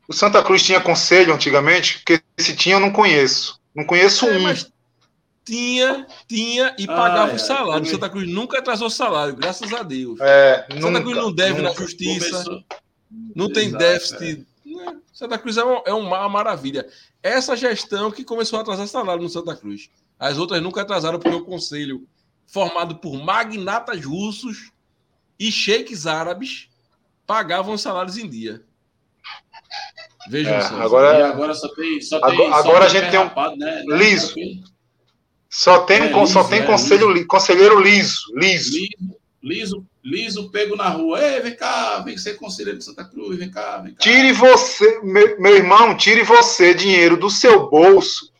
O 0.08 0.12
Santa 0.12 0.42
Cruz 0.42 0.64
tinha 0.64 0.80
conselho 0.80 1.32
antigamente, 1.32 1.98
porque 1.98 2.20
se 2.36 2.56
tinha 2.56 2.74
eu 2.74 2.80
não 2.80 2.90
conheço. 2.90 3.60
Não 3.72 3.84
conheço 3.84 4.26
é, 4.26 4.36
um. 4.36 4.40
Mas 4.42 4.68
tinha, 5.44 6.04
tinha 6.26 6.74
e 6.76 6.84
pagava 6.84 7.30
ah, 7.30 7.36
o 7.36 7.38
salário. 7.38 7.86
É, 7.86 7.88
Santa 7.88 8.10
Cruz 8.10 8.28
nunca 8.28 8.58
atrasou 8.58 8.90
salário, 8.90 9.36
graças 9.36 9.72
a 9.72 9.84
Deus. 9.84 10.18
É, 10.20 10.66
Santa 10.68 10.90
nunca, 10.90 11.02
Cruz 11.02 11.16
não 11.16 11.32
deve 11.32 11.62
nunca. 11.62 11.74
na 11.74 11.74
justiça, 11.76 12.28
Começou. 12.28 12.64
não 13.36 13.52
tem 13.52 13.68
Exato, 13.68 13.84
déficit. 13.84 14.46
É. 14.66 14.94
Santa 15.12 15.38
Cruz 15.38 15.56
é, 15.56 15.64
um, 15.64 15.80
é 15.86 15.94
uma 15.94 16.28
maravilha. 16.28 16.88
Essa 17.22 17.56
gestão 17.56 18.10
que 18.10 18.24
começou 18.24 18.58
a 18.58 18.62
atrasar 18.62 18.88
salário 18.88 19.22
no 19.22 19.28
Santa 19.28 19.54
Cruz. 19.54 19.88
As 20.20 20.36
outras 20.36 20.62
nunca 20.62 20.82
atrasaram 20.82 21.18
porque 21.18 21.34
o 21.34 21.46
conselho, 21.46 22.06
formado 22.46 22.96
por 22.96 23.16
magnatas 23.24 24.04
russos 24.04 24.70
e 25.38 25.50
sheiks 25.50 26.06
árabes, 26.06 26.68
pagavam 27.26 27.72
os 27.72 27.80
salários 27.80 28.18
em 28.18 28.28
dia. 28.28 28.62
Vejam 30.28 30.52
é, 30.52 30.60
só. 30.60 30.78
Agora, 30.82 31.18
e 31.18 31.22
agora 31.22 31.54
só 31.54 31.68
tem. 31.68 32.02
Só 32.02 32.20
tem 32.20 32.34
agora, 32.34 32.50
só 32.50 32.58
agora 32.58 32.84
a 32.84 32.88
gente 32.90 33.10
tem 33.10 33.18
um. 33.18 33.22
Rapado, 33.22 33.56
né? 33.56 33.82
Liso. 33.86 34.34
Só 35.48 35.80
tem, 35.80 36.02
é, 36.02 36.12
só 36.12 36.20
liso, 36.20 36.48
tem 36.50 36.60
é, 36.60 36.66
conselho, 36.66 37.10
liso. 37.10 37.26
conselheiro 37.26 37.80
liso, 37.80 38.20
liso. 38.34 38.72
Liso, 38.72 39.08
liso, 39.42 39.86
liso 40.04 40.50
pego 40.50 40.76
na 40.76 40.90
rua. 40.90 41.18
Ei, 41.18 41.40
vem 41.40 41.56
cá, 41.56 42.00
vem 42.00 42.18
ser 42.18 42.34
conselheiro 42.34 42.78
de 42.78 42.84
Santa 42.84 43.04
Cruz, 43.04 43.38
vem 43.38 43.50
cá, 43.50 43.78
vem 43.78 43.94
cá. 43.94 44.00
Tire 44.00 44.32
você, 44.32 45.00
meu, 45.02 45.40
meu 45.40 45.56
irmão, 45.56 45.96
tire 45.96 46.22
você 46.22 46.74
dinheiro 46.74 47.16
do 47.16 47.30
seu 47.30 47.70
bolso. 47.70 48.30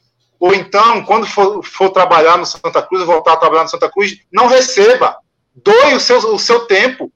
Ou 0.41 0.55
então, 0.55 1.05
quando 1.05 1.27
for, 1.27 1.63
for 1.63 1.91
trabalhar 1.91 2.39
no 2.39 2.47
Santa 2.47 2.81
Cruz, 2.81 3.05
voltar 3.05 3.35
a 3.35 3.37
trabalhar 3.37 3.65
no 3.65 3.69
Santa 3.69 3.91
Cruz, 3.91 4.19
não 4.33 4.47
receba. 4.47 5.19
Doe 5.55 5.95
o 5.95 6.01
seu, 6.01 6.17
o 6.35 6.39
seu 6.39 6.61
tempo, 6.61 7.13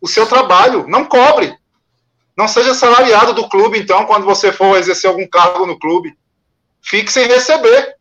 o 0.00 0.06
seu 0.06 0.26
trabalho, 0.26 0.86
não 0.86 1.04
cobre. 1.04 1.58
Não 2.36 2.46
seja 2.46 2.72
salariado 2.74 3.34
do 3.34 3.48
clube, 3.48 3.80
então, 3.80 4.06
quando 4.06 4.24
você 4.24 4.52
for 4.52 4.78
exercer 4.78 5.10
algum 5.10 5.26
cargo 5.26 5.66
no 5.66 5.76
clube. 5.76 6.16
Fique 6.80 7.12
sem 7.12 7.26
receber. 7.26 7.96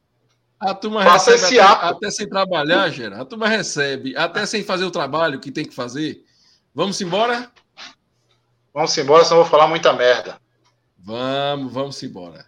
A 0.60 0.76
turma 0.76 1.04
Faça 1.04 1.32
recebe 1.32 1.56
esse 1.56 1.60
até, 1.60 1.86
até, 1.88 2.12
sem 2.12 2.30
trabalhar, 2.30 2.90
Gera. 2.90 3.22
A 3.22 3.26
turma 3.26 3.48
recebe, 3.48 4.16
até 4.16 4.46
sem 4.46 4.64
fazer 4.64 4.86
o 4.86 4.92
trabalho 4.92 5.40
que 5.40 5.52
tem 5.52 5.66
que 5.66 5.74
fazer. 5.74 6.24
Vamos 6.74 7.02
embora? 7.02 7.52
Vamos 8.72 8.96
embora, 8.96 9.24
senão 9.24 9.38
eu 9.38 9.44
vou 9.44 9.52
falar 9.52 9.68
muita 9.68 9.92
merda. 9.94 10.40
Vamos, 11.00 11.74
vamos 11.74 12.04
embora. 12.04 12.47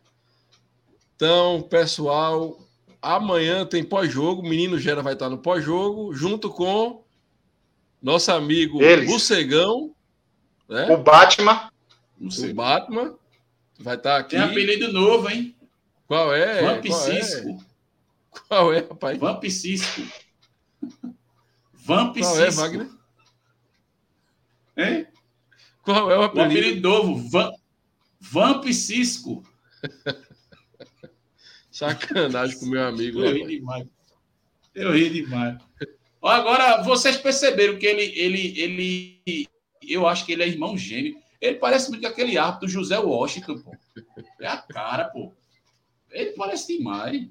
Então, 1.20 1.62
pessoal, 1.64 2.58
amanhã 3.02 3.66
tem 3.66 3.84
pós-jogo. 3.84 4.42
O 4.42 4.48
menino 4.48 4.80
Gera 4.80 5.04
vai 5.04 5.12
estar 5.12 5.30
no 5.30 5.38
pós-jogo, 5.38 6.14
junto 6.14 6.50
com 6.50 7.04
nosso 8.02 8.32
amigo 8.32 8.82
Eles. 8.82 9.12
Bucegão. 9.12 9.94
Né? 10.70 10.90
O 10.90 10.96
Batman. 10.98 11.70
O 12.18 12.54
Batman 12.54 13.18
vai 13.78 13.98
estar 13.98 14.12
tá 14.12 14.18
aqui. 14.20 14.38
Tem 14.38 14.40
apelido 14.40 14.94
novo, 14.94 15.30
hein? 15.30 15.54
Qual 16.08 16.34
é? 16.34 16.62
Vamp 16.62 16.86
Qual 16.86 17.00
Cisco. 17.02 17.50
É? 17.50 17.58
Qual 18.48 18.74
é, 18.74 18.80
rapaz? 18.80 19.20
Vamp 19.20 19.44
Cisco. 19.44 20.02
Vamp 21.74 22.18
Qual 22.18 22.40
é, 22.40 22.50
Wagner? 22.50 22.90
Hein? 24.78 25.08
Qual 25.82 26.10
é 26.12 26.18
o 26.18 26.24
apelido? 26.24 26.56
O 26.56 26.60
apelido 26.60 26.90
novo, 26.90 27.30
Vamp, 27.30 27.56
Vamp 28.22 28.64
Cisco. 28.72 29.44
Sacanagem 31.80 32.60
com 32.60 32.66
meu 32.66 32.84
amigo. 32.86 33.24
Eu 33.24 33.34
ri 33.34 33.48
demais. 33.48 33.88
Eu 34.76 34.92
ri 34.92 35.10
demais. 35.10 35.58
Agora, 36.22 36.84
vocês 36.84 37.16
perceberam 37.16 37.80
que 37.80 37.86
ele, 37.86 38.04
ele, 38.20 38.60
ele. 39.26 39.48
Eu 39.82 40.06
acho 40.06 40.26
que 40.26 40.34
ele 40.34 40.44
é 40.44 40.48
irmão 40.50 40.78
gêmeo. 40.78 41.18
Ele 41.40 41.56
parece 41.56 41.90
muito 41.90 42.06
aquele 42.06 42.38
árbitro 42.38 42.68
José 42.68 43.00
Washington, 43.00 43.60
pô. 43.60 43.72
É 44.42 44.48
a 44.48 44.58
cara, 44.58 45.06
pô. 45.06 45.32
Ele 46.12 46.32
parece 46.32 46.76
demais. 46.78 47.26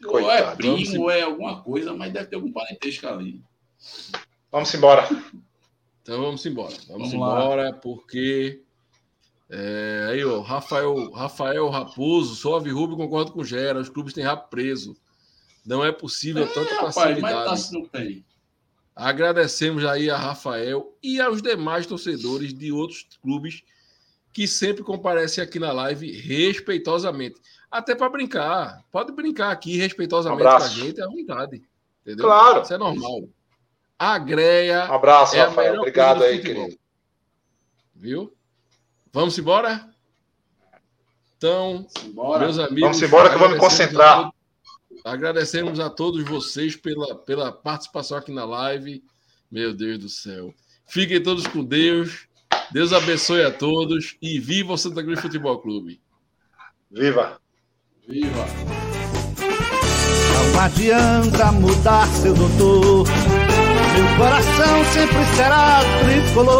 Coitado, 0.00 0.22
ou 0.22 0.30
é 0.30 0.54
primo, 0.54 1.02
ou 1.02 1.10
é 1.10 1.22
alguma 1.22 1.62
coisa, 1.62 1.92
mas 1.94 2.12
deve 2.12 2.26
ter 2.26 2.36
algum 2.36 2.52
parentesco 2.52 3.08
ali. 3.08 3.42
Vamos 4.52 4.72
embora. 4.72 5.08
Então 6.00 6.22
vamos 6.22 6.46
embora. 6.46 6.74
Vamos, 6.86 7.10
vamos 7.10 7.12
embora, 7.12 7.70
lá. 7.70 7.72
porque. 7.72 8.63
É, 9.56 10.08
aí, 10.10 10.24
ó, 10.24 10.40
Rafael, 10.40 11.12
Rafael 11.12 11.68
Raposo, 11.68 12.34
Sove 12.34 12.70
Rubio, 12.70 12.96
concordo 12.96 13.30
com 13.30 13.40
o 13.40 13.44
Gera. 13.44 13.78
Os 13.78 13.88
clubes 13.88 14.12
têm 14.12 14.24
rabo 14.24 14.48
preso. 14.48 14.96
Não 15.64 15.84
é 15.84 15.92
possível 15.92 16.42
é, 16.42 16.46
tanta 16.46 16.74
rapaz, 16.74 16.94
passividade. 16.96 17.50
Mas 17.50 17.68
tá, 17.68 17.78
não 17.78 17.86
tem. 17.86 18.24
Agradecemos 18.96 19.84
aí 19.84 20.10
a 20.10 20.16
Rafael 20.16 20.92
e 21.00 21.20
aos 21.20 21.40
demais 21.40 21.86
torcedores 21.86 22.52
de 22.52 22.72
outros 22.72 23.06
clubes 23.22 23.62
que 24.32 24.48
sempre 24.48 24.82
comparecem 24.82 25.42
aqui 25.42 25.60
na 25.60 25.72
live 25.72 26.10
respeitosamente. 26.10 27.40
Até 27.70 27.94
para 27.94 28.08
brincar. 28.08 28.82
Pode 28.90 29.12
brincar 29.12 29.52
aqui 29.52 29.76
respeitosamente 29.76 30.42
um 30.42 30.50
com 30.50 30.64
a 30.64 30.68
gente 30.68 31.00
à 31.00 31.06
vontade. 31.06 31.62
Entendeu? 32.02 32.26
Claro. 32.26 32.62
Isso 32.62 32.74
é 32.74 32.78
normal. 32.78 33.28
A 33.96 34.18
Greia. 34.18 34.90
Um 34.90 34.94
abraço, 34.94 35.36
é 35.36 35.42
Rafael. 35.42 35.78
Obrigado 35.78 36.24
aí, 36.24 36.40
querido. 36.40 36.76
Viu? 37.94 38.33
Vamos 39.14 39.38
embora? 39.38 39.88
Então, 41.36 41.86
meus 42.40 42.58
amigos. 42.58 42.80
Vamos 42.80 43.02
embora 43.02 43.28
que 43.28 43.36
eu 43.36 43.38
vou 43.38 43.48
me 43.48 43.58
concentrar. 43.58 44.28
Agradecemos 45.04 45.78
a 45.78 45.88
todos 45.88 46.24
vocês 46.24 46.74
pela, 46.74 47.14
pela 47.14 47.52
participação 47.52 48.18
aqui 48.18 48.32
na 48.32 48.44
live. 48.44 49.04
Meu 49.48 49.72
Deus 49.72 49.98
do 49.98 50.08
céu. 50.08 50.52
Fiquem 50.88 51.22
todos 51.22 51.46
com 51.46 51.62
Deus. 51.62 52.26
Deus 52.72 52.92
abençoe 52.92 53.44
a 53.44 53.52
todos 53.52 54.16
e 54.20 54.40
viva 54.40 54.72
o 54.72 54.76
Santa 54.76 55.00
Cruz 55.00 55.20
Futebol 55.20 55.60
Clube. 55.60 56.00
Viva! 56.90 57.40
Viva! 58.08 58.44
Não 60.32 60.60
adianta 60.60 61.52
mudar, 61.52 62.08
seu 62.08 62.34
doutor. 62.34 63.06
Meu 63.94 64.16
coração 64.16 64.84
sempre 64.92 65.24
será 65.36 65.80
tricolor. 66.04 66.54